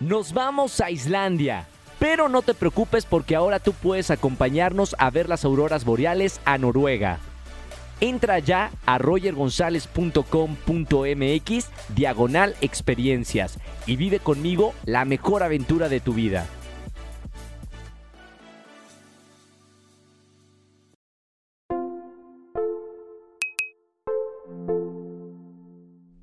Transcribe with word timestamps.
Nos 0.00 0.32
vamos 0.32 0.80
a 0.80 0.90
Islandia. 0.90 1.68
Pero 1.98 2.30
no 2.30 2.40
te 2.40 2.54
preocupes 2.54 3.04
porque 3.04 3.36
ahora 3.36 3.60
tú 3.60 3.74
puedes 3.74 4.10
acompañarnos 4.10 4.96
a 4.98 5.10
ver 5.10 5.28
las 5.28 5.44
auroras 5.44 5.84
boreales 5.84 6.40
a 6.46 6.56
Noruega. 6.56 7.18
Entra 8.00 8.38
ya 8.38 8.70
a 8.86 8.96
rogergonzalez.com.mx 8.96 11.68
diagonal 11.94 12.56
experiencias 12.62 13.58
y 13.84 13.96
vive 13.96 14.20
conmigo 14.20 14.72
la 14.86 15.04
mejor 15.04 15.42
aventura 15.42 15.90
de 15.90 16.00
tu 16.00 16.14
vida. 16.14 16.46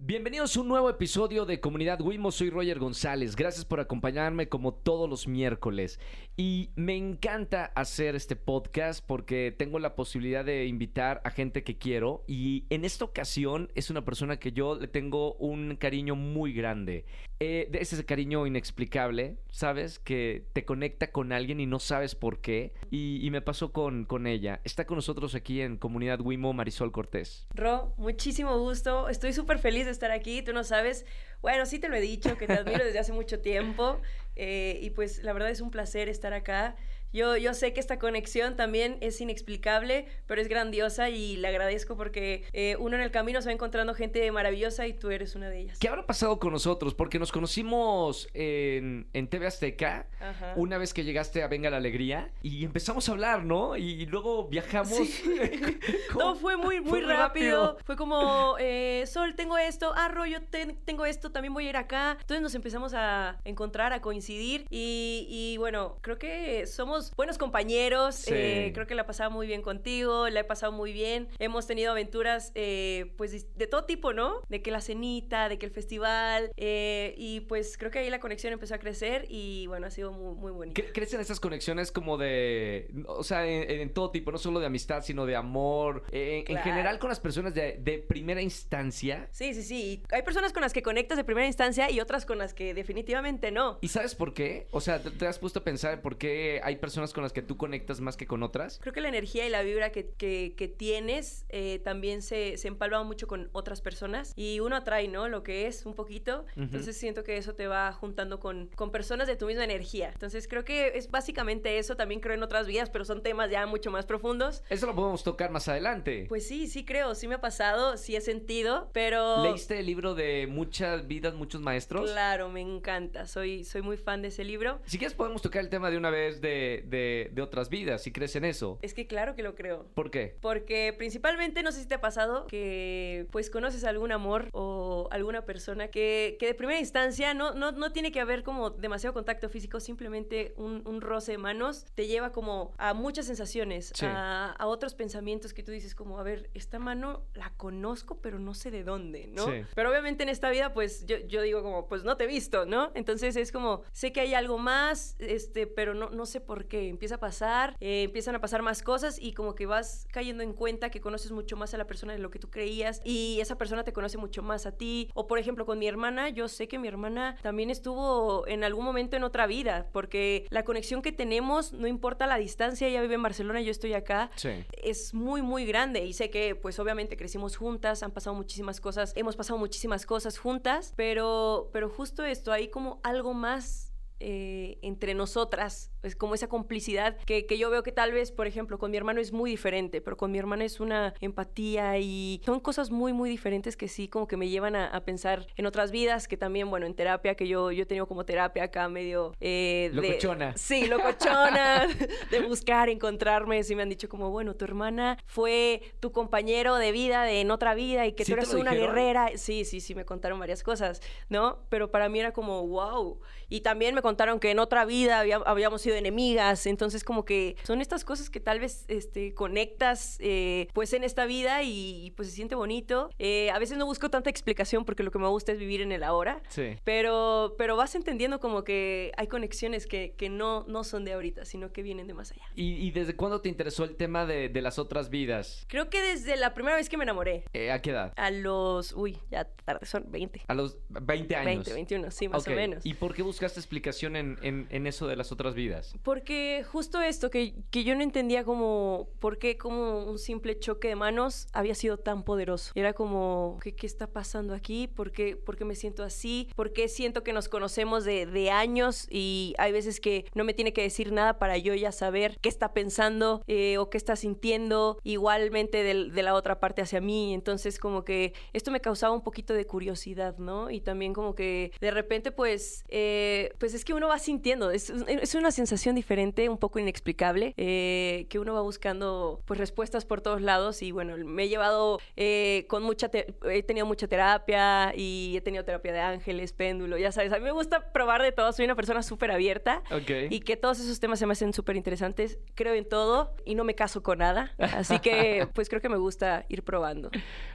Bienvenidos 0.07 0.55
a 0.55 0.61
un 0.61 0.69
nuevo 0.69 0.89
episodio 0.89 1.45
de 1.45 1.59
Comunidad 1.59 1.99
Wimo, 1.99 2.31
soy 2.31 2.49
Roger 2.49 2.79
González, 2.79 3.35
gracias 3.35 3.65
por 3.65 3.81
acompañarme 3.81 4.47
como 4.47 4.73
todos 4.73 5.09
los 5.09 5.27
miércoles 5.27 5.99
y 6.39 6.69
me 6.75 6.95
encanta 6.95 7.71
hacer 7.73 8.15
este 8.15 8.35
podcast 8.35 9.03
porque 9.03 9.51
tengo 9.57 9.79
la 9.79 9.95
posibilidad 9.95 10.45
de 10.45 10.67
invitar 10.67 11.19
a 11.23 11.31
gente 11.31 11.63
que 11.63 11.79
quiero 11.79 12.23
y 12.27 12.65
en 12.69 12.85
esta 12.85 13.05
ocasión 13.05 13.71
es 13.73 13.89
una 13.89 14.05
persona 14.05 14.37
que 14.37 14.51
yo 14.51 14.75
le 14.75 14.87
tengo 14.87 15.33
un 15.33 15.77
cariño 15.77 16.15
muy 16.15 16.53
grande. 16.53 17.05
Eh, 17.39 17.69
es 17.73 17.91
ese 17.91 18.05
cariño 18.05 18.45
inexplicable, 18.45 19.37
¿sabes? 19.49 19.97
Que 19.97 20.45
te 20.53 20.63
conecta 20.63 21.11
con 21.11 21.31
alguien 21.31 21.59
y 21.59 21.65
no 21.65 21.79
sabes 21.79 22.13
por 22.13 22.39
qué 22.39 22.71
y, 22.91 23.27
me 23.31 23.41
pasó 23.41 23.71
con, 23.71 24.05
con 24.05 24.27
ella. 24.27 24.61
Está 24.63 24.85
con 24.85 24.97
nosotros 24.97 25.33
aquí 25.33 25.61
en 25.61 25.77
Comunidad 25.77 26.21
Wimo 26.21 26.53
Marisol 26.53 26.91
Cortés. 26.91 27.47
Ro, 27.55 27.95
muchísimo 27.97 28.59
gusto, 28.59 29.09
estoy 29.09 29.33
súper 29.33 29.57
feliz 29.57 29.85
de 29.85 29.91
estar 29.91 30.11
aquí, 30.11 30.43
tú 30.43 30.53
no 30.53 30.63
sabes, 30.63 31.05
bueno, 31.41 31.65
sí 31.65 31.79
te 31.79 31.89
lo 31.89 31.95
he 31.95 32.01
dicho, 32.01 32.37
que 32.37 32.45
te 32.45 32.53
admiro 32.53 32.85
desde 32.85 32.99
hace 32.99 33.11
mucho 33.11 33.39
tiempo 33.39 33.99
eh, 34.37 34.79
y 34.81 34.91
pues 34.91 35.23
la 35.23 35.33
verdad 35.33 35.49
es 35.49 35.61
un 35.61 35.71
placer 35.71 36.09
estar 36.09 36.33
acá. 36.33 36.75
Yo, 37.13 37.37
yo 37.37 37.53
sé 37.53 37.73
que 37.73 37.79
esta 37.79 37.99
conexión 37.99 38.55
también 38.55 38.97
es 39.01 39.19
inexplicable, 39.21 40.05
pero 40.25 40.41
es 40.41 40.47
grandiosa 40.47 41.09
y 41.09 41.37
le 41.37 41.47
agradezco 41.47 41.95
porque 41.95 42.43
eh, 42.53 42.75
uno 42.79 42.95
en 42.95 43.01
el 43.01 43.11
camino 43.11 43.41
se 43.41 43.47
va 43.47 43.53
encontrando 43.53 43.93
gente 43.93 44.29
maravillosa 44.31 44.87
y 44.87 44.93
tú 44.93 45.09
eres 45.09 45.35
una 45.35 45.49
de 45.49 45.61
ellas. 45.61 45.79
¿Qué 45.79 45.87
habrá 45.87 46.05
pasado 46.05 46.39
con 46.39 46.51
nosotros? 46.51 46.93
Porque 46.93 47.19
nos 47.19 47.31
conocimos 47.31 48.27
en, 48.33 49.07
en 49.13 49.27
TV 49.27 49.47
Azteca 49.47 50.07
una 50.55 50.77
vez 50.77 50.93
que 50.93 51.03
llegaste 51.03 51.43
a 51.43 51.47
Venga 51.47 51.69
la 51.69 51.77
Alegría 51.77 52.31
y 52.41 52.65
empezamos 52.65 53.07
a 53.07 53.13
hablar, 53.13 53.43
¿no? 53.43 53.77
Y, 53.77 54.05
luego 54.07 54.47
viajamos. 54.47 54.99
no, 56.17 56.35
fue 56.35 56.57
muy, 56.57 56.81
muy 56.81 57.01
rápido. 57.01 57.77
Fue 57.85 57.95
como, 57.95 58.55
eh, 58.59 59.03
Sol, 59.07 59.35
tengo 59.35 59.57
esto, 59.57 59.93
ah, 59.95 60.07
Rollo, 60.07 60.39
tengo 60.85 61.05
esto, 61.05 61.31
también 61.31 61.53
voy 61.53 61.67
a 61.67 61.69
ir 61.69 61.77
acá. 61.77 62.17
Entonces 62.19 62.41
nos 62.41 62.55
empezamos 62.55 62.93
a 62.93 63.39
encontrar, 63.45 63.93
a 63.93 64.01
coincidir 64.01 64.65
y, 64.69 65.27
y 65.29 65.57
bueno, 65.57 65.97
creo 66.01 66.17
que 66.17 66.65
somos 66.67 66.96
buenos 67.15 67.37
compañeros. 67.37 68.25
Eh, 68.27 68.71
creo 68.73 68.87
que 68.87 68.95
la 68.95 69.03
he 69.03 69.05
pasado 69.05 69.31
muy 69.31 69.47
bien 69.47 69.61
contigo, 69.61 70.29
la 70.29 70.41
he 70.41 70.43
pasado 70.43 70.71
muy 70.71 70.93
bien. 70.93 71.27
Hemos 71.39 71.67
tenido 71.67 71.91
aventuras, 71.91 72.51
eh, 72.55 73.13
pues, 73.17 73.53
de 73.55 73.67
todo 73.67 73.85
tipo, 73.85 74.13
¿no? 74.13 74.41
De 74.49 74.61
que 74.61 74.71
la 74.71 74.81
cenita, 74.81 75.49
de 75.49 75.57
que 75.57 75.65
el 75.65 75.71
festival. 75.71 76.51
Eh, 76.57 77.13
y 77.17 77.41
pues 77.41 77.77
creo 77.77 77.91
que 77.91 77.99
ahí 77.99 78.09
la 78.09 78.19
conexión 78.19 78.53
empezó 78.53 78.75
a 78.75 78.77
crecer 78.79 79.25
y 79.29 79.67
bueno, 79.67 79.87
ha 79.87 79.91
sido 79.91 80.11
muy, 80.11 80.35
muy 80.35 80.51
bonito. 80.51 80.81
¿Crecen 80.93 81.19
esas 81.19 81.39
conexiones 81.39 81.91
como 81.91 82.17
de, 82.17 82.89
o 83.07 83.23
sea, 83.23 83.45
en, 83.45 83.93
todo 83.93 84.11
tipo, 84.11 84.31
no 84.31 84.37
solo 84.37 84.59
de 84.59 84.65
amistad, 84.65 85.03
sino 85.03 85.25
de 85.25 85.35
amor? 85.35 86.03
En 86.11 86.57
general 86.57 86.99
con 86.99 87.09
las 87.09 87.19
personas 87.19 87.53
de, 87.53 87.77
de 87.79 87.99
primera 87.99 88.41
instancia. 88.41 89.27
Sí, 89.31 89.53
sí, 89.53 89.63
sí. 89.63 90.03
Hay 90.11 90.23
personas 90.23 90.53
con 90.53 90.61
las 90.61 90.73
que 90.73 90.81
conectas 90.81 91.17
de 91.17 91.23
primera 91.23 91.47
instancia 91.47 91.89
y 91.91 91.99
otras 91.99 92.25
con 92.25 92.37
las 92.37 92.53
que 92.53 92.73
definitivamente 92.73 93.51
no. 93.51 93.77
¿Y 93.81 93.89
sabes 93.89 94.15
por 94.15 94.33
qué? 94.33 94.67
O 94.71 94.81
sea, 94.81 95.01
¿te 95.01 95.27
has 95.27 95.39
puesto 95.39 95.59
a 95.59 95.63
pensar 95.63 96.01
por 96.01 96.17
qué 96.17 96.59
hay 96.63 96.75
personas 96.77 96.86
personas 96.87 97.11
con 97.11 97.21
las 97.21 97.33
que 97.33 97.41
tú 97.41 97.57
conectas 97.57 97.99
más 97.99 98.15
que 98.15 98.27
con 98.27 98.43
otras? 98.43 98.79
Creo 98.81 98.93
que 98.93 99.01
la 99.01 99.09
energía 99.09 99.45
y 99.45 99.49
la 99.49 99.61
vibra 99.61 99.91
que, 99.91 100.13
que, 100.15 100.73
tienes 100.77 101.45
eh, 101.49 101.81
también 101.83 102.21
se, 102.21 102.55
se 102.55 102.69
empalma 102.69 103.03
mucho 103.03 103.27
con 103.27 103.49
otras 103.51 103.81
personas 103.81 104.31
y 104.37 104.61
uno 104.61 104.77
atrae, 104.77 105.09
¿no? 105.09 105.27
Lo 105.27 105.43
que 105.43 105.67
es 105.67 105.85
un 105.85 105.95
poquito. 105.95 106.45
Entonces 106.55 106.95
siento 106.95 107.25
que 107.25 107.35
eso 107.35 107.55
te 107.55 107.67
va 107.67 107.91
juntando 107.91 108.39
con, 108.39 108.69
con 108.75 108.89
personas 108.89 109.27
de 109.27 109.35
tu 109.35 109.47
misma 109.47 109.65
energía. 109.65 110.11
Entonces 110.13 110.47
creo 110.47 110.63
que 110.63 110.97
es 110.97 111.11
básicamente 111.11 111.77
eso. 111.77 111.97
También 111.97 112.21
creo 112.21 112.35
en 112.35 112.43
otras 112.43 112.67
vidas, 112.67 112.89
pero 112.89 113.03
son 113.03 113.21
temas 113.21 113.51
ya 113.51 113.65
mucho 113.65 113.91
más 113.91 114.05
profundos. 114.05 114.63
Eso 114.69 114.85
lo 114.85 114.95
podemos 114.95 115.25
tocar 115.25 115.51
más 115.51 115.67
adelante. 115.67 116.27
Pues 116.29 116.47
sí, 116.47 116.67
sí 116.67 116.85
creo. 116.85 117.15
Sí 117.15 117.27
me 117.27 117.35
ha 117.35 117.41
pasado, 117.41 117.97
sí 117.97 118.15
he 118.15 118.21
sentido, 118.21 118.89
pero... 118.93 119.43
¿Leíste 119.43 119.79
el 119.79 119.85
libro 119.87 120.15
de 120.15 120.47
Muchas 120.47 121.05
vidas, 121.05 121.33
muchos 121.33 121.59
maestros? 121.59 122.09
Claro, 122.09 122.47
me 122.47 122.61
encanta. 122.61 123.25
Soy, 123.25 123.65
soy 123.65 123.81
muy 123.81 123.97
fan 123.97 124.21
de 124.21 124.29
ese 124.29 124.45
libro. 124.45 124.79
Si 124.85 124.97
quieres 124.97 125.15
podemos 125.15 125.41
tocar 125.41 125.61
el 125.61 125.69
tema 125.69 125.89
de 125.89 125.97
una 125.97 126.09
vez 126.09 126.39
de 126.39 126.76
de, 126.85 127.31
otras 127.41 127.69
vidas, 127.69 128.03
si 128.03 128.11
crees 128.11 128.35
en 128.35 128.45
eso. 128.45 128.79
Es 128.81 128.93
que 128.93 129.07
claro 129.07 129.35
que 129.35 129.43
lo 129.43 129.55
creo. 129.55 129.85
¿Por 129.93 130.11
qué? 130.11 130.35
Porque 130.41 130.93
principalmente, 130.97 131.63
no 131.63 131.71
sé 131.71 131.81
si 131.81 131.87
te 131.87 131.95
ha 131.95 132.01
pasado, 132.01 132.47
que 132.47 133.27
pues 133.31 133.49
conoces 133.49 133.83
algún 133.83 134.11
amor 134.11 134.49
o 134.53 135.07
alguna 135.11 135.45
persona 135.45 135.87
que, 135.89 136.37
que 136.39 136.47
de 136.47 136.53
primera 136.53 136.79
instancia 136.79 137.33
no, 137.33 137.53
no, 137.53 137.71
no, 137.71 137.91
tiene 137.91 138.11
que 138.11 138.19
haber 138.19 138.43
como 138.43 138.69
demasiado 138.71 139.13
contacto 139.13 139.49
físico, 139.49 139.79
simplemente 139.79 140.53
un, 140.57 140.81
un 140.85 141.01
roce 141.01 141.33
de 141.33 141.37
manos 141.37 141.85
te 141.95 142.07
lleva 142.07 142.31
como 142.31 142.73
a 142.77 142.93
muchas 142.93 143.25
sensaciones, 143.25 143.93
a, 144.03 144.51
a, 144.51 144.67
otros 144.67 144.93
pensamientos 144.95 145.53
que 145.53 145.63
tú 145.63 145.71
dices 145.71 145.95
como, 145.95 146.19
a 146.19 146.23
ver, 146.23 146.49
esta 146.53 146.79
mano 146.79 147.25
la 147.33 147.53
conozco, 147.55 148.19
pero 148.21 148.39
no 148.39 148.53
sé 148.53 148.71
de 148.71 148.83
dónde, 148.83 149.27
¿no? 149.27 149.45
Pero 149.75 149.89
obviamente 149.89 150.23
en 150.23 150.29
esta 150.29 150.49
vida, 150.49 150.73
pues 150.73 151.05
yo, 151.05 151.17
yo 151.27 151.41
digo 151.41 151.63
como, 151.63 151.87
pues 151.87 152.03
no 152.03 152.17
te 152.17 152.25
he 152.25 152.27
visto, 152.27 152.65
¿no? 152.65 152.91
Entonces 152.95 153.35
es 153.35 153.51
como, 153.51 153.81
sé 153.91 154.11
que 154.11 154.21
hay 154.21 154.33
algo 154.33 154.57
más, 154.57 155.15
este, 155.19 155.67
pero 155.67 155.93
no, 155.93 156.09
no 156.09 156.25
sé 156.25 156.41
por 156.41 156.66
que 156.67 156.89
empieza 156.89 157.15
a 157.15 157.19
pasar, 157.19 157.75
eh, 157.79 158.03
empiezan 158.03 158.35
a 158.35 158.41
pasar 158.41 158.61
más 158.61 158.81
cosas 158.81 159.17
y 159.19 159.33
como 159.33 159.55
que 159.55 159.65
vas 159.65 160.07
cayendo 160.11 160.43
en 160.43 160.53
cuenta 160.53 160.89
que 160.89 161.01
conoces 161.01 161.31
mucho 161.31 161.57
más 161.57 161.73
a 161.73 161.77
la 161.77 161.87
persona 161.87 162.13
de 162.13 162.19
lo 162.19 162.29
que 162.29 162.39
tú 162.39 162.49
creías 162.49 163.01
y 163.03 163.39
esa 163.41 163.57
persona 163.57 163.83
te 163.83 163.93
conoce 163.93 164.17
mucho 164.17 164.43
más 164.43 164.65
a 164.65 164.71
ti. 164.71 165.09
O 165.13 165.27
por 165.27 165.39
ejemplo 165.39 165.65
con 165.65 165.79
mi 165.79 165.87
hermana, 165.87 166.29
yo 166.29 166.47
sé 166.47 166.67
que 166.67 166.79
mi 166.79 166.87
hermana 166.87 167.37
también 167.41 167.69
estuvo 167.69 168.47
en 168.47 168.63
algún 168.63 168.85
momento 168.85 169.15
en 169.15 169.23
otra 169.23 169.47
vida, 169.47 169.87
porque 169.91 170.45
la 170.49 170.63
conexión 170.63 171.01
que 171.01 171.11
tenemos, 171.11 171.73
no 171.73 171.87
importa 171.87 172.27
la 172.27 172.37
distancia, 172.37 172.87
ella 172.87 173.01
vive 173.01 173.15
en 173.15 173.23
Barcelona, 173.23 173.61
yo 173.61 173.71
estoy 173.71 173.93
acá, 173.93 174.29
es 174.71 175.13
muy, 175.13 175.41
muy 175.41 175.65
grande 175.65 176.05
y 176.05 176.13
sé 176.13 176.29
que 176.29 176.55
pues 176.55 176.79
obviamente 176.79 177.17
crecimos 177.17 177.57
juntas, 177.57 178.03
han 178.03 178.11
pasado 178.11 178.35
muchísimas 178.35 178.79
cosas, 178.81 179.13
hemos 179.15 179.35
pasado 179.35 179.59
muchísimas 179.59 180.05
cosas 180.05 180.37
juntas, 180.37 180.93
pero, 180.95 181.69
pero 181.73 181.89
justo 181.89 182.23
esto, 182.25 182.51
hay 182.51 182.69
como 182.69 182.99
algo 183.03 183.33
más 183.33 183.93
eh, 184.19 184.79
entre 184.81 185.13
nosotras, 185.13 185.91
es 186.03 186.15
como 186.15 186.35
esa 186.35 186.47
complicidad 186.47 187.17
que, 187.25 187.45
que, 187.45 187.57
yo 187.57 187.69
veo 187.69 187.83
que 187.83 187.91
tal 187.91 188.11
vez, 188.11 188.31
por 188.31 188.47
ejemplo, 188.47 188.77
con 188.77 188.91
mi 188.91 188.97
hermano 188.97 189.19
es 189.19 189.31
muy 189.31 189.51
diferente, 189.51 190.01
pero 190.01 190.17
con 190.17 190.31
mi 190.31 190.37
hermana 190.37 190.65
es 190.65 190.79
una 190.79 191.13
empatía 191.19 191.97
y 191.97 192.41
son 192.45 192.59
cosas 192.59 192.91
muy, 192.91 193.13
muy 193.13 193.29
diferentes 193.29 193.75
que 193.77 193.87
sí 193.87 194.07
como 194.07 194.27
que 194.27 194.37
me 194.37 194.49
llevan 194.49 194.75
a, 194.75 194.97
pensar 195.07 195.47
en 195.55 195.65
otras 195.65 195.91
vidas, 195.91 196.27
que 196.27 196.35
también, 196.35 196.69
bueno, 196.69 196.85
en 196.85 196.93
terapia, 196.93 197.35
que 197.35 197.47
yo, 197.47 197.71
yo 197.71 197.83
he 197.83 197.85
tenido 197.85 198.07
como 198.07 198.25
terapia 198.25 198.63
acá 198.63 198.89
medio... 198.89 199.33
Eh, 199.39 199.89
locochona. 199.93 200.57
sí, 200.57 200.85
locochona, 200.87 201.87
de 202.31 202.41
buscar, 202.41 202.89
encontrarme, 202.89 203.63
sí 203.63 203.75
me 203.75 203.83
han 203.83 203.89
dicho 203.89 204.09
como, 204.09 204.29
bueno, 204.29 204.55
tu 204.55 204.65
hermana 204.65 205.17
fue 205.25 205.93
tu 205.99 206.11
compañero 206.11 206.75
de 206.75 206.91
vida 206.91 207.23
de 207.23 207.41
en 207.41 207.51
otra 207.51 207.75
vida 207.75 208.05
y 208.05 208.13
que 208.13 208.25
tú 208.25 208.33
eres 208.33 208.53
una 208.53 208.73
guerrera. 208.73 209.29
Sí, 209.35 209.65
sí, 209.65 209.79
sí, 209.79 209.95
me 209.95 210.05
contaron 210.05 210.39
varias 210.39 210.63
cosas, 210.63 211.01
¿no? 211.29 211.59
Pero 211.69 211.91
para 211.91 212.09
mí 212.09 212.19
era 212.19 212.33
como, 212.33 212.67
wow. 212.67 213.19
Y 213.49 213.61
también 213.61 213.95
me 213.95 214.01
contaron 214.01 214.39
que 214.39 214.51
en 214.51 214.59
otra 214.59 214.85
vida 214.85 215.23
habíamos 215.45 215.85
sido 215.87 215.95
enemigas, 215.95 216.65
entonces 216.65 217.05
como 217.05 217.23
que 217.23 217.55
son 217.63 217.79
estas 217.79 218.03
cosas 218.03 218.29
que 218.29 218.41
tal 218.41 218.59
vez 218.59 218.83
este, 218.89 219.33
conectas 219.33 220.17
eh, 220.19 220.67
pues 220.73 220.91
en 220.91 221.05
esta 221.05 221.25
vida 221.25 221.63
y, 221.63 222.11
pues 222.17 222.29
se 222.29 222.35
siente 222.35 222.55
bonito. 222.55 223.09
Eh, 223.19 223.49
a 223.51 223.59
veces 223.59 223.77
no 223.77 223.85
busco 223.85 224.09
tanta 224.09 224.29
explicación 224.29 224.83
porque 224.83 225.03
lo 225.03 225.11
que 225.11 225.19
me 225.19 225.27
gusta 225.27 225.53
es 225.53 225.59
vivir 225.59 225.81
en 225.81 225.93
el 225.93 226.03
ahora, 226.03 226.41
sí. 226.49 226.75
pero, 226.83 227.55
pero 227.57 227.77
vas 227.77 227.95
entendiendo 227.95 228.39
como 228.39 228.65
que 228.65 229.11
hay 229.15 229.27
conexiones 229.27 229.87
que, 229.87 230.13
que 230.17 230.29
no, 230.29 230.65
no 230.67 230.83
son 230.83 231.05
de 231.05 231.13
ahorita, 231.13 231.45
sino 231.45 231.71
que 231.71 231.83
vienen 231.83 232.07
de 232.07 232.13
más 232.13 232.31
allá. 232.31 232.43
¿Y, 232.55 232.91
desde 232.91 233.15
cuándo 233.15 233.41
te 233.41 233.49
interesó 233.49 233.83
el 233.83 233.95
tema 233.95 234.25
de, 234.25 234.49
de, 234.49 234.61
las 234.61 234.79
otras 234.79 235.09
vidas? 235.09 235.65
Creo 235.69 235.89
que 235.89 236.01
desde 236.01 236.35
la 236.35 236.53
primera 236.53 236.75
vez 236.75 236.89
que 236.89 236.97
me 236.97 237.03
enamoré. 237.03 237.45
Eh, 237.53 237.71
¿A 237.71 237.81
qué 237.81 237.91
edad? 237.91 238.13
A 238.17 238.31
los, 238.31 238.93
uy, 238.93 239.17
ya 239.29 239.45
tarde, 239.45 239.85
son 239.85 240.05
20. 240.11 240.41
A 240.47 240.53
los 240.53 240.77
20 240.89 241.35
años. 241.35 241.45
20, 241.45 241.73
21, 241.73 242.11
sí, 242.11 242.27
más 242.27 242.47
o 242.47 242.51
menos. 242.51 242.85
¿Y 242.85 242.95
por 242.95 243.13
qué 243.13 243.21
buscaste 243.21 243.59
explicación 243.59 244.15
en, 244.15 244.37
en, 244.41 244.67
en, 244.69 244.87
eso 244.87 245.07
de 245.07 245.15
las 245.15 245.31
otras 245.31 245.53
vidas? 245.53 245.76
Porque 246.03 246.63
justo 246.69 247.01
esto, 247.01 247.29
que, 247.29 247.55
que 247.71 247.83
yo 247.83 247.95
no 247.95 248.03
entendía 248.03 248.43
como 248.43 249.09
por 249.19 249.37
qué 249.37 249.57
como 249.57 250.05
un 250.05 250.19
simple 250.19 250.59
choque 250.59 250.89
de 250.89 250.95
manos 250.95 251.47
había 251.53 251.75
sido 251.75 251.97
tan 251.97 252.23
poderoso. 252.23 252.71
Era 252.75 252.93
como, 252.93 253.59
¿qué, 253.61 253.75
qué 253.75 253.85
está 253.85 254.07
pasando 254.07 254.53
aquí? 254.53 254.87
¿Por 254.87 255.11
qué, 255.11 255.35
¿Por 255.35 255.57
qué 255.57 255.65
me 255.65 255.75
siento 255.75 256.03
así? 256.03 256.49
¿Por 256.55 256.73
qué 256.73 256.87
siento 256.87 257.23
que 257.23 257.33
nos 257.33 257.49
conocemos 257.49 258.03
de, 258.03 258.25
de 258.25 258.51
años 258.51 259.07
y 259.09 259.53
hay 259.57 259.71
veces 259.71 259.99
que 259.99 260.25
no 260.33 260.43
me 260.43 260.53
tiene 260.53 260.73
que 260.73 260.81
decir 260.81 261.11
nada 261.11 261.39
para 261.39 261.57
yo 261.57 261.73
ya 261.73 261.91
saber 261.91 262.37
qué 262.41 262.49
está 262.49 262.73
pensando 262.73 263.43
eh, 263.47 263.77
o 263.77 263.89
qué 263.89 263.97
está 263.97 264.15
sintiendo? 264.15 264.99
Igualmente 265.03 265.83
de, 265.83 266.11
de 266.11 266.23
la 266.23 266.33
otra 266.33 266.59
parte 266.59 266.81
hacia 266.81 267.01
mí. 267.01 267.33
Entonces 267.33 267.79
como 267.79 268.03
que 268.03 268.33
esto 268.53 268.71
me 268.71 268.81
causaba 268.81 269.13
un 269.13 269.21
poquito 269.21 269.53
de 269.53 269.65
curiosidad, 269.65 270.37
¿no? 270.37 270.69
Y 270.69 270.81
también 270.81 271.13
como 271.13 271.35
que 271.35 271.71
de 271.79 271.91
repente 271.91 272.31
pues, 272.31 272.83
eh, 272.87 273.53
pues 273.57 273.73
es 273.73 273.83
que 273.83 273.93
uno 273.93 274.07
va 274.07 274.19
sintiendo, 274.19 274.71
es, 274.71 274.89
es, 274.89 275.35
una 275.35 275.51
sensación 275.51 275.66
diferente, 275.75 276.49
un 276.49 276.57
poco 276.57 276.79
inexplicable, 276.79 277.53
eh, 277.57 278.25
que 278.29 278.39
uno 278.39 278.53
va 278.53 278.61
buscando 278.61 279.41
pues 279.45 279.59
respuestas 279.59 280.05
por 280.05 280.21
todos 280.21 280.41
lados 280.41 280.81
y 280.81 280.91
bueno, 280.91 281.17
me 281.17 281.43
he 281.43 281.49
llevado 281.49 281.99
eh, 282.15 282.65
con 282.67 282.83
mucha, 282.83 283.09
he 283.13 283.63
tenido 283.63 283.85
mucha 283.85 284.07
terapia 284.07 284.93
y 284.95 285.35
he 285.37 285.41
tenido 285.41 285.63
terapia 285.63 285.93
de 285.93 285.99
ángeles, 285.99 286.53
péndulo, 286.53 286.97
ya 286.97 287.11
sabes, 287.11 287.31
a 287.31 287.37
mí 287.37 287.43
me 287.43 287.51
gusta 287.51 287.91
probar 287.91 288.21
de 288.21 288.31
todo, 288.31 288.51
soy 288.51 288.65
una 288.65 288.75
persona 288.75 289.03
súper 289.03 289.31
abierta 289.31 289.83
y 290.29 290.39
que 290.41 290.57
todos 290.57 290.79
esos 290.79 290.99
temas 290.99 291.19
se 291.19 291.25
me 291.25 291.33
hacen 291.33 291.53
súper 291.53 291.75
interesantes, 291.75 292.39
creo 292.55 292.73
en 292.73 292.87
todo 292.87 293.35
y 293.45 293.55
no 293.55 293.63
me 293.63 293.75
caso 293.75 294.03
con 294.03 294.19
nada, 294.19 294.53
así 294.57 294.99
que 294.99 295.47
pues 295.53 295.69
creo 295.69 295.81
que 295.81 295.89
me 295.89 295.97
gusta 295.97 296.45
ir 296.49 296.63
probando. 296.63 297.09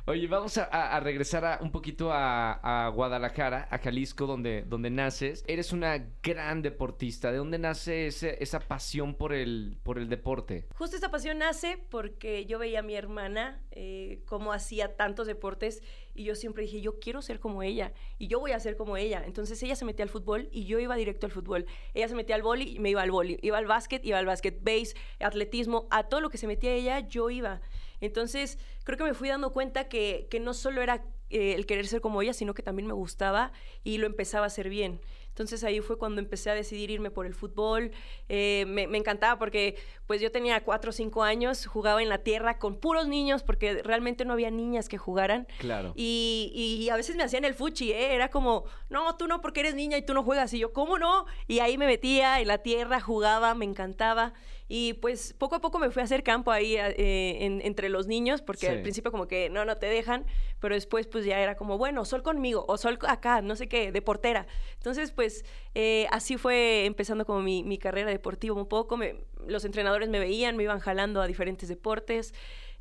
Oye, 0.04 0.26
vamos 0.26 0.58
a, 0.58 0.98
regresar 1.00 1.44
a, 1.44 1.58
un 1.62 1.70
poquito 1.70 2.10
a, 2.12 2.90
Guadalajara, 2.94 3.68
a 3.70 3.78
Jalisco, 3.78 4.26
donde, 4.26 4.64
donde 4.66 4.90
naces. 4.90 5.44
Eres 5.46 5.72
una 5.72 6.08
gran 6.22 6.62
deportista. 6.62 7.30
¿De 7.30 7.38
dónde 7.38 7.58
nace 7.58 8.01
esa 8.06 8.60
pasión 8.60 9.14
por 9.14 9.32
el, 9.32 9.78
por 9.82 9.98
el 9.98 10.08
deporte? 10.08 10.66
Justo 10.74 10.96
esta 10.96 11.10
pasión 11.10 11.38
nace 11.38 11.78
porque 11.90 12.46
yo 12.46 12.58
veía 12.58 12.80
a 12.80 12.82
mi 12.82 12.94
hermana 12.94 13.62
eh, 13.70 14.22
cómo 14.26 14.52
hacía 14.52 14.96
tantos 14.96 15.26
deportes 15.26 15.82
y 16.14 16.24
yo 16.24 16.34
siempre 16.34 16.64
dije, 16.64 16.80
yo 16.80 16.98
quiero 16.98 17.22
ser 17.22 17.40
como 17.40 17.62
ella 17.62 17.92
y 18.18 18.28
yo 18.28 18.40
voy 18.40 18.52
a 18.52 18.60
ser 18.60 18.76
como 18.76 18.96
ella. 18.96 19.22
Entonces 19.24 19.62
ella 19.62 19.76
se 19.76 19.84
metía 19.84 20.04
al 20.04 20.10
fútbol 20.10 20.48
y 20.52 20.64
yo 20.64 20.78
iba 20.78 20.96
directo 20.96 21.26
al 21.26 21.32
fútbol. 21.32 21.66
Ella 21.94 22.08
se 22.08 22.14
metía 22.14 22.34
al 22.34 22.42
boli 22.42 22.76
y 22.76 22.78
me 22.78 22.90
iba 22.90 23.02
al 23.02 23.10
boli. 23.10 23.38
Iba 23.42 23.58
al 23.58 23.66
básquet, 23.66 24.04
iba 24.04 24.18
al 24.18 24.26
básquet, 24.26 24.62
base, 24.62 24.94
atletismo, 25.20 25.86
a 25.90 26.04
todo 26.04 26.20
lo 26.20 26.30
que 26.30 26.38
se 26.38 26.46
metía 26.46 26.72
ella, 26.72 27.00
yo 27.00 27.30
iba. 27.30 27.60
Entonces, 28.00 28.58
creo 28.84 28.98
que 28.98 29.04
me 29.04 29.14
fui 29.14 29.28
dando 29.28 29.52
cuenta 29.52 29.88
que, 29.88 30.26
que 30.30 30.40
no 30.40 30.54
solo 30.54 30.82
era 30.82 31.04
eh, 31.32 31.54
el 31.54 31.64
querer 31.64 31.86
ser 31.86 32.02
como 32.02 32.20
ella, 32.20 32.34
sino 32.34 32.52
que 32.52 32.62
también 32.62 32.86
me 32.86 32.92
gustaba 32.92 33.52
y 33.84 33.96
lo 33.96 34.06
empezaba 34.06 34.44
a 34.44 34.48
hacer 34.48 34.68
bien. 34.68 35.00
Entonces 35.32 35.64
ahí 35.64 35.80
fue 35.80 35.96
cuando 35.96 36.20
empecé 36.20 36.50
a 36.50 36.54
decidir 36.54 36.90
irme 36.90 37.10
por 37.10 37.24
el 37.24 37.34
fútbol. 37.34 37.90
Eh, 38.28 38.66
me, 38.68 38.82
encantaba 38.98 39.38
porque 39.38 39.76
pues 40.06 40.20
yo 40.20 40.30
tenía 40.30 40.62
cuatro 40.62 40.90
o 40.90 40.92
cinco 40.92 41.22
años, 41.22 41.64
jugaba 41.64 42.02
en 42.02 42.10
la 42.10 42.18
tierra 42.18 42.58
con 42.58 42.76
puros 42.76 43.08
niños 43.08 43.42
porque 43.42 43.82
realmente 43.82 44.26
no 44.26 44.34
había 44.34 44.50
niñas 44.50 44.90
que 44.90 44.98
jugaran. 44.98 45.46
Claro. 45.58 45.94
Y, 45.96 46.52
y 46.54 46.90
a 46.90 46.96
veces 46.96 47.16
me 47.16 47.22
hacían 47.22 47.46
el 47.46 47.54
fuchi, 47.54 47.92
¿eh? 47.92 48.14
Era 48.14 48.28
como, 48.28 48.64
no, 48.90 49.16
tú 49.16 49.26
no 49.26 49.40
porque 49.40 49.60
eres 49.60 49.74
niña 49.74 49.96
y 49.96 50.02
tú 50.02 50.12
no 50.12 50.22
juegas. 50.22 50.52
Y 50.52 50.58
yo, 50.58 50.74
¿cómo 50.74 50.98
no? 50.98 51.24
Y 51.48 51.60
ahí 51.60 51.78
me 51.78 51.86
metía 51.86 52.38
en 52.40 52.48
la 52.48 52.58
tierra, 52.58 53.00
jugaba, 53.00 53.54
me 53.54 53.64
encantaba. 53.64 54.34
Y 54.74 54.94
pues 54.94 55.34
poco 55.34 55.56
a 55.56 55.60
poco 55.60 55.78
me 55.78 55.90
fui 55.90 56.00
a 56.00 56.04
hacer 56.06 56.22
campo 56.22 56.50
ahí 56.50 56.76
eh, 56.78 57.60
entre 57.62 57.90
los 57.90 58.06
niños, 58.06 58.40
porque 58.40 58.70
al 58.70 58.80
principio 58.80 59.12
como 59.12 59.28
que 59.28 59.50
no, 59.50 59.66
no 59.66 59.76
te 59.76 59.84
dejan, 59.84 60.24
pero 60.60 60.74
después 60.74 61.06
pues 61.06 61.26
ya 61.26 61.38
era 61.40 61.56
como, 61.56 61.76
bueno, 61.76 62.06
sol 62.06 62.22
conmigo 62.22 62.64
o 62.66 62.78
sol 62.78 62.98
acá, 63.06 63.42
no 63.42 63.54
sé 63.54 63.68
qué, 63.68 63.92
de 63.92 64.00
portera. 64.00 64.46
Entonces 64.78 65.12
pues 65.12 65.44
eh, 65.74 66.06
así 66.10 66.38
fue 66.38 66.86
empezando 66.86 67.26
como 67.26 67.42
mi, 67.42 67.62
mi, 67.62 67.76
carrera 67.76 68.08
deportiva 68.08 68.54
un 68.56 68.66
poco. 68.66 68.98
los 69.46 69.66
entrenadores 69.66 70.08
me 70.08 70.18
veían, 70.18 70.56
me 70.56 70.62
iban 70.62 70.78
jalando 70.78 71.20
a 71.20 71.26
diferentes 71.26 71.68
deportes. 71.68 72.32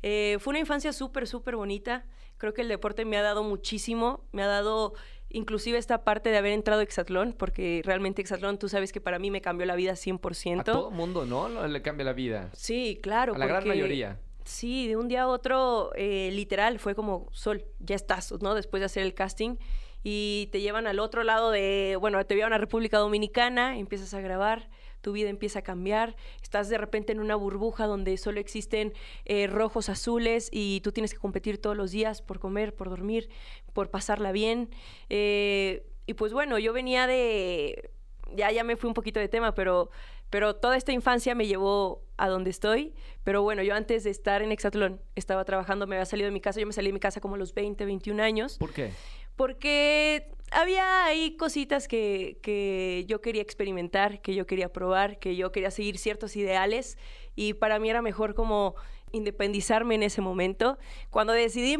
Eh, 0.02 0.38
fue 0.40 0.52
una 0.52 0.60
infancia 0.60 0.94
súper, 0.94 1.28
súper 1.28 1.56
bonita. 1.56 2.06
Creo 2.38 2.54
que 2.54 2.62
el 2.62 2.68
deporte 2.68 3.04
me 3.04 3.18
ha 3.18 3.22
dado 3.22 3.44
muchísimo, 3.44 4.24
me 4.32 4.42
ha 4.42 4.46
dado 4.46 4.94
inclusive 5.32 5.78
esta 5.78 6.04
parte 6.04 6.30
de 6.30 6.38
haber 6.38 6.52
entrado 6.52 6.80
a 6.80 6.84
Exatlón, 6.84 7.34
porque 7.36 7.82
realmente 7.84 8.22
Exatlón 8.22 8.58
tú 8.58 8.68
sabes 8.68 8.92
que 8.92 9.00
para 9.00 9.18
mí 9.18 9.30
me 9.30 9.40
cambió 9.40 9.66
la 9.66 9.74
vida 9.74 9.92
100%. 9.92 10.60
A 10.60 10.64
todo 10.64 10.90
mundo, 10.90 11.24
¿no? 11.26 11.66
Le 11.66 11.82
cambia 11.82 12.04
la 12.04 12.12
vida. 12.12 12.50
Sí, 12.52 12.98
claro. 13.02 13.34
A 13.34 13.38
la 13.38 13.46
gran 13.46 13.66
mayoría. 13.66 14.18
Sí, 14.44 14.88
de 14.88 14.96
un 14.96 15.08
día 15.08 15.22
a 15.22 15.28
otro, 15.28 15.92
eh, 15.94 16.30
literal, 16.32 16.78
fue 16.78 16.94
como, 16.94 17.28
Sol, 17.32 17.64
ya 17.78 17.94
estás, 17.94 18.32
¿no? 18.40 18.54
Después 18.54 18.80
de 18.80 18.86
hacer 18.86 19.04
el 19.04 19.14
casting 19.14 19.56
y 20.02 20.48
te 20.50 20.60
llevan 20.60 20.86
al 20.86 20.98
otro 20.98 21.22
lado 21.22 21.50
de, 21.50 21.96
bueno, 22.00 22.24
te 22.26 22.34
llevan 22.34 22.52
a 22.52 22.58
República 22.58 22.98
Dominicana, 22.98 23.78
empiezas 23.78 24.14
a 24.14 24.20
grabar 24.20 24.68
tu 25.02 25.12
vida 25.12 25.28
empieza 25.28 25.58
a 25.58 25.62
cambiar, 25.62 26.16
estás 26.42 26.70
de 26.70 26.78
repente 26.78 27.12
en 27.12 27.20
una 27.20 27.36
burbuja 27.36 27.86
donde 27.86 28.16
solo 28.16 28.40
existen 28.40 28.94
eh, 29.26 29.46
rojos, 29.46 29.88
azules 29.88 30.48
y 30.50 30.80
tú 30.80 30.92
tienes 30.92 31.12
que 31.12 31.18
competir 31.18 31.60
todos 31.60 31.76
los 31.76 31.90
días 31.90 32.22
por 32.22 32.38
comer, 32.38 32.74
por 32.74 32.88
dormir, 32.88 33.28
por 33.74 33.90
pasarla 33.90 34.32
bien. 34.32 34.70
Eh, 35.10 35.84
y 36.06 36.14
pues 36.14 36.32
bueno, 36.32 36.58
yo 36.58 36.72
venía 36.72 37.06
de, 37.06 37.90
ya, 38.34 38.50
ya 38.50 38.64
me 38.64 38.76
fui 38.76 38.88
un 38.88 38.94
poquito 38.94 39.20
de 39.20 39.28
tema, 39.28 39.54
pero, 39.54 39.90
pero 40.30 40.56
toda 40.56 40.76
esta 40.76 40.92
infancia 40.92 41.34
me 41.34 41.46
llevó 41.46 42.02
a 42.16 42.28
donde 42.28 42.50
estoy. 42.50 42.94
Pero 43.24 43.42
bueno, 43.42 43.62
yo 43.62 43.74
antes 43.74 44.04
de 44.04 44.10
estar 44.10 44.42
en 44.42 44.52
Exatlón 44.52 45.00
estaba 45.14 45.44
trabajando, 45.44 45.86
me 45.86 45.96
había 45.96 46.06
salido 46.06 46.26
de 46.26 46.32
mi 46.32 46.40
casa, 46.40 46.60
yo 46.60 46.66
me 46.66 46.72
salí 46.72 46.88
de 46.88 46.92
mi 46.94 47.00
casa 47.00 47.20
como 47.20 47.34
a 47.34 47.38
los 47.38 47.54
20, 47.54 47.84
21 47.84 48.22
años. 48.22 48.58
¿Por 48.58 48.72
qué? 48.72 48.92
Porque 49.36 50.30
había 50.50 51.04
ahí 51.04 51.36
cositas 51.36 51.88
que, 51.88 52.38
que, 52.42 53.04
yo 53.08 53.20
quería 53.20 53.42
experimentar, 53.42 54.20
que 54.20 54.34
yo 54.34 54.46
quería 54.46 54.72
probar, 54.72 55.18
que 55.18 55.36
yo 55.36 55.52
quería 55.52 55.70
seguir 55.70 55.98
ciertos 55.98 56.36
ideales 56.36 56.98
y 57.34 57.54
para 57.54 57.78
mí 57.78 57.88
era 57.90 58.02
mejor 58.02 58.34
como 58.34 58.74
independizarme 59.12 59.94
en 59.94 60.02
ese 60.02 60.20
momento. 60.20 60.78
Cuando 61.10 61.32
decidí 61.32 61.76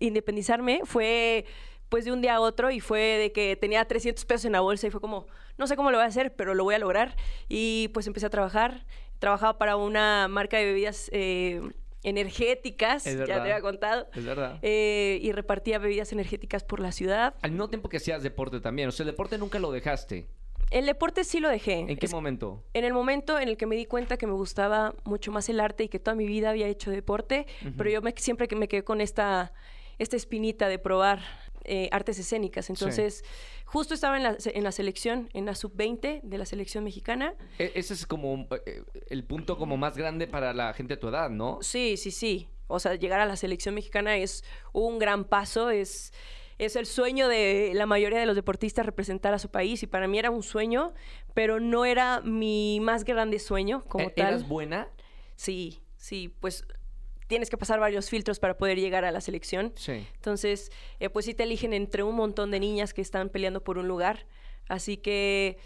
independizarme 0.00 0.80
fue 0.84 1.44
pues 1.88 2.06
de 2.06 2.12
un 2.12 2.22
día 2.22 2.36
a 2.36 2.40
otro 2.40 2.70
y 2.70 2.80
fue 2.80 3.00
de 3.00 3.32
que 3.32 3.54
tenía 3.54 3.84
300 3.84 4.24
pesos 4.24 4.46
en 4.46 4.52
la 4.52 4.60
bolsa 4.60 4.86
y 4.86 4.90
fue 4.90 5.00
como, 5.02 5.26
no 5.58 5.66
sé 5.66 5.76
cómo 5.76 5.90
lo 5.90 5.98
voy 5.98 6.06
a 6.06 6.08
hacer, 6.08 6.34
pero 6.34 6.54
lo 6.54 6.64
voy 6.64 6.74
a 6.74 6.78
lograr. 6.78 7.16
Y 7.50 7.88
pues 7.88 8.06
empecé 8.06 8.24
a 8.24 8.30
trabajar. 8.30 8.86
Trabajaba 9.18 9.58
para 9.58 9.76
una 9.76 10.26
marca 10.26 10.56
de 10.56 10.64
bebidas 10.64 11.10
eh, 11.12 11.60
energéticas, 12.02 13.04
ya 13.04 13.24
te 13.24 13.32
había 13.32 13.60
contado. 13.60 14.08
Es 14.14 14.24
verdad. 14.24 14.58
Eh, 14.62 15.18
y 15.22 15.32
repartía 15.32 15.78
bebidas 15.78 16.12
energéticas 16.12 16.64
por 16.64 16.80
la 16.80 16.92
ciudad. 16.92 17.34
Al 17.42 17.52
mismo 17.52 17.68
tiempo 17.68 17.88
que 17.88 17.98
hacías 17.98 18.22
deporte 18.22 18.60
también. 18.60 18.88
O 18.88 18.92
sea, 18.92 19.04
el 19.04 19.10
deporte 19.10 19.38
nunca 19.38 19.58
lo 19.58 19.70
dejaste. 19.72 20.26
El 20.70 20.86
deporte 20.86 21.24
sí 21.24 21.38
lo 21.38 21.50
dejé. 21.50 21.80
¿En 21.80 21.96
qué 21.96 22.08
momento? 22.08 22.64
En 22.72 22.84
el 22.84 22.94
momento 22.94 23.38
en 23.38 23.48
el 23.48 23.58
que 23.58 23.66
me 23.66 23.76
di 23.76 23.84
cuenta 23.84 24.16
que 24.16 24.26
me 24.26 24.32
gustaba 24.32 24.94
mucho 25.04 25.30
más 25.30 25.48
el 25.50 25.60
arte 25.60 25.84
y 25.84 25.88
que 25.88 25.98
toda 25.98 26.14
mi 26.14 26.26
vida 26.26 26.48
había 26.48 26.66
hecho 26.66 26.90
deporte, 26.90 27.46
pero 27.76 27.90
yo 27.90 28.00
me, 28.00 28.14
siempre 28.16 28.48
que 28.48 28.56
me 28.56 28.68
quedé 28.68 28.82
con 28.82 29.02
esta, 29.02 29.52
esta 29.98 30.16
espinita 30.16 30.68
de 30.68 30.78
probar 30.78 31.20
eh, 31.64 31.88
artes 31.92 32.18
escénicas. 32.18 32.70
Entonces, 32.70 33.24
justo 33.64 33.94
estaba 33.94 34.16
en 34.16 34.22
la, 34.22 34.36
en 34.44 34.64
la 34.64 34.72
selección, 34.72 35.28
en 35.32 35.46
la 35.46 35.54
sub-20 35.54 36.22
de 36.22 36.38
la 36.38 36.46
selección 36.46 36.84
mexicana. 36.84 37.34
E, 37.58 37.72
ese 37.74 37.94
es 37.94 38.06
como 38.06 38.46
eh, 38.66 38.82
el 39.08 39.24
punto 39.24 39.56
como 39.56 39.76
más 39.76 39.96
grande 39.96 40.26
para 40.26 40.52
la 40.52 40.72
gente 40.74 40.94
de 40.94 41.00
tu 41.00 41.08
edad, 41.08 41.30
¿no? 41.30 41.58
Sí, 41.60 41.96
sí, 41.96 42.10
sí. 42.10 42.48
O 42.66 42.78
sea, 42.78 42.94
llegar 42.94 43.20
a 43.20 43.26
la 43.26 43.36
selección 43.36 43.74
mexicana 43.74 44.16
es 44.16 44.44
un 44.72 44.98
gran 44.98 45.24
paso, 45.24 45.70
es 45.70 46.12
es 46.58 46.76
el 46.76 46.86
sueño 46.86 47.28
de 47.28 47.72
la 47.74 47.86
mayoría 47.86 48.20
de 48.20 48.26
los 48.26 48.36
deportistas 48.36 48.86
representar 48.86 49.34
a 49.34 49.38
su 49.38 49.50
país 49.50 49.82
y 49.82 49.86
para 49.86 50.06
mí 50.06 50.18
era 50.18 50.30
un 50.30 50.42
sueño, 50.42 50.92
pero 51.34 51.60
no 51.60 51.84
era 51.84 52.20
mi 52.20 52.78
más 52.80 53.04
grande 53.04 53.38
sueño 53.38 53.82
como 53.88 54.06
¿E-, 54.06 54.10
tal. 54.10 54.28
¿Eras 54.28 54.48
buena? 54.48 54.88
Sí, 55.34 55.82
sí, 55.96 56.28
pues 56.40 56.64
tienes 57.32 57.48
que 57.48 57.56
pasar 57.56 57.80
varios 57.80 58.10
filtros 58.10 58.38
para 58.38 58.58
poder 58.58 58.78
llegar 58.78 59.06
a 59.06 59.10
la 59.10 59.22
selección. 59.22 59.72
Sí. 59.74 60.06
Entonces, 60.16 60.70
eh, 61.00 61.08
pues 61.08 61.24
sí 61.24 61.32
te 61.32 61.44
eligen 61.44 61.72
entre 61.72 62.02
un 62.02 62.14
montón 62.14 62.50
de 62.50 62.60
niñas 62.60 62.92
que 62.92 63.00
están 63.00 63.30
peleando 63.30 63.64
por 63.64 63.78
un 63.78 63.88
lugar. 63.88 64.26
Así 64.68 64.98
que, 64.98 65.56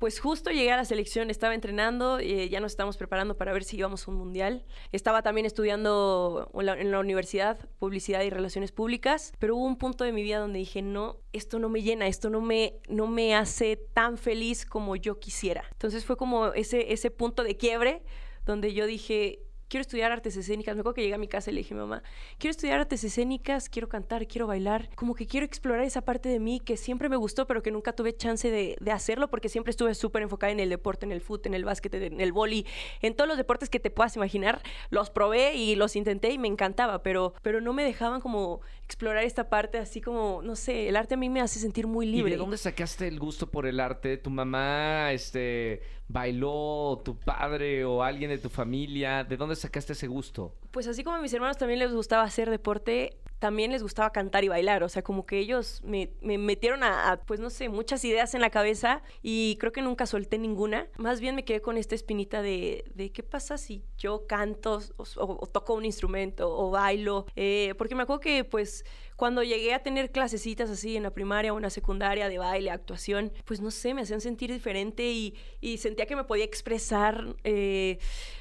Pues 0.00 0.18
justo 0.18 0.50
llegué 0.50 0.72
a 0.72 0.78
la 0.78 0.86
selección, 0.86 1.28
estaba 1.28 1.54
entrenando, 1.54 2.20
eh, 2.20 2.48
ya 2.48 2.58
nos 2.58 2.72
estamos 2.72 2.96
preparando 2.96 3.36
para 3.36 3.52
ver 3.52 3.64
si 3.64 3.76
íbamos 3.76 4.08
a 4.08 4.10
un 4.10 4.16
mundial. 4.16 4.64
Estaba 4.92 5.20
también 5.20 5.44
estudiando 5.44 6.50
en 6.54 6.64
la, 6.64 6.72
en 6.80 6.90
la 6.90 7.00
universidad 7.00 7.68
publicidad 7.78 8.22
y 8.22 8.30
relaciones 8.30 8.72
públicas, 8.72 9.34
pero 9.38 9.56
hubo 9.56 9.66
un 9.66 9.76
punto 9.76 10.04
de 10.04 10.12
mi 10.12 10.22
vida 10.22 10.38
donde 10.38 10.58
dije, 10.58 10.80
no, 10.80 11.18
esto 11.34 11.58
no 11.58 11.68
me 11.68 11.82
llena, 11.82 12.06
esto 12.06 12.30
no 12.30 12.40
me, 12.40 12.80
no 12.88 13.08
me 13.08 13.34
hace 13.34 13.76
tan 13.76 14.16
feliz 14.16 14.64
como 14.64 14.96
yo 14.96 15.18
quisiera. 15.18 15.64
Entonces 15.72 16.06
fue 16.06 16.16
como 16.16 16.46
ese, 16.54 16.94
ese 16.94 17.10
punto 17.10 17.42
de 17.42 17.58
quiebre 17.58 18.02
donde 18.46 18.72
yo 18.72 18.86
dije, 18.86 19.40
quiero 19.70 19.82
estudiar 19.82 20.12
artes 20.12 20.36
escénicas. 20.36 20.74
Me 20.74 20.80
acuerdo 20.80 20.96
que 20.96 21.02
llegué 21.02 21.14
a 21.14 21.18
mi 21.18 21.28
casa 21.28 21.50
y 21.50 21.54
le 21.54 21.60
dije 21.60 21.72
a 21.72 21.76
mi 21.76 21.80
mamá, 21.80 22.02
quiero 22.38 22.50
estudiar 22.50 22.80
artes 22.80 23.02
escénicas, 23.04 23.70
quiero 23.70 23.88
cantar, 23.88 24.26
quiero 24.26 24.46
bailar. 24.46 24.90
Como 24.96 25.14
que 25.14 25.26
quiero 25.26 25.46
explorar 25.46 25.84
esa 25.84 26.02
parte 26.02 26.28
de 26.28 26.40
mí 26.40 26.60
que 26.60 26.76
siempre 26.76 27.08
me 27.08 27.16
gustó, 27.16 27.46
pero 27.46 27.62
que 27.62 27.70
nunca 27.70 27.94
tuve 27.94 28.14
chance 28.14 28.50
de, 28.50 28.76
de 28.78 28.92
hacerlo 28.92 29.30
porque 29.30 29.48
siempre 29.48 29.70
estuve 29.70 29.94
súper 29.94 30.22
enfocada 30.22 30.52
en 30.52 30.60
el 30.60 30.68
deporte, 30.68 31.06
en 31.06 31.12
el 31.12 31.20
fútbol, 31.20 31.46
en 31.46 31.54
el 31.54 31.64
básquet, 31.64 31.94
en 31.94 32.20
el 32.20 32.32
boli, 32.32 32.66
en 33.00 33.14
todos 33.14 33.28
los 33.28 33.38
deportes 33.38 33.70
que 33.70 33.78
te 33.78 33.90
puedas 33.90 34.16
imaginar. 34.16 34.60
Los 34.90 35.08
probé 35.08 35.54
y 35.54 35.76
los 35.76 35.94
intenté 35.94 36.30
y 36.30 36.38
me 36.38 36.48
encantaba, 36.48 37.02
pero, 37.02 37.34
pero 37.42 37.60
no 37.60 37.72
me 37.72 37.84
dejaban 37.84 38.20
como 38.20 38.60
explorar 38.84 39.22
esta 39.22 39.48
parte 39.48 39.78
así 39.78 40.00
como, 40.00 40.42
no 40.42 40.56
sé, 40.56 40.88
el 40.88 40.96
arte 40.96 41.14
a 41.14 41.16
mí 41.16 41.28
me 41.28 41.40
hace 41.40 41.60
sentir 41.60 41.86
muy 41.86 42.06
libre. 42.06 42.30
¿Y 42.30 42.32
de 42.32 42.38
dónde 42.38 42.56
sacaste 42.56 43.06
el 43.06 43.20
gusto 43.20 43.48
por 43.48 43.66
el 43.66 43.78
arte? 43.78 44.16
¿Tu 44.16 44.30
mamá 44.30 45.12
este, 45.12 45.82
bailó, 46.12 47.00
tu 47.04 47.16
padre 47.18 47.84
o 47.84 48.02
alguien 48.02 48.30
de 48.30 48.38
tu 48.38 48.48
familia? 48.48 49.24
¿De 49.24 49.36
dónde 49.36 49.56
sacaste 49.56 49.92
ese 49.92 50.06
gusto? 50.06 50.54
Pues 50.70 50.86
así 50.86 51.04
como 51.04 51.16
a 51.16 51.20
mis 51.20 51.32
hermanos 51.32 51.56
también 51.56 51.78
les 51.78 51.92
gustaba 51.92 52.22
hacer 52.22 52.50
deporte, 52.50 53.16
también 53.40 53.72
les 53.72 53.82
gustaba 53.82 54.12
cantar 54.12 54.44
y 54.44 54.48
bailar. 54.48 54.84
O 54.84 54.88
sea, 54.88 55.02
como 55.02 55.26
que 55.26 55.38
ellos 55.38 55.80
me, 55.82 56.12
me 56.20 56.38
metieron 56.38 56.84
a, 56.84 57.20
pues 57.26 57.40
no 57.40 57.50
sé, 57.50 57.68
muchas 57.68 58.04
ideas 58.04 58.34
en 58.34 58.42
la 58.42 58.50
cabeza 58.50 59.02
y 59.22 59.56
creo 59.58 59.72
que 59.72 59.82
nunca 59.82 60.06
solté 60.06 60.38
ninguna. 60.38 60.88
Más 60.98 61.20
bien 61.20 61.34
me 61.34 61.44
quedé 61.44 61.60
con 61.60 61.76
esta 61.76 61.94
espinita 61.94 62.42
de, 62.42 62.84
de 62.94 63.10
qué 63.10 63.22
pasa 63.22 63.56
si 63.58 63.82
yo 63.96 64.26
canto 64.26 64.80
o 65.16 65.46
toco 65.46 65.74
un 65.74 65.86
instrumento 65.86 66.54
o 66.54 66.70
bailo. 66.70 67.26
Eh, 67.34 67.74
porque 67.78 67.94
me 67.94 68.02
acuerdo 68.02 68.20
que 68.20 68.44
pues 68.44 68.84
cuando 69.16 69.42
llegué 69.42 69.72
a 69.72 69.82
tener 69.82 70.12
clasecitas 70.12 70.68
así 70.68 70.96
en 70.96 71.02
la 71.02 71.10
primaria 71.10 71.54
o 71.54 71.56
en 71.56 71.62
la 71.62 71.70
secundaria 71.70 72.28
de 72.28 72.36
baile, 72.36 72.70
actuación, 72.70 73.32
pues 73.46 73.62
no 73.62 73.70
sé, 73.70 73.94
me 73.94 74.02
hacían 74.02 74.20
sentir 74.20 74.52
diferente 74.52 75.10
y, 75.10 75.34
y 75.62 75.78
sentía 75.78 76.04
que 76.04 76.14
me 76.14 76.24
podía 76.24 76.44
expresar, 76.44 77.36
eh, 77.44 77.98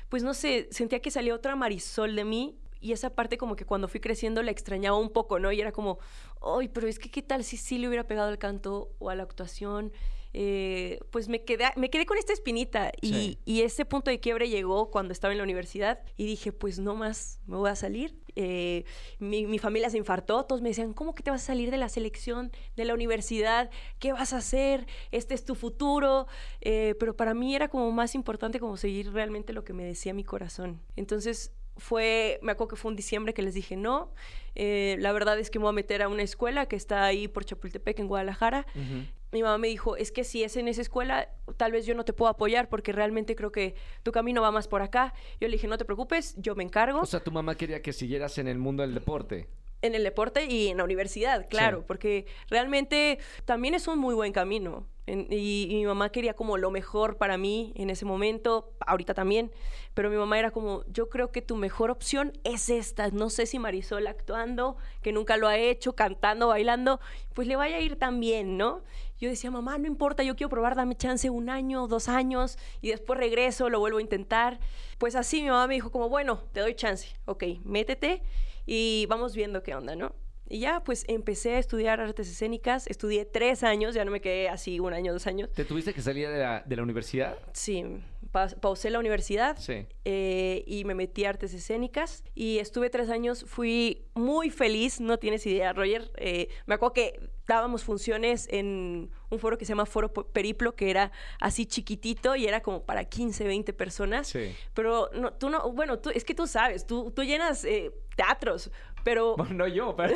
pues 0.10 0.24
no 0.24 0.34
sé, 0.34 0.68
sentía 0.72 1.00
que 1.00 1.10
salía 1.10 1.34
otra 1.34 1.56
Marisol 1.56 2.16
de 2.18 2.26
mí 2.26 2.60
y 2.82 2.92
esa 2.92 3.10
parte 3.16 3.38
como 3.38 3.56
que 3.56 3.66
cuando 3.66 3.88
fui 3.88 4.00
creciendo 4.00 4.42
la 4.44 4.52
extrañaba 4.52 4.98
un 4.98 5.10
poco, 5.10 5.40
¿no? 5.40 5.52
Y 5.52 5.62
era 5.62 5.72
como, 5.72 6.00
ay, 6.42 6.68
pero 6.70 6.88
es 6.88 7.00
que 7.00 7.10
qué 7.12 7.22
tal 7.22 7.44
si 7.44 7.58
sí 7.58 7.78
le 7.78 7.88
hubiera 7.88 8.08
pegado 8.08 8.30
al 8.30 8.38
canto 8.38 8.92
o 9.00 9.10
a 9.10 9.16
la 9.16 9.24
actuación. 9.24 9.92
Eh, 10.32 11.00
pues 11.10 11.28
me 11.28 11.44
quedé, 11.44 11.66
me 11.76 11.90
quedé 11.90 12.06
con 12.06 12.16
esta 12.20 12.34
espinita 12.34 12.92
y, 13.02 13.14
Sí. 13.14 13.40
y 13.46 13.62
ese 13.62 13.84
punto 13.84 14.12
de 14.12 14.20
quiebre 14.20 14.48
llegó 14.48 14.92
cuando 14.92 15.12
estaba 15.12 15.32
en 15.32 15.40
la 15.40 15.44
universidad 15.44 16.02
y 16.18 16.28
dije, 16.28 16.52
pues 16.52 16.78
no 16.78 16.94
más, 16.94 17.40
me 17.48 17.56
voy 17.58 17.68
a 17.72 17.76
salir. 17.76 18.16
Eh, 18.36 18.86
mi, 19.18 19.48
mi 19.48 19.58
familia 19.58 19.90
se 19.90 19.98
infartó, 19.98 20.46
todos 20.46 20.62
me 20.62 20.70
decían, 20.70 20.94
¿cómo 20.94 21.16
que 21.16 21.24
te 21.24 21.32
vas 21.32 21.42
a 21.42 21.46
salir 21.48 21.72
de 21.72 21.78
la 21.78 21.90
selección, 21.90 22.52
de 22.78 22.86
la 22.86 22.94
universidad? 22.94 23.72
¿Qué 23.98 24.14
vas 24.14 24.32
a 24.34 24.38
hacer? 24.38 24.86
Este 25.10 25.34
es 25.34 25.46
tu 25.46 25.56
futuro. 25.56 26.28
Eh, 26.62 26.94
pero 27.00 27.16
para 27.18 27.34
mí 27.34 27.56
era 27.56 27.68
como 27.68 27.92
más 27.92 28.14
importante 28.14 28.60
como 28.60 28.78
seguir 28.78 29.12
realmente 29.12 29.52
lo 29.52 29.64
que 29.64 29.74
me 29.74 29.84
decía 29.84 30.14
mi 30.14 30.24
corazón. 30.24 30.80
Entonces 30.96 31.52
fue, 31.80 32.40
me 32.42 32.52
acuerdo 32.52 32.70
que 32.70 32.76
fue 32.76 32.90
un 32.92 32.96
diciembre 32.96 33.34
que 33.34 33.42
les 33.42 33.54
dije 33.54 33.76
no. 33.76 34.14
Eh, 34.56 34.98
la 35.00 35.12
verdad 35.12 35.40
es 35.40 35.50
que 35.50 35.60
me 35.60 35.64
voy 35.64 35.70
a 35.70 35.74
meter 35.74 36.02
a 36.02 36.08
una 36.10 36.22
escuela 36.24 36.66
que 36.68 36.76
está 36.76 37.04
ahí 37.06 37.28
por 37.28 37.46
Chapultepec, 37.46 38.00
en 38.00 38.08
Guadalajara. 38.08 38.66
Ujú. 38.76 39.06
Mi 39.32 39.44
mamá 39.44 39.58
me 39.60 39.68
dijo, 39.68 39.96
es 39.96 40.12
que 40.12 40.24
si 40.24 40.44
es 40.44 40.58
en 40.58 40.68
esa 40.68 40.82
escuela, 40.82 41.30
tal 41.58 41.72
vez 41.72 41.86
yo 41.86 41.94
no 41.94 42.04
te 42.04 42.14
puedo 42.14 42.30
apoyar 42.32 42.68
porque 42.68 42.92
realmente 42.92 43.36
creo 43.36 43.52
que 43.52 43.76
tu 44.04 44.12
camino 44.12 44.42
va 44.42 44.52
más 44.52 44.68
por 44.68 44.82
acá. 44.82 45.14
Yo 45.40 45.48
le 45.48 45.54
dije, 45.54 45.68
no 45.68 45.78
te 45.78 45.86
preocupes, 45.86 46.36
yo 46.38 46.56
me 46.56 46.64
encargo 46.64 47.00
O 47.02 47.06
sea, 47.06 47.20
tu 47.20 47.32
mamá 47.32 47.56
quería 47.56 47.82
que 47.82 47.94
siguieras 47.94 48.38
en 48.40 48.48
el 48.48 48.58
mundo 48.58 48.82
del 48.82 48.94
deporte. 48.96 49.48
en 49.82 49.96
el 49.96 50.04
deporte 50.04 50.44
y 50.46 50.68
en 50.68 50.78
la 50.78 50.84
universidad, 50.84 51.48
claro, 51.48 51.78
Sí. 51.80 51.84
porque 51.88 52.26
realmente 52.50 53.18
también 53.46 53.76
es 53.76 53.88
un 53.88 53.98
muy 54.00 54.14
buen 54.14 54.34
camino. 54.34 54.86
Y 55.10 55.70
mi 55.72 55.86
mamá 55.86 56.12
quería 56.12 56.36
como 56.36 56.58
lo 56.58 56.70
mejor 56.70 57.18
para 57.18 57.38
mí 57.38 57.74
en 57.76 57.90
ese 57.90 58.06
momento, 58.06 58.74
ahorita 58.86 59.14
también, 59.14 59.52
pero 59.96 60.10
mi 60.10 60.18
mamá 60.18 60.38
era 60.38 60.52
como, 60.52 60.84
yo 60.86 61.10
creo 61.10 61.32
que 61.32 61.42
tu 61.42 61.56
mejor 61.56 61.90
opción 61.90 62.34
es 62.44 62.70
esta. 62.70 63.10
No 63.10 63.30
sé 63.30 63.46
si 63.46 63.58
Marisol 63.58 64.06
actuando, 64.08 64.78
que 65.02 65.12
nunca 65.12 65.38
lo 65.38 65.48
ha 65.48 65.58
hecho, 65.58 65.94
cantando, 65.94 66.50
bailando, 66.50 67.00
pues 67.34 67.48
le 67.48 67.56
vaya 67.56 67.78
a 67.78 67.80
ir 67.80 67.96
tan 67.96 68.20
bien, 68.20 68.58
¿no? 68.58 68.84
Yo 69.18 69.30
decía, 69.30 69.52
mamá, 69.52 69.78
no 69.78 69.88
importa, 69.88 70.24
yo 70.24 70.36
quiero 70.36 70.50
probar, 70.50 70.76
dame 70.76 70.96
chance 70.96 71.30
un 71.30 71.50
año, 71.50 71.88
dos 71.88 72.08
años, 72.08 72.58
y 72.80 72.90
después 72.90 73.20
regreso, 73.20 73.70
lo 73.70 73.80
vuelvo 73.80 73.98
a 73.98 74.02
intentar. 74.02 74.60
Pues 74.98 75.16
así 75.16 75.42
mi 75.42 75.50
mamá 75.50 75.68
me 75.68 75.74
dijo 75.74 75.92
como, 75.92 76.08
bueno, 76.08 76.44
te 76.54 76.60
doy 76.60 76.76
chance, 76.76 77.16
ok, 77.26 77.44
métete 77.64 78.22
y 78.66 79.08
vamos 79.08 79.36
viendo 79.36 79.64
qué 79.64 79.74
onda, 79.76 79.96
¿no? 79.96 80.14
Y 80.50 80.60
ya, 80.60 80.84
pues 80.84 81.06
empecé 81.08 81.56
a 81.56 81.60
estudiar 81.60 82.00
artes 82.02 82.28
escénicas, 82.28 82.88
estudié 82.88 83.26
tres 83.26 83.64
años, 83.64 83.94
ya 83.94 84.04
no 84.04 84.12
me 84.12 84.20
quedé 84.20 84.50
así 84.50 84.80
un 84.80 84.94
año, 84.94 85.14
dos 85.14 85.28
años. 85.28 85.50
¿Te 85.54 85.64
tuviste 85.64 85.94
que 85.94 86.02
salir 86.02 86.28
de 86.30 86.40
la, 86.40 86.64
de 86.66 86.76
la 86.76 86.82
universidad? 86.84 87.38
Sí, 87.54 87.84
pa- 88.32 88.48
pausé 88.60 88.90
la 88.90 88.98
universidad 89.00 89.58
Sí. 89.58 89.86
eh, 90.06 90.64
y 90.66 90.86
me 90.86 90.96
metí 90.96 91.26
a 91.26 91.30
artes 91.30 91.54
escénicas 91.54 92.24
y 92.34 92.58
estuve 92.58 92.90
tres 92.90 93.10
años, 93.10 93.46
fui 93.48 94.08
muy 94.16 94.50
feliz, 94.50 95.00
no 95.00 95.20
tienes 95.20 95.46
idea, 95.46 95.72
Roger. 95.72 96.12
eh, 96.18 96.48
me 96.66 96.74
acuerdo 96.76 96.94
que 96.94 97.20
dábamos 97.48 97.84
funciones 97.84 98.48
en 98.52 99.12
un 99.30 99.40
foro 99.40 99.58
que 99.58 99.66
se 99.66 99.70
llama 99.74 99.86
Foro 99.86 100.12
Periplo, 100.12 100.76
que 100.76 100.90
era 100.90 101.12
así 101.40 101.66
chiquitito 101.66 102.36
y 102.36 102.46
era 102.48 102.62
como 102.62 102.84
para 102.84 103.06
15, 103.06 103.46
20 103.46 103.74
personas. 103.74 104.28
Sí. 104.28 104.56
Pero 104.74 105.10
no, 105.14 105.34
tú 105.34 105.50
no, 105.50 105.72
bueno, 105.72 106.00
tú, 106.00 106.10
es 106.10 106.24
que 106.24 106.34
tú 106.36 106.48
sabes, 106.48 106.86
tú, 106.88 107.12
tú 107.12 107.24
llenas 107.24 107.64
eh, 107.66 107.92
teatros, 108.16 108.72
pero, 109.04 109.36
Bueno, 109.38 109.54
no 109.54 109.68
yo, 109.68 109.96
pero, 109.98 110.14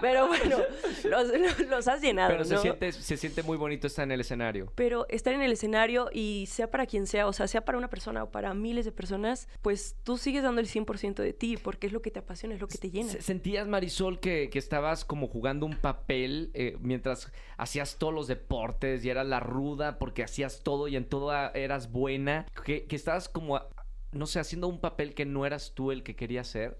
pero 0.00 0.28
bueno, 0.28 0.56
los, 1.04 1.58
los 1.68 1.88
has 1.88 2.00
llenado, 2.00 2.30
pero 2.30 2.44
se, 2.44 2.54
¿no? 2.54 2.60
siente, 2.60 2.92
se 2.92 3.16
siente 3.16 3.42
muy 3.42 3.56
bonito 3.56 3.86
estar 3.86 4.04
en 4.04 4.12
el 4.12 4.20
escenario. 4.20 4.72
Pero 4.74 5.06
estar 5.08 5.32
en 5.32 5.42
el 5.42 5.52
escenario 5.52 6.08
y 6.12 6.46
sea 6.46 6.70
para 6.70 6.86
quien 6.86 7.06
sea, 7.06 7.26
o 7.26 7.32
sea, 7.32 7.46
sea 7.48 7.64
para 7.64 7.78
una 7.78 7.88
persona 7.88 8.22
o 8.24 8.30
para 8.30 8.52
miles 8.54 8.84
de 8.84 8.92
personas, 8.92 9.48
pues 9.62 9.96
tú 10.04 10.18
sigues 10.18 10.42
dando 10.42 10.60
el 10.60 10.68
100% 10.68 11.14
de 11.14 11.32
ti 11.32 11.56
porque 11.56 11.86
es 11.86 11.92
lo 11.92 12.02
que 12.02 12.10
te 12.10 12.18
apasiona, 12.18 12.54
es 12.54 12.60
lo 12.60 12.68
que 12.68 12.78
te 12.78 12.90
llena. 12.90 13.10
Se- 13.10 13.22
¿Sentías, 13.22 13.66
Marisol, 13.66 14.20
que, 14.20 14.50
que 14.50 14.58
estabas 14.58 15.04
como 15.04 15.26
jugando 15.28 15.66
un 15.66 15.76
papel 15.76 16.50
eh, 16.54 16.76
mientras 16.80 17.32
hacías 17.56 17.75
todos 17.98 18.12
los 18.12 18.26
deportes 18.26 19.04
y 19.04 19.10
eras 19.10 19.26
la 19.26 19.40
ruda 19.40 19.98
porque 19.98 20.22
hacías 20.22 20.62
todo 20.62 20.88
y 20.88 20.96
en 20.96 21.04
todo 21.04 21.32
eras 21.54 21.92
buena? 21.92 22.46
Que, 22.64 22.84
que 22.86 22.96
estabas 22.96 23.28
como, 23.28 23.60
no 24.12 24.26
sé, 24.26 24.40
haciendo 24.40 24.68
un 24.68 24.80
papel 24.80 25.14
que 25.14 25.24
no 25.24 25.46
eras 25.46 25.72
tú 25.74 25.92
el 25.92 26.02
que 26.02 26.16
querías 26.16 26.48
ser. 26.48 26.78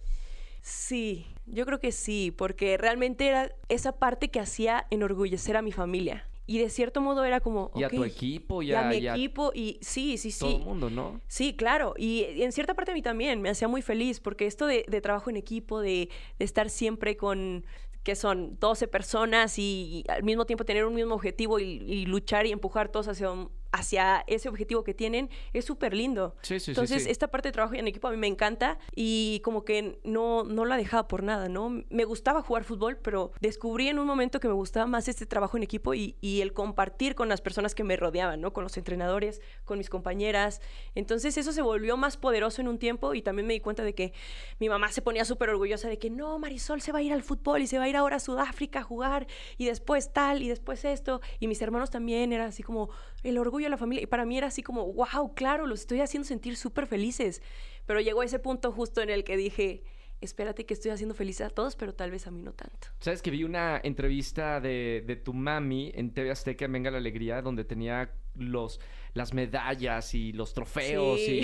Sí, 0.62 1.26
yo 1.46 1.64
creo 1.64 1.78
que 1.78 1.92
sí, 1.92 2.34
porque 2.36 2.76
realmente 2.76 3.28
era 3.28 3.54
esa 3.68 3.92
parte 3.92 4.30
que 4.30 4.40
hacía 4.40 4.86
enorgullecer 4.90 5.56
a 5.56 5.62
mi 5.62 5.70
familia. 5.70 6.26
Y 6.48 6.58
de 6.58 6.70
cierto 6.70 7.00
modo 7.00 7.24
era 7.24 7.40
como... 7.40 7.72
Y 7.74 7.82
a 7.82 7.88
tu 7.88 8.04
equipo, 8.04 8.62
y 8.62 8.70
y 8.70 8.72
a 8.72 8.86
a, 8.86 8.88
mi 8.88 8.96
y 8.98 9.08
a 9.08 9.14
equipo, 9.14 9.50
y 9.52 9.78
sí, 9.80 10.16
sí, 10.16 10.36
todo 10.36 10.50
sí. 10.50 10.56
el 10.56 10.62
mundo, 10.62 10.90
¿no? 10.90 11.20
Sí, 11.26 11.56
claro. 11.56 11.94
Y, 11.96 12.24
y 12.36 12.42
en 12.44 12.52
cierta 12.52 12.74
parte 12.74 12.92
a 12.92 12.94
mí 12.94 13.02
también 13.02 13.42
me 13.42 13.48
hacía 13.48 13.66
muy 13.66 13.82
feliz, 13.82 14.20
porque 14.20 14.46
esto 14.46 14.66
de, 14.66 14.84
de 14.86 15.00
trabajo 15.00 15.28
en 15.28 15.36
equipo, 15.36 15.80
de, 15.80 16.08
de 16.38 16.44
estar 16.44 16.70
siempre 16.70 17.16
con 17.16 17.64
que 18.06 18.14
son 18.14 18.56
12 18.60 18.86
personas 18.86 19.58
y, 19.58 20.04
al 20.06 20.22
mismo 20.22 20.46
tiempo 20.46 20.64
tener 20.64 20.84
un 20.84 20.94
mismo 20.94 21.16
objetivo 21.16 21.58
y, 21.58 21.64
y 21.64 22.06
luchar 22.06 22.46
y 22.46 22.52
empujar 22.52 22.88
todos 22.88 23.08
hacia, 23.08 23.32
un- 23.32 23.50
hacia 23.76 24.24
ese 24.26 24.48
objetivo 24.48 24.84
que 24.84 24.94
tienen, 24.94 25.30
es 25.52 25.64
súper 25.64 25.94
lindo. 25.94 26.34
Sí, 26.42 26.58
sí, 26.58 26.66
sí, 26.66 26.70
Entonces, 26.72 27.04
sí. 27.04 27.10
esta 27.10 27.28
parte 27.28 27.48
de 27.48 27.52
trabajo 27.52 27.74
en 27.74 27.86
equipo 27.86 28.08
a 28.08 28.10
mí 28.10 28.16
me 28.16 28.26
encanta 28.26 28.78
y 28.94 29.40
como 29.44 29.64
que 29.64 29.98
no, 30.04 30.44
no 30.44 30.64
la 30.64 30.76
dejaba 30.76 31.08
por 31.08 31.22
nada, 31.22 31.48
¿no? 31.48 31.82
Me 31.90 32.04
gustaba 32.04 32.42
jugar 32.42 32.64
fútbol, 32.64 32.98
pero 32.98 33.32
descubrí 33.40 33.88
en 33.88 33.98
un 33.98 34.06
momento 34.06 34.40
que 34.40 34.48
me 34.48 34.54
gustaba 34.54 34.86
más 34.86 35.08
este 35.08 35.26
trabajo 35.26 35.56
en 35.56 35.62
equipo 35.62 35.94
y, 35.94 36.16
y 36.20 36.40
el 36.40 36.52
compartir 36.52 37.14
con 37.14 37.28
las 37.28 37.40
personas 37.40 37.74
que 37.74 37.84
me 37.84 37.96
rodeaban, 37.96 38.40
¿no? 38.40 38.52
Con 38.52 38.64
los 38.64 38.76
entrenadores, 38.76 39.40
con 39.64 39.78
mis 39.78 39.90
compañeras. 39.90 40.60
Entonces, 40.94 41.36
eso 41.36 41.52
se 41.52 41.62
volvió 41.62 41.96
más 41.96 42.16
poderoso 42.16 42.60
en 42.60 42.68
un 42.68 42.78
tiempo 42.78 43.14
y 43.14 43.22
también 43.22 43.46
me 43.46 43.52
di 43.54 43.60
cuenta 43.60 43.82
de 43.82 43.94
que 43.94 44.12
mi 44.58 44.68
mamá 44.68 44.90
se 44.92 45.02
ponía 45.02 45.24
súper 45.24 45.50
orgullosa 45.50 45.88
de 45.88 45.98
que 45.98 46.10
no, 46.10 46.38
Marisol 46.38 46.80
se 46.80 46.92
va 46.92 47.00
a 47.00 47.02
ir 47.02 47.12
al 47.12 47.22
fútbol 47.22 47.62
y 47.62 47.66
se 47.66 47.78
va 47.78 47.84
a 47.84 47.88
ir 47.88 47.96
ahora 47.96 48.16
a 48.16 48.20
Sudáfrica 48.20 48.80
a 48.80 48.82
jugar 48.82 49.26
y 49.58 49.66
después 49.66 50.12
tal 50.12 50.42
y 50.42 50.48
después 50.48 50.84
esto. 50.84 51.20
Y 51.40 51.48
mis 51.48 51.60
hermanos 51.62 51.90
también 51.90 52.32
era 52.32 52.46
así 52.46 52.62
como 52.62 52.88
el 53.28 53.38
orgullo 53.38 53.66
de 53.66 53.70
la 53.70 53.76
familia. 53.78 54.02
Y 54.02 54.06
para 54.06 54.24
mí 54.24 54.36
era 54.38 54.46
así 54.48 54.62
como, 54.62 54.92
wow, 54.92 55.34
claro, 55.34 55.66
los 55.66 55.80
estoy 55.80 56.00
haciendo 56.00 56.26
sentir 56.26 56.56
súper 56.56 56.86
felices. 56.86 57.42
Pero 57.86 58.00
llegó 58.00 58.22
ese 58.22 58.38
punto 58.38 58.72
justo 58.72 59.00
en 59.02 59.10
el 59.10 59.24
que 59.24 59.36
dije, 59.36 59.82
espérate 60.20 60.64
que 60.66 60.74
estoy 60.74 60.90
haciendo 60.90 61.14
felices 61.14 61.46
a 61.46 61.50
todos, 61.50 61.76
pero 61.76 61.94
tal 61.94 62.10
vez 62.10 62.26
a 62.26 62.30
mí 62.30 62.42
no 62.42 62.52
tanto. 62.52 62.88
¿Sabes 63.00 63.22
que 63.22 63.30
vi 63.30 63.44
una 63.44 63.80
entrevista 63.84 64.60
de, 64.60 65.04
de 65.06 65.16
tu 65.16 65.32
mami 65.34 65.92
en 65.94 66.12
TV 66.12 66.30
Azteca 66.30 66.64
en 66.64 66.72
Venga 66.72 66.90
la 66.90 66.98
Alegría 66.98 67.42
donde 67.42 67.64
tenía 67.64 68.12
los, 68.34 68.80
las 69.14 69.32
medallas 69.34 70.14
y 70.14 70.32
los 70.32 70.52
trofeos 70.54 71.20
Sí. 71.20 71.42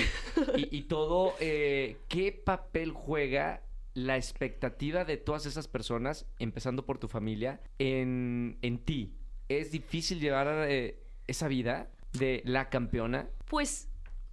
y, 0.56 0.60
y- 0.60 0.78
y 0.78 0.82
todo? 0.82 1.34
eh, 1.40 1.98
¿Qué 2.08 2.32
papel 2.32 2.92
juega 2.92 3.62
la 3.94 4.16
expectativa 4.16 5.04
de 5.04 5.18
todas 5.18 5.44
esas 5.44 5.68
personas, 5.68 6.26
empezando 6.38 6.86
por 6.86 6.98
tu 6.98 7.08
familia, 7.08 7.60
en, 7.78 8.56
en 8.62 8.78
ti? 8.78 9.14
¿Es 9.48 9.70
difícil 9.70 10.18
llevar 10.18 10.48
eh, 10.70 11.01
esa 11.26 11.48
vida 11.48 11.88
de 12.12 12.42
la 12.44 12.68
campeona? 12.68 13.28
Pues 13.46 13.88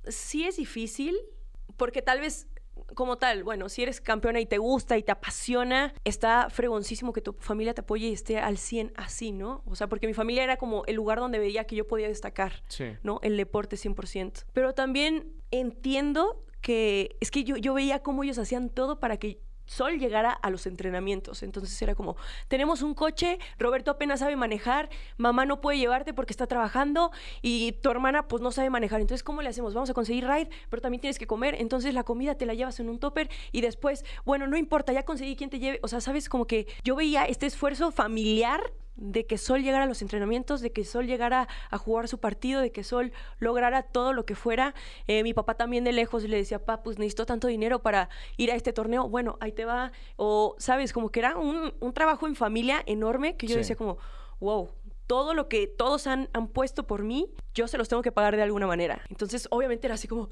sí 0.07 0.45
es 0.45 0.57
difícil, 0.57 1.17
porque 1.77 2.01
tal 2.01 2.19
vez 2.19 2.47
como 2.95 3.17
tal, 3.17 3.43
bueno, 3.43 3.69
si 3.69 3.83
eres 3.83 4.01
campeona 4.01 4.39
y 4.39 4.45
te 4.45 4.57
gusta 4.57 4.97
y 4.97 5.03
te 5.03 5.11
apasiona, 5.11 5.93
está 6.03 6.49
fregoncísimo 6.49 7.13
que 7.13 7.21
tu 7.21 7.33
familia 7.33 7.73
te 7.73 7.81
apoye 7.81 8.07
y 8.07 8.13
esté 8.13 8.39
al 8.39 8.57
100 8.57 8.93
así, 8.95 9.31
¿no? 9.31 9.63
O 9.65 9.75
sea, 9.75 9.87
porque 9.87 10.07
mi 10.07 10.13
familia 10.13 10.43
era 10.43 10.57
como 10.57 10.85
el 10.85 10.95
lugar 10.95 11.19
donde 11.19 11.39
veía 11.39 11.65
que 11.65 11.75
yo 11.75 11.87
podía 11.87 12.07
destacar, 12.07 12.63
¿no? 13.03 13.19
El 13.21 13.37
deporte 13.37 13.75
100%. 13.75 14.45
Pero 14.53 14.73
también 14.73 15.33
entiendo 15.51 16.45
que 16.61 17.15
es 17.19 17.31
que 17.31 17.43
yo, 17.43 17.57
yo 17.57 17.73
veía 17.73 17.99
cómo 17.99 18.23
ellos 18.23 18.37
hacían 18.37 18.69
todo 18.69 18.99
para 18.99 19.17
que 19.17 19.39
Sol 19.69 19.99
llegara 19.99 20.31
a 20.31 20.49
los 20.49 20.65
entrenamientos. 20.65 21.43
Entonces 21.43 21.79
era 21.79 21.93
como, 21.93 22.17
tenemos 22.47 22.81
un 22.81 22.95
coche, 22.95 23.37
Roberto 23.59 23.91
apenas 23.91 24.19
sabe 24.19 24.35
manejar, 24.35 24.89
mamá 25.17 25.45
no 25.45 25.61
puede 25.61 25.77
llevarte 25.77 26.11
porque 26.11 26.33
está 26.33 26.47
trabajando 26.47 27.11
y 27.43 27.73
tu 27.73 27.91
hermana 27.91 28.27
pues 28.27 28.41
no 28.41 28.51
sabe 28.51 28.71
manejar. 28.71 28.99
Entonces, 28.99 29.21
¿cómo 29.21 29.43
le 29.43 29.49
hacemos? 29.49 29.75
Vamos 29.75 29.91
a 29.91 29.93
conseguir 29.93 30.25
ride, 30.27 30.49
pero 30.71 30.81
también 30.81 31.01
tienes 31.01 31.19
que 31.19 31.27
comer. 31.27 31.53
Entonces 31.53 31.93
la 31.93 32.03
comida 32.03 32.33
te 32.33 32.47
la 32.47 32.55
llevas 32.55 32.79
en 32.79 32.89
un 32.89 32.97
topper 32.97 33.29
y 33.51 33.61
después, 33.61 34.03
bueno, 34.25 34.47
no 34.47 34.57
importa, 34.57 34.91
ya 34.91 35.03
conseguí 35.03 35.35
quien 35.35 35.51
te 35.51 35.59
lleve. 35.59 35.79
O 35.83 35.87
sea, 35.87 36.01
sabes 36.01 36.29
como 36.29 36.47
que 36.47 36.65
yo 36.83 36.95
veía 36.95 37.25
este 37.25 37.45
esfuerzo 37.45 37.91
familiar 37.91 38.73
de 38.99 39.25
que 39.25 39.37
Sol 39.37 39.63
llegara 39.63 39.85
a 39.85 39.87
los 39.87 40.01
entrenamientos, 40.01 40.61
de 40.61 40.71
que 40.71 40.83
Sol 40.83 41.07
llegara 41.07 41.47
a 41.71 41.77
jugar 41.77 42.07
su 42.07 42.19
partido, 42.19 42.61
de 42.61 42.71
que 42.71 42.83
Sol 42.83 43.11
lograra 43.39 43.83
todo 43.83 44.13
lo 44.13 44.25
que 44.25 44.35
fuera. 44.35 44.75
Eh, 45.07 45.23
mi 45.23 45.33
papá 45.33 45.55
también 45.55 45.83
de 45.83 45.93
lejos 45.93 46.23
le 46.23 46.37
decía, 46.37 46.59
papá, 46.59 46.83
pues 46.83 46.99
necesito 46.99 47.25
tanto 47.25 47.47
dinero 47.47 47.79
para 47.79 48.09
ir 48.37 48.51
a 48.51 48.55
este 48.55 48.73
torneo. 48.73 49.07
Bueno, 49.07 49.37
ahí 49.39 49.51
te 49.51 49.65
va. 49.65 49.91
O, 50.17 50.55
sabes, 50.59 50.93
como 50.93 51.09
que 51.09 51.19
era 51.19 51.37
un, 51.37 51.73
trabajo 51.93 52.27
en 52.27 52.35
familia 52.35 52.83
enorme 52.85 53.35
que 53.35 53.47
yo 53.47 53.55
decía 53.55 53.75
como, 53.75 53.97
wow, 54.39 54.69
todo 55.07 55.33
lo 55.33 55.49
que 55.49 55.67
todos 55.67 56.05
han, 56.05 56.29
han 56.33 56.47
puesto 56.47 56.85
por 56.85 57.03
mí, 57.03 57.31
yo 57.53 57.67
se 57.67 57.77
los 57.77 57.89
tengo 57.89 58.01
que 58.01 58.11
pagar 58.11 58.35
de 58.35 58.43
alguna 58.43 58.67
manera. 58.67 59.01
Entonces, 59.09 59.47
obviamente 59.49 59.87
era 59.87 59.95
así 59.95 60.07
como 60.07 60.29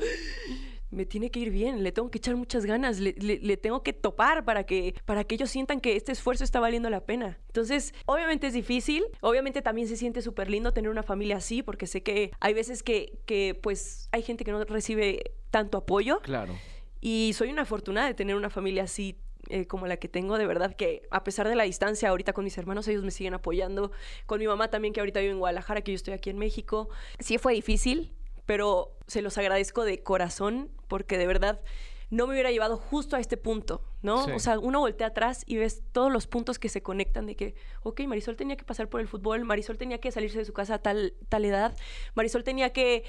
me 0.90 1.06
tiene 1.06 1.32
que 1.32 1.40
ir 1.40 1.50
bien, 1.50 1.84
le 1.84 1.92
tengo 1.92 2.10
que 2.10 2.18
echar 2.18 2.36
muchas 2.36 2.66
ganas, 2.66 3.00
le, 3.00 3.58
tengo 3.58 3.84
que 3.84 3.94
topar 3.94 4.46
para 4.46 4.66
que, 4.66 4.96
para 5.06 5.24
que 5.24 5.36
ellos 5.36 5.50
sientan 5.50 5.82
que 5.82 5.96
este 5.96 6.12
esfuerzo 6.12 6.44
está 6.44 6.60
valiendo 6.60 6.90
la 6.90 7.02
pena. 7.02 7.40
Entonces, 7.48 7.94
obviamente 8.06 8.48
es 8.48 8.54
difícil, 8.54 9.06
obviamente 9.22 9.62
también 9.62 9.88
se 9.88 9.98
siente 9.98 10.22
súper 10.22 10.50
lindo 10.50 10.74
tener 10.74 10.90
una 10.90 11.04
familia 11.04 11.38
así, 11.38 11.64
porque 11.64 11.88
sé 11.88 12.04
que 12.04 12.32
hay 12.40 12.54
veces 12.54 12.84
que, 12.84 13.20
que, 13.26 13.60
pues, 13.62 14.08
hay 14.12 14.22
gente 14.22 14.44
que 14.44 14.52
no 14.52 14.64
recibe 14.64 15.32
tanto 15.52 15.78
apoyo. 15.78 16.20
Claro. 16.22 16.54
Y 17.02 17.34
soy 17.34 17.50
una 17.50 17.64
afortunada 17.64 18.08
de 18.08 18.14
tener 18.14 18.36
una 18.36 18.50
familia 18.50 18.84
así 18.84 19.18
eh, 19.50 19.66
como 19.66 19.88
la 19.88 19.98
que 19.98 20.10
tengo, 20.10 20.38
de 20.38 20.46
verdad 20.46 20.76
que 20.76 21.04
a 21.10 21.24
pesar 21.24 21.48
de 21.48 21.56
la 21.56 21.64
distancia 21.64 22.10
ahorita 22.10 22.34
con 22.34 22.44
mis 22.44 22.58
hermanos, 22.58 22.88
ellos 22.88 23.04
me 23.04 23.12
siguen 23.12 23.34
apoyando, 23.34 23.92
con 24.26 24.40
mi 24.40 24.48
mamá 24.48 24.70
también 24.70 24.94
que 24.94 25.00
ahorita 25.00 25.22
vive 25.22 25.32
en 25.32 25.40
Guadalajara, 25.40 25.82
que 25.82 25.92
yo 25.92 25.96
estoy 25.96 26.14
aquí 26.14 26.30
en 26.30 26.38
México. 26.38 26.90
Sí 27.20 27.38
fue 27.38 27.54
difícil, 27.54 28.12
pero 28.48 28.96
se 29.06 29.22
los 29.22 29.38
agradezco 29.38 29.86
de 29.86 30.02
corazón 30.02 30.72
porque 30.88 31.20
de 31.20 31.28
verdad 31.28 31.62
no 32.10 32.26
me 32.26 32.34
hubiera 32.34 32.52
llevado 32.52 32.78
justo 32.78 33.18
a 33.18 33.20
este 33.20 33.36
punto, 33.36 33.84
¿no? 34.02 34.24
O 34.34 34.40
sea, 34.40 34.58
uno 34.58 34.80
voltea 34.80 35.08
atrás 35.08 35.44
y 35.46 35.58
ves 35.58 35.84
todos 35.92 36.10
los 36.12 36.26
puntos 36.26 36.58
que 36.58 36.70
se 36.70 36.82
conectan 36.82 37.26
de 37.26 37.36
que, 37.36 37.56
ok, 37.84 38.02
Marisol 38.08 38.38
tenía 38.38 38.56
que 38.56 38.64
pasar 38.64 38.88
por 38.88 39.02
el 39.02 39.10
fútbol, 39.10 39.44
Marisol 39.44 39.78
tenía 39.78 40.00
que 40.00 40.12
salirse 40.12 40.40
de 40.40 40.46
su 40.46 40.54
casa 40.54 40.76
a 40.76 40.80
tal, 40.80 41.14
tal 41.28 41.44
edad, 41.44 41.76
Marisol 42.16 42.46
tenía 42.46 42.72
que 42.72 43.04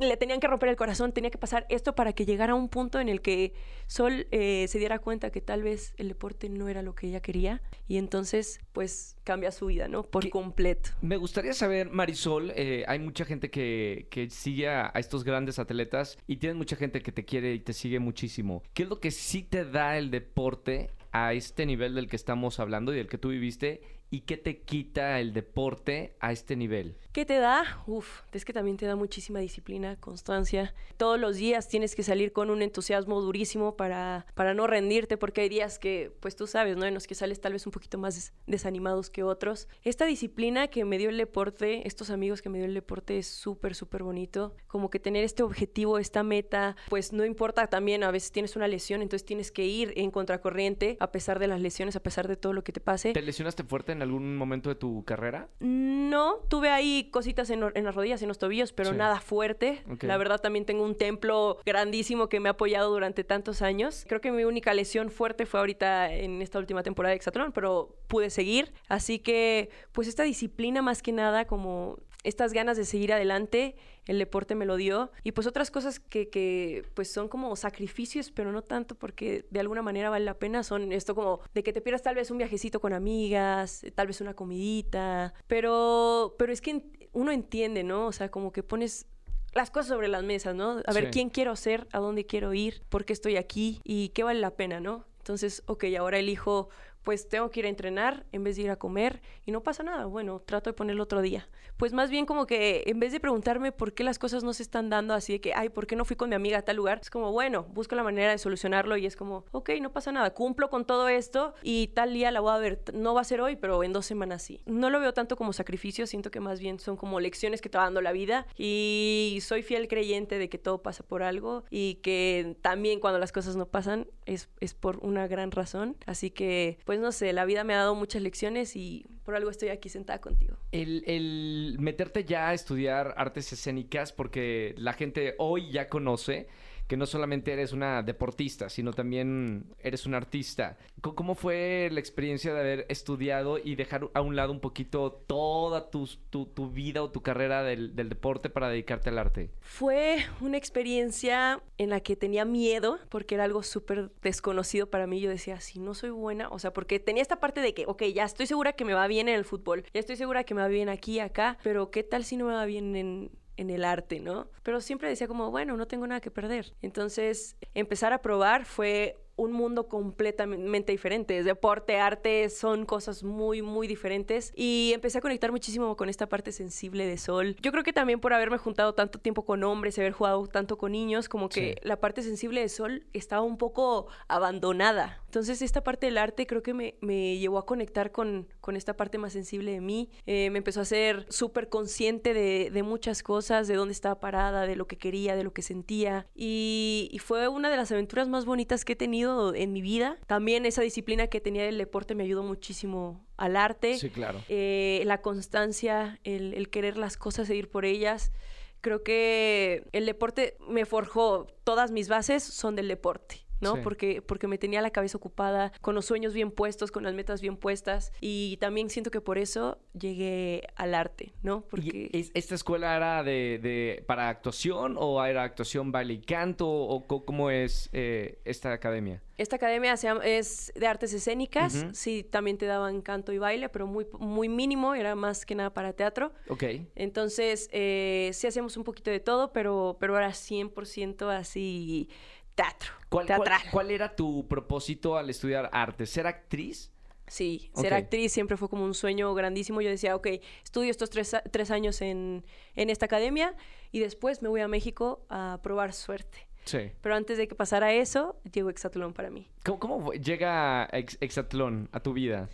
le 0.00 0.16
tenían 0.16 0.40
que 0.40 0.46
romper 0.46 0.68
el 0.68 0.76
corazón, 0.76 1.12
tenía 1.12 1.30
que 1.30 1.38
pasar 1.38 1.66
esto 1.68 1.94
para 1.94 2.12
que 2.12 2.24
llegara 2.24 2.52
a 2.52 2.56
un 2.56 2.68
punto 2.68 3.00
en 3.00 3.08
el 3.08 3.20
que 3.20 3.52
Sol 3.86 4.26
eh, 4.30 4.66
se 4.68 4.78
diera 4.78 4.98
cuenta 4.98 5.30
que 5.30 5.40
tal 5.40 5.62
vez 5.62 5.94
el 5.96 6.08
deporte 6.08 6.48
no 6.48 6.68
era 6.68 6.82
lo 6.82 6.94
que 6.94 7.08
ella 7.08 7.20
quería 7.20 7.60
y 7.88 7.98
entonces 7.98 8.60
pues 8.72 9.16
cambia 9.24 9.50
su 9.50 9.66
vida, 9.66 9.88
¿no? 9.88 10.02
Por 10.02 10.28
completo. 10.30 10.90
Me 11.00 11.16
gustaría 11.16 11.52
saber, 11.52 11.90
Marisol, 11.90 12.52
eh, 12.56 12.84
hay 12.88 12.98
mucha 12.98 13.24
gente 13.24 13.50
que, 13.50 14.06
que 14.10 14.30
sigue 14.30 14.68
a, 14.68 14.92
estos 14.94 15.24
grandes 15.24 15.58
atletas 15.58 16.18
y 16.26 16.36
tienes 16.36 16.56
mucha 16.56 16.76
gente 16.76 17.02
que 17.02 17.12
te 17.12 17.24
quiere 17.24 17.54
y 17.54 17.60
te 17.60 17.72
sigue 17.72 17.98
muchísimo. 17.98 18.62
¿Qué 18.74 18.84
es 18.84 18.88
lo 18.88 19.00
que 19.00 19.10
sí 19.10 19.42
te 19.42 19.64
da 19.64 19.98
el 19.98 20.10
deporte 20.10 20.90
a 21.12 21.34
este 21.34 21.66
nivel 21.66 21.94
del 21.94 22.08
que 22.08 22.16
estamos 22.16 22.58
hablando 22.58 22.92
y 22.92 22.96
del 22.96 23.08
que 23.08 23.18
tú 23.18 23.28
viviste 23.28 24.02
¿Y 24.12 24.20
qué 24.20 24.36
te 24.36 24.60
quita 24.60 25.20
el 25.20 25.32
deporte 25.32 26.16
a 26.20 26.32
este 26.32 26.54
nivel? 26.54 26.98
¿Qué 27.12 27.24
te 27.24 27.38
da? 27.38 27.82
Uf, 27.86 28.20
es 28.32 28.44
que 28.44 28.52
también 28.52 28.76
te 28.76 28.84
da 28.84 28.94
muchísima 28.94 29.38
disciplina, 29.38 29.96
constancia. 29.96 30.74
Todos 30.98 31.18
los 31.18 31.36
días 31.36 31.66
tienes 31.66 31.96
que 31.96 32.02
salir 32.02 32.34
con 32.34 32.50
un 32.50 32.60
entusiasmo 32.60 33.22
durísimo 33.22 33.74
para, 33.74 34.26
para 34.34 34.52
no 34.52 34.66
rendirte, 34.66 35.16
porque 35.16 35.40
hay 35.40 35.48
días 35.48 35.78
que, 35.78 36.12
pues 36.20 36.36
tú 36.36 36.46
sabes, 36.46 36.76
¿no? 36.76 36.84
En 36.84 36.92
los 36.92 37.06
que 37.06 37.14
sales 37.14 37.40
tal 37.40 37.54
vez 37.54 37.64
un 37.64 37.72
poquito 37.72 37.96
más 37.96 38.34
desanimados 38.46 39.08
que 39.08 39.22
otros. 39.22 39.66
Esta 39.82 40.04
disciplina 40.04 40.68
que 40.68 40.84
me 40.84 40.98
dio 40.98 41.08
el 41.08 41.16
deporte, 41.16 41.88
estos 41.88 42.10
amigos 42.10 42.42
que 42.42 42.50
me 42.50 42.58
dio 42.58 42.66
el 42.66 42.74
deporte 42.74 43.16
es 43.16 43.28
súper, 43.28 43.74
súper 43.74 44.02
bonito. 44.02 44.54
Como 44.66 44.90
que 44.90 45.00
tener 45.00 45.24
este 45.24 45.42
objetivo, 45.42 45.98
esta 45.98 46.22
meta, 46.22 46.76
pues 46.90 47.14
no 47.14 47.24
importa 47.24 47.66
también, 47.68 48.04
a 48.04 48.10
veces 48.10 48.30
tienes 48.30 48.56
una 48.56 48.68
lesión, 48.68 49.00
entonces 49.00 49.24
tienes 49.24 49.50
que 49.50 49.64
ir 49.64 49.94
en 49.96 50.10
contracorriente 50.10 50.98
a 51.02 51.10
pesar 51.10 51.38
de 51.40 51.48
las 51.48 51.60
lesiones, 51.60 51.96
a 51.96 52.00
pesar 52.00 52.28
de 52.28 52.36
todo 52.36 52.52
lo 52.52 52.62
que 52.62 52.72
te 52.72 52.80
pase. 52.80 53.12
¿Te 53.12 53.22
lesionaste 53.22 53.64
fuerte 53.64 53.90
en 53.90 54.02
algún 54.02 54.36
momento 54.36 54.68
de 54.68 54.76
tu 54.76 55.04
carrera? 55.04 55.48
No, 55.58 56.36
tuve 56.48 56.70
ahí 56.70 57.08
cositas 57.10 57.50
en, 57.50 57.60
las 57.60 57.94
rodillas 57.94 58.22
en 58.22 58.28
los 58.28 58.38
tobillos, 58.38 58.72
pero 58.72 58.92
nada 58.92 59.20
fuerte. 59.20 59.82
La 60.00 60.16
verdad 60.16 60.40
también 60.40 60.64
tengo 60.64 60.84
un 60.84 60.94
templo 60.94 61.58
grandísimo 61.66 62.28
que 62.28 62.38
me 62.38 62.48
ha 62.48 62.52
apoyado 62.52 62.90
durante 62.90 63.24
tantos 63.24 63.62
años. 63.62 64.04
Creo 64.06 64.20
que 64.20 64.30
mi 64.30 64.44
única 64.44 64.74
lesión 64.74 65.10
fuerte 65.10 65.44
fue 65.44 65.58
ahorita 65.58 66.12
en 66.12 66.40
esta 66.40 66.58
última 66.58 66.82
temporada 66.84 67.10
de 67.10 67.16
Exatlón, 67.16 67.52
pero 67.52 67.96
pude 68.06 68.30
seguir. 68.30 68.72
Así 68.88 69.18
que, 69.18 69.70
pues 69.90 70.06
esta 70.06 70.22
disciplina 70.22 70.82
más 70.82 71.02
que 71.02 71.10
nada, 71.10 71.46
como 71.46 71.98
estas 72.24 72.52
ganas 72.52 72.76
de 72.76 72.84
seguir 72.84 73.12
adelante 73.12 73.76
el 74.06 74.18
deporte 74.18 74.54
me 74.54 74.66
lo 74.66 74.76
dio. 74.76 75.10
Y 75.22 75.32
pues 75.32 75.46
otras 75.46 75.70
cosas 75.70 76.00
que, 76.00 76.28
que, 76.28 76.84
pues 76.94 77.12
son 77.12 77.28
como 77.28 77.54
sacrificios, 77.56 78.30
pero 78.30 78.52
no 78.52 78.62
tanto 78.62 78.94
porque 78.94 79.46
de 79.50 79.60
alguna 79.60 79.82
manera 79.82 80.10
vale 80.10 80.24
la 80.24 80.34
pena, 80.34 80.62
son 80.62 80.92
esto 80.92 81.14
como 81.14 81.40
de 81.54 81.62
que 81.62 81.72
te 81.72 81.80
pierdas 81.80 82.02
tal 82.02 82.14
vez 82.14 82.30
un 82.30 82.38
viajecito 82.38 82.80
con 82.80 82.92
amigas, 82.92 83.84
tal 83.94 84.06
vez 84.06 84.20
una 84.20 84.34
comidita, 84.34 85.34
pero, 85.46 86.34
pero 86.38 86.52
es 86.52 86.60
que 86.60 86.82
uno 87.12 87.30
entiende, 87.30 87.84
¿no? 87.84 88.06
O 88.06 88.12
sea, 88.12 88.30
como 88.30 88.52
que 88.52 88.62
pones 88.62 89.06
las 89.52 89.70
cosas 89.70 89.88
sobre 89.88 90.08
las 90.08 90.22
mesas, 90.22 90.54
¿no? 90.54 90.80
A 90.86 90.92
ver 90.92 91.10
quién 91.10 91.28
quiero 91.28 91.56
ser, 91.56 91.86
a 91.92 91.98
dónde 91.98 92.24
quiero 92.24 92.54
ir, 92.54 92.82
por 92.88 93.04
qué 93.04 93.12
estoy 93.12 93.36
aquí 93.36 93.80
y 93.84 94.08
qué 94.10 94.22
vale 94.22 94.40
la 94.40 94.56
pena, 94.56 94.80
¿no? 94.80 95.06
Entonces, 95.18 95.62
ok, 95.66 95.84
ahora 95.98 96.18
elijo 96.18 96.68
pues 97.02 97.28
tengo 97.28 97.50
que 97.50 97.60
ir 97.60 97.66
a 97.66 97.68
entrenar 97.68 98.24
en 98.32 98.44
vez 98.44 98.56
de 98.56 98.62
ir 98.62 98.70
a 98.70 98.76
comer 98.76 99.20
y 99.44 99.52
no 99.52 99.62
pasa 99.62 99.82
nada, 99.82 100.06
bueno, 100.06 100.40
trato 100.44 100.70
de 100.70 100.74
ponerlo 100.74 101.02
otro 101.02 101.20
día. 101.20 101.48
Pues 101.76 101.92
más 101.92 102.10
bien 102.10 102.26
como 102.26 102.46
que 102.46 102.84
en 102.86 103.00
vez 103.00 103.12
de 103.12 103.20
preguntarme 103.20 103.72
por 103.72 103.92
qué 103.92 104.04
las 104.04 104.18
cosas 104.18 104.44
no 104.44 104.52
se 104.52 104.62
están 104.62 104.88
dando 104.88 105.14
así 105.14 105.34
de 105.34 105.40
que, 105.40 105.54
ay, 105.54 105.68
¿por 105.68 105.86
qué 105.86 105.96
no 105.96 106.04
fui 106.04 106.16
con 106.16 106.28
mi 106.28 106.34
amiga 106.34 106.58
a 106.58 106.62
tal 106.62 106.76
lugar? 106.76 107.00
Es 107.02 107.10
como, 107.10 107.32
bueno, 107.32 107.64
busco 107.64 107.94
la 107.94 108.02
manera 108.02 108.30
de 108.30 108.38
solucionarlo 108.38 108.96
y 108.96 109.06
es 109.06 109.16
como, 109.16 109.44
ok, 109.52 109.70
no 109.80 109.92
pasa 109.92 110.12
nada, 110.12 110.30
cumplo 110.32 110.70
con 110.70 110.84
todo 110.84 111.08
esto 111.08 111.54
y 111.62 111.88
tal 111.88 112.12
día 112.14 112.30
la 112.30 112.40
voy 112.40 112.52
a 112.52 112.58
ver, 112.58 112.82
no 112.94 113.14
va 113.14 113.22
a 113.22 113.24
ser 113.24 113.40
hoy, 113.40 113.56
pero 113.56 113.82
en 113.82 113.92
dos 113.92 114.06
semanas 114.06 114.42
sí. 114.42 114.62
No 114.66 114.90
lo 114.90 115.00
veo 115.00 115.12
tanto 115.12 115.36
como 115.36 115.52
sacrificio, 115.52 116.06
siento 116.06 116.30
que 116.30 116.40
más 116.40 116.60
bien 116.60 116.78
son 116.78 116.96
como 116.96 117.20
lecciones 117.20 117.60
que 117.60 117.68
te 117.68 117.78
dando 117.78 118.00
la 118.00 118.12
vida 118.12 118.46
y 118.56 119.38
soy 119.42 119.62
fiel 119.62 119.88
creyente 119.88 120.38
de 120.38 120.48
que 120.48 120.58
todo 120.58 120.82
pasa 120.82 121.02
por 121.02 121.22
algo 121.22 121.64
y 121.70 121.96
que 121.96 122.56
también 122.62 123.00
cuando 123.00 123.18
las 123.18 123.32
cosas 123.32 123.56
no 123.56 123.66
pasan 123.66 124.06
es, 124.26 124.48
es 124.60 124.74
por 124.74 124.98
una 124.98 125.26
gran 125.26 125.50
razón. 125.50 125.96
Así 126.06 126.30
que, 126.30 126.78
pues 126.84 126.91
no 127.00 127.12
sé, 127.12 127.32
la 127.32 127.44
vida 127.44 127.64
me 127.64 127.74
ha 127.74 127.78
dado 127.78 127.94
muchas 127.94 128.22
lecciones 128.22 128.76
y 128.76 129.06
por 129.24 129.34
algo 129.36 129.50
estoy 129.50 129.68
aquí 129.68 129.88
sentada 129.88 130.20
contigo. 130.20 130.56
El, 130.72 131.04
el 131.06 131.76
meterte 131.78 132.24
ya 132.24 132.48
a 132.48 132.54
estudiar 132.54 133.14
artes 133.16 133.52
escénicas, 133.52 134.12
porque 134.12 134.74
la 134.76 134.92
gente 134.92 135.34
hoy 135.38 135.70
ya 135.70 135.88
conoce 135.88 136.48
que 136.92 136.98
no 136.98 137.06
solamente 137.06 137.54
eres 137.54 137.72
una 137.72 138.02
deportista, 138.02 138.68
sino 138.68 138.92
también 138.92 139.64
eres 139.78 140.04
un 140.04 140.12
artista. 140.12 140.76
¿Cómo 141.00 141.34
fue 141.34 141.88
la 141.90 142.00
experiencia 142.00 142.52
de 142.52 142.60
haber 142.60 142.86
estudiado 142.90 143.56
y 143.56 143.76
dejar 143.76 144.10
a 144.12 144.20
un 144.20 144.36
lado 144.36 144.52
un 144.52 144.60
poquito 144.60 145.10
toda 145.26 145.88
tu, 145.88 146.06
tu, 146.28 146.70
vida 146.70 147.02
o 147.02 147.10
tu 147.10 147.22
carrera 147.22 147.62
del, 147.62 147.96
del, 147.96 148.10
deporte 148.10 148.50
para 148.50 148.68
dedicarte 148.68 149.08
al 149.08 149.16
arte? 149.16 149.48
Fue 149.62 150.18
una 150.42 150.58
experiencia 150.58 151.62
en 151.78 151.88
la 151.88 152.00
que 152.00 152.14
tenía 152.14 152.44
miedo 152.44 152.98
porque 153.08 153.36
era 153.36 153.44
algo 153.44 153.62
súper 153.62 154.10
desconocido 154.20 154.90
para 154.90 155.06
mí. 155.06 155.18
Yo 155.18 155.30
decía, 155.30 155.60
si 155.60 155.80
no 155.80 155.94
soy 155.94 156.10
buena, 156.10 156.50
o 156.50 156.58
sea, 156.58 156.74
porque 156.74 157.00
tenía 157.00 157.22
esta 157.22 157.40
parte 157.40 157.62
de 157.62 157.72
que, 157.72 157.86
ok, 157.86 158.02
ya 158.14 158.24
estoy 158.24 158.46
segura 158.46 158.74
que 158.74 158.84
me 158.84 158.92
va 158.92 159.06
bien 159.06 159.30
en 159.30 159.36
el 159.36 159.46
fútbol, 159.46 159.84
ya 159.94 160.00
estoy 160.00 160.16
segura 160.16 160.44
que 160.44 160.52
me 160.52 160.60
va 160.60 160.68
bien 160.68 160.90
aquí, 160.90 161.20
acá, 161.20 161.56
pero 161.62 161.90
¿qué 161.90 162.02
tal 162.02 162.26
si 162.26 162.36
no 162.36 162.44
me 162.44 162.52
va 162.52 162.66
bien 162.66 162.94
en 162.96 163.30
en 163.56 163.70
el 163.70 163.84
arte, 163.84 164.20
¿no? 164.20 164.48
Pero 164.62 164.80
siempre 164.80 165.08
decía 165.08 165.28
como, 165.28 165.50
bueno, 165.50 165.76
no 165.76 165.86
tengo 165.86 166.06
nada 166.06 166.20
que 166.20 166.30
perder. 166.30 166.74
Entonces, 166.82 167.56
empezar 167.74 168.12
a 168.12 168.22
probar 168.22 168.64
fue 168.64 169.16
un 169.36 169.52
mundo 169.52 169.88
completamente 169.88 170.92
diferente. 170.92 171.42
Deporte, 171.42 171.98
arte, 171.98 172.50
son 172.50 172.86
cosas 172.86 173.22
muy, 173.22 173.62
muy 173.62 173.86
diferentes. 173.86 174.52
Y 174.54 174.92
empecé 174.94 175.18
a 175.18 175.20
conectar 175.20 175.50
muchísimo 175.50 175.96
con 175.96 176.08
esta 176.08 176.28
parte 176.28 176.52
sensible 176.52 177.06
de 177.06 177.18
Sol. 177.18 177.56
Yo 177.60 177.72
creo 177.72 177.84
que 177.84 177.92
también 177.92 178.20
por 178.20 178.32
haberme 178.32 178.58
juntado 178.58 178.94
tanto 178.94 179.18
tiempo 179.18 179.44
con 179.44 179.64
hombres, 179.64 179.98
haber 179.98 180.12
jugado 180.12 180.46
tanto 180.46 180.78
con 180.78 180.92
niños, 180.92 181.28
como 181.28 181.48
que 181.48 181.76
la 181.82 181.96
parte 182.00 182.22
sensible 182.22 182.60
de 182.60 182.68
Sol 182.68 183.04
estaba 183.12 183.42
un 183.42 183.58
poco 183.58 184.08
abandonada. 184.28 185.22
Entonces 185.26 185.62
esta 185.62 185.82
parte 185.82 186.06
del 186.06 186.18
arte 186.18 186.46
creo 186.46 186.62
que 186.62 186.74
me, 186.74 186.96
me 187.00 187.38
llevó 187.38 187.56
a 187.56 187.64
conectar 187.64 188.12
con, 188.12 188.48
con, 188.60 188.76
esta 188.76 188.98
parte 188.98 189.16
más 189.16 189.32
sensible 189.32 189.72
de 189.72 189.80
mí. 189.80 190.10
Eh, 190.26 190.50
me 190.50 190.58
empezó 190.58 190.82
a 190.82 190.84
ser 190.84 191.24
súper 191.30 191.70
consciente 191.70 192.34
de, 192.34 192.70
de, 192.70 192.82
muchas 192.82 193.22
cosas, 193.22 193.66
de 193.66 193.74
dónde 193.74 193.92
estaba 193.92 194.20
parada, 194.20 194.66
de 194.66 194.76
lo 194.76 194.86
que 194.86 194.98
quería, 194.98 195.34
de 195.34 195.42
lo 195.42 195.54
que 195.54 195.62
sentía. 195.62 196.26
Y, 196.34 197.08
y 197.12 197.18
fue 197.18 197.48
una 197.48 197.70
de 197.70 197.78
las 197.78 197.90
aventuras 197.90 198.28
más 198.28 198.44
bonitas 198.44 198.84
que 198.84 198.92
he 198.92 198.96
tenido 198.96 199.31
en 199.54 199.72
mi 199.72 199.80
vida. 199.80 200.18
También 200.26 200.66
esa 200.66 200.82
disciplina 200.82 201.26
que 201.26 201.40
tenía 201.40 201.64
del 201.64 201.78
deporte 201.78 202.14
me 202.14 202.24
ayudó 202.24 202.42
muchísimo 202.42 203.24
al 203.36 203.56
arte. 203.56 203.98
Sí, 203.98 204.10
claro. 204.10 204.42
Eh, 204.48 205.02
la 205.06 205.20
constancia, 205.20 206.20
el, 206.24 206.54
el 206.54 206.68
querer 206.68 206.96
las 206.96 207.16
cosas 207.16 207.48
e 207.50 207.56
ir 207.56 207.68
por 207.68 207.84
ellas. 207.84 208.32
Creo 208.80 209.02
que 209.02 209.84
el 209.92 210.06
deporte 210.06 210.56
me 210.68 210.84
forjó, 210.86 211.46
todas 211.64 211.92
mis 211.92 212.08
bases 212.08 212.42
son 212.42 212.74
del 212.74 212.88
deporte. 212.88 213.46
¿No? 213.62 213.80
Porque, 213.82 214.22
porque 214.22 214.46
me 214.46 214.58
tenía 214.58 214.82
la 214.82 214.90
cabeza 214.90 215.16
ocupada, 215.16 215.72
con 215.80 215.94
los 215.94 216.04
sueños 216.04 216.34
bien 216.34 216.50
puestos, 216.50 216.90
con 216.90 217.04
las 217.04 217.14
metas 217.14 217.40
bien 217.40 217.56
puestas. 217.56 218.12
Y 218.20 218.56
también 218.58 218.90
siento 218.90 219.10
que 219.10 219.20
por 219.20 219.38
eso 219.38 219.78
llegué 219.98 220.62
al 220.76 220.94
arte, 220.94 221.32
¿no? 221.42 221.62
Porque... 221.62 222.10
¿Esta 222.34 222.54
escuela 222.54 222.96
era 222.96 223.22
de, 223.22 223.58
de, 223.62 224.04
para 224.06 224.28
actuación 224.28 224.96
o 224.98 225.24
era 225.24 225.44
actuación, 225.44 225.92
baile 225.92 226.14
y 226.14 226.20
canto? 226.20 226.68
¿O 226.68 227.06
cómo 227.06 227.50
es 227.50 227.88
eh, 227.92 228.40
esta 228.44 228.72
academia? 228.72 229.22
Esta 229.38 229.56
academia 229.56 229.94
es 230.24 230.72
de 230.76 230.86
artes 230.86 231.12
escénicas, 231.14 231.86
sí, 231.94 232.22
también 232.22 232.58
te 232.58 232.66
daban 232.66 233.00
canto 233.00 233.32
y 233.32 233.38
baile, 233.38 233.68
pero 233.70 233.86
muy, 233.86 234.06
muy 234.18 234.48
mínimo, 234.48 234.94
era 234.94 235.14
más 235.16 235.44
que 235.44 235.54
nada 235.54 235.72
para 235.74 235.94
teatro. 235.94 236.32
Ok. 236.48 236.64
Entonces, 236.94 237.68
eh, 237.72 238.30
sí 238.34 238.46
hacíamos 238.46 238.76
un 238.76 238.84
poquito 238.84 239.10
de 239.10 239.20
todo, 239.20 239.52
pero, 239.52 239.96
pero 239.98 240.16
era 240.16 240.28
100% 240.28 241.28
así 241.30 242.08
teatro. 242.54 242.92
¿Cuál, 243.08 243.26
cuál, 243.70 243.90
era 243.90 244.16
tu 244.16 244.46
propósito 244.48 245.16
al 245.16 245.28
estudiar 245.28 245.68
arte? 245.72 246.06
¿Ser 246.06 246.26
actriz? 246.26 246.90
Sí, 247.26 247.70
ser 247.74 247.94
actriz 247.94 248.32
siempre 248.32 248.56
fue 248.56 248.68
como 248.68 248.84
un 248.84 248.94
sueño 248.94 249.32
grandísimo. 249.34 249.80
Yo 249.80 249.90
decía, 249.90 250.16
ok, 250.16 250.28
estudio 250.64 250.90
estos 250.90 251.10
tres, 251.10 251.36
tres 251.50 251.70
años 251.70 252.00
en, 252.02 252.44
en, 252.74 252.90
esta 252.90 253.06
academia 253.06 253.54
y 253.90 254.00
después 254.00 254.42
me 254.42 254.48
voy 254.48 254.60
a 254.60 254.68
México 254.68 255.24
a 255.28 255.60
probar 255.62 255.92
suerte. 255.92 256.46
Sí. 256.64 256.90
Pero 257.00 257.14
antes 257.14 257.38
de 257.38 257.48
que 257.48 257.54
pasara 257.54 257.92
eso, 257.92 258.36
llegó 258.52 258.70
Exatlón 258.70 259.12
para 259.12 259.30
mí. 259.30 259.48
¿Cómo, 259.64 259.78
cómo 259.78 260.12
llega 260.12 260.88
Exatlón 260.92 261.88
a 261.92 262.00
tu 262.00 262.12
vida? 262.12 262.48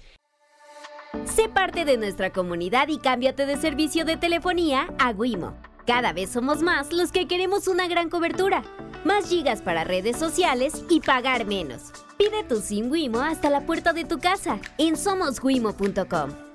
Sé 1.24 1.48
parte 1.48 1.84
de 1.84 1.96
nuestra 1.96 2.32
comunidad 2.32 2.88
y 2.88 2.98
cámbiate 2.98 3.46
de 3.46 3.56
servicio 3.56 4.04
de 4.04 4.16
telefonía 4.16 4.94
a 4.98 5.10
Wimo. 5.10 5.56
Cada 5.88 6.12
vez 6.12 6.28
somos 6.28 6.60
más 6.60 6.92
los 6.92 7.10
que 7.12 7.26
queremos 7.26 7.66
una 7.66 7.88
gran 7.88 8.10
cobertura 8.10 8.62
más 9.06 9.26
gigas 9.26 9.62
para 9.62 9.84
redes 9.84 10.18
sociales 10.18 10.84
y 10.90 11.00
pagar 11.00 11.46
menos. 11.46 11.92
Pide 12.18 12.44
tu 12.44 12.60
SIM 12.60 12.90
Wimo 12.90 13.20
hasta 13.22 13.48
la 13.48 13.64
puerta 13.64 13.94
de 13.94 14.04
tu 14.04 14.18
casa 14.18 14.58
en 14.76 14.98
somoswimo.com. 14.98 16.47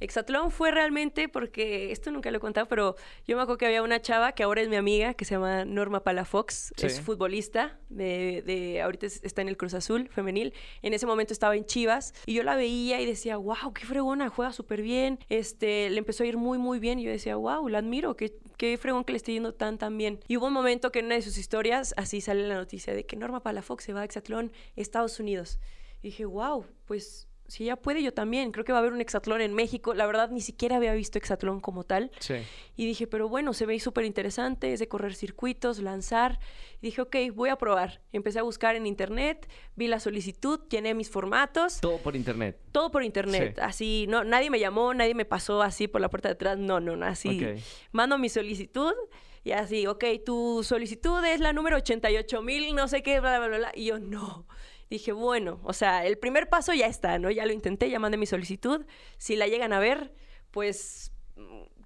Exatlón 0.00 0.50
fue 0.50 0.70
realmente 0.70 1.28
porque, 1.28 1.92
esto 1.92 2.10
nunca 2.10 2.30
lo 2.30 2.38
he 2.38 2.40
contado, 2.40 2.66
pero 2.66 2.96
yo 3.26 3.36
me 3.36 3.42
acuerdo 3.42 3.58
que 3.58 3.66
había 3.66 3.82
una 3.82 4.00
chava 4.00 4.32
que 4.32 4.42
ahora 4.42 4.62
es 4.62 4.68
mi 4.68 4.76
amiga, 4.76 5.14
que 5.14 5.24
se 5.24 5.34
llama 5.34 5.64
Norma 5.64 6.02
Palafox, 6.02 6.72
es 6.78 7.00
futbolista, 7.00 7.78
de, 7.90 8.42
de, 8.46 8.80
ahorita 8.80 9.06
está 9.06 9.42
en 9.42 9.48
el 9.48 9.56
Cruz 9.56 9.74
Azul 9.74 10.08
femenil, 10.08 10.54
en 10.82 10.94
ese 10.94 11.06
momento 11.06 11.32
estaba 11.32 11.54
en 11.54 11.64
Chivas, 11.66 12.14
y 12.26 12.34
yo 12.34 12.42
la 12.42 12.56
veía 12.56 13.00
y 13.00 13.06
decía, 13.06 13.36
wow, 13.36 13.72
qué 13.74 13.84
fregona, 13.84 14.28
juega 14.30 14.52
súper 14.52 14.82
bien, 14.82 15.18
este, 15.28 15.90
le 15.90 15.98
empezó 15.98 16.24
a 16.24 16.26
ir 16.26 16.36
muy, 16.36 16.58
muy 16.58 16.78
bien, 16.78 16.98
y 16.98 17.04
yo 17.04 17.10
decía, 17.10 17.36
wow, 17.36 17.68
la 17.68 17.78
admiro, 17.78 18.16
qué, 18.16 18.34
qué 18.56 18.78
fregón 18.78 19.04
que 19.04 19.12
le 19.12 19.18
esté 19.18 19.32
yendo 19.32 19.54
tan, 19.54 19.78
tan 19.78 19.96
bien. 19.96 20.20
Y 20.28 20.36
hubo 20.36 20.46
un 20.46 20.52
momento 20.52 20.90
que 20.92 21.00
en 21.00 21.06
una 21.06 21.14
de 21.16 21.22
sus 21.22 21.36
historias, 21.36 21.94
así 21.96 22.20
sale 22.20 22.48
la 22.48 22.54
noticia 22.54 22.94
de 22.94 23.04
que 23.04 23.16
Norma 23.16 23.42
Palafox 23.42 23.84
se 23.84 23.92
va 23.92 24.00
a 24.00 24.04
Exatlón, 24.04 24.52
Estados 24.76 25.20
Unidos. 25.20 25.60
Y 26.02 26.08
dije, 26.08 26.24
wow, 26.24 26.64
pues 26.86 27.29
si 27.50 27.64
ella 27.64 27.74
puede, 27.74 28.00
yo 28.00 28.14
también. 28.14 28.52
Creo 28.52 28.64
que 28.64 28.70
va 28.70 28.78
a 28.78 28.80
haber 28.80 28.92
un 28.92 29.00
hexatlón 29.00 29.40
en 29.40 29.54
México. 29.54 29.92
La 29.92 30.06
verdad, 30.06 30.30
ni 30.30 30.40
siquiera 30.40 30.76
había 30.76 30.94
visto 30.94 31.18
hexatlón 31.18 31.58
como 31.60 31.82
tal. 31.82 32.12
Sí. 32.20 32.36
Y 32.76 32.86
dije, 32.86 33.08
pero 33.08 33.28
bueno, 33.28 33.52
se 33.54 33.66
ve 33.66 33.78
súper 33.80 34.04
interesante, 34.04 34.72
es 34.72 34.78
de 34.78 34.86
correr 34.86 35.14
circuitos, 35.14 35.80
lanzar. 35.80 36.38
Y 36.80 36.86
dije, 36.86 37.02
ok, 37.02 37.16
voy 37.34 37.50
a 37.50 37.56
probar. 37.56 38.02
Empecé 38.12 38.38
a 38.38 38.42
buscar 38.42 38.76
en 38.76 38.86
internet, 38.86 39.50
vi 39.74 39.88
la 39.88 39.98
solicitud, 39.98 40.60
llené 40.70 40.94
mis 40.94 41.10
formatos. 41.10 41.80
Todo 41.80 41.98
por 41.98 42.14
internet. 42.14 42.56
Todo 42.70 42.92
por 42.92 43.02
internet. 43.02 43.58
Así, 43.58 44.06
no, 44.08 44.22
nadie 44.22 44.48
me 44.48 44.60
llamó, 44.60 44.94
nadie 44.94 45.16
me 45.16 45.24
pasó 45.24 45.60
así 45.60 45.88
por 45.88 46.00
la 46.00 46.08
puerta 46.08 46.28
de 46.28 46.34
atrás. 46.34 46.56
No, 46.56 46.78
no, 46.78 46.94
no, 46.94 47.04
así. 47.04 47.46
Mando 47.90 48.16
mi 48.16 48.28
solicitud. 48.28 48.94
Y 49.42 49.52
así, 49.52 49.86
ok, 49.86 50.04
tu 50.24 50.62
solicitud 50.62 51.24
es 51.24 51.40
la 51.40 51.54
número 51.54 51.78
88 51.78 52.42
mil, 52.42 52.74
no 52.74 52.88
sé 52.88 53.02
qué, 53.02 53.20
bla, 53.20 53.38
bla, 53.38 53.48
bla, 53.48 53.56
bla. 53.56 53.72
Y 53.74 53.86
yo, 53.86 53.98
no 53.98 54.46
dije, 54.90 55.12
bueno, 55.12 55.60
o 55.62 55.72
sea, 55.72 56.04
el 56.04 56.18
primer 56.18 56.48
paso 56.48 56.74
ya 56.74 56.86
está, 56.86 57.18
¿no? 57.18 57.30
Ya 57.30 57.46
lo 57.46 57.52
intenté, 57.52 57.88
ya 57.88 57.98
mandé 57.98 58.18
mi 58.18 58.26
solicitud. 58.26 58.84
Si 59.18 59.36
la 59.36 59.46
llegan 59.46 59.72
a 59.72 59.78
ver, 59.78 60.12
pues 60.50 61.12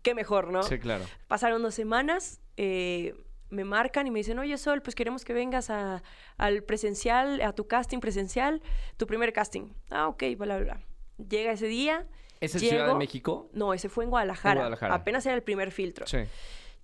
qué 0.02 0.14
mejor, 0.14 0.50
¿no? 0.50 0.62
Sí, 0.62 0.78
claro. 0.78 1.04
Pasaron 1.28 1.62
dos 1.62 1.74
semanas, 1.74 2.40
eh, 2.56 3.14
me 3.50 3.64
marcan 3.64 4.06
y 4.06 4.10
me 4.10 4.20
dicen, 4.20 4.38
oye 4.38 4.56
Sol, 4.58 4.82
pues 4.82 4.94
queremos 4.94 5.24
que 5.24 5.32
vengas 5.32 5.70
a, 5.70 6.02
al 6.36 6.62
presencial, 6.62 7.40
a 7.42 7.52
tu 7.52 7.68
casting 7.68 8.00
presencial, 8.00 8.62
tu 8.96 9.06
primer 9.06 9.32
casting. 9.32 9.74
Ah, 9.90 10.08
ok, 10.08 10.22
bla, 10.36 10.56
bla, 10.56 10.58
bla. 10.58 10.80
Llega 11.18 11.52
ese 11.52 11.66
día. 11.66 12.06
¿Es 12.40 12.54
en 12.54 12.60
Ciudad 12.60 12.88
de 12.88 12.94
México? 12.94 13.48
No, 13.52 13.72
ese 13.72 13.88
fue 13.88 14.04
en 14.04 14.10
Guadalajara. 14.10 14.52
En 14.52 14.58
Guadalajara. 14.58 14.94
Apenas 14.94 15.24
era 15.26 15.34
el 15.34 15.42
primer 15.42 15.70
filtro. 15.70 16.06
Sí. 16.06 16.18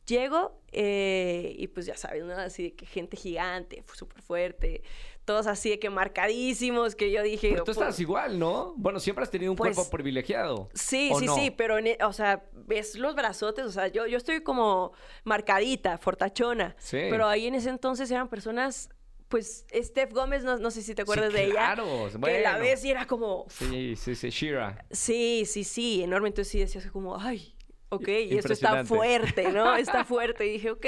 Llego 0.06 0.62
eh, 0.72 1.54
y 1.56 1.68
pues 1.68 1.86
ya 1.86 1.96
sabes, 1.96 2.24
¿no? 2.24 2.32
Así 2.32 2.64
de 2.64 2.72
que 2.74 2.86
gente 2.86 3.16
gigante, 3.16 3.84
súper 3.92 4.22
fuerte, 4.22 4.82
todos 5.30 5.46
así 5.46 5.70
de 5.70 5.78
que 5.78 5.90
marcadísimos, 5.90 6.96
que 6.96 7.12
yo 7.12 7.22
dije... 7.22 7.50
Pero 7.50 7.62
tú 7.62 7.70
estás 7.70 8.00
igual, 8.00 8.36
¿no? 8.36 8.74
Bueno, 8.76 8.98
siempre 8.98 9.22
has 9.22 9.30
tenido 9.30 9.52
un 9.52 9.56
cuerpo 9.56 9.82
pues, 9.82 9.88
privilegiado. 9.88 10.68
Sí, 10.74 11.12
sí, 11.20 11.28
sí, 11.28 11.52
pero, 11.52 11.78
e, 11.78 11.96
o 12.04 12.12
sea, 12.12 12.42
ves 12.52 12.96
los 12.96 13.14
brazotes, 13.14 13.64
o 13.64 13.70
sea, 13.70 13.86
yo, 13.86 14.08
yo 14.08 14.16
estoy 14.16 14.40
como 14.40 14.90
marcadita, 15.22 15.98
fortachona. 15.98 16.74
Sí. 16.80 16.98
Pero 17.08 17.28
ahí 17.28 17.46
en 17.46 17.54
ese 17.54 17.70
entonces 17.70 18.10
eran 18.10 18.28
personas 18.28 18.88
pues 19.28 19.64
Steph 19.72 20.12
Gómez, 20.12 20.42
no, 20.42 20.58
no 20.58 20.72
sé 20.72 20.82
si 20.82 20.96
te 20.96 21.02
acuerdas 21.02 21.32
de 21.32 21.44
ella. 21.44 21.52
Claro, 21.52 21.86
bueno. 22.18 22.26
Que 22.26 22.40
la 22.42 22.58
ves 22.58 22.84
y 22.84 22.90
era 22.90 23.06
como. 23.06 23.46
Sí, 23.48 23.94
sí, 23.94 24.16
sí, 24.16 24.30
Shira. 24.30 24.84
Sí, 24.90 25.44
sí, 25.46 25.62
sí, 25.62 26.02
enorme. 26.02 26.26
Entonces 26.26 26.50
sí 26.50 26.58
decías 26.58 26.90
como, 26.90 27.16
ay, 27.16 27.54
ok, 27.90 28.08
y 28.08 28.38
esto 28.38 28.52
está 28.52 28.84
fuerte, 28.84 29.52
¿no? 29.52 29.76
Está 29.76 30.04
fuerte. 30.04 30.46
Y 30.46 30.52
dije, 30.52 30.70
ok, 30.70 30.86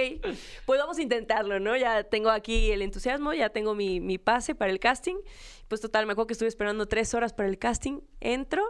pues 0.64 0.80
vamos 0.80 0.98
a 0.98 1.02
intentarlo, 1.02 1.60
¿no? 1.60 1.76
Ya 1.76 2.04
tengo 2.04 2.30
aquí 2.30 2.70
el 2.70 2.82
entusiasmo, 2.82 3.34
ya 3.34 3.50
tengo 3.50 3.74
mi, 3.74 4.00
mi 4.00 4.18
pase 4.18 4.54
para 4.54 4.72
el 4.72 4.80
casting. 4.80 5.16
Pues 5.68 5.80
total, 5.80 6.06
me 6.06 6.12
acuerdo 6.12 6.26
que 6.28 6.34
estuve 6.34 6.48
esperando 6.48 6.86
tres 6.86 7.14
horas 7.14 7.32
para 7.32 7.48
el 7.48 7.58
casting. 7.58 8.00
Entro 8.20 8.62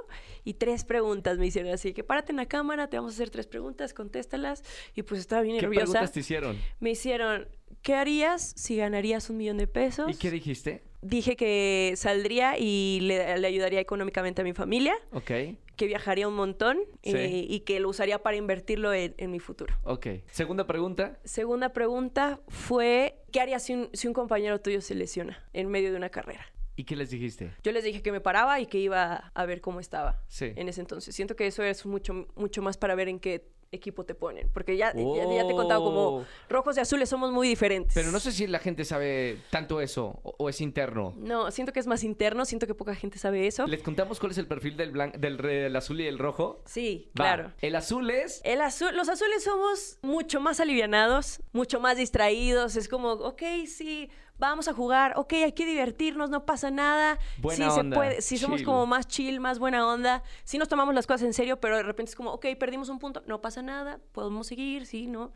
y 0.44 0.54
tres 0.54 0.84
preguntas 0.84 1.38
me 1.38 1.46
hicieron 1.46 1.72
así, 1.72 1.92
que 1.92 2.04
párate 2.04 2.32
en 2.32 2.36
la 2.36 2.46
cámara, 2.46 2.88
te 2.88 2.96
vamos 2.96 3.12
a 3.12 3.14
hacer 3.14 3.30
tres 3.30 3.46
preguntas, 3.46 3.92
contéstalas. 3.92 4.62
Y 4.94 5.02
pues 5.02 5.20
estaba 5.20 5.42
bien 5.42 5.56
nerviosa. 5.56 5.80
¿Qué 5.80 5.90
preguntas 5.90 6.12
te 6.12 6.20
hicieron? 6.20 6.58
Me 6.80 6.90
hicieron, 6.90 7.48
¿qué 7.82 7.94
harías 7.94 8.54
si 8.56 8.76
ganarías 8.76 9.30
un 9.30 9.36
millón 9.36 9.58
de 9.58 9.66
pesos? 9.66 10.10
¿Y 10.10 10.14
qué 10.14 10.30
dijiste? 10.30 10.84
Dije 11.02 11.36
que 11.36 11.92
saldría 11.96 12.56
y 12.58 13.00
le, 13.02 13.38
le 13.38 13.46
ayudaría 13.46 13.80
económicamente 13.80 14.42
a 14.42 14.44
mi 14.44 14.54
familia. 14.54 14.94
Ok 15.12 15.32
que 15.76 15.86
viajaría 15.86 16.28
un 16.28 16.34
montón 16.34 16.78
eh, 17.02 17.46
y 17.48 17.60
que 17.60 17.80
lo 17.80 17.88
usaría 17.88 18.22
para 18.22 18.36
invertirlo 18.36 18.92
en, 18.92 19.30
mi 19.30 19.40
futuro. 19.40 19.74
Ok. 19.82 20.06
Segunda 20.30 20.66
pregunta. 20.66 21.18
Segunda 21.24 21.72
pregunta 21.72 22.40
fue, 22.46 23.16
¿qué 23.32 23.40
harías 23.40 23.64
si 23.64 23.74
un, 23.74 23.90
si 23.92 24.06
un 24.06 24.14
compañero 24.14 24.60
tuyo 24.60 24.80
se 24.80 24.94
lesiona 24.94 25.44
en 25.52 25.68
medio 25.68 25.90
de 25.90 25.96
una 25.96 26.10
carrera? 26.10 26.46
¿Y 26.76 26.84
qué 26.84 26.96
les 26.96 27.10
dijiste? 27.10 27.50
Yo 27.62 27.72
les 27.72 27.84
dije 27.84 28.02
que 28.02 28.12
me 28.12 28.20
paraba 28.20 28.60
y 28.60 28.66
que 28.66 28.78
iba 28.78 29.32
a 29.34 29.46
ver 29.46 29.60
cómo 29.60 29.80
estaba 29.80 30.22
sí. 30.28 30.52
en 30.56 30.68
ese 30.68 30.80
entonces. 30.80 31.14
Siento 31.14 31.36
que 31.36 31.46
eso 31.46 31.62
es 31.62 31.84
mucho, 31.84 32.28
mucho 32.36 32.62
más 32.62 32.76
para 32.76 32.94
ver 32.94 33.08
en 33.08 33.18
qué 33.18 33.44
equipo 33.72 34.04
te 34.04 34.14
ponen. 34.14 34.48
Porque 34.52 34.76
ya, 34.76 34.88
ya, 34.94 34.94
te 34.94 35.52
he 35.52 35.56
contado 35.56 35.82
como 35.82 36.00
oh. 36.00 36.26
rojos 36.48 36.76
y 36.76 36.80
azules 36.80 37.08
somos 37.08 37.32
muy 37.32 37.48
diferentes. 37.48 37.94
Pero 37.94 38.12
no 38.12 38.20
sé 38.20 38.30
si 38.30 38.46
la 38.46 38.58
gente 38.58 38.84
sabe 38.84 39.38
tanto 39.50 39.80
eso 39.80 40.20
o, 40.22 40.48
es 40.48 40.60
interno. 40.60 41.14
No, 41.16 41.50
siento 41.50 41.72
que 41.72 41.80
es 41.80 41.86
más 41.86 42.04
interno, 42.04 42.44
siento 42.44 42.66
que 42.66 42.74
poca 42.74 42.94
gente 42.94 43.18
sabe 43.18 43.46
eso. 43.46 43.66
¿Les 43.66 43.82
contamos 43.82 44.20
cuál 44.20 44.32
es 44.32 44.38
el 44.38 44.46
perfil 44.46 44.76
del, 44.76 44.92
del, 45.18 45.74
azul 45.74 46.00
y 46.00 46.06
el 46.06 46.18
rojo? 46.18 46.62
Sí, 46.66 47.10
claro. 47.14 47.52
El 47.60 47.74
azul 47.74 48.10
es... 48.10 48.40
El 48.44 48.60
azul, 48.60 48.94
los 48.94 49.08
azules 49.08 49.42
somos 49.42 49.98
mucho 50.02 50.40
más 50.40 50.60
alivianados, 50.60 51.42
mucho 51.52 51.80
más 51.80 51.96
distraídos. 51.96 52.76
Es 52.76 52.88
como, 52.88 53.12
ok, 53.12 53.42
sí, 53.66 54.10
vamos 54.48 54.68
a 54.68 54.72
jugar, 54.72 55.14
ok, 55.16 55.32
hay 55.34 55.52
que 55.52 55.64
divertirnos, 55.64 56.30
no 56.30 56.44
pasa 56.44 56.70
nada. 56.70 57.18
Buena 57.38 57.70
sí, 57.70 57.78
onda, 57.78 57.94
se 57.94 58.00
puede, 58.00 58.22
sí 58.22 58.38
somos 58.38 58.62
como 58.62 58.86
más 58.86 59.06
chill, 59.06 59.40
más 59.40 59.58
buena 59.58 59.86
onda, 59.86 60.22
sí 60.44 60.58
nos 60.58 60.68
tomamos 60.68 60.94
las 60.94 61.06
cosas 61.06 61.22
en 61.22 61.32
serio, 61.32 61.60
pero 61.60 61.76
de 61.76 61.82
repente 61.82 62.10
es 62.10 62.16
como, 62.16 62.32
ok, 62.32 62.46
perdimos 62.58 62.88
un 62.88 62.98
punto, 62.98 63.22
no 63.26 63.40
pasa 63.40 63.62
nada, 63.62 64.00
podemos 64.12 64.46
seguir, 64.46 64.86
sí, 64.86 65.06
¿no? 65.06 65.32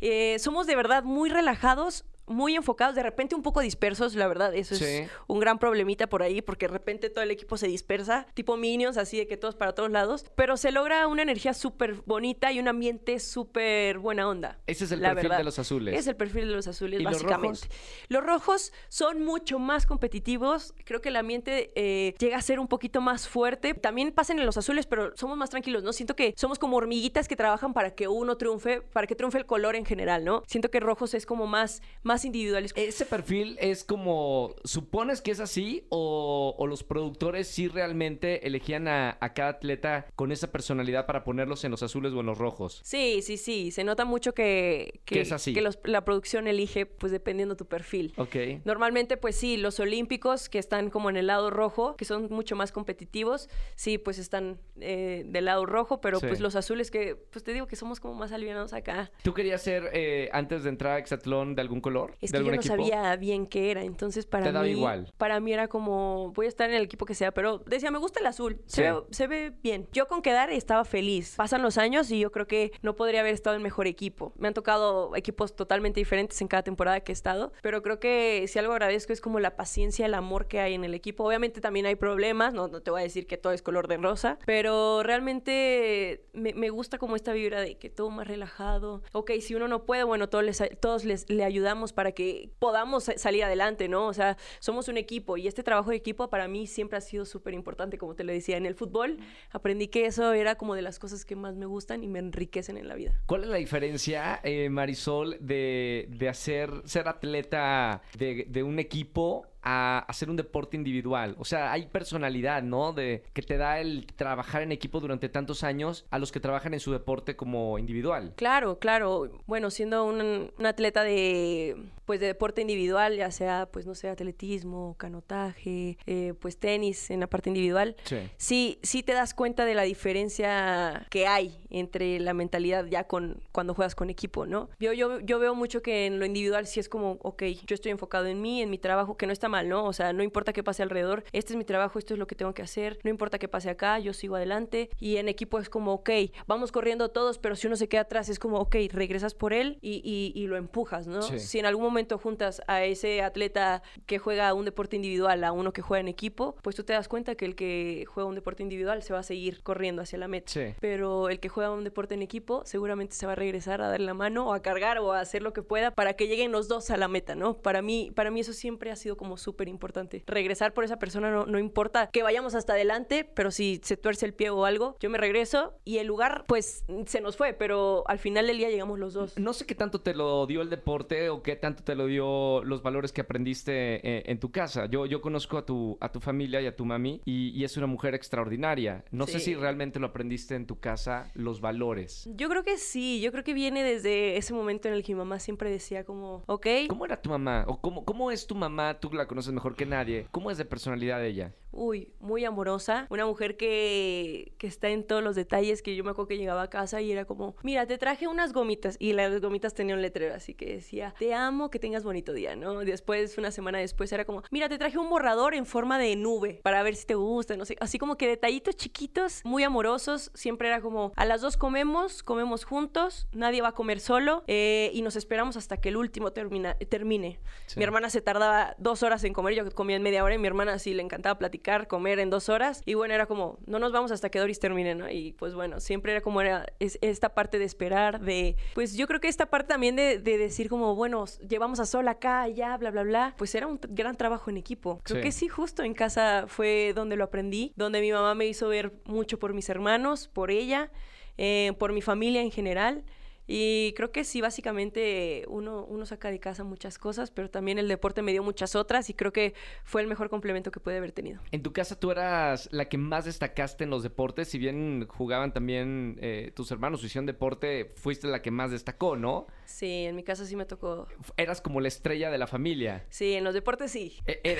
Eh, 0.00 0.38
somos 0.38 0.66
de 0.66 0.76
verdad 0.76 1.04
muy 1.04 1.30
relajados, 1.30 2.04
muy 2.28 2.54
enfocados, 2.56 2.94
de 2.94 3.02
repente 3.02 3.34
un 3.34 3.42
poco 3.42 3.60
dispersos, 3.60 4.14
la 4.14 4.26
verdad, 4.28 4.54
eso 4.54 4.74
Sí. 4.74 4.84
es 4.84 5.10
un 5.26 5.40
gran 5.40 5.58
problemita 5.58 6.06
por 6.08 6.22
ahí, 6.22 6.42
porque 6.42 6.66
de 6.66 6.72
repente 6.72 7.10
todo 7.10 7.22
el 7.24 7.30
equipo 7.30 7.56
se 7.56 7.66
dispersa, 7.66 8.26
tipo 8.34 8.56
Minions, 8.56 8.96
así 8.96 9.16
de 9.18 9.26
que 9.26 9.36
todos 9.36 9.54
para 9.54 9.74
todos 9.74 9.90
lados, 9.90 10.24
pero 10.34 10.56
se 10.56 10.70
logra 10.72 11.06
una 11.06 11.22
energía 11.22 11.54
súper 11.54 11.94
bonita 12.06 12.52
y 12.52 12.60
un 12.60 12.68
ambiente 12.68 13.18
súper 13.18 13.98
buena 13.98 14.28
onda. 14.28 14.58
Ese 14.66 14.84
es 14.84 14.92
el 14.92 15.00
perfil 15.00 15.22
verdad. 15.24 15.38
de 15.38 15.44
los 15.44 15.58
azules. 15.58 15.98
Es 15.98 16.06
el 16.06 16.16
perfil 16.16 16.48
de 16.48 16.54
los 16.54 16.66
azules, 16.66 17.00
¿Y 17.00 17.02
los 17.02 17.12
básicamente. 17.12 17.60
rojos? 17.66 17.78
Los 18.08 18.24
rojos 18.24 18.72
son 18.88 19.24
mucho 19.24 19.58
más 19.58 19.86
competitivos. 19.86 20.74
Creo 20.84 21.00
que 21.00 21.08
el 21.10 21.16
ambiente 21.16 21.72
eh, 21.74 22.14
llega 22.18 22.36
a 22.36 22.42
ser 22.42 22.60
un 22.60 22.68
poquito 22.68 23.00
más 23.00 23.28
fuerte. 23.28 23.74
También 23.74 24.12
pasan 24.12 24.38
en 24.38 24.46
los 24.46 24.56
azules, 24.56 24.86
pero 24.86 25.16
somos 25.16 25.36
más 25.36 25.50
tranquilos, 25.50 25.82
¿no? 25.82 25.92
Siento 25.92 26.16
que 26.16 26.34
somos 26.36 26.58
como 26.58 26.76
hormiguitas 26.76 27.28
que 27.28 27.36
trabajan 27.36 27.72
para 27.72 27.94
que 27.94 28.08
uno 28.08 28.36
triunfe, 28.36 28.80
para 28.80 29.06
que 29.06 29.14
triunfe 29.14 29.38
el 29.38 29.46
color 29.46 29.76
en 29.76 29.84
general, 29.84 30.24
¿no? 30.24 30.42
Siento 30.46 30.70
que 30.70 30.80
rojos 30.80 31.14
es 31.14 31.26
como 31.26 31.46
más, 31.46 31.82
más 32.02 32.17
individuales. 32.24 32.72
Ese 32.76 33.04
perfil 33.06 33.56
es 33.60 33.84
como, 33.84 34.54
¿supones 34.64 35.20
que 35.20 35.30
es 35.30 35.40
así 35.40 35.86
o, 35.88 36.54
o 36.58 36.66
los 36.66 36.82
productores 36.84 37.48
sí 37.48 37.68
realmente 37.68 38.46
elegían 38.46 38.88
a, 38.88 39.16
a 39.20 39.34
cada 39.34 39.50
atleta 39.50 40.06
con 40.16 40.32
esa 40.32 40.50
personalidad 40.52 41.06
para 41.06 41.24
ponerlos 41.24 41.64
en 41.64 41.70
los 41.70 41.82
azules 41.82 42.12
o 42.12 42.20
en 42.20 42.26
los 42.26 42.38
rojos? 42.38 42.80
Sí, 42.84 43.20
sí, 43.22 43.36
sí. 43.36 43.70
Se 43.70 43.84
nota 43.84 44.04
mucho 44.04 44.34
que, 44.34 45.00
Que 45.04 45.20
es 45.20 45.32
así. 45.32 45.52
que 45.54 45.60
los- 45.62 45.78
la 45.84 46.04
producción 46.04 46.46
elige, 46.46 46.86
pues 46.86 47.12
dependiendo 47.12 47.56
tu 47.56 47.66
perfil. 47.66 48.12
Ok. 48.16 48.36
Normalmente, 48.64 49.16
pues 49.16 49.36
sí, 49.36 49.56
los 49.56 49.80
olímpicos 49.80 50.48
que 50.48 50.58
están 50.58 50.90
como 50.90 51.10
en 51.10 51.16
el 51.16 51.26
lado 51.28 51.50
rojo, 51.50 51.96
que 51.96 52.04
son 52.04 52.28
mucho 52.30 52.56
más 52.56 52.72
competitivos, 52.72 53.48
sí, 53.76 53.98
pues 53.98 54.18
están 54.18 54.58
eh, 54.80 55.24
del 55.26 55.46
lado 55.46 55.66
rojo, 55.66 56.00
pero 56.00 56.20
Sí. 56.20 56.26
pues 56.26 56.40
los 56.40 56.56
azules 56.56 56.90
que, 56.90 57.14
pues 57.16 57.44
te 57.44 57.52
digo 57.52 57.66
que 57.66 57.76
somos 57.76 58.00
como 58.00 58.14
más 58.14 58.32
alivianados 58.32 58.72
acá. 58.72 59.10
¿Tú 59.22 59.34
querías 59.34 59.62
ser, 59.62 59.90
eh, 59.92 60.28
antes 60.32 60.62
de 60.64 60.68
entrar 60.70 60.94
a 60.94 60.98
Exatlón, 60.98 61.54
de 61.54 61.62
algún 61.62 61.80
color? 61.80 62.07
Es 62.20 62.32
¿De 62.32 62.38
que 62.38 62.44
yo 62.44 62.50
no 62.50 62.56
equipo? 62.56 62.74
sabía 62.74 63.14
bien 63.16 63.46
qué 63.46 63.70
era, 63.70 63.82
entonces 63.82 64.26
para 64.26 64.44
Te 64.46 64.52
daba 64.52 64.64
mí, 64.64 64.72
igual. 64.72 65.12
para 65.16 65.40
mí 65.40 65.52
era 65.52 65.68
como, 65.68 66.32
voy 66.34 66.46
a 66.46 66.48
estar 66.48 66.68
en 66.68 66.76
el 66.76 66.82
equipo 66.82 67.06
que 67.06 67.14
sea, 67.14 67.32
pero 67.32 67.58
decía, 67.58 67.90
me 67.90 67.98
gusta 67.98 68.20
el 68.20 68.26
azul, 68.26 68.60
se, 68.66 68.82
ve, 68.82 68.98
se 69.10 69.26
ve 69.26 69.52
bien. 69.62 69.86
Yo 69.92 70.08
con 70.08 70.22
quedar 70.22 70.50
estaba 70.50 70.84
feliz. 70.84 71.34
Pasan 71.36 71.62
los 71.62 71.78
años 71.78 72.10
y 72.10 72.18
yo 72.18 72.32
creo 72.32 72.46
que 72.46 72.72
no 72.82 72.96
podría 72.96 73.20
haber 73.20 73.34
estado 73.34 73.56
en 73.56 73.62
mejor 73.62 73.86
equipo. 73.86 74.32
Me 74.36 74.48
han 74.48 74.54
tocado 74.54 75.14
equipos 75.16 75.54
totalmente 75.54 76.00
diferentes 76.00 76.40
en 76.40 76.48
cada 76.48 76.62
temporada 76.62 77.00
que 77.00 77.12
he 77.12 77.14
estado, 77.14 77.52
pero 77.62 77.82
creo 77.82 78.00
que 78.00 78.44
si 78.48 78.58
algo 78.58 78.72
agradezco 78.72 79.12
es 79.12 79.20
como 79.20 79.40
la 79.40 79.56
paciencia, 79.56 80.06
el 80.06 80.14
amor 80.14 80.46
que 80.48 80.60
hay 80.60 80.74
en 80.74 80.84
el 80.84 80.94
equipo. 80.94 81.24
Obviamente 81.24 81.60
también 81.60 81.86
hay 81.86 81.94
problemas, 81.96 82.54
no, 82.54 82.68
no 82.68 82.80
te 82.80 82.90
voy 82.90 83.00
a 83.00 83.04
decir 83.04 83.26
que 83.26 83.36
todo 83.36 83.52
es 83.52 83.62
color 83.62 83.88
de 83.88 83.96
rosa, 83.98 84.38
pero 84.46 85.02
realmente 85.38 86.24
me, 86.32 86.52
me 86.54 86.70
gusta 86.70 86.98
como 86.98 87.16
esta 87.16 87.32
vibra 87.32 87.60
de 87.60 87.76
que 87.78 87.90
todo 87.90 88.10
más 88.10 88.26
relajado. 88.26 89.02
Ok, 89.12 89.32
si 89.40 89.54
uno 89.54 89.68
no 89.68 89.84
puede, 89.84 90.04
bueno, 90.04 90.28
todos, 90.28 90.44
les, 90.44 90.62
todos 90.80 91.04
les, 91.04 91.28
le 91.30 91.44
ayudamos 91.44 91.92
para 91.98 92.12
que 92.12 92.50
podamos 92.60 93.02
sa- 93.02 93.18
salir 93.18 93.42
adelante, 93.42 93.88
¿no? 93.88 94.06
O 94.06 94.12
sea, 94.14 94.36
somos 94.60 94.86
un 94.86 94.96
equipo 94.98 95.36
y 95.36 95.48
este 95.48 95.64
trabajo 95.64 95.90
de 95.90 95.96
equipo 95.96 96.30
para 96.30 96.46
mí 96.46 96.68
siempre 96.68 96.96
ha 96.96 97.00
sido 97.00 97.24
súper 97.24 97.54
importante, 97.54 97.98
como 97.98 98.14
te 98.14 98.22
lo 98.22 98.32
decía. 98.32 98.56
En 98.56 98.66
el 98.66 98.76
fútbol 98.76 99.18
aprendí 99.50 99.88
que 99.88 100.06
eso 100.06 100.32
era 100.32 100.54
como 100.54 100.76
de 100.76 100.82
las 100.82 101.00
cosas 101.00 101.24
que 101.24 101.34
más 101.34 101.56
me 101.56 101.66
gustan 101.66 102.04
y 102.04 102.06
me 102.06 102.20
enriquecen 102.20 102.76
en 102.76 102.86
la 102.86 102.94
vida. 102.94 103.20
¿Cuál 103.26 103.42
es 103.42 103.48
la 103.48 103.56
diferencia, 103.56 104.38
eh, 104.44 104.68
Marisol, 104.70 105.38
de, 105.40 106.06
de 106.08 106.28
hacer 106.28 106.70
ser 106.84 107.08
atleta 107.08 108.00
de 108.16 108.62
un 108.62 108.78
equipo 108.78 109.47
a 109.62 110.04
hacer 110.08 110.30
un 110.30 110.36
deporte 110.36 110.76
individual? 110.76 111.36
O 111.38 111.44
sea, 111.44 111.72
hay 111.72 111.86
personalidad, 111.86 112.62
¿no? 112.62 112.92
De 112.92 113.24
que 113.32 113.42
te 113.42 113.56
da 113.56 113.80
el 113.80 114.06
trabajar 114.06 114.62
en 114.62 114.72
equipo 114.72 115.00
durante 115.00 115.28
tantos 115.28 115.64
años 115.64 116.06
a 116.10 116.18
los 116.18 116.32
que 116.32 116.40
trabajan 116.40 116.74
en 116.74 116.80
su 116.80 116.92
deporte 116.92 117.36
como 117.36 117.78
individual. 117.78 118.32
Claro, 118.36 118.78
claro. 118.78 119.30
Bueno, 119.46 119.70
siendo 119.70 120.04
un, 120.04 120.50
un 120.56 120.66
atleta 120.66 121.02
de 121.02 121.90
pues 122.08 122.20
de 122.20 122.26
deporte 122.26 122.62
individual, 122.62 123.14
ya 123.18 123.30
sea 123.30 123.68
pues 123.70 123.84
no 123.84 123.94
sé, 123.94 124.08
atletismo, 124.08 124.94
canotaje, 124.96 125.98
eh, 126.06 126.32
pues 126.40 126.56
tenis 126.58 127.10
en 127.10 127.20
la 127.20 127.26
parte 127.26 127.50
individual, 127.50 127.96
Sí. 128.04 128.16
sí, 128.38 128.78
sí 128.82 129.02
te 129.02 129.12
das 129.12 129.34
cuenta 129.34 129.66
de 129.66 129.74
la 129.74 129.82
diferencia 129.82 131.06
que 131.10 131.26
hay 131.26 131.58
entre 131.68 132.18
la 132.18 132.32
mentalidad 132.32 132.86
ya 132.86 133.04
con 133.04 133.42
cuando 133.52 133.74
juegas 133.74 133.94
con 133.94 134.08
equipo, 134.08 134.46
¿no? 134.46 134.70
Yo, 134.78 134.94
yo, 134.94 135.20
yo 135.20 135.38
veo 135.38 135.54
mucho 135.54 135.82
que 135.82 136.06
en 136.06 136.18
lo 136.18 136.24
individual 136.24 136.66
sí 136.66 136.80
es 136.80 136.88
como, 136.88 137.18
ok, 137.22 137.42
yo 137.66 137.74
estoy 137.74 137.92
enfocado 137.92 138.24
en 138.24 138.40
mí, 138.40 138.62
en 138.62 138.70
mi 138.70 138.78
trabajo, 138.78 139.18
que 139.18 139.26
no 139.26 139.32
está 139.34 139.50
mal, 139.50 139.68
¿no? 139.68 139.84
O 139.84 139.92
sea, 139.92 140.14
no 140.14 140.22
importa 140.22 140.54
qué 140.54 140.62
pase 140.62 140.82
alrededor, 140.82 141.24
este 141.32 141.52
es 141.52 141.56
mi 141.58 141.64
trabajo, 141.64 141.98
esto 141.98 142.14
es 142.14 142.18
lo 142.18 142.26
que 142.26 142.34
tengo 142.36 142.54
que 142.54 142.62
hacer, 142.62 142.98
no 143.04 143.10
importa 143.10 143.38
qué 143.38 143.48
pase 143.48 143.68
acá, 143.68 143.98
yo 143.98 144.14
sigo 144.14 144.36
adelante. 144.36 144.88
Y 144.98 145.16
en 145.18 145.28
equipo 145.28 145.58
es 145.58 145.68
como, 145.68 145.92
ok, 145.92 146.08
vamos 146.46 146.72
corriendo 146.72 147.10
todos, 147.10 147.38
pero 147.38 147.54
si 147.54 147.66
uno 147.66 147.76
se 147.76 147.86
queda 147.86 148.02
atrás 148.02 148.30
es 148.30 148.38
como, 148.38 148.58
ok, 148.60 148.76
regresas 148.92 149.34
por 149.34 149.52
él 149.52 149.78
y, 149.82 150.00
y- 150.04 150.32
y 150.40 150.46
lo 150.46 150.56
empujas, 150.56 151.06
¿no? 151.06 151.20
Sí. 151.20 151.38
Si 151.38 151.58
en 151.58 151.66
algún 151.66 151.84
momento 151.84 151.97
juntas 152.18 152.62
a 152.66 152.84
ese 152.84 153.22
atleta 153.22 153.82
que 154.06 154.18
juega 154.18 154.54
un 154.54 154.64
deporte 154.64 154.96
individual 154.96 155.44
a 155.44 155.52
uno 155.52 155.72
que 155.72 155.82
juega 155.82 156.00
en 156.00 156.08
equipo, 156.08 156.56
pues 156.62 156.76
tú 156.76 156.84
te 156.84 156.92
das 156.92 157.08
cuenta 157.08 157.34
que 157.34 157.44
el 157.44 157.54
que 157.54 158.04
juega 158.06 158.28
un 158.28 158.34
deporte 158.34 158.62
individual 158.62 159.02
se 159.02 159.12
va 159.12 159.20
a 159.20 159.22
seguir 159.22 159.62
corriendo 159.62 160.02
hacia 160.02 160.18
la 160.18 160.28
meta. 160.28 160.52
Sí. 160.52 160.74
Pero 160.80 161.28
el 161.28 161.40
que 161.40 161.48
juega 161.48 161.70
un 161.70 161.84
deporte 161.84 162.14
en 162.14 162.22
equipo 162.22 162.62
seguramente 162.64 163.14
se 163.14 163.26
va 163.26 163.32
a 163.32 163.36
regresar 163.36 163.82
a 163.82 163.88
darle 163.88 164.06
la 164.06 164.14
mano 164.14 164.48
o 164.48 164.52
a 164.52 164.60
cargar 164.60 164.98
o 164.98 165.12
a 165.12 165.20
hacer 165.20 165.42
lo 165.42 165.52
que 165.52 165.62
pueda 165.62 165.90
para 165.90 166.14
que 166.14 166.28
lleguen 166.28 166.52
los 166.52 166.68
dos 166.68 166.90
a 166.90 166.96
la 166.96 167.08
meta, 167.08 167.34
¿no? 167.34 167.54
Para 167.58 167.82
mí, 167.82 168.12
para 168.14 168.30
mí 168.30 168.40
eso 168.40 168.52
siempre 168.52 168.90
ha 168.90 168.96
sido 168.96 169.16
como 169.16 169.36
súper 169.36 169.68
importante. 169.68 170.22
Regresar 170.26 170.72
por 170.72 170.84
esa 170.84 170.98
persona 170.98 171.30
no, 171.30 171.46
no 171.46 171.58
importa 171.58 172.08
que 172.12 172.22
vayamos 172.22 172.54
hasta 172.54 172.74
adelante, 172.74 173.28
pero 173.34 173.50
si 173.50 173.80
se 173.82 173.96
tuerce 173.96 174.26
el 174.26 174.34
pie 174.34 174.50
o 174.50 174.64
algo, 174.64 174.96
yo 175.00 175.10
me 175.10 175.18
regreso 175.18 175.74
y 175.84 175.98
el 175.98 176.06
lugar 176.06 176.44
pues 176.46 176.84
se 177.06 177.20
nos 177.20 177.36
fue, 177.36 177.52
pero 177.52 178.04
al 178.06 178.18
final 178.18 178.46
del 178.46 178.58
día 178.58 178.70
llegamos 178.70 178.98
los 178.98 179.14
dos. 179.14 179.38
No 179.38 179.52
sé 179.52 179.66
qué 179.66 179.74
tanto 179.74 180.00
te 180.00 180.14
lo 180.14 180.46
dio 180.46 180.62
el 180.62 180.70
deporte 180.70 181.30
o 181.30 181.42
qué 181.42 181.56
tanto 181.56 181.82
te 181.88 181.94
lo 181.94 182.04
dio 182.04 182.62
los 182.64 182.82
valores 182.82 183.12
que 183.12 183.22
aprendiste 183.22 184.06
eh, 184.06 184.22
en 184.26 184.38
tu 184.38 184.52
casa. 184.52 184.84
Yo, 184.90 185.06
yo 185.06 185.22
conozco 185.22 185.56
a 185.56 185.64
tu, 185.64 185.96
a 186.02 186.12
tu 186.12 186.20
familia 186.20 186.60
y 186.60 186.66
a 186.66 186.76
tu 186.76 186.84
mami 186.84 187.22
y, 187.24 187.48
y 187.58 187.64
es 187.64 187.78
una 187.78 187.86
mujer 187.86 188.14
extraordinaria. 188.14 189.06
No 189.10 189.26
sé 189.26 189.40
si 189.40 189.54
realmente 189.54 189.98
lo 189.98 190.08
aprendiste 190.08 190.54
en 190.54 190.66
tu 190.66 190.78
casa, 190.78 191.30
los 191.32 191.62
valores. 191.62 192.28
Yo 192.34 192.50
creo 192.50 192.62
que 192.62 192.76
sí, 192.76 193.22
yo 193.22 193.32
creo 193.32 193.42
que 193.42 193.54
viene 193.54 193.82
desde 193.82 194.36
ese 194.36 194.52
momento 194.52 194.88
en 194.88 194.92
el 194.92 195.02
que 195.02 195.14
mi 195.14 195.20
mamá 195.20 195.38
siempre 195.38 195.70
decía 195.70 196.04
como, 196.04 196.42
ok, 196.44 196.66
¿Cómo 196.90 197.06
era 197.06 197.22
tu 197.22 197.30
mamá? 197.30 197.64
¿O 197.66 197.80
cómo, 197.80 198.04
cómo 198.04 198.30
es 198.30 198.46
tu 198.46 198.54
mamá? 198.54 199.00
Tú 199.00 199.10
la 199.10 199.26
conoces 199.26 199.54
mejor 199.54 199.74
que 199.74 199.86
nadie. 199.86 200.26
¿Cómo 200.30 200.50
es 200.50 200.58
de 200.58 200.66
personalidad 200.66 201.24
ella? 201.24 201.54
uy, 201.78 202.12
muy 202.20 202.44
amorosa, 202.44 203.06
una 203.10 203.26
mujer 203.26 203.56
que, 203.56 204.52
que 204.58 204.66
está 204.66 204.88
en 204.88 205.04
todos 205.04 205.22
los 205.22 205.36
detalles, 205.36 205.82
que 205.82 205.94
yo 205.94 206.04
me 206.04 206.10
acuerdo 206.10 206.28
que 206.28 206.38
llegaba 206.38 206.62
a 206.62 206.70
casa 206.70 207.00
y 207.00 207.12
era 207.12 207.24
como, 207.24 207.54
mira, 207.62 207.86
te 207.86 207.98
traje 207.98 208.26
unas 208.26 208.52
gomitas 208.52 208.96
y 208.98 209.12
las 209.12 209.40
gomitas 209.40 209.74
tenían 209.74 209.98
un 209.98 210.02
letrero, 210.02 210.34
así 210.34 210.54
que 210.54 210.74
decía, 210.74 211.14
te 211.18 211.34
amo, 211.34 211.70
que 211.70 211.77
tengas 211.78 212.04
bonito 212.04 212.32
día, 212.32 212.56
¿no? 212.56 212.78
Después, 212.80 213.36
una 213.38 213.50
semana 213.50 213.78
después, 213.78 214.12
era 214.12 214.24
como, 214.24 214.42
mira, 214.50 214.68
te 214.68 214.78
traje 214.78 214.98
un 214.98 215.08
borrador 215.10 215.54
en 215.54 215.66
forma 215.66 215.98
de 215.98 216.14
nube 216.16 216.60
para 216.62 216.82
ver 216.82 216.94
si 216.96 217.06
te 217.06 217.14
gusta, 217.14 217.56
no 217.56 217.64
sé, 217.64 217.76
así 217.80 217.98
como 217.98 218.16
que 218.16 218.26
detallitos 218.28 218.76
chiquitos, 218.76 219.40
muy 219.44 219.62
amorosos, 219.64 220.30
siempre 220.34 220.68
era 220.68 220.80
como, 220.80 221.12
a 221.16 221.24
las 221.24 221.40
dos 221.40 221.56
comemos, 221.56 222.22
comemos 222.22 222.64
juntos, 222.64 223.28
nadie 223.32 223.62
va 223.62 223.68
a 223.68 223.72
comer 223.72 224.00
solo 224.00 224.44
eh, 224.46 224.90
y 224.94 225.02
nos 225.02 225.16
esperamos 225.16 225.56
hasta 225.56 225.76
que 225.78 225.88
el 225.90 225.96
último 225.96 226.32
termina, 226.32 226.74
termine. 226.74 227.38
Sí. 227.66 227.78
Mi 227.78 227.84
hermana 227.84 228.10
se 228.10 228.20
tardaba 228.20 228.74
dos 228.78 229.02
horas 229.02 229.24
en 229.24 229.32
comer, 229.32 229.54
yo 229.54 229.70
comía 229.72 229.96
en 229.96 230.02
media 230.02 230.24
hora 230.24 230.34
y 230.34 230.38
mi 230.38 230.46
hermana 230.46 230.78
sí 230.78 230.94
le 230.94 231.02
encantaba 231.02 231.38
platicar, 231.38 231.86
comer 231.86 232.18
en 232.18 232.30
dos 232.30 232.48
horas. 232.48 232.82
Y 232.86 232.94
bueno, 232.94 233.14
era 233.14 233.26
como, 233.26 233.58
no 233.66 233.78
nos 233.78 233.92
vamos 233.92 234.10
hasta 234.12 234.30
que 234.30 234.38
Doris 234.38 234.58
termine, 234.60 234.94
¿no? 234.94 235.10
Y 235.10 235.32
pues 235.32 235.54
bueno, 235.54 235.80
siempre 235.80 236.12
era 236.12 236.20
como 236.20 236.40
era 236.40 236.66
es- 236.78 236.98
esta 237.02 237.34
parte 237.34 237.58
de 237.58 237.64
esperar, 237.64 238.20
de, 238.20 238.56
pues 238.74 238.94
yo 238.96 239.06
creo 239.06 239.20
que 239.20 239.28
esta 239.28 239.46
parte 239.46 239.68
también 239.68 239.96
de, 239.96 240.18
de 240.18 240.38
decir 240.38 240.68
como, 240.68 240.94
bueno, 240.94 241.24
s- 241.24 241.40
llevamos 241.68 241.80
a 241.80 241.86
Sol 241.86 242.08
acá, 242.08 242.48
ya, 242.48 242.76
bla, 242.78 242.90
bla, 242.90 243.02
bla, 243.02 243.34
pues 243.36 243.54
era 243.54 243.66
un 243.66 243.78
gran 243.90 244.16
trabajo 244.16 244.48
en 244.50 244.56
equipo. 244.56 245.00
Creo 245.04 245.18
Sí. 245.18 245.22
que 245.22 245.32
sí, 245.32 245.48
justo 245.48 245.82
en 245.82 245.92
casa 245.92 246.44
fue 246.46 246.92
donde 246.94 247.16
lo 247.16 247.24
aprendí, 247.24 247.72
donde 247.76 248.00
mi 248.00 248.10
mamá 248.10 248.34
me 248.34 248.46
hizo 248.46 248.68
ver 248.68 248.92
mucho 249.04 249.38
por 249.38 249.52
mis 249.52 249.68
hermanos, 249.68 250.28
por 250.28 250.50
ella, 250.50 250.90
eh, 251.36 251.72
por 251.78 251.92
mi 251.92 252.00
familia 252.00 252.40
en 252.40 252.50
general. 252.50 253.04
Y 253.50 253.94
creo 253.96 254.12
que 254.12 254.24
sí, 254.24 254.42
básicamente 254.42 255.44
uno, 255.48 255.84
uno 255.88 256.04
saca 256.04 256.30
de 256.30 256.38
casa 256.38 256.64
muchas 256.64 256.98
cosas, 256.98 257.30
pero 257.30 257.48
también 257.48 257.78
el 257.78 257.88
deporte 257.88 258.20
me 258.20 258.32
dio 258.32 258.42
muchas 258.42 258.76
otras 258.76 259.08
y 259.08 259.14
creo 259.14 259.32
que 259.32 259.54
fue 259.84 260.02
el 260.02 260.06
mejor 260.06 260.28
complemento 260.28 260.70
que 260.70 260.80
pude 260.80 260.98
haber 260.98 261.12
tenido. 261.12 261.40
En 261.50 261.62
tu 261.62 261.72
casa 261.72 261.98
tú 261.98 262.10
eras 262.10 262.68
la 262.72 262.90
que 262.90 262.98
más 262.98 263.24
destacaste 263.24 263.84
en 263.84 263.90
los 263.90 264.02
deportes, 264.02 264.48
si 264.48 264.58
bien 264.58 265.06
jugaban 265.08 265.52
también 265.54 266.18
eh, 266.20 266.52
tus 266.54 266.70
hermanos, 266.70 267.02
hicieron 267.02 267.24
deporte, 267.24 267.90
fuiste 267.96 268.26
la 268.26 268.42
que 268.42 268.50
más 268.50 268.70
destacó, 268.70 269.16
¿no? 269.16 269.46
Sí, 269.64 270.04
en 270.04 270.16
mi 270.16 270.22
casa 270.24 270.44
sí 270.44 270.54
me 270.54 270.66
tocó. 270.66 271.06
Eras 271.38 271.60
como 271.62 271.80
la 271.80 271.88
estrella 271.88 272.30
de 272.30 272.36
la 272.38 272.46
familia. 272.46 273.06
Sí, 273.08 273.32
en 273.34 273.44
los 273.44 273.54
deportes 273.54 273.90
sí. 273.90 274.18
E- 274.26 274.40
e- 274.44 274.58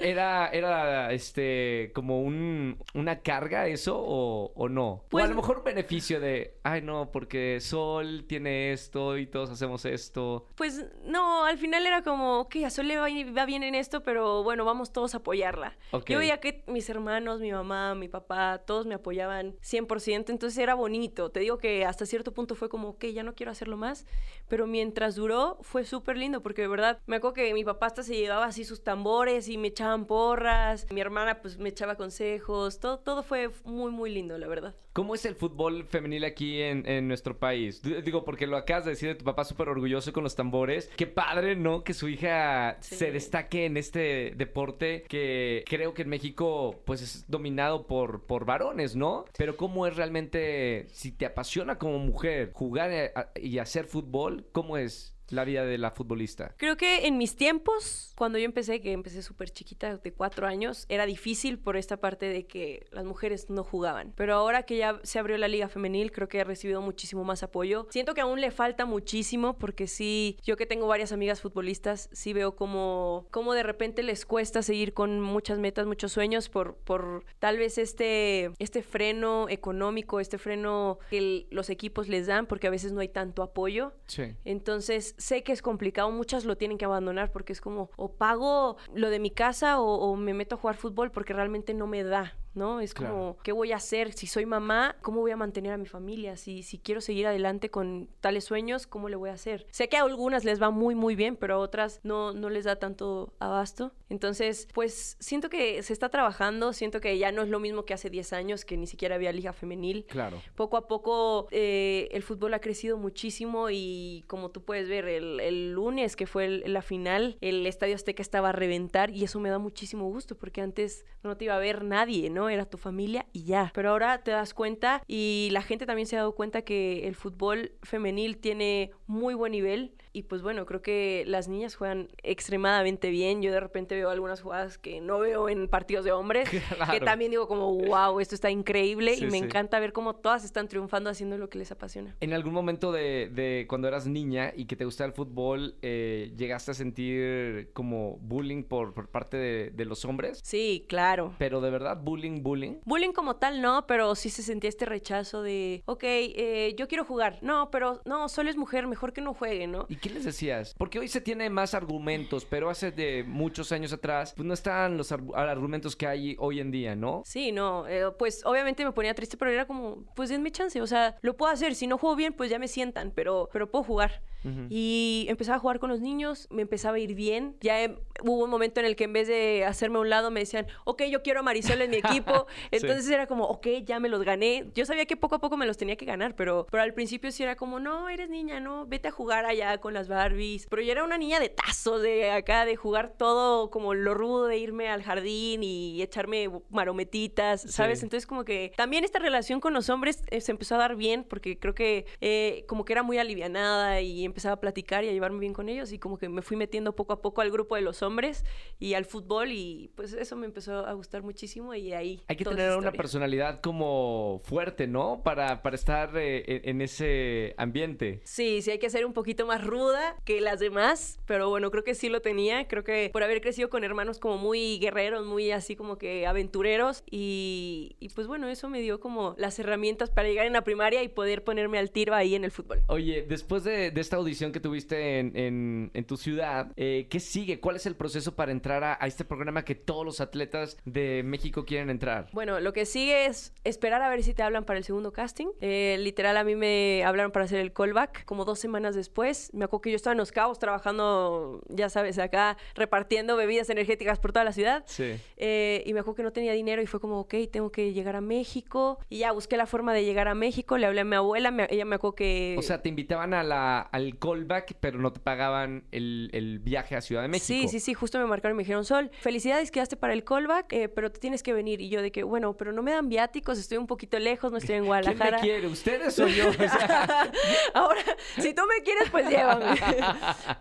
e- 0.00 0.10
Era, 0.10 0.48
era, 0.48 1.12
este, 1.12 1.90
como 1.94 2.22
un, 2.22 2.78
una 2.94 3.20
carga 3.20 3.68
eso 3.68 3.98
o, 3.98 4.52
o 4.54 4.68
no. 4.70 4.88
o 4.88 4.96
a 4.96 5.08
Pues- 5.10 5.28
lo 5.28 5.36
mejor 5.36 5.58
un 5.58 5.64
beneficio 5.64 6.20
de, 6.20 6.54
ay 6.62 6.80
no, 6.82 7.10
porque 7.12 7.58
Sol 7.60 8.24
tiene 8.30 8.70
esto 8.72 9.18
y 9.18 9.26
todos 9.26 9.50
hacemos 9.50 9.84
esto. 9.84 10.46
Pues 10.54 10.86
no, 11.02 11.44
al 11.46 11.58
final 11.58 11.84
era 11.84 12.02
como, 12.04 12.38
ok, 12.42 12.58
a 12.64 12.70
Sol 12.70 12.86
le 12.86 12.96
va, 12.96 13.08
va 13.36 13.44
bien 13.44 13.64
en 13.64 13.74
esto, 13.74 14.04
pero 14.04 14.44
bueno, 14.44 14.64
vamos 14.64 14.92
todos 14.92 15.14
a 15.14 15.16
apoyarla. 15.16 15.76
Yo 16.12 16.18
veía 16.18 16.38
que 16.38 16.62
mis 16.68 16.88
hermanos, 16.88 17.40
mi 17.40 17.50
mamá, 17.50 17.96
mi 17.96 18.06
papá, 18.06 18.58
todos 18.64 18.86
me 18.86 18.94
apoyaban 18.94 19.56
100%, 19.62 20.30
entonces 20.30 20.56
era 20.58 20.74
bonito. 20.74 21.30
Te 21.32 21.40
digo 21.40 21.58
que 21.58 21.84
hasta 21.84 22.06
cierto 22.06 22.32
punto 22.32 22.54
fue 22.54 22.68
como, 22.68 22.90
ok, 22.90 23.06
ya 23.06 23.24
no 23.24 23.34
quiero 23.34 23.50
hacerlo 23.50 23.76
más, 23.76 24.06
pero 24.46 24.68
mientras 24.68 25.16
duró 25.16 25.58
fue 25.62 25.84
súper 25.84 26.16
lindo, 26.16 26.40
porque 26.40 26.62
de 26.62 26.68
verdad 26.68 27.00
me 27.06 27.16
acuerdo 27.16 27.34
que 27.34 27.52
mi 27.52 27.64
papá 27.64 27.86
hasta 27.86 28.04
se 28.04 28.14
llevaba 28.16 28.44
así 28.44 28.62
sus 28.62 28.84
tambores 28.84 29.48
y 29.48 29.58
me 29.58 29.66
echaban 29.68 30.06
porras, 30.06 30.86
mi 30.92 31.00
hermana 31.00 31.42
pues 31.42 31.58
me 31.58 31.70
echaba 31.70 31.96
consejos, 31.96 32.78
todo, 32.78 33.00
todo 33.00 33.24
fue 33.24 33.50
muy, 33.64 33.90
muy 33.90 34.12
lindo, 34.14 34.38
la 34.38 34.46
verdad. 34.46 34.76
¿Cómo 34.92 35.14
es 35.14 35.24
el 35.24 35.36
fútbol 35.36 35.84
femenil 35.84 36.24
aquí 36.24 36.60
en, 36.60 36.84
en 36.84 37.06
nuestro 37.06 37.38
país? 37.38 37.80
D- 37.80 38.02
Digo, 38.20 38.24
porque 38.26 38.46
lo 38.46 38.56
acabas 38.56 38.84
de 38.84 38.90
decir 38.92 39.08
de 39.08 39.14
tu 39.14 39.24
papá 39.24 39.44
súper 39.44 39.68
orgulloso 39.68 40.12
con 40.12 40.24
los 40.24 40.36
tambores. 40.36 40.90
Qué 40.96 41.06
padre, 41.06 41.56
¿no? 41.56 41.82
Que 41.84 41.94
su 41.94 42.08
hija 42.08 42.76
Sí. 42.80 42.96
se 42.96 43.12
destaque 43.12 43.64
en 43.66 43.76
este 43.76 44.32
deporte 44.36 45.04
que 45.08 45.64
creo 45.66 45.94
que 45.94 46.02
en 46.02 46.08
México 46.10 46.82
pues 46.84 47.00
es 47.02 47.24
dominado 47.28 47.86
por, 47.86 48.26
por 48.26 48.44
varones, 48.44 48.94
¿no? 48.96 49.24
Pero 49.38 49.56
¿cómo 49.56 49.86
es 49.86 49.96
realmente, 49.96 50.86
si 50.92 51.12
te 51.12 51.24
apasiona 51.26 51.78
como 51.78 51.98
mujer 51.98 52.50
jugar 52.52 52.90
eh, 52.92 53.12
a- 53.14 53.30
y 53.38 53.58
hacer 53.58 53.84
fútbol, 53.86 54.46
cómo 54.52 54.76
es 54.76 55.14
la 55.32 55.44
vida 55.44 55.64
de 55.64 55.78
la 55.78 55.90
futbolista? 55.90 56.54
Creo 56.56 56.76
que 56.76 57.06
en 57.06 57.18
mis 57.18 57.36
tiempos, 57.36 58.12
cuando 58.16 58.38
yo 58.38 58.44
empecé, 58.44 58.80
que 58.80 58.92
empecé 58.92 59.22
súper 59.22 59.50
chiquita, 59.50 59.96
de 59.96 60.12
cuatro 60.12 60.46
años, 60.46 60.86
era 60.88 61.06
difícil 61.06 61.58
por 61.58 61.76
esta 61.76 61.96
parte 61.98 62.26
de 62.26 62.46
que 62.46 62.86
las 62.90 63.04
mujeres 63.04 63.48
no 63.50 63.64
jugaban. 63.64 64.12
Pero 64.16 64.34
ahora 64.34 64.64
que 64.64 64.76
ya 64.76 65.00
se 65.02 65.18
abrió 65.18 65.38
la 65.38 65.48
liga 65.48 65.68
femenil, 65.68 66.12
creo 66.12 66.28
que 66.28 66.38
he 66.38 66.44
recibido 66.44 66.80
muchísimo 66.82 67.24
más 67.24 67.42
apoyo. 67.42 67.86
Siento 67.90 68.14
que 68.14 68.20
aún 68.20 68.40
le 68.40 68.50
falta 68.50 68.86
muchísimo 68.86 69.56
porque 69.58 69.86
sí, 69.86 70.38
yo 70.44 70.56
que 70.56 70.66
tengo 70.66 70.86
varias 70.86 71.12
amigas 71.12 71.40
futbolistas, 71.40 72.08
sí 72.12 72.32
veo 72.32 72.56
como, 72.56 73.26
como 73.30 73.54
de 73.54 73.62
repente 73.62 74.02
les 74.02 74.26
cuesta 74.26 74.62
seguir 74.62 74.92
con 74.94 75.20
muchas 75.20 75.58
metas, 75.58 75.86
muchos 75.86 76.12
sueños 76.12 76.48
por, 76.48 76.76
por 76.76 77.24
tal 77.38 77.56
vez 77.58 77.78
este, 77.78 78.50
este 78.58 78.82
freno 78.82 79.48
económico, 79.48 80.20
este 80.20 80.38
freno 80.38 80.98
que 81.10 81.18
el- 81.18 81.46
los 81.50 81.70
equipos 81.70 82.08
les 82.08 82.26
dan 82.26 82.46
porque 82.46 82.66
a 82.66 82.70
veces 82.70 82.92
no 82.92 83.00
hay 83.00 83.08
tanto 83.08 83.42
apoyo. 83.42 83.92
Sí. 84.06 84.34
Entonces, 84.44 85.14
sé 85.20 85.42
que 85.42 85.52
es 85.52 85.62
complicado, 85.62 86.10
muchas 86.10 86.44
lo 86.44 86.56
tienen 86.56 86.78
que 86.78 86.86
abandonar 86.86 87.30
porque 87.30 87.52
es 87.52 87.60
como, 87.60 87.90
o 87.96 88.12
pago 88.16 88.76
lo 88.94 89.10
de 89.10 89.18
mi 89.18 89.30
casa 89.30 89.78
o, 89.80 90.16
me 90.16 90.34
meto 90.34 90.54
a 90.54 90.58
jugar 90.58 90.76
fútbol 90.76 91.10
porque 91.10 91.32
realmente 91.32 91.74
no 91.74 91.86
me 91.86 92.02
da, 92.02 92.36
¿no? 92.54 92.80
Es 92.80 92.94
Claro. 92.94 93.14
como, 93.14 93.36
¿qué 93.42 93.52
voy 93.52 93.72
a 93.72 93.76
hacer? 93.76 94.12
Si 94.12 94.26
soy 94.26 94.46
mamá, 94.46 94.96
¿cómo 95.02 95.20
voy 95.20 95.30
a 95.30 95.36
mantener 95.36 95.72
a 95.72 95.78
mi 95.78 95.86
familia? 95.86 96.36
Si, 96.36 96.62
si 96.62 96.78
quiero 96.78 97.00
seguir 97.00 97.26
adelante 97.26 97.70
con 97.70 98.08
tales 98.20 98.44
sueños, 98.44 98.86
¿cómo 98.86 99.08
le 99.08 99.16
voy 99.16 99.30
a 99.30 99.34
hacer? 99.34 99.66
Sé 99.70 99.88
que 99.88 99.96
a 99.96 100.02
algunas 100.02 100.44
les 100.44 100.60
va 100.60 100.70
muy, 100.70 100.94
muy 100.94 101.14
bien, 101.14 101.36
pero 101.36 101.54
a 101.54 101.58
otras 101.58 102.00
no, 102.02 102.32
no 102.32 102.50
les 102.50 102.64
da 102.64 102.76
tanto 102.76 103.32
abasto. 103.38 103.92
Entonces, 104.08 104.66
pues 104.74 105.16
siento 105.20 105.48
que 105.50 105.82
se 105.84 105.92
está 105.92 106.08
trabajando, 106.08 106.72
siento 106.72 107.00
que 107.00 107.16
ya 107.18 107.30
no 107.30 107.42
es 107.42 107.48
lo 107.48 107.60
mismo 107.60 107.84
que 107.84 107.94
hace 107.94 108.10
10 108.10 108.32
años, 108.32 108.64
que 108.64 108.76
ni 108.76 108.86
siquiera 108.88 109.14
había 109.14 109.32
liga 109.32 109.52
femenil 109.52 110.04
Claro. 110.08 110.42
poco 110.56 110.76
a 110.76 110.88
poco 110.88 111.46
eh, 111.52 112.08
el 112.10 112.22
fútbol 112.24 112.54
ha 112.54 112.60
crecido 112.60 112.96
muchísimo 112.96 113.68
y 113.70 114.24
como 114.26 114.50
tú 114.50 114.64
puedes 114.64 114.88
ver, 114.88 115.06
el, 115.06 115.38
el 115.40 115.72
lunes 115.72 116.16
que 116.16 116.26
fue 116.26 116.44
el- 116.46 116.72
la 116.72 116.82
final, 116.82 117.38
el 117.40 117.66
Estadio 117.66 117.94
Azteca 117.94 118.22
estaba 118.22 118.48
a 118.48 118.52
reventar 118.52 119.10
y 119.10 119.22
eso 119.24 119.38
me 119.38 119.50
da 119.50 119.58
muchísimo 119.58 120.08
gusto 120.08 120.36
porque 120.36 120.60
antes 120.60 121.04
no 121.22 121.36
te 121.36 121.44
iba 121.44 121.54
a 121.54 121.58
ver 121.60 121.84
nadie, 121.84 122.30
¿no? 122.30 122.39
Era 122.48 122.64
tu 122.64 122.78
familia 122.78 123.26
y 123.32 123.44
ya. 123.44 123.70
Pero 123.74 123.90
ahora 123.90 124.22
te 124.22 124.30
das 124.30 124.54
cuenta 124.54 125.02
y 125.06 125.48
la 125.52 125.62
gente 125.62 125.86
también 125.86 126.06
se 126.06 126.16
ha 126.16 126.20
dado 126.20 126.34
cuenta 126.34 126.62
que 126.62 127.06
el 127.06 127.14
fútbol 127.14 127.72
femenil 127.82 128.38
tiene 128.38 128.92
muy 129.06 129.34
buen 129.34 129.52
nivel 129.52 129.92
y 130.12 130.22
pues 130.24 130.42
bueno, 130.42 130.66
creo 130.66 130.82
que 130.82 131.24
las 131.26 131.48
niñas 131.48 131.74
juegan 131.76 132.08
extremadamente 132.22 133.10
bien. 133.10 133.42
Yo 133.42 133.52
de 133.52 133.60
repente 133.60 133.94
veo 133.94 134.10
algunas 134.10 134.40
jugadas 134.40 134.78
que 134.78 135.00
no 135.00 135.18
veo 135.20 135.48
en 135.48 135.68
partidos 135.68 136.04
de 136.04 136.12
hombres, 136.12 136.48
que 136.90 137.00
también 137.00 137.30
digo 137.30 137.46
como, 137.46 137.72
wow, 137.74 138.18
esto 138.20 138.34
está 138.34 138.50
increíble 138.50 139.14
Sí, 139.14 139.24
y 139.24 139.26
me 139.26 139.38
sí. 139.38 139.44
encanta 139.44 139.78
ver 139.78 139.92
cómo 139.92 140.16
todas 140.16 140.44
están 140.44 140.68
triunfando 140.68 141.10
haciendo 141.10 141.38
lo 141.38 141.48
que 141.48 141.58
les 141.58 141.70
apasiona. 141.70 142.16
¿En 142.20 142.32
algún 142.32 142.52
momento 142.52 142.90
de, 142.92 143.30
de 143.32 143.66
cuando 143.68 143.88
eras 143.88 144.06
niña 144.06 144.52
y 144.56 144.64
que 144.66 144.76
te 144.76 144.84
gustaba 144.84 145.06
el 145.08 145.12
fútbol, 145.14 145.76
eh, 145.82 146.32
llegaste 146.36 146.72
a 146.72 146.74
sentir 146.74 147.70
como 147.72 148.16
bullying 148.20 148.62
por, 148.64 148.94
por 148.94 149.08
parte 149.08 149.36
de, 149.36 149.70
de 149.70 149.84
los 149.84 150.04
hombres? 150.04 150.40
Sí, 150.42 150.84
claro. 150.88 151.34
Pero 151.38 151.60
de 151.60 151.70
verdad, 151.70 151.96
bullying, 152.02 152.42
bullying. 152.42 152.76
Bullying 152.84 153.12
como 153.12 153.36
tal 153.36 153.60
no, 153.62 153.86
pero 153.86 154.14
sí 154.14 154.30
se 154.30 154.42
sentía 154.42 154.68
este 154.68 154.86
rechazo 154.86 155.42
de, 155.42 155.82
ok, 155.86 156.02
eh, 156.04 156.74
yo 156.76 156.88
quiero 156.88 157.04
jugar. 157.04 157.38
No, 157.42 157.70
pero 157.70 158.00
no, 158.04 158.28
solo 158.28 158.50
es 158.50 158.56
mujer, 158.56 158.86
mejor 158.86 159.12
que 159.12 159.20
no 159.20 159.34
juegue, 159.34 159.66
¿no? 159.66 159.86
¿Y 159.88 159.96
qué 160.00 160.10
les 160.10 160.24
decías? 160.24 160.74
Porque 160.76 160.98
hoy 160.98 161.08
se 161.08 161.20
tiene 161.20 161.48
más 161.50 161.74
argumentos, 161.74 162.44
pero 162.44 162.70
hace 162.70 162.90
de 162.90 163.24
muchos 163.24 163.70
años 163.72 163.92
atrás, 163.92 164.32
pues 164.34 164.46
no 164.46 164.54
estaban 164.54 164.96
los 164.96 165.12
ar- 165.12 165.20
argumentos 165.34 165.94
que 165.96 166.06
hay 166.06 166.36
hoy 166.38 166.60
en 166.60 166.70
día, 166.70 166.96
¿no? 166.96 167.22
Sí, 167.24 167.52
no, 167.52 167.86
eh, 167.86 168.10
pues 168.18 168.42
obviamente 168.44 168.84
me 168.84 168.92
ponía 168.92 169.14
triste, 169.14 169.36
pero 169.36 169.50
era 169.50 169.66
como, 169.66 170.04
pues 170.16 170.28
denme 170.30 170.50
chance, 170.50 170.80
o 170.80 170.86
sea, 170.86 171.16
lo 171.20 171.36
puedo 171.36 171.52
hacer, 171.52 171.74
si 171.74 171.86
no 171.86 171.98
juego 171.98 172.16
bien, 172.16 172.32
pues 172.32 172.50
ya 172.50 172.58
me 172.58 172.68
sientan, 172.68 173.12
pero, 173.14 173.48
pero 173.52 173.70
puedo 173.70 173.84
jugar. 173.84 174.22
Ujú. 174.44 174.66
Y 174.70 175.26
empezaba 175.28 175.56
a 175.56 175.60
jugar 175.60 175.78
con 175.78 175.90
los 175.90 176.00
niños, 176.00 176.48
me 176.50 176.62
empezaba 176.62 176.96
a 176.96 177.00
ir 177.00 177.14
bien. 177.14 177.56
Ya 177.60 177.82
em, 177.82 177.96
hubo 178.22 178.44
un 178.44 178.50
momento 178.50 178.80
en 178.80 178.86
el 178.86 178.96
que 178.96 179.04
en 179.04 179.12
vez 179.12 179.28
de 179.28 179.64
hacerme 179.64 179.98
a 179.98 180.00
un 180.00 180.10
lado 180.10 180.30
me 180.30 180.40
decían, 180.40 180.66
ok, 180.84 181.02
yo 181.04 181.22
quiero 181.22 181.40
a 181.40 181.42
Marisol 181.42 181.80
en 181.82 181.90
mi 181.90 181.96
equipo. 182.04 182.46
Entonces 182.70 183.08
era 183.08 183.26
como, 183.26 183.44
ok, 183.44 183.66
ya 183.84 184.00
me 184.00 184.08
los 184.08 184.22
gané. 184.22 184.70
Yo 184.74 184.86
sabía 184.86 185.06
que 185.06 185.16
poco 185.16 185.36
a 185.36 185.38
poco 185.40 185.56
me 185.56 185.66
los 185.66 185.76
tenía 185.76 185.96
que 185.96 186.04
ganar, 186.04 186.34
pero, 186.34 186.66
pero 186.70 186.82
al 186.82 186.94
principio 186.94 187.30
sí 187.32 187.42
era 187.42 187.56
como, 187.56 187.80
no, 187.80 188.08
eres 188.08 188.30
niña, 188.30 188.60
no, 188.60 188.86
vete 188.86 189.08
a 189.08 189.10
jugar 189.10 189.44
allá 189.44 189.78
con 189.78 189.94
las 189.94 190.08
Barbies. 190.08 190.66
Pero 190.68 190.82
yo 190.82 190.92
era 190.92 191.04
una 191.04 191.18
niña 191.18 191.40
de 191.40 191.48
tazos, 191.48 192.02
de 192.02 192.30
acá, 192.30 192.64
de 192.64 192.76
jugar 192.76 193.14
todo 193.16 193.70
como 193.70 193.94
lo 193.94 194.14
rudo, 194.14 194.46
de 194.46 194.58
irme 194.58 194.88
al 194.88 195.02
jardín 195.02 195.62
y 195.62 196.02
echarme 196.02 196.48
marometitas, 196.70 197.62
¿sabes? 197.62 198.00
Sí. 198.00 198.06
Entonces 198.06 198.26
como 198.26 198.44
que 198.44 198.72
también 198.76 199.04
esta 199.04 199.18
relación 199.18 199.60
con 199.60 199.74
los 199.74 199.88
hombres 199.88 200.22
eh, 200.30 200.40
se 200.40 200.52
empezó 200.52 200.74
a 200.76 200.78
dar 200.78 200.96
bien 200.96 201.24
porque 201.24 201.58
creo 201.58 201.74
que 201.74 202.06
eh, 202.20 202.64
como 202.66 202.84
que 202.84 202.92
era 202.92 203.02
muy 203.02 203.18
alivianada 203.18 204.00
y 204.00 204.24
empezaba 204.30 204.54
a 204.54 204.60
platicar 204.60 205.04
y 205.04 205.08
a 205.08 205.12
llevarme 205.12 205.40
bien 205.40 205.52
con 205.52 205.68
ellos 205.68 205.92
y 205.92 205.98
como 205.98 206.18
que 206.18 206.28
me 206.28 206.42
fui 206.42 206.56
metiendo 206.56 206.94
poco 206.96 207.12
a 207.12 207.20
poco 207.20 207.40
al 207.40 207.50
grupo 207.50 207.76
de 207.76 207.82
los 207.82 208.02
hombres 208.02 208.44
y 208.78 208.94
al 208.94 209.04
fútbol 209.04 209.52
y 209.52 209.90
pues 209.94 210.12
eso 210.12 210.36
me 210.36 210.46
empezó 210.46 210.86
a 210.86 210.92
gustar 210.94 211.22
muchísimo 211.22 211.74
y 211.74 211.92
ahí... 211.92 212.20
Hay 212.28 212.36
que 212.36 212.44
tener 212.44 212.76
una 212.76 212.92
personalidad 212.92 213.60
como 213.60 214.40
fuerte, 214.44 214.86
¿no? 214.86 215.22
Para, 215.22 215.62
para 215.62 215.76
estar 215.76 216.16
eh, 216.16 216.44
en, 216.46 216.68
en 216.70 216.80
ese 216.80 217.54
ambiente. 217.56 218.20
Sí, 218.24 218.62
sí 218.62 218.70
hay 218.70 218.78
que 218.78 218.90
ser 218.90 219.04
un 219.04 219.12
poquito 219.12 219.46
más 219.46 219.64
ruda 219.64 220.16
que 220.24 220.40
las 220.40 220.60
demás, 220.60 221.20
pero 221.26 221.48
bueno, 221.48 221.70
creo 221.70 221.84
que 221.84 221.94
sí 221.94 222.08
lo 222.08 222.22
tenía, 222.22 222.68
creo 222.68 222.84
que 222.84 223.10
por 223.12 223.22
haber 223.22 223.40
crecido 223.40 223.68
con 223.68 223.84
hermanos 223.84 224.18
como 224.18 224.38
muy 224.38 224.78
guerreros, 224.78 225.26
muy 225.26 225.50
así 225.50 225.76
como 225.76 225.98
que 225.98 226.26
aventureros 226.26 227.02
y, 227.10 227.96
y 228.00 228.08
pues 228.10 228.26
bueno, 228.26 228.48
eso 228.48 228.68
me 228.68 228.80
dio 228.80 229.00
como 229.00 229.34
las 229.38 229.58
herramientas 229.58 230.10
para 230.10 230.28
llegar 230.28 230.46
en 230.46 230.52
la 230.52 230.64
primaria 230.64 231.02
y 231.02 231.08
poder 231.08 231.44
ponerme 231.44 231.78
al 231.78 231.90
tiro 231.90 232.14
ahí 232.14 232.34
en 232.34 232.44
el 232.44 232.50
fútbol. 232.50 232.82
Oye, 232.88 233.24
después 233.28 233.64
de, 233.64 233.90
de 233.90 234.00
esta 234.00 234.18
audición 234.20 234.52
que 234.52 234.60
tuviste 234.60 235.18
en, 235.18 235.36
en- 235.36 235.90
en 235.94 236.04
tu 236.04 236.16
ciudad, 236.16 236.72
eh, 236.76 237.06
¿qué 237.10 237.20
sigue? 237.20 237.60
¿Cuál 237.60 237.76
es 237.76 237.86
el 237.86 237.96
proceso 237.96 238.34
para 238.36 238.52
entrar 238.52 238.84
a, 238.84 238.96
a 239.00 239.06
este 239.06 239.24
programa 239.24 239.64
que 239.64 239.74
todos 239.74 240.04
los 240.04 240.20
atletas 240.20 240.76
de 240.84 241.22
México 241.24 241.64
quieren 241.64 241.90
entrar? 241.90 242.28
Bueno, 242.32 242.60
lo 242.60 242.72
que 242.72 242.86
sigue 242.86 243.26
es 243.26 243.52
esperar 243.64 244.02
a 244.02 244.08
ver 244.08 244.22
si 244.22 244.34
te 244.34 244.42
hablan 244.42 244.64
para 244.64 244.78
el 244.78 244.84
segundo 244.84 245.12
casting. 245.12 245.48
Eh, 245.60 245.96
literal, 246.00 246.36
a 246.36 246.44
mí 246.44 246.54
me 246.56 247.02
hablaron 247.04 247.32
para 247.32 247.44
hacer 247.46 247.60
el 247.60 247.72
callback 247.72 248.24
como 248.24 248.44
dos 248.44 248.58
semanas 248.58 248.94
después. 248.94 249.50
Me 249.52 249.64
acuerdo 249.64 249.82
que 249.82 249.90
yo 249.90 249.96
estaba 249.96 250.12
en 250.12 250.18
Los 250.18 250.32
Cabos 250.32 250.58
trabajando, 250.58 251.62
ya 251.68 251.88
sabes, 251.88 252.18
acá 252.18 252.56
repartiendo 252.74 253.36
bebidas 253.36 253.70
energéticas 253.70 254.18
por 254.18 254.32
toda 254.32 254.44
la 254.44 254.52
ciudad. 254.52 254.84
Sí. 254.86 255.14
Eh, 255.36 255.82
y 255.86 255.92
me 255.92 256.00
acuerdo 256.00 256.16
que 256.16 256.22
no 256.22 256.32
tenía 256.32 256.52
dinero 256.52 256.82
y 256.82 256.86
fue 256.86 257.00
como, 257.00 257.20
ok, 257.20 257.34
tengo 257.50 257.70
que 257.70 257.92
llegar 257.92 258.16
a 258.16 258.20
México. 258.20 258.98
Y 259.08 259.18
ya 259.18 259.32
busqué 259.32 259.56
la 259.56 259.66
forma 259.66 259.94
de 259.94 260.04
llegar 260.04 260.28
a 260.28 260.34
México. 260.34 260.78
Le 260.78 260.86
hablé 260.86 261.00
a 261.00 261.04
mi 261.04 261.16
abuela, 261.16 261.50
me- 261.50 261.66
ella 261.70 261.84
me 261.84 261.96
acuerdo 261.96 262.14
que... 262.14 262.56
O 262.58 262.62
sea, 262.62 262.82
te 262.82 262.88
invitaban 262.88 263.34
a 263.34 263.42
la, 263.42 263.80
al 263.80 264.09
callback, 264.18 264.74
pero 264.80 264.98
no 264.98 265.12
te 265.12 265.20
pagaban 265.20 265.84
el, 265.92 266.30
el 266.32 266.58
viaje 266.58 266.96
a 266.96 267.00
Ciudad 267.00 267.22
de 267.22 267.28
México. 267.28 267.46
Sí, 267.46 267.68
sí, 267.68 267.80
sí, 267.80 267.94
justo 267.94 268.18
me 268.18 268.26
marcaron 268.26 268.56
y 268.56 268.58
me 268.58 268.62
dijeron, 268.62 268.84
Sol, 268.84 269.10
felicidades, 269.20 269.70
quedaste 269.70 269.96
para 269.96 270.12
el 270.12 270.24
callback, 270.24 270.72
eh, 270.72 270.88
pero 270.88 271.10
te 271.10 271.20
tienes 271.20 271.42
que 271.42 271.52
venir. 271.52 271.80
Y 271.80 271.88
yo 271.88 272.02
de 272.02 272.10
que, 272.12 272.22
bueno, 272.22 272.56
pero 272.56 272.72
no 272.72 272.82
me 272.82 272.92
dan 272.92 273.08
viáticos, 273.08 273.58
estoy 273.58 273.78
un 273.78 273.86
poquito 273.86 274.18
lejos, 274.18 274.50
no 274.50 274.58
estoy 274.58 274.76
en 274.76 274.80
¿Quién 274.82 274.86
Guadalajara. 274.86 275.36
me 275.38 275.42
quiere? 275.42 275.66
¿Ustedes 275.66 276.18
o 276.18 276.26
yo? 276.26 276.48
O 276.50 276.52
sea, 276.52 277.30
Ahora, 277.74 278.02
si 278.38 278.52
tú 278.54 278.62
me 278.66 278.82
quieres, 278.84 279.10
pues 279.10 279.28
llévame. 279.28 279.74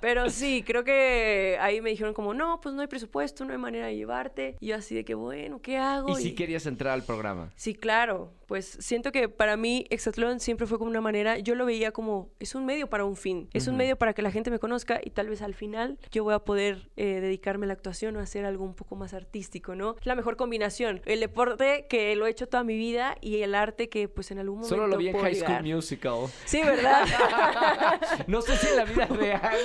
Pero 0.01 0.29
sí, 0.29 0.63
creo 0.65 0.83
que 0.83 1.57
ahí 1.59 1.81
me 1.81 1.89
dijeron 1.89 2.13
como, 2.13 2.33
no, 2.33 2.62
pues 2.62 2.73
no 2.75 2.81
hay 2.81 2.88
presupuesto, 2.88 3.45
no 3.45 3.51
hay 3.51 3.57
manera 3.57 3.88
de 3.88 3.95
llevarte. 3.95 4.55
Y 4.59 4.67
yo 4.67 4.75
así 4.75 4.95
de 4.95 5.03
que, 5.05 5.13
bueno, 5.15 5.62
¿qué 5.62 5.77
hago? 5.77 6.17
y 6.17 6.21
si 6.21 6.35
querías 6.35 6.65
entrar 6.65 6.93
al 6.93 7.03
programa. 7.03 7.51
Sí, 7.55 7.73
claro. 7.75 8.31
Pues 8.49 8.77
siento 8.79 9.12
que 9.12 9.29
para 9.29 9.57
mí 9.57 9.85
Exatlón 9.91 10.39
siempre 10.39 10.65
fue 10.65 10.79
como 10.79 10.89
una 10.89 11.01
manera, 11.01 11.38
yo 11.38 11.53
lo 11.53 11.65
veía 11.67 11.91
como, 11.91 12.31
es 12.39 12.55
un 12.55 12.65
medio 12.65 12.89
para 12.89 13.05
un 13.05 13.15
fin, 13.15 13.47
es 13.53 13.67
un 13.67 13.77
medio 13.77 13.95
para 13.95 14.15
que 14.15 14.23
la 14.23 14.31
gente 14.31 14.49
me 14.49 14.57
conozca 14.57 14.99
y 15.03 15.12
tal 15.12 15.29
vez 15.29 15.43
al 15.43 15.53
final 15.53 15.99
yo 16.12 16.23
voy 16.23 16.33
a 16.33 16.39
poder 16.39 16.89
eh, 16.97 17.19
dedicarme 17.21 17.65
a 17.65 17.67
la 17.67 17.73
actuación 17.73 18.15
o 18.15 18.19
hacer 18.19 18.45
algo 18.45 18.65
un 18.65 18.73
poco 18.73 18.95
más 18.95 19.13
artístico, 19.13 19.75
¿no? 19.75 19.95
La 20.03 20.15
mejor 20.15 20.35
combinación, 20.35 21.01
el 21.05 21.19
deporte 21.19 21.85
que 21.88 22.15
lo 22.15 22.25
he 22.25 22.31
hecho 22.31 22.47
toda 22.47 22.63
mi 22.63 22.75
vida 22.75 23.15
y 23.21 23.43
el 23.43 23.53
arte 23.53 23.88
que 23.88 24.07
pues 24.07 24.31
en 24.31 24.39
algún 24.39 24.62
momento 24.62 24.75
Solo 24.75 24.88
lo 24.88 24.97
vi 24.97 25.09
en 25.09 25.17
High 25.19 25.35
School. 25.35 25.63
Musical. 25.75 26.25
Sí, 26.45 26.62
¿verdad? 26.63 27.05
no 28.27 28.41
sé 28.41 28.57
si 28.57 28.67
en 28.67 28.75
la 28.77 28.85
vida 28.85 29.05
real. 29.05 29.57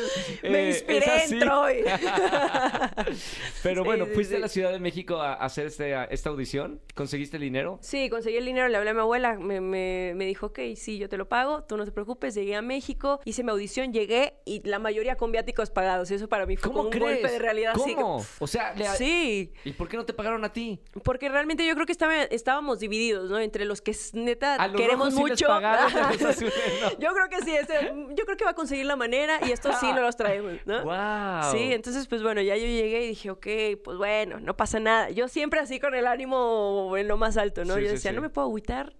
Me 0.42 0.64
eh, 0.64 0.68
inspiré 0.68 1.24
en 1.24 1.38
Troy. 1.38 1.84
Pero 3.62 3.82
bueno, 3.82 4.04
sí, 4.04 4.10
fuiste 4.12 4.36
a 4.36 4.40
la 4.40 4.48
Ciudad 4.48 4.72
de 4.72 4.78
México 4.78 5.22
a 5.22 5.34
a 5.34 5.46
hacer 5.46 5.66
este, 5.68 5.94
a- 5.94 6.04
esta 6.04 6.28
audición. 6.28 6.80
¿Conseguiste 6.94 7.38
el 7.38 7.42
dinero? 7.42 7.78
Sí, 7.80 8.10
conseguí 8.10 8.36
el 8.36 8.44
dinero, 8.44 8.68
le 8.74 8.78
hablé 8.78 8.90
a 8.90 8.94
mi 8.94 9.00
abuela, 9.00 9.34
me, 9.38 9.60
me- 9.60 10.14
me 10.16 10.26
dijo, 10.26 10.46
ok, 10.46 10.58
sí, 10.74 10.98
yo 10.98 11.08
te 11.08 11.16
lo 11.16 11.28
pago, 11.28 11.62
tú 11.62 11.76
no 11.76 11.84
te 11.84 11.92
preocupes, 11.92 12.34
llegué 12.34 12.56
a 12.56 12.62
México, 12.62 13.20
hice 13.24 13.44
mi 13.44 13.50
audición, 13.52 13.92
llegué 13.92 14.34
y 14.44 14.66
la 14.68 14.80
mayoría 14.80 15.14
con 15.16 15.30
viáticos 15.30 15.70
pagados. 15.70 16.10
Eso 16.10 16.28
para 16.28 16.44
mí 16.44 16.56
fue 16.56 16.64
¿Cómo 16.70 16.78
como 16.78 16.88
un 16.88 16.90
crees? 16.92 17.20
golpe 17.22 17.30
de 17.32 17.38
realidad. 17.38 17.74
así 17.76 17.94
¿Cómo? 17.94 18.18
que- 18.18 18.24
O 18.40 18.46
sea, 18.48 18.74
le- 18.74 18.86
Sí, 18.96 19.52
¿y 19.64 19.72
por 19.74 19.88
qué 19.88 19.96
no 19.96 20.04
te 20.04 20.12
pagaron 20.12 20.44
a 20.44 20.52
ti? 20.52 20.80
porque 21.04 21.28
realmente 21.28 21.64
yo 21.66 21.74
creo 21.74 21.86
que 21.86 21.92
estaba- 21.92 22.22
estábamos 22.24 22.80
divididos, 22.80 23.30
¿no? 23.30 23.38
Entre 23.38 23.64
los 23.64 23.80
que 23.80 23.94
neta 24.14 24.56
A 24.56 24.66
los 24.66 24.76
queremos 24.80 25.14
rojos 25.14 25.14
sí 25.14 25.22
les 25.22 25.30
mucho. 25.30 25.46
pagaron, 25.46 25.92
yo 26.98 27.12
creo 27.14 27.28
que 27.30 27.40
sí, 27.44 27.54
ese- 27.54 27.92
yo 28.16 28.24
creo 28.24 28.36
que 28.36 28.44
va 28.44 28.50
a 28.50 28.54
conseguir 28.54 28.86
la 28.86 28.96
manera 28.96 29.38
y 29.46 29.52
estos 29.52 29.78
sí 29.78 29.92
no 29.92 30.00
los 30.00 30.16
traemos, 30.16 30.54
¿no? 30.66 30.82
¡Wow! 30.84 31.52
Sí, 31.52 31.72
entonces 31.72 32.06
pues 32.08 32.22
bueno, 32.22 32.40
ya 32.42 32.56
yo 32.56 32.66
llegué 32.66 33.04
y 33.04 33.08
dije, 33.08 33.30
ok, 33.30 33.46
pues 33.84 33.96
bueno, 33.96 34.40
no 34.40 34.56
pasa 34.56 34.80
nada. 34.80 35.10
Yo 35.10 35.28
siempre 35.28 35.60
así 35.60 35.78
con 35.80 35.94
el 35.94 36.06
ánimo 36.06 36.94
en 36.96 37.08
lo 37.08 37.16
más 37.16 37.36
alto, 37.36 37.64
¿no? 37.64 37.74
Sí, 37.76 37.82
yo 37.82 37.90
decía, 37.90 38.10
sí. 38.10 38.14
no 38.16 38.22
me 38.22 38.30
puedo 38.30 38.48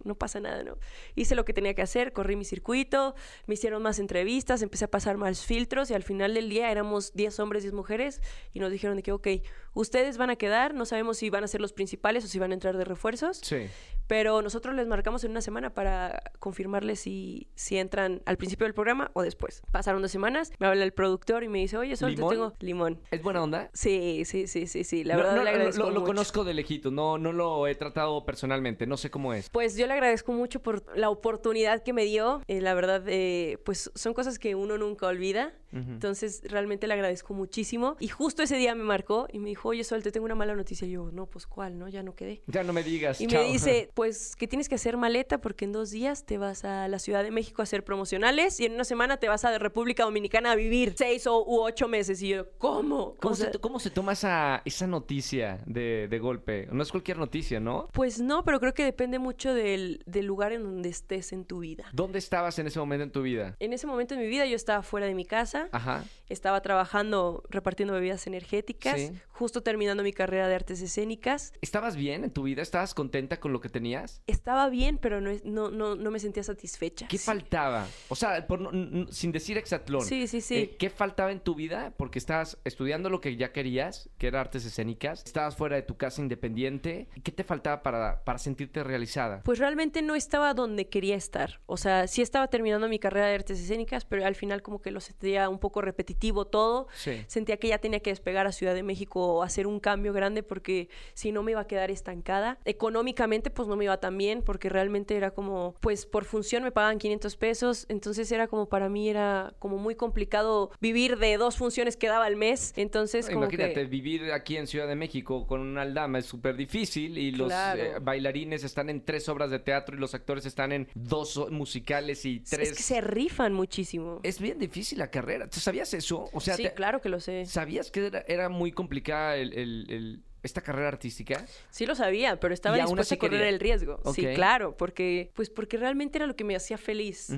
no 0.05 0.15
pasa 0.15 0.41
nada, 0.41 0.63
¿no? 0.63 0.79
Hice 1.15 1.35
lo 1.35 1.45
que 1.45 1.53
tenía 1.53 1.75
que 1.75 1.83
hacer, 1.83 2.13
corrí 2.13 2.37
mi 2.37 2.45
circuito, 2.45 3.15
me 3.47 3.55
hicieron 3.55 3.83
más 3.83 3.99
entrevistas, 3.99 4.63
empecé 4.63 4.85
a 4.85 4.91
pasar 4.91 5.17
más 5.17 5.45
filtros 5.45 5.91
y 5.91 5.95
al 5.95 6.03
final 6.03 6.35
del 6.35 6.49
día 6.49 6.71
éramos 6.71 7.13
10 7.15 7.41
hombres, 7.41 7.63
10 7.63 7.73
mujeres 7.75 8.21
y 8.53 8.61
nos 8.61 8.71
dijeron 8.71 8.97
de 8.97 9.03
que, 9.03 9.13
ok, 9.13 9.29
ustedes 9.75 10.19
van 10.19 10.31
a 10.31 10.37
quedar, 10.37 10.75
no 10.75 10.85
sabemos 10.85 11.17
si 11.19 11.31
van 11.31 11.45
a 11.45 11.49
ser 11.49 11.61
los 11.61 11.73
principales 11.73 12.25
o 12.25 12.29
si 12.29 12.39
van 12.39 12.51
a 12.51 12.55
entrar 12.55 12.77
de 12.77 12.85
refuerzos, 12.85 13.39
Sí. 13.43 13.67
pero 14.07 14.43
nosotros 14.43 14.75
les 14.75 14.87
marcamos 14.87 15.25
en 15.25 15.31
una 15.33 15.41
semana 15.41 15.71
para 15.75 16.23
confirmarles 16.39 17.01
si, 17.01 17.49
si 17.55 17.79
entran 17.79 18.23
al 18.27 18.37
principio 18.37 18.67
del 18.67 18.75
programa 18.75 19.11
o 19.15 19.23
después. 19.23 19.63
Pasaron 19.73 20.03
dos 20.03 20.11
semanas, 20.11 20.53
me 20.59 20.67
habla 20.67 20.85
el 20.85 20.93
productor 20.93 21.43
y 21.43 21.49
me 21.49 21.59
dice, 21.59 21.77
oye, 21.79 21.97
Sol, 21.97 22.11
te 22.11 22.17
¿Limón? 22.17 22.31
tengo 22.35 22.53
limón. 22.61 23.01
¿Es 23.11 23.23
buena 23.23 23.43
onda? 23.43 23.71
Sí, 23.73 24.23
sí, 24.27 24.47
sí, 24.47 24.67
sí, 24.67 24.85
sí. 24.85 25.05
La 25.05 25.15
No, 25.15 25.21
verdad 25.23 25.37
no, 25.37 25.43
le 25.43 25.45
lo- 25.45 25.51
agradezco 25.57 25.79
lo, 25.85 25.87
lo 25.91 25.95
mucho. 26.01 26.07
conozco 26.07 26.45
de 26.45 26.55
lejito, 26.55 26.91
no, 26.91 27.19
no 27.19 27.33
lo 27.33 27.67
he 27.67 27.75
tratado 27.75 28.25
personalmente, 28.25 28.87
no 28.87 28.97
sé 28.97 29.11
cómo 29.11 29.33
es. 29.35 29.49
Pues 29.55 29.77
yo 29.77 29.87
le 29.87 29.93
agradezco 29.93 30.33
mucho 30.33 30.61
por 30.61 30.83
la 30.99 31.11
oportunidad 31.11 31.85
que 31.85 31.93
me 31.93 32.03
dio. 32.03 32.43
Eh, 32.49 32.61
la 32.61 32.75
verdad, 32.75 33.05
eh, 33.07 33.59
pues 33.65 33.89
son 33.95 34.13
cosas 34.13 34.41
que 34.41 34.57
uno 34.57 34.79
nunca 34.79 35.07
olvida. 35.07 35.53
Entonces, 35.75 36.43
realmente 36.45 36.87
le 36.87 36.95
agradezco 36.95 37.35
muchísimo. 37.35 37.97
Y 37.99 38.09
justo 38.09 38.43
ese 38.43 38.57
día 38.57 38.75
me 38.75 38.85
marcó 38.85 39.27
y 39.33 39.39
me 39.39 39.49
dijo, 39.49 39.71
oye, 39.71 39.85
Sol, 39.85 40.03
te 40.03 40.13
tengo 40.13 40.25
una 40.25 40.35
mala 40.35 40.55
noticia. 40.55 40.87
Y 40.87 40.93
yo, 40.93 41.11
no, 41.13 41.27
pues 41.27 41.47
¿cuál? 41.47 41.79
No, 41.79 41.89
ya 41.89 42.03
no 42.03 42.15
quedé. 42.15 42.43
Ya 42.47 42.63
no 42.63 42.73
me 42.73 42.83
digas. 42.83 43.21
Y 43.21 43.27
chao. 43.27 43.43
me 43.43 43.51
dice, 43.51 43.91
pues 43.95 44.37
que 44.37 44.47
tienes 44.47 44.69
que 44.69 44.77
hacer 44.77 44.97
maleta 44.97 45.41
porque 45.41 45.65
en 45.65 45.73
dos 45.73 45.91
días 45.91 46.25
te 46.25 46.39
vas 46.39 46.65
a 46.65 46.89
la 46.89 46.99
Ciudad 46.99 47.23
de 47.23 47.31
México 47.31 47.63
a 47.63 47.65
hacer 47.65 47.85
promocionales 47.85 48.61
y 48.61 48.67
en 48.67 48.75
una 48.75 48.85
semana 48.85 49.17
te 49.17 49.29
vas 49.29 49.45
a 49.45 49.59
República 49.59 50.05
Dominicana 50.05 50.53
a 50.53 50.57
vivir 50.57 50.95
seis 50.97 51.27
o, 51.27 51.45
u 51.45 51.61
ocho 51.61 51.89
meses. 51.89 52.23
Y 52.23 52.29
yo, 52.29 52.51
¿cómo? 52.59 53.15
¿Cómo, 53.21 53.33
O 53.33 53.37
sea, 53.37 53.53
se, 53.53 53.59
cómo 53.59 53.79
se 53.79 53.91
toma 53.91 54.13
esa, 54.13 54.63
esa 54.65 54.87
noticia 54.87 55.63
de, 55.67 56.09
de 56.09 56.19
golpe? 56.19 56.69
No 56.71 56.83
es 56.83 56.91
cualquier 56.91 57.19
noticia, 57.19 57.61
¿no? 57.61 57.89
Pues 57.93 58.21
no, 58.21 58.45
pero 58.45 58.61
creo 58.61 58.75
que 58.75 58.85
depende 58.85 59.19
mucho 59.19 59.55
del, 59.55 60.03
del 60.07 60.27
lugar 60.27 60.53
en 60.53 60.63
donde 60.63 60.89
estés 60.89 61.33
en 61.33 61.45
tu 61.45 61.61
vida. 61.61 61.85
¿Dónde 61.93 62.19
estabas 62.19 62.59
en 62.59 62.67
ese 62.67 62.79
momento 62.79 63.05
en 63.05 63.11
tu 63.11 63.23
vida? 63.23 63.57
En 63.61 63.73
ese 63.73 63.87
momento 63.87 64.15
de 64.15 64.21
mi 64.21 64.29
vida 64.29 64.47
yo 64.47 64.57
estaba 64.57 64.83
fuera 64.83 65.07
de 65.07 65.15
mi 65.15 65.25
casa, 65.25 65.64
Ajá. 65.73 66.05
estaba 66.29 66.63
trabajando 66.63 67.43
repartiendo 67.51 67.93
bebidas 67.95 68.27
energéticas, 68.27 68.99
Sí. 69.01 69.13
justo 69.29 69.63
terminando 69.63 70.03
mi 70.03 70.13
carrera 70.13 70.49
de 70.49 70.55
artes 70.55 70.81
escénicas. 70.81 71.53
¿Estabas 71.61 71.97
bien 71.97 72.25
en 72.25 72.31
tu 72.31 72.43
vida? 72.45 72.63
¿Estabas 72.63 72.95
contenta 72.95 73.39
con 73.39 73.53
lo 73.53 73.61
que 73.61 73.69
tenías? 73.69 74.23
Estaba 74.27 74.69
bien, 74.71 74.99
pero 74.99 75.21
no, 75.21 75.31
no, 75.45 75.71
no, 75.71 75.95
no 75.95 76.11
me 76.11 76.19
sentía 76.19 76.43
satisfecha. 76.43 77.07
¿Qué 77.09 77.19
Sí. 77.19 77.27
faltaba? 77.27 77.87
O 78.09 78.17
sea, 78.17 78.47
por 78.47 78.61
no- 78.61 79.07
sin 79.13 79.33
decir 79.33 79.59
hexatlón. 79.59 80.03
Sí, 80.03 80.27
sí, 80.27 80.41
sí. 80.41 80.57
eh, 80.57 80.77
¿Qué 80.79 80.89
faltaba 80.91 81.31
en 81.31 81.41
tu 81.41 81.55
vida? 81.55 81.93
Porque 81.97 82.19
estabas 82.19 82.59
estudiando 82.65 83.11
lo 83.11 83.21
que 83.21 83.37
ya 83.37 83.53
querías, 83.53 84.09
que 84.19 84.27
era 84.29 84.41
artes 84.41 84.65
escénicas. 84.65 85.23
Estabas 85.25 85.57
fuera 85.57 85.77
de 85.77 85.83
tu 85.83 85.97
casa 85.97 86.21
independiente. 86.23 87.09
¿Y 87.15 87.21
qué 87.21 87.33
te 87.33 87.45
faltaba 87.45 87.83
para, 87.83 88.25
para 88.25 88.39
sentirte 88.39 88.83
realizada? 88.83 89.43
Pues 89.45 89.59
realmente 89.59 90.03
no 90.03 90.15
estaba 90.15 90.55
donde 90.55 90.89
quería 90.89 91.17
estar. 91.17 91.61
O 91.67 91.77
sea, 91.77 92.07
sí 92.07 92.23
estaba 92.23 92.49
terminando 92.49 92.89
mi 92.89 92.99
carrera 92.99 93.27
de 93.27 93.35
artes 93.35 93.61
escénicas, 93.61 94.05
pero 94.05 94.25
al 94.27 94.35
final 94.35 94.63
como 94.63 94.81
que 94.81 94.91
lo 94.91 95.01
sentía 95.01 95.49
un 95.55 95.61
poco 95.61 95.81
repetitivo 95.81 96.45
todo. 96.47 96.89
Sí. 96.95 97.25
Sentía 97.27 97.57
que 97.57 97.69
ya 97.69 97.79
tenía 97.79 98.01
que 98.01 98.11
despegar 98.11 98.47
a 98.47 98.53
Ciudad 98.53 98.75
de 98.75 98.83
México 98.83 99.21
o 99.27 99.43
hacer 99.43 99.67
un 99.67 99.81
cambio 99.81 100.13
grande 100.13 100.43
porque 100.43 100.89
si 101.15 101.33
no 101.33 101.43
me 101.43 101.53
iba 101.53 101.61
a 101.61 101.67
quedar 101.67 101.91
estancada. 101.91 102.59
Económicamente 102.65 103.51
pues 103.51 103.67
no 103.69 103.77
me 103.77 103.85
iba 103.85 103.99
tan 103.99 104.19
bien 104.19 104.43
porque 104.43 104.69
realmente 104.69 105.17
era 105.17 105.31
como, 105.31 105.75
pues 105.81 106.07
por 106.07 106.25
función 106.25 106.63
me 106.63 106.71
pagaban 106.71 106.99
500 106.99 107.37
pesos, 107.37 107.87
entonces 107.89 108.31
era 108.31 108.47
como 108.47 108.69
para 108.69 108.89
mí 108.89 109.09
era 109.09 109.55
como 109.59 109.79
muy 109.79 109.95
complicado 109.95 110.71
vivir 110.81 111.17
de 111.19 111.37
dos 111.39 111.57
funciones 111.57 111.97
que 111.97 112.09
daba 112.09 112.27
al 112.27 112.37
mes. 112.37 112.73
Entonces 112.77 113.27
como 113.27 113.45
Imagínate, 113.45 113.75
que... 113.75 113.85
vivir 113.87 114.33
aquí 114.33 114.57
en 114.57 114.67
Ciudad 114.67 114.87
de 114.89 114.97
México 114.97 115.47
con 115.47 115.61
una 115.61 115.83
aldama 115.83 116.19
es 116.19 116.27
súper 116.27 116.57
difícil 116.57 117.17
y 117.19 117.31
los 117.33 117.49
Claro. 117.49 117.83
eh, 117.83 117.95
bailarines 118.01 118.65
están 118.65 118.91
en 118.91 119.05
tres 119.05 119.29
obras 119.29 119.51
de 119.51 119.59
teatro 119.59 119.97
y 119.97 119.99
los 120.01 120.15
actores 120.15 120.45
están 120.47 120.73
en 120.73 120.89
dos 120.95 121.51
musicales 121.51 122.25
y 122.25 122.41
tres. 122.41 122.71
Es 122.71 122.77
que 122.77 122.83
se 122.83 123.01
rifan 123.01 123.53
muchísimo. 123.55 124.21
Es 124.23 124.41
bien 124.41 124.59
difícil 124.59 124.99
la 124.99 125.11
carrera. 125.11 125.44
¿Tú 125.49 125.61
sabías 125.61 125.93
eso? 125.95 126.29
O 126.33 126.41
sea, 126.41 126.57
sí, 126.57 126.65
te- 126.65 126.75
claro 126.75 127.01
que 127.01 127.09
lo 127.09 127.21
sé. 127.21 127.47
¿sabías 127.47 127.91
que 127.91 128.07
era, 128.07 128.25
era 128.29 128.49
muy 128.49 128.73
complicada 128.73 129.37
el- 129.37 129.53
el- 129.53 129.87
el- 129.91 130.23
esta 130.43 130.61
carrera 130.61 130.89
artística? 130.89 131.47
Sí 131.71 131.87
lo 131.87 131.95
sabía, 131.95 132.39
pero 132.39 132.53
estaba 132.53 132.77
dispuesta 132.77 133.15
a 133.15 133.19
correr 133.19 133.39
quería. 133.41 133.49
el 133.49 133.61
riesgo. 133.61 134.01
Sí, 134.15 134.27
claro, 134.35 134.77
porque 134.77 135.31
pues 135.35 135.49
porque 135.49 135.79
realmente 135.79 136.19
era 136.19 136.27
lo 136.27 136.37
que 136.37 136.45
me 136.45 136.55
hacía 136.55 136.77
feliz. 136.77 137.31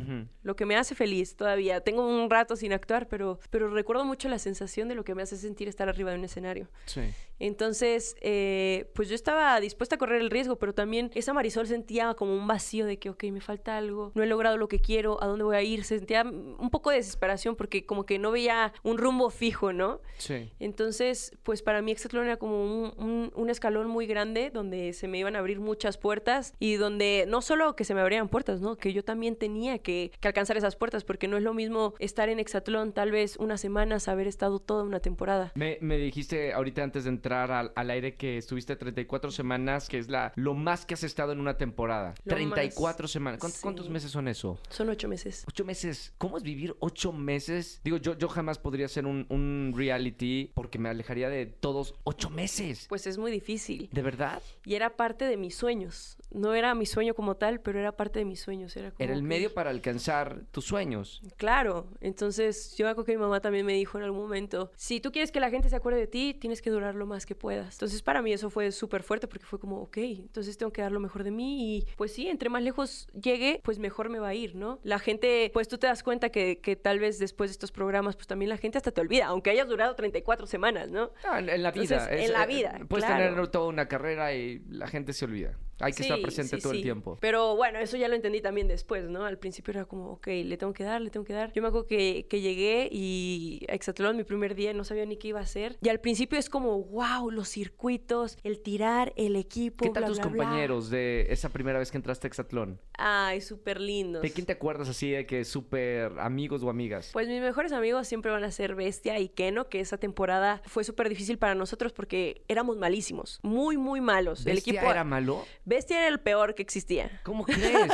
Lo 0.43 0.57
que 0.57 0.67
me 0.67 0.75
hace 0.77 0.97
feliz 0.97 1.37
todavía. 1.37 1.81
Tengo 1.81 2.05
un 2.05 2.29
rato 2.29 2.57
sin 2.57 2.73
actuar, 2.73 3.07
pero 3.07 3.39
pero 3.51 3.69
recuerdo 3.71 4.05
mucho 4.05 4.29
la 4.29 4.41
sensación 4.41 4.89
de 4.89 4.97
lo 4.97 5.05
que 5.05 5.15
me 5.15 5.23
hace 5.23 5.37
sentir 5.37 5.69
estar 5.69 5.89
arriba 5.89 6.11
de 6.11 6.19
un 6.19 6.25
escenario. 6.25 6.69
Sí. 6.87 7.03
Entonces, 7.39 8.17
eh, 8.21 8.91
pues 8.95 9.09
yo 9.09 9.15
estaba 9.15 9.61
dispuesta 9.61 9.97
a 9.97 9.99
correr 9.99 10.21
el 10.21 10.31
riesgo, 10.31 10.57
pero 10.57 10.73
también 10.75 11.11
esa 11.15 11.33
Marisol 11.33 11.67
sentía 11.67 12.15
como 12.15 12.35
un 12.35 12.47
vacío 12.47 12.87
de 12.87 12.99
que, 12.99 13.11
ok, 13.11 13.25
me 13.25 13.41
falta 13.41 13.77
algo, 13.77 14.13
no 14.15 14.23
he 14.23 14.27
logrado 14.27 14.57
lo 14.57 14.69
que 14.69 14.81
quiero, 14.81 15.23
¿a 15.23 15.27
dónde 15.27 15.45
voy 15.45 15.57
a 15.57 15.63
ir? 15.63 15.85
Sentía 15.85 16.23
un 16.25 16.71
poco 16.71 16.91
de 16.91 16.97
desesperación 16.97 17.57
porque 17.57 17.85
como 17.87 18.07
que 18.07 18.19
no 18.19 18.31
veía 18.31 18.73
un 18.83 18.99
rumbo 18.99 19.31
fijo, 19.31 19.73
¿no? 19.73 20.01
Sí. 20.19 20.51
Entonces, 20.61 21.37
pues 21.43 21.63
para 21.63 21.83
mí 21.83 21.93
Exatlón 21.93 22.25
era 22.27 22.37
como 22.39 22.63
un, 22.65 22.93
un- 22.97 23.33
un 23.35 23.51
escalón 23.51 23.89
muy 23.89 24.07
grande 24.07 24.51
donde 24.51 24.93
se 24.93 25.07
me 25.09 25.19
iban 25.19 25.37
a 25.37 25.41
abrir 25.41 25.61
muchas 25.61 25.99
puertas 25.99 26.55
y 26.59 26.75
donde 26.77 27.27
no 27.29 27.43
solo 27.43 27.77
que 27.77 27.85
se 27.85 27.95
me 27.95 28.01
abrieran 28.01 28.29
puertas, 28.29 28.61
¿no? 28.61 28.77
Que 28.77 28.93
yo 28.93 29.05
también 29.05 29.37
tenía 29.37 29.79
que, 29.79 30.11
que 30.21 30.29
alcanzar 30.29 30.57
esas 30.57 30.77
puertas 30.77 31.05
porque 31.05 31.29
no 31.29 31.37
es 31.37 31.43
lo 31.43 31.53
mismo 31.55 31.95
estar 31.99 32.29
en 32.29 32.39
Exatlón 32.41 32.93
tal 32.93 33.11
vez 33.11 33.37
unas 33.37 33.61
semanas, 33.61 34.09
haber 34.09 34.27
estado 34.27 34.59
toda 34.59 34.85
una 34.85 35.01
temporada. 35.01 35.53
Me, 35.55 35.79
me 35.81 35.99
dijiste 35.99 36.53
ahorita 36.53 36.83
antes 36.83 37.05
de 37.05 37.11
entrar 37.11 37.26
al, 37.33 37.73
al 37.75 37.91
aire 37.91 38.15
que 38.15 38.39
estuviste 38.39 38.77
34 38.77 39.31
semanas, 39.31 39.89
que 39.89 39.99
es 39.99 40.09
la 40.09 40.33
lo 40.37 40.55
más 40.55 40.87
que 40.87 40.95
has 40.95 41.03
estado 41.03 41.33
en 41.33 41.41
una 41.41 41.57
temporada. 41.57 42.15
Lo 42.25 42.35
34 42.35 43.05
más, 43.05 43.11
semanas. 43.11 43.41
¿Cuántos, 43.41 43.59
sí. 43.59 43.63
cuántos 43.63 43.91
meses 43.91 44.11
son 44.11 44.29
eso? 44.29 44.59
Son 44.69 44.89
ocho 44.89 45.09
meses. 45.09 45.45
Ocho 45.47 45.65
meses. 45.65 46.13
¿Cómo 46.19 46.37
es 46.37 46.43
vivir 46.43 46.77
ocho 46.81 47.13
meses? 47.13 47.81
Digo, 47.85 47.97
yo, 47.99 48.17
yo 48.17 48.29
jamás 48.29 48.59
podría 48.59 48.87
hacer 48.87 49.07
un, 49.07 49.27
un 49.29 49.73
reality 49.77 50.51
porque 50.55 50.79
me 50.79 50.89
alejaría 50.89 51.29
de 51.29 51.47
todos 51.47 51.95
ocho 52.05 52.31
meses. 52.31 52.87
Pues 52.89 53.07
es 53.07 53.19
muy 53.19 53.31
difícil. 53.31 53.89
¿De 53.93 54.03
verdad? 54.03 54.43
Y 54.65 54.75
era 54.75 54.97
parte 54.97 55.25
de 55.25 55.37
mis 55.37 55.57
sueños. 55.57 56.17
No 56.37 56.55
era 56.55 56.75
mi 56.75 56.87
sueño 56.87 57.15
como 57.15 57.37
tal, 57.37 57.61
pero 57.61 57.79
era 57.81 57.93
parte 57.97 58.19
de 58.19 58.25
mis 58.25 58.41
sueños. 58.41 58.77
Era, 58.77 58.91
como 58.91 59.03
Era 59.05 59.15
el 59.15 59.21
que- 59.21 59.27
medio 59.27 59.55
para 59.55 59.71
alcanzar 59.71 60.43
tus 60.51 60.65
sueños. 60.67 61.23
Claro, 61.37 61.89
entonces 62.01 62.75
yo 62.77 62.87
acuerdo 62.89 63.05
que 63.07 63.13
mi 63.13 63.19
mamá 63.19 63.41
también 63.41 63.65
me 63.67 63.73
dijo 63.75 63.99
en 63.99 64.05
algún 64.05 64.21
momento, 64.21 64.71
si 64.77 65.01
tú 65.01 65.13
quieres 65.13 65.33
que 65.33 65.41
la 65.41 65.51
gente 65.51 65.69
se 65.69 65.77
acuerde 65.77 65.99
de 66.01 66.07
ti, 66.07 66.35
tienes 66.35 66.63
que 66.63 66.71
durar 66.71 66.95
lo 66.95 67.07
más 67.07 67.27
que 67.27 67.35
puedas. 67.35 67.75
Entonces 67.75 68.03
para 68.03 68.23
mí 68.23 68.33
eso 68.33 68.51
fue 68.51 68.71
súper 68.73 69.03
fuerte 69.03 69.27
porque 69.29 69.45
fue 69.47 69.59
como, 69.59 69.81
ok, 69.83 69.97
entonces 69.99 70.57
tengo 70.59 70.73
que 70.73 70.83
dar 70.83 70.93
lo 70.93 71.01
mejor 71.01 71.25
de 71.25 71.31
mí 71.31 71.77
y 71.79 71.87
pues 71.97 72.13
sí, 72.13 72.29
entre 72.29 72.49
más 72.49 72.63
lejos 72.63 73.09
llegue, 73.21 73.61
pues 73.65 73.79
mejor 73.79 74.09
me 74.09 74.19
va 74.19 74.29
a 74.29 74.35
ir, 74.35 74.55
¿no? 74.57 74.79
La 74.83 74.99
gente, 74.99 75.51
pues 75.53 75.69
tú 75.69 75.79
te 75.79 75.87
das 75.87 76.03
cuenta 76.03 76.31
que, 76.31 76.59
que 76.61 76.77
tal 76.77 76.99
vez 76.99 77.19
después 77.19 77.51
de 77.51 77.53
estos 77.53 77.73
programas, 77.73 78.15
pues 78.17 78.27
también 78.27 78.49
la 78.49 78.57
gente 78.59 78.79
hasta 78.79 78.91
te 78.93 79.01
olvida, 79.01 79.27
aunque 79.27 79.51
hayas 79.51 79.69
durado 79.69 79.95
34 79.95 80.47
semanas, 80.47 80.91
¿no? 80.91 81.13
Ah, 81.25 81.39
en, 81.39 81.49
en 81.49 81.63
la 81.63 81.71
vida. 81.71 81.83
Entonces, 81.97 82.27
en 82.27 82.33
la 82.33 82.47
vida, 82.47 82.79
Puedes 82.89 83.05
claro. 83.07 83.25
tener 83.35 83.49
toda 83.49 83.67
una 83.69 83.89
carrera 83.89 84.35
y 84.35 84.61
la 84.69 84.87
gente 84.87 85.13
se 85.13 85.25
olvida. 85.25 85.57
Hay 85.81 85.93
que 85.93 86.03
estar 86.03 86.21
presente 86.21 86.57
sí, 86.57 86.63
todo 86.63 86.73
el 86.73 86.83
tiempo. 86.83 87.19
Pero 87.21 87.57
bueno, 87.57 87.79
eso 87.79 87.97
ya 87.97 88.09
lo 88.09 88.15
entendí 88.15 88.41
también 88.41 88.69
después, 88.69 89.09
¿no? 89.09 89.25
Al 89.25 89.39
principio 89.39 89.73
era 89.73 89.85
como, 89.85 90.13
ok, 90.13 90.27
le 90.27 90.57
tengo 90.57 90.73
que 90.73 90.85
dar, 90.85 91.01
le 91.01 91.11
tengo 91.11 91.25
que 91.25 91.33
dar. 91.33 91.53
Yo 91.53 91.63
me 91.63 91.69
acuerdo 91.69 91.87
que, 91.87 92.27
que 92.29 92.41
llegué 92.41 92.89
y 92.91 93.65
a 93.69 93.75
Exatlón 93.75 94.17
mi 94.17 94.25
primer 94.25 94.55
día 94.55 94.73
no 94.73 94.85
sabía 94.85 95.05
ni 95.07 95.17
qué 95.17 95.29
iba 95.29 95.41
a 95.41 95.43
hacer. 95.43 95.77
Y 95.83 95.89
al 95.89 96.01
principio 96.01 96.39
es 96.39 96.49
como, 96.49 96.83
wow, 96.83 97.31
los 97.31 97.49
circuitos, 97.49 98.39
el 98.43 98.61
tirar, 98.61 99.13
el 99.17 99.37
equipo. 99.37 99.85
¿Qué 99.85 99.91
tal 99.91 100.05
bla, 100.05 100.09
tus 100.09 100.19
bla, 100.19 100.29
bla". 100.29 100.45
compañeros 100.45 100.91
de 100.91 101.27
esa 101.31 101.51
primera 101.51 101.79
vez 101.79 101.91
que 101.91 101.97
entraste 101.97 102.27
a 102.27 102.29
Exatlón? 102.29 102.81
Ay, 102.99 103.41
súper 103.41 103.81
lindos. 103.81 104.23
¿De 104.23 104.31
quién 104.31 104.47
te 104.47 104.53
acuerdas 104.53 104.89
así 104.89 105.11
de 105.11 105.27
que 105.27 105.45
súper 105.45 106.19
amigos 106.19 106.63
o 106.63 106.71
amigas? 106.71 107.11
Pues 107.13 107.29
mis 107.29 107.41
mejores 107.41 107.73
amigos 107.73 108.09
siempre 108.09 108.31
van 108.31 108.45
a 108.45 108.51
ser 108.51 108.75
Bestia 108.75 109.19
y 109.19 109.29
Keno, 109.29 109.69
que 109.69 109.81
esa 109.81 109.99
temporada 109.99 110.63
fue 110.65 110.85
súper 110.85 111.09
difícil 111.09 111.39
para 111.39 111.55
nosotros 111.55 111.93
porque 111.93 112.43
éramos 112.49 112.77
malísimos, 112.77 113.41
muy, 113.43 113.77
muy 113.77 114.01
malos. 114.01 114.47
el 114.47 114.55
¿Bestia 114.55 114.75
equipo 114.75 114.91
era 114.91 115.05
malo? 115.05 115.45
Bestia 115.67 115.99
era 115.99 116.09
el 116.09 116.21
peor 116.21 116.55
que 116.55 116.63
existía. 116.63 117.11
¿Cómo 117.25 117.45
crees? 117.45 117.93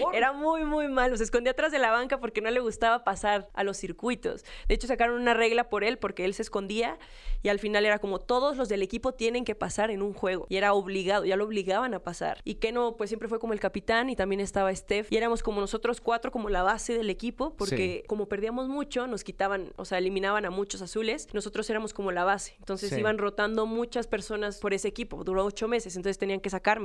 ¿Por? 0.00 0.14
Era 0.14 0.32
muy, 0.32 0.64
muy 0.64 0.88
malo. 0.88 1.16
Se 1.16 1.24
escondía 1.24 1.52
atrás 1.52 1.72
de 1.72 1.78
la 1.78 1.90
banca 1.90 2.20
porque 2.20 2.40
no 2.42 2.50
le 2.50 2.60
gustaba 2.60 3.02
pasar 3.02 3.48
a 3.54 3.64
los 3.64 3.78
circuitos. 3.78 4.44
De 4.68 4.74
hecho, 4.74 4.86
sacaron 4.86 5.18
una 5.20 5.32
regla 5.32 5.70
por 5.70 5.84
él 5.84 5.96
porque 5.98 6.26
él 6.26 6.34
se 6.34 6.42
escondía 6.42 6.98
y 7.42 7.48
al 7.48 7.58
final 7.58 7.86
era 7.86 7.98
como 7.98 8.18
todos 8.18 8.56
los 8.58 8.68
del 8.68 8.82
equipo 8.82 9.12
tienen 9.14 9.44
que 9.46 9.54
pasar 9.54 9.90
en 9.90 10.02
un 10.02 10.12
juego. 10.12 10.46
Y 10.50 10.56
era 10.56 10.74
obligado, 10.74 11.24
ya 11.24 11.36
lo 11.36 11.44
obligaban 11.44 11.94
a 11.94 11.98
pasar. 12.00 12.40
Y 12.44 12.56
Keno, 12.56 12.96
pues 12.96 13.08
siempre 13.08 13.28
fue 13.28 13.38
como 13.38 13.54
el 13.54 13.60
capitán 13.60 14.10
y 14.10 14.16
también 14.16 14.40
estaba 14.40 14.74
Steph. 14.74 15.10
Y 15.10 15.16
éramos 15.16 15.42
como 15.42 15.60
nosotros 15.62 16.02
cuatro, 16.02 16.30
como 16.30 16.50
la 16.50 16.62
base 16.62 16.92
del 16.92 17.08
equipo, 17.08 17.54
porque 17.56 18.04
como 18.06 18.26
perdíamos 18.28 18.68
mucho, 18.68 19.06
nos 19.06 19.24
quitaban, 19.24 19.72
o 19.76 19.86
sea, 19.86 19.96
eliminaban 19.96 20.44
a 20.44 20.50
muchos 20.50 20.82
azules. 20.82 21.28
Nosotros 21.32 21.70
éramos 21.70 21.94
como 21.94 22.12
la 22.12 22.24
base. 22.24 22.54
Entonces 22.58 22.90
Sí. 22.90 23.00
iban 23.00 23.16
rotando 23.16 23.64
muchas 23.64 24.06
personas 24.06 24.58
por 24.58 24.74
ese 24.74 24.88
equipo. 24.88 25.24
Duró 25.24 25.44
ocho 25.46 25.68
meses, 25.68 25.96
entonces 25.96 26.18
tenían 26.18 26.40
que 26.40 26.50
sacar, 26.50 26.80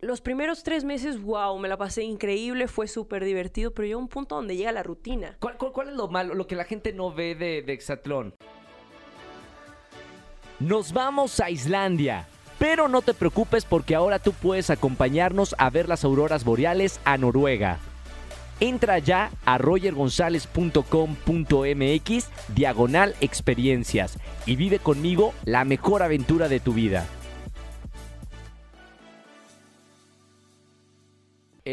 Los 0.00 0.20
primeros 0.20 0.62
tres 0.62 0.84
meses, 0.84 1.20
wow, 1.22 1.58
me 1.58 1.68
la 1.68 1.76
pasé 1.76 2.02
increíble, 2.02 2.68
fue 2.68 2.88
súper 2.88 3.24
divertido, 3.24 3.72
pero 3.72 3.86
llegó 3.86 4.00
un 4.00 4.08
punto 4.08 4.36
donde 4.36 4.56
llega 4.56 4.72
la 4.72 4.82
rutina. 4.82 5.36
¿Cuál, 5.40 5.56
cuál- 5.56 5.72
cuál 5.72 5.88
es 5.90 5.94
lo 5.94 6.08
malo, 6.08 6.34
lo 6.34 6.46
que 6.46 6.56
la 6.56 6.64
gente 6.64 6.92
no 6.92 7.12
ve 7.12 7.34
de, 7.34 7.62
de 7.62 7.72
Exatlón? 7.72 8.34
Nos 10.58 10.92
vamos 10.92 11.40
a 11.40 11.50
Islandia. 11.50 12.26
Pero 12.58 12.88
no 12.88 13.00
te 13.00 13.14
preocupes 13.14 13.64
porque 13.64 13.94
ahora 13.94 14.18
tú 14.18 14.32
puedes 14.34 14.68
acompañarnos 14.68 15.54
a 15.56 15.70
ver 15.70 15.88
las 15.88 16.04
auroras 16.04 16.44
boreales 16.44 17.00
a 17.06 17.16
Noruega. 17.16 17.78
Entra 18.60 18.98
ya 18.98 19.30
a 19.46 19.56
rogergonzalez.com.mx 19.56 22.28
diagonal 22.54 23.14
experiencias 23.22 24.18
y 24.44 24.56
vive 24.56 24.78
conmigo 24.78 25.32
la 25.46 25.64
mejor 25.64 26.02
aventura 26.02 26.48
de 26.48 26.60
tu 26.60 26.74
vida. 26.74 27.06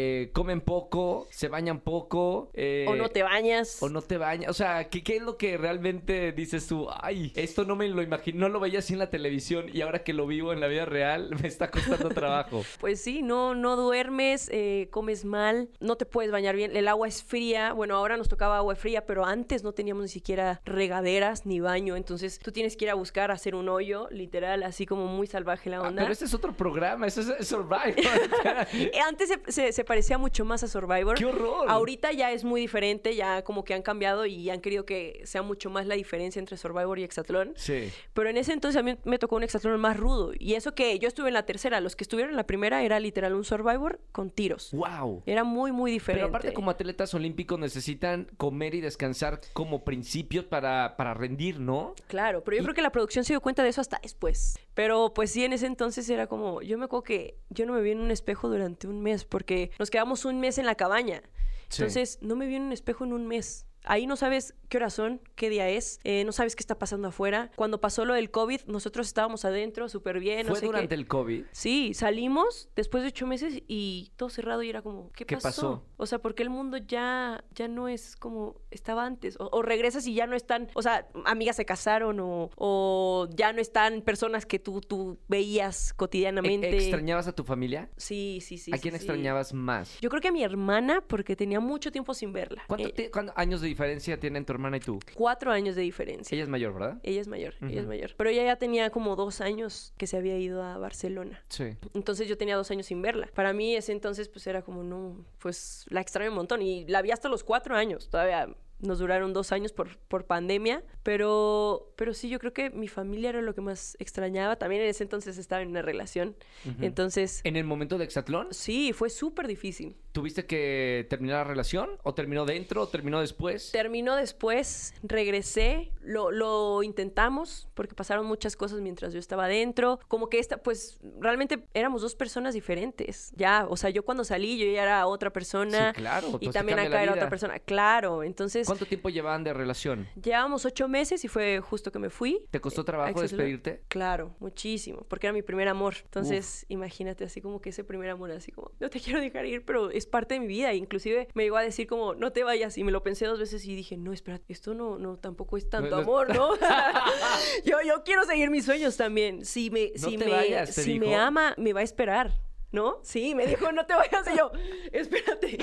Eh, 0.00 0.30
comen 0.32 0.60
poco, 0.60 1.26
se 1.30 1.48
bañan 1.48 1.80
poco. 1.80 2.50
eh, 2.54 2.86
o 2.88 2.94
no 2.94 3.08
te 3.08 3.22
bañas. 3.24 3.82
o 3.82 3.88
no 3.88 4.00
te 4.00 4.16
bañas. 4.16 4.48
O 4.48 4.54
sea, 4.54 4.88
¿qué, 4.88 5.02
qué 5.02 5.16
es 5.16 5.22
lo 5.22 5.36
que 5.36 5.56
realmente 5.56 6.30
dices 6.32 6.68
tú? 6.68 6.86
Ay, 7.02 7.32
esto 7.34 7.64
no 7.64 7.74
me 7.74 7.88
lo 7.88 8.00
imagino, 8.02 8.38
no 8.40 8.48
lo 8.48 8.60
veía 8.60 8.78
así 8.78 8.92
en 8.92 9.00
la 9.00 9.10
televisión 9.10 9.66
y 9.72 9.80
ahora 9.80 10.04
que 10.04 10.12
lo 10.12 10.26
vivo 10.28 10.52
en 10.52 10.60
la 10.60 10.68
vida 10.68 10.84
real 10.84 11.30
me 11.42 11.48
está 11.48 11.70
costando 11.70 12.08
trabajo. 12.10 12.62
Pues 12.78 13.00
sí, 13.00 13.22
no, 13.22 13.54
no 13.56 13.74
duermes, 13.76 14.48
eh, 14.52 14.88
comes 14.92 15.24
mal, 15.24 15.68
no 15.80 15.96
te 15.96 16.06
puedes 16.06 16.30
bañar 16.30 16.54
bien, 16.54 16.76
el 16.76 16.86
agua 16.86 17.08
es 17.08 17.22
fría, 17.24 17.72
bueno, 17.72 17.96
ahora 17.96 18.16
nos 18.16 18.28
tocaba 18.28 18.56
agua 18.58 18.76
fría, 18.76 19.04
pero 19.04 19.24
antes 19.24 19.64
no 19.64 19.72
teníamos 19.72 20.02
ni 20.04 20.08
siquiera 20.08 20.60
regaderas 20.64 21.44
ni 21.44 21.58
baño, 21.60 21.96
entonces 21.96 22.38
tú 22.38 22.52
tienes 22.52 22.76
que 22.76 22.84
ir 22.84 22.90
a 22.90 22.94
buscar 22.94 23.30
hacer 23.32 23.54
un 23.56 23.68
hoyo, 23.68 24.06
literal, 24.10 24.62
así 24.62 24.86
como 24.86 25.06
muy 25.06 25.26
salvaje 25.26 25.70
la 25.70 25.78
Ah, 25.78 25.88
onda. 25.88 26.02
pero 26.02 26.12
este 26.12 26.24
es 26.26 26.34
otro 26.34 26.52
programa, 26.56 27.06
eso 27.06 27.20
es 27.36 27.48
Survivor. 27.48 27.94
Eh, 28.72 28.92
Antes 29.06 29.28
se, 29.28 29.52
se- 29.52 29.72
se 29.72 29.84
parecía 29.88 30.18
mucho 30.18 30.44
más 30.44 30.62
a 30.62 30.68
Survivor. 30.68 31.16
¡Qué 31.16 31.24
horror! 31.26 31.68
Ahorita 31.68 32.12
ya 32.12 32.30
es 32.30 32.44
muy 32.44 32.60
diferente, 32.60 33.16
ya 33.16 33.42
como 33.42 33.64
que 33.64 33.74
han 33.74 33.82
cambiado 33.82 34.26
y 34.26 34.48
han 34.50 34.60
querido 34.60 34.84
que 34.84 35.22
sea 35.24 35.42
mucho 35.42 35.70
más 35.70 35.86
la 35.86 35.96
diferencia 35.96 36.38
entre 36.38 36.56
Survivor 36.56 36.98
y 36.98 37.02
Exatlón. 37.02 37.54
Sí. 37.56 37.90
Pero 38.14 38.28
en 38.30 38.36
ese 38.36 38.52
entonces 38.52 38.78
a 38.78 38.82
mí 38.84 38.96
me 39.04 39.18
tocó 39.18 39.34
un 39.36 39.42
Exatlón 39.42 39.80
más 39.80 39.96
rudo. 39.96 40.32
Y 40.38 40.54
eso 40.54 40.74
que 40.74 40.96
yo 41.00 41.08
estuve 41.08 41.28
en 41.28 41.34
la 41.34 41.44
tercera, 41.46 41.80
los 41.80 41.96
que 41.96 42.04
estuvieron 42.04 42.30
en 42.30 42.36
la 42.36 42.46
primera 42.46 42.82
era 42.84 43.00
literal 43.00 43.34
un 43.34 43.44
Survivor 43.44 43.98
con 44.12 44.30
tiros. 44.30 44.70
¡Wow! 44.72 45.22
Era 45.26 45.42
muy, 45.42 45.72
muy 45.72 45.90
diferente. 45.90 46.18
Pero 46.26 46.28
aparte 46.28 46.52
como 46.52 46.70
atletas 46.70 47.12
olímpicos 47.14 47.58
necesitan 47.58 48.28
comer 48.36 48.74
y 48.74 48.80
descansar 48.80 49.40
como 49.54 49.82
principios 49.84 50.44
para, 50.44 50.96
para 50.96 51.14
rendir, 51.14 51.58
¿no? 51.60 51.94
Claro, 52.06 52.44
pero 52.44 52.56
yo 52.58 52.62
Y- 52.62 52.64
creo 52.66 52.74
que 52.74 52.82
la 52.82 52.92
producción 52.92 53.24
se 53.24 53.32
dio 53.32 53.40
cuenta 53.40 53.62
de 53.62 53.70
eso 53.70 53.80
hasta 53.80 53.98
después. 54.02 54.58
Pero 54.78 55.12
pues 55.12 55.32
sí, 55.32 55.44
en 55.44 55.52
ese 55.52 55.66
entonces 55.66 56.08
era 56.08 56.28
como, 56.28 56.62
yo 56.62 56.78
me 56.78 56.84
acuerdo 56.84 57.02
que 57.02 57.36
yo 57.50 57.66
no 57.66 57.72
me 57.72 57.80
vi 57.80 57.90
en 57.90 57.98
un 57.98 58.12
espejo 58.12 58.48
durante 58.48 58.86
un 58.86 59.02
mes 59.02 59.24
porque 59.24 59.72
nos 59.76 59.90
quedamos 59.90 60.24
un 60.24 60.38
mes 60.38 60.56
en 60.56 60.66
la 60.66 60.76
cabaña. 60.76 61.20
Sí. 61.68 61.82
Entonces 61.82 62.20
no 62.22 62.36
me 62.36 62.46
vi 62.46 62.54
en 62.54 62.62
un 62.62 62.72
espejo 62.72 63.02
en 63.02 63.12
un 63.12 63.26
mes. 63.26 63.66
Ahí 63.90 64.06
no 64.06 64.16
sabes 64.16 64.54
qué 64.68 64.76
horas 64.76 64.92
son, 64.92 65.20
qué 65.34 65.48
día 65.48 65.68
es, 65.70 65.98
eh, 66.04 66.22
no 66.24 66.32
sabes 66.32 66.54
qué 66.54 66.60
está 66.60 66.78
pasando 66.78 67.08
afuera. 67.08 67.50
Cuando 67.56 67.80
pasó 67.80 68.04
lo 68.04 68.12
del 68.12 68.30
COVID, 68.30 68.60
nosotros 68.66 69.06
estábamos 69.06 69.46
adentro 69.46 69.88
súper 69.88 70.20
bien. 70.20 70.46
no 70.46 70.52
Fue 70.52 70.60
sé 70.60 70.66
durante 70.66 70.88
qué. 70.88 70.94
el 70.94 71.08
COVID. 71.08 71.44
Sí, 71.52 71.94
salimos 71.94 72.68
después 72.76 73.02
de 73.02 73.08
ocho 73.08 73.26
meses 73.26 73.62
y 73.66 74.12
todo 74.16 74.28
cerrado 74.28 74.62
y 74.62 74.68
era 74.68 74.82
como, 74.82 75.10
¿qué, 75.12 75.24
¿Qué 75.24 75.36
pasó? 75.36 75.46
pasó? 75.48 75.84
O 75.96 76.04
sea, 76.06 76.18
porque 76.18 76.42
el 76.42 76.50
mundo 76.50 76.76
ya, 76.76 77.42
ya 77.54 77.66
no 77.66 77.88
es 77.88 78.14
como 78.16 78.60
estaba 78.70 79.06
antes. 79.06 79.36
O, 79.40 79.48
o 79.50 79.62
regresas 79.62 80.06
y 80.06 80.12
ya 80.14 80.26
no 80.26 80.36
están, 80.36 80.68
o 80.74 80.82
sea, 80.82 81.08
amigas 81.24 81.56
se 81.56 81.64
casaron 81.64 82.20
o, 82.20 82.50
o 82.56 83.26
ya 83.34 83.52
no 83.54 83.60
están 83.60 84.02
personas 84.02 84.44
que 84.44 84.58
tú, 84.58 84.82
tú 84.82 85.18
veías 85.28 85.92
¿E- 85.92 85.94
cotidianamente. 85.96 86.76
¿Extrañabas 86.76 87.26
a 87.26 87.32
tu 87.32 87.42
familia? 87.44 87.88
Sí, 87.96 88.40
sí, 88.42 88.58
sí. 88.58 88.70
¿A 88.74 88.78
quién 88.78 88.92
sí. 88.92 88.96
extrañabas 88.96 89.54
más? 89.54 89.98
Yo 90.00 90.10
creo 90.10 90.20
que 90.20 90.28
a 90.28 90.32
mi 90.32 90.42
hermana, 90.44 91.00
porque 91.00 91.36
tenía 91.36 91.58
mucho 91.60 91.90
tiempo 91.90 92.12
sin 92.12 92.34
verla. 92.34 92.64
¿Cuánto 92.66 92.88
Eh, 92.88 93.10
años 93.34 93.60
de 93.62 93.68
diferencia 93.78 94.18
tienen 94.18 94.44
tu 94.44 94.52
hermana 94.52 94.78
y 94.78 94.80
tú? 94.80 94.98
Cuatro 95.14 95.52
años 95.52 95.76
de 95.76 95.82
diferencia. 95.82 96.34
Ella 96.34 96.42
es 96.42 96.48
mayor, 96.48 96.74
¿verdad? 96.74 96.98
Ella 97.04 97.20
es 97.20 97.28
mayor, 97.28 97.54
ella 97.62 97.80
es 97.80 97.86
mayor. 97.86 98.14
Pero 98.16 98.30
ella 98.30 98.42
ya 98.42 98.56
tenía 98.56 98.90
como 98.90 99.14
dos 99.14 99.40
años 99.40 99.94
que 99.96 100.08
se 100.08 100.16
había 100.16 100.36
ido 100.36 100.64
a 100.64 100.78
Barcelona. 100.78 101.44
Sí. 101.48 101.76
Entonces 101.94 102.26
yo 102.26 102.36
tenía 102.36 102.56
dos 102.56 102.70
años 102.72 102.86
sin 102.86 103.00
verla. 103.02 103.28
Para 103.34 103.52
mí 103.52 103.76
ese 103.76 103.92
entonces 103.92 104.28
pues 104.28 104.48
era 104.48 104.62
como, 104.62 104.82
no, 104.82 105.24
pues 105.38 105.84
la 105.90 106.00
extraño 106.00 106.30
un 106.30 106.36
montón. 106.36 106.60
Y 106.60 106.86
la 106.86 107.02
vi 107.02 107.12
hasta 107.12 107.28
los 107.28 107.44
cuatro 107.44 107.76
años. 107.76 108.08
Todavía 108.08 108.48
nos 108.80 108.98
duraron 108.98 109.32
dos 109.32 109.52
años 109.52 109.72
por, 109.72 109.96
por 110.08 110.26
pandemia. 110.26 110.82
Pero, 111.02 111.92
pero 111.96 112.14
sí, 112.14 112.28
yo 112.28 112.38
creo 112.38 112.52
que 112.52 112.70
mi 112.70 112.88
familia 112.88 113.30
era 113.30 113.42
lo 113.42 113.54
que 113.54 113.60
más 113.60 113.96
extrañaba. 113.98 114.56
También 114.56 114.82
en 114.82 114.88
ese 114.88 115.02
entonces 115.02 115.38
estaba 115.38 115.62
en 115.62 115.68
una 115.68 115.82
relación. 115.82 116.36
Ujú. 116.64 116.84
Entonces, 116.84 117.40
¿En 117.44 117.56
el 117.56 117.64
momento 117.64 117.98
de 117.98 118.04
Exatlón? 118.04 118.48
sí, 118.50 118.92
fue 118.92 119.10
súper 119.10 119.46
difícil. 119.46 119.96
¿Tuviste 120.12 120.46
que 120.46 121.06
terminar 121.08 121.38
la 121.38 121.44
relación? 121.44 121.90
¿O 122.02 122.14
terminó 122.14 122.44
dentro? 122.44 122.82
¿O 122.82 122.88
terminó 122.88 123.20
después? 123.20 123.70
Terminó 123.70 124.16
después, 124.16 124.94
regresé, 125.02 125.92
lo, 126.02 126.30
lo 126.30 126.82
intentamos 126.82 127.68
porque 127.74 127.94
pasaron 127.94 128.26
muchas 128.26 128.56
cosas 128.56 128.80
mientras 128.80 129.12
yo 129.12 129.20
estaba 129.20 129.44
adentro. 129.44 130.00
Como 130.08 130.28
que 130.28 130.38
esta, 130.38 130.58
pues 130.58 130.98
realmente 131.20 131.64
éramos 131.74 132.02
dos 132.02 132.14
personas 132.14 132.54
diferentes. 132.54 133.32
Ya, 133.36 133.66
o 133.68 133.76
sea, 133.76 133.90
yo 133.90 134.04
cuando 134.04 134.24
salí 134.24 134.58
yo 134.58 134.66
ya 134.66 134.82
era 134.82 135.06
otra 135.06 135.30
persona. 135.30 135.92
Sí, 135.94 136.00
claro, 136.00 136.28
Y 136.28 136.30
pues 136.30 136.40
te 136.48 136.52
también 136.52 136.78
acá 136.78 137.02
era 137.02 137.12
otra 137.12 137.28
persona. 137.28 137.58
Claro, 137.60 138.22
entonces 138.22 138.67
¿Cuánto 138.68 138.86
tiempo 138.86 139.08
llevaban 139.08 139.42
de 139.44 139.52
relación? 139.52 140.06
llevábamos 140.22 140.64
ocho 140.64 140.88
meses 140.88 141.24
y 141.24 141.28
fue 141.28 141.60
justo 141.60 141.90
que 141.90 141.98
me 141.98 142.10
fui. 142.10 142.44
¿Te 142.50 142.60
costó 142.60 142.84
trabajo 142.84 143.20
despedirte? 143.20 143.82
Claro, 143.88 144.34
muchísimo, 144.38 145.04
porque 145.08 145.26
era 145.26 145.32
mi 145.32 145.42
primer 145.42 145.68
amor. 145.68 145.94
Entonces, 146.04 146.66
imagínate 146.68 147.24
así 147.24 147.40
como 147.40 147.60
que 147.60 147.70
ese 147.70 147.84
primer 147.84 148.10
amor, 148.10 148.30
así 148.30 148.52
como, 148.52 148.70
no 148.78 148.90
te 148.90 149.00
quiero 149.00 149.20
dejar 149.20 149.46
ir, 149.46 149.64
pero 149.64 149.90
es 149.90 150.06
parte 150.06 150.34
de 150.34 150.40
mi 150.40 150.46
vida. 150.46 150.74
Inclusive 150.74 151.28
me 151.34 151.44
llegó 151.44 151.56
a 151.56 151.62
decir 151.62 151.86
como, 151.86 152.14
no 152.14 152.32
te 152.32 152.44
vayas, 152.44 152.78
y 152.78 152.84
me 152.84 152.92
lo 152.92 153.02
pensé 153.02 153.26
dos 153.26 153.38
veces 153.38 153.64
y 153.64 153.74
dije, 153.74 153.96
no, 153.96 154.12
espera, 154.12 154.40
esto 154.48 154.74
no, 154.74 154.98
no, 154.98 155.16
tampoco 155.16 155.56
es 155.56 155.68
tanto 155.68 155.90
No, 155.90 155.96
no- 155.96 156.02
amor, 156.02 156.34
¿no? 156.34 156.50
yo, 157.64 157.78
yo 157.86 158.02
quiero 158.04 158.24
seguir 158.24 158.50
mis 158.50 158.64
sueños 158.64 158.96
también. 158.96 159.44
Si 159.44 159.70
me, 159.70 159.92
No 160.00 160.10
si 160.10 160.16
te 160.16 160.24
me, 160.26 160.30
vayas, 160.30 160.74
si 160.74 160.98
me 160.98 161.14
ama, 161.14 161.54
me 161.56 161.72
va 161.72 161.80
a 161.80 161.84
esperar. 161.84 162.32
¿No? 162.70 163.00
Sí, 163.02 163.34
me 163.34 163.46
dijo, 163.46 163.72
no 163.72 163.86
te 163.86 163.94
vayas. 163.94 164.26
Y 164.32 164.36
yo, 164.36 164.50
espérate, 164.92 165.58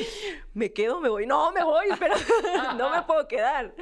¿me 0.53 0.73
quedo? 0.73 0.99
¿Me 0.99 1.09
voy? 1.09 1.27
No, 1.27 1.51
me 1.51 1.63
voy, 1.63 1.89
espera. 1.91 2.15
no 2.77 2.89
me 2.89 3.03
puedo 3.03 3.27
quedar. 3.27 3.73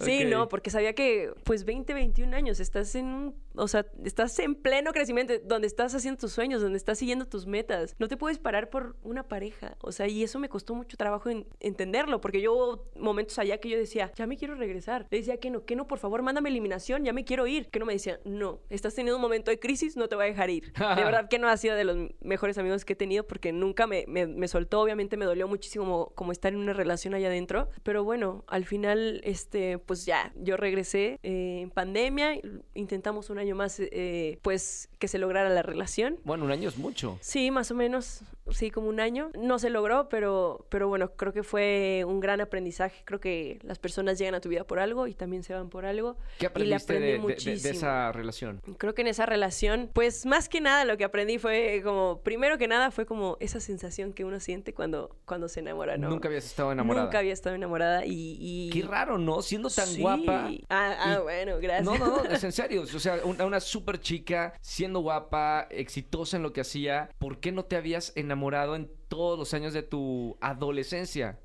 Sí, 0.00 0.24
no, 0.24 0.48
porque 0.48 0.70
sabía 0.70 0.94
que, 0.94 1.32
pues, 1.44 1.64
20, 1.64 1.94
21 1.94 2.36
años, 2.36 2.60
estás 2.60 2.94
en 2.94 3.06
un, 3.06 3.34
o 3.54 3.68
sea, 3.68 3.86
estás 4.04 4.38
en 4.38 4.54
pleno 4.54 4.92
crecimiento, 4.92 5.34
donde 5.44 5.66
estás 5.66 5.94
haciendo 5.94 6.20
tus 6.20 6.32
sueños, 6.32 6.60
donde 6.60 6.76
estás 6.76 6.98
siguiendo 6.98 7.26
tus 7.26 7.46
metas. 7.46 7.94
No 7.98 8.08
te 8.08 8.16
puedes 8.16 8.38
parar 8.38 8.70
por 8.70 8.96
una 9.02 9.22
pareja. 9.28 9.76
O 9.80 9.92
sea, 9.92 10.08
y 10.08 10.22
eso 10.22 10.38
me 10.38 10.48
costó 10.48 10.74
mucho 10.74 10.96
trabajo 10.96 11.30
en 11.30 11.46
entenderlo, 11.60 12.20
porque 12.20 12.40
yo 12.40 12.54
hubo 12.54 12.90
momentos 12.96 13.38
allá 13.38 13.58
que 13.58 13.68
yo 13.68 13.78
decía, 13.78 14.10
ya 14.14 14.26
me 14.26 14.36
quiero 14.36 14.54
regresar. 14.54 15.06
Le 15.10 15.18
decía 15.18 15.38
que 15.38 15.50
no, 15.50 15.64
que 15.64 15.76
no, 15.76 15.86
por 15.86 15.98
favor, 15.98 16.22
mándame 16.22 16.48
eliminación, 16.48 17.04
ya 17.04 17.12
me 17.12 17.24
quiero 17.24 17.46
ir. 17.46 17.68
Que 17.68 17.78
no 17.78 17.86
me 17.86 17.92
decía, 17.92 18.18
no, 18.24 18.60
estás 18.70 18.94
teniendo 18.94 19.16
un 19.16 19.22
momento 19.22 19.50
de 19.50 19.58
crisis, 19.58 19.96
no 19.96 20.08
te 20.08 20.16
voy 20.16 20.24
a 20.24 20.28
dejar 20.28 20.50
ir. 20.50 20.72
De 20.72 20.74
verdad 21.04 21.28
que 21.28 21.38
no 21.38 21.48
ha 21.48 21.56
sido 21.56 21.76
de 21.76 21.84
los 21.84 21.96
mejores 22.20 22.58
amigos 22.58 22.84
que 22.84 22.94
he 22.94 22.96
tenido, 22.96 23.26
porque 23.26 23.52
nunca 23.52 23.86
me, 23.86 24.04
me, 24.08 24.26
me 24.26 24.48
soltó. 24.48 24.80
Obviamente 24.80 25.16
me 25.16 25.24
dolió 25.24 25.46
muchísimo 25.46 25.84
como, 25.84 26.06
como 26.14 26.32
estar 26.32 26.52
en 26.52 26.58
una 26.58 26.72
relación 26.72 27.14
allá 27.14 27.28
adentro. 27.28 27.68
Pero 27.82 28.04
bueno, 28.04 28.44
al 28.48 28.64
final, 28.64 29.20
este, 29.24 29.78
pues 29.86 30.04
ya, 30.06 30.32
yo 30.36 30.56
regresé 30.56 31.18
eh, 31.22 31.60
en 31.62 31.70
pandemia, 31.70 32.40
intentamos 32.74 33.30
un 33.30 33.38
año 33.38 33.54
más, 33.54 33.78
eh, 33.80 34.38
pues 34.42 34.88
que 34.98 35.08
se 35.08 35.18
lograra 35.18 35.48
la 35.48 35.62
relación. 35.62 36.18
Bueno, 36.24 36.44
un 36.44 36.50
año 36.50 36.68
es 36.68 36.78
mucho. 36.78 37.18
Sí, 37.20 37.50
más 37.50 37.70
o 37.70 37.74
menos, 37.74 38.20
sí, 38.50 38.70
como 38.70 38.88
un 38.88 39.00
año. 39.00 39.30
No 39.38 39.58
se 39.58 39.70
logró, 39.70 40.08
pero, 40.08 40.66
pero 40.70 40.88
bueno, 40.88 41.12
creo 41.12 41.32
que 41.32 41.42
fue 41.42 42.04
un 42.06 42.20
gran 42.20 42.40
aprendizaje. 42.40 43.02
Creo 43.04 43.20
que 43.20 43.58
las 43.62 43.78
personas 43.78 44.18
llegan 44.18 44.34
a 44.34 44.40
tu 44.40 44.48
vida 44.48 44.64
por 44.64 44.78
algo 44.78 45.06
y 45.06 45.14
también 45.14 45.42
se 45.42 45.54
van 45.54 45.68
por 45.68 45.84
algo. 45.84 46.16
¿Qué 46.38 46.46
y 46.46 46.64
le 46.64 46.74
aprendiste 46.74 46.94
aprendí 46.94 47.60
de, 47.60 47.70
esa 47.70 48.12
relación? 48.12 48.60
Creo 48.78 48.94
que 48.94 49.02
en 49.02 49.08
esa 49.08 49.26
relación, 49.26 49.90
pues 49.92 50.26
más 50.26 50.48
que 50.48 50.60
nada 50.60 50.84
lo 50.84 50.96
que 50.96 51.04
aprendí 51.04 51.38
fue 51.38 51.80
como, 51.84 52.20
primero 52.22 52.58
que 52.58 52.68
nada 52.68 52.90
fue 52.90 53.06
como 53.06 53.36
esa 53.40 53.60
sensación 53.60 54.12
que 54.12 54.24
uno 54.24 54.40
siente 54.40 54.72
cuando, 54.74 55.16
cuando 55.24 55.48
se 55.48 55.60
enamora, 55.60 55.96
¿no? 55.96 56.08
Nunca 56.08 56.28
habías 56.28 56.46
estado 56.46 56.72
enamorada. 56.72 57.04
Nunca 57.06 57.18
había 57.18 57.32
estado 57.32 57.54
enamorada 57.54 58.06
y... 58.06 58.36
y- 58.40 58.70
Qué 58.70 58.82
raro, 58.82 59.18
¿no? 59.18 59.42
Siendo 59.42 59.68
tan 59.74 59.86
Sí. 59.86 60.00
guapa. 60.00 60.50
Ah, 60.68 60.96
ah, 60.98 61.18
bueno, 61.22 61.58
gracias. 61.60 61.84
No, 61.84 61.96
no, 61.98 62.22
no, 62.22 62.24
es 62.30 62.42
en 62.44 62.52
serio. 62.52 62.82
O 62.82 62.98
sea, 62.98 63.20
una, 63.24 63.44
una 63.46 63.60
súper 63.60 64.00
chica, 64.00 64.54
siendo 64.60 65.00
guapa, 65.00 65.66
exitosa 65.70 66.36
en 66.36 66.42
lo 66.42 66.52
que 66.52 66.60
hacía. 66.62 67.10
¿Por 67.18 67.40
qué 67.40 67.52
no 67.52 67.64
te 67.64 67.76
habías 67.76 68.12
enamorado 68.16 68.76
en 68.76 68.90
todos 69.08 69.38
los 69.38 69.54
años 69.54 69.72
de 69.72 69.82
tu 69.82 70.36
adolescencia? 70.40 71.38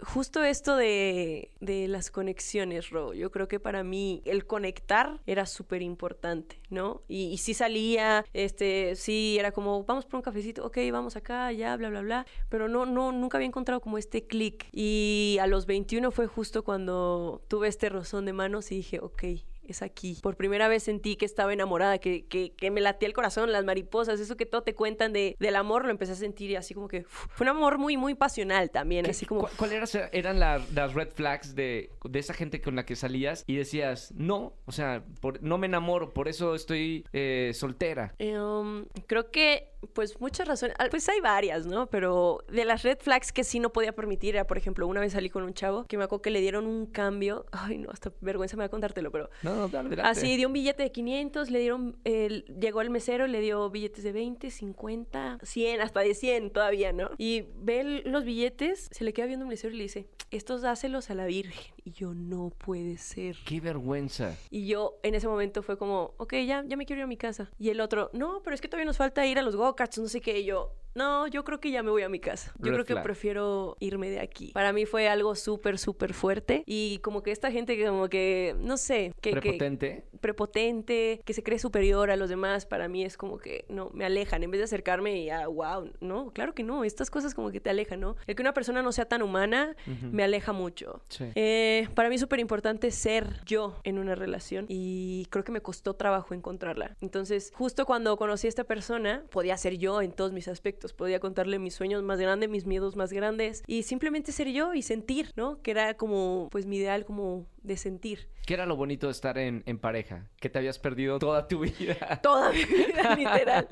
Justo 0.00 0.44
esto 0.44 0.76
de, 0.76 1.50
de 1.60 1.88
las 1.88 2.10
conexiones, 2.10 2.90
Ro. 2.90 3.14
Yo 3.14 3.30
creo 3.30 3.48
que 3.48 3.58
para 3.58 3.82
mí 3.82 4.22
el 4.26 4.46
conectar 4.46 5.20
era 5.26 5.46
súper 5.46 5.82
importante, 5.82 6.60
¿no? 6.68 7.02
Y, 7.08 7.28
y 7.28 7.38
sí 7.38 7.54
salía, 7.54 8.24
este, 8.34 8.96
sí 8.96 9.36
era 9.38 9.52
como, 9.52 9.84
vamos 9.84 10.04
por 10.04 10.16
un 10.16 10.22
cafecito, 10.22 10.66
ok, 10.66 10.78
vamos 10.92 11.16
acá, 11.16 11.50
ya, 11.52 11.76
bla, 11.76 11.88
bla, 11.88 12.02
bla. 12.02 12.26
Pero 12.48 12.68
no, 12.68 12.84
no, 12.84 13.12
nunca 13.12 13.38
había 13.38 13.48
encontrado 13.48 13.80
como 13.80 13.98
este 13.98 14.26
clic. 14.26 14.68
Y 14.72 15.38
a 15.40 15.46
los 15.46 15.66
21 15.66 16.10
fue 16.10 16.26
justo 16.26 16.64
cuando 16.64 17.42
tuve 17.48 17.68
este 17.68 17.88
rozón 17.88 18.26
de 18.26 18.32
manos 18.32 18.72
y 18.72 18.76
dije, 18.76 19.00
ok. 19.00 19.24
Es 19.72 19.80
aquí. 19.82 20.18
Por 20.22 20.36
primera 20.36 20.68
vez 20.68 20.82
sentí 20.82 21.16
que 21.16 21.24
estaba 21.24 21.52
enamorada, 21.52 21.98
que, 21.98 22.26
que, 22.26 22.52
que 22.52 22.70
me 22.70 22.80
latía 22.82 23.06
el 23.08 23.14
corazón, 23.14 23.50
las 23.52 23.64
mariposas, 23.64 24.20
eso 24.20 24.36
que 24.36 24.44
todo 24.46 24.62
te 24.62 24.74
cuentan 24.74 25.12
de, 25.12 25.34
del 25.40 25.56
amor, 25.56 25.84
lo 25.86 25.90
empecé 25.90 26.12
a 26.12 26.16
sentir 26.16 26.50
y 26.50 26.56
así 26.56 26.74
como 26.74 26.88
que 26.88 27.04
fue 27.08 27.44
un 27.44 27.48
amor 27.48 27.78
muy, 27.78 27.96
muy 27.96 28.14
pasional 28.14 28.70
también, 28.70 29.04
¿Qué- 29.04 29.10
así 29.12 29.24
como... 29.26 29.42
cu- 29.42 29.48
¿Cuáles 29.56 29.94
eran 30.12 30.38
la- 30.38 30.60
las 30.74 30.92
red 30.94 31.08
flags 31.08 31.54
de, 31.54 31.90
de 32.04 32.18
esa 32.18 32.34
gente 32.34 32.60
con 32.60 32.76
la 32.76 32.84
que 32.84 32.96
salías 32.96 33.44
y 33.46 33.56
decías, 33.56 34.12
no, 34.14 34.52
o 34.66 34.72
sea, 34.72 35.02
por- 35.20 35.42
no 35.42 35.56
me 35.58 35.66
enamoro, 35.66 36.12
por 36.12 36.28
eso 36.28 36.54
estoy 36.54 37.06
eh, 37.14 37.52
soltera? 37.54 38.14
Um, 38.20 38.84
creo 39.06 39.30
que, 39.30 39.70
pues, 39.94 40.20
muchas 40.20 40.46
razones. 40.46 40.76
Pues 40.90 41.08
hay 41.08 41.20
varias, 41.20 41.64
¿no? 41.66 41.86
Pero 41.86 42.44
de 42.48 42.64
las 42.64 42.82
red 42.82 42.98
flags 43.00 43.32
que 43.32 43.42
sí 43.44 43.58
no 43.60 43.72
podía 43.72 43.92
permitir 43.92 44.34
era, 44.34 44.46
por 44.46 44.58
ejemplo, 44.58 44.86
una 44.86 45.00
vez 45.00 45.12
salí 45.14 45.30
con 45.30 45.42
un 45.44 45.54
chavo 45.54 45.86
que 45.86 45.96
me 45.96 46.04
acuerdo 46.04 46.22
que 46.22 46.30
le 46.30 46.40
dieron 46.40 46.66
un 46.66 46.86
cambio. 46.86 47.46
Ay, 47.52 47.78
no, 47.78 47.90
hasta 47.90 48.12
vergüenza 48.20 48.56
me 48.56 48.60
va 48.62 48.66
a 48.66 48.70
contártelo, 48.70 49.10
pero. 49.10 49.30
No, 49.42 49.61
Así, 50.02 50.36
dio 50.36 50.48
un 50.48 50.52
billete 50.52 50.82
de 50.82 50.92
500, 50.92 51.50
le 51.50 51.60
dieron. 51.60 51.96
llegó 52.04 52.80
el 52.80 52.90
mesero, 52.90 53.26
le 53.26 53.40
dio 53.40 53.70
billetes 53.70 54.04
de 54.04 54.12
20, 54.12 54.50
50, 54.50 55.38
100, 55.42 55.80
hasta 55.80 56.00
de 56.00 56.14
100 56.14 56.50
todavía, 56.50 56.92
¿no? 56.92 57.10
Y 57.18 57.44
ve 57.56 58.02
los 58.04 58.24
billetes, 58.24 58.88
se 58.90 59.04
le 59.04 59.12
queda 59.12 59.26
viendo 59.26 59.44
un 59.44 59.50
mesero 59.50 59.74
y 59.74 59.76
le 59.78 59.84
dice: 59.84 60.06
Estos 60.30 60.62
dáselos 60.62 61.10
a 61.10 61.14
la 61.14 61.26
Virgen. 61.26 61.72
Y 61.84 61.90
yo, 61.92 62.14
no 62.14 62.50
puede 62.50 62.96
ser. 62.96 63.36
Qué 63.44 63.60
vergüenza. 63.60 64.36
Y 64.50 64.66
yo 64.68 64.98
en 65.02 65.14
ese 65.16 65.26
momento 65.26 65.62
fue 65.62 65.76
como, 65.78 66.14
ok, 66.16 66.34
ya, 66.46 66.64
ya 66.66 66.76
me 66.76 66.86
quiero 66.86 67.00
ir 67.00 67.04
a 67.04 67.08
mi 67.08 67.16
casa. 67.16 67.50
Y 67.58 67.70
el 67.70 67.80
otro, 67.80 68.08
no, 68.12 68.40
pero 68.44 68.54
es 68.54 68.60
que 68.60 68.68
todavía 68.68 68.86
nos 68.86 68.96
falta 68.98 69.26
ir 69.26 69.38
a 69.38 69.42
los 69.42 69.56
go-karts, 69.56 69.98
no 69.98 70.06
sé 70.08 70.20
qué. 70.20 70.38
Y 70.40 70.44
yo, 70.44 70.72
no, 70.94 71.26
yo 71.26 71.42
creo 71.42 71.58
que 71.58 71.70
ya 71.72 71.82
me 71.82 71.90
voy 71.90 72.02
a 72.02 72.08
mi 72.08 72.20
casa. 72.20 72.52
Yo 72.58 72.66
Red 72.66 72.72
creo 72.74 72.84
que 72.84 72.92
flag. 72.94 73.04
prefiero 73.04 73.76
irme 73.80 74.10
de 74.10 74.20
aquí. 74.20 74.52
Para 74.52 74.72
mí 74.72 74.86
fue 74.86 75.08
algo 75.08 75.34
súper, 75.34 75.76
súper 75.78 76.14
fuerte. 76.14 76.62
Y 76.66 76.98
como 76.98 77.22
que 77.24 77.32
esta 77.32 77.50
gente 77.50 77.76
que 77.76 77.84
como 77.86 78.08
que, 78.08 78.54
no 78.60 78.76
sé, 78.76 79.12
que... 79.20 79.30
que- 79.32 79.40
Prepotente. 79.40 80.04
prepotente, 80.20 81.20
que 81.24 81.32
se 81.34 81.42
cree 81.42 81.58
superior 81.58 82.10
a 82.10 82.16
los 82.16 82.28
demás, 82.28 82.66
para 82.66 82.88
mí 82.88 83.04
es 83.04 83.16
como 83.16 83.38
que, 83.38 83.64
no, 83.68 83.90
me 83.92 84.04
alejan. 84.04 84.42
En 84.42 84.50
vez 84.50 84.60
de 84.60 84.64
acercarme 84.64 85.18
y, 85.20 85.30
ah, 85.30 85.48
wow, 85.48 85.90
no, 86.00 86.30
claro 86.32 86.54
que 86.54 86.62
no. 86.62 86.84
Estas 86.84 87.10
cosas 87.10 87.34
como 87.34 87.50
que 87.50 87.60
te 87.60 87.70
alejan, 87.70 88.00
¿no? 88.00 88.16
El 88.26 88.36
que 88.36 88.42
una 88.42 88.54
persona 88.54 88.82
no 88.82 88.92
sea 88.92 89.06
tan 89.06 89.22
humana 89.22 89.74
me 90.12 90.22
aleja 90.24 90.52
mucho. 90.52 91.00
Sí. 91.08 91.24
Eh, 91.34 91.71
para 91.94 92.08
mí 92.08 92.16
es 92.16 92.20
súper 92.20 92.40
importante 92.40 92.90
ser 92.90 93.40
yo 93.44 93.76
en 93.84 93.98
una 93.98 94.14
relación 94.14 94.66
y 94.68 95.26
creo 95.30 95.44
que 95.44 95.52
me 95.52 95.60
costó 95.60 95.94
trabajo 95.94 96.34
encontrarla. 96.34 96.96
Entonces, 97.00 97.52
justo 97.54 97.86
cuando 97.86 98.16
conocí 98.16 98.46
a 98.46 98.48
esta 98.48 98.64
persona, 98.64 99.24
podía 99.30 99.56
ser 99.56 99.78
yo 99.78 100.02
en 100.02 100.12
todos 100.12 100.32
mis 100.32 100.48
aspectos. 100.48 100.92
Podía 100.92 101.20
contarle 101.20 101.58
mis 101.58 101.74
sueños 101.74 102.02
más 102.02 102.18
grandes, 102.18 102.48
mis 102.48 102.66
miedos 102.66 102.96
más 102.96 103.12
grandes 103.12 103.62
y 103.66 103.82
simplemente 103.82 104.32
ser 104.32 104.48
yo 104.48 104.74
y 104.74 104.82
sentir, 104.82 105.30
¿no? 105.36 105.60
Que 105.62 105.70
era 105.72 105.94
como, 105.94 106.48
pues, 106.50 106.66
mi 106.66 106.76
ideal 106.76 107.04
como 107.04 107.46
de 107.62 107.76
sentir. 107.76 108.28
¿Qué 108.46 108.54
era 108.54 108.66
lo 108.66 108.74
bonito 108.74 109.06
de 109.06 109.12
estar 109.12 109.38
en, 109.38 109.62
en 109.66 109.78
pareja? 109.78 110.28
Que 110.40 110.48
te 110.48 110.58
habías 110.58 110.78
perdido 110.78 111.18
toda 111.20 111.46
tu 111.46 111.60
vida. 111.60 112.20
Toda 112.22 112.50
mi 112.52 112.64
vida, 112.64 113.14
literal. 113.16 113.68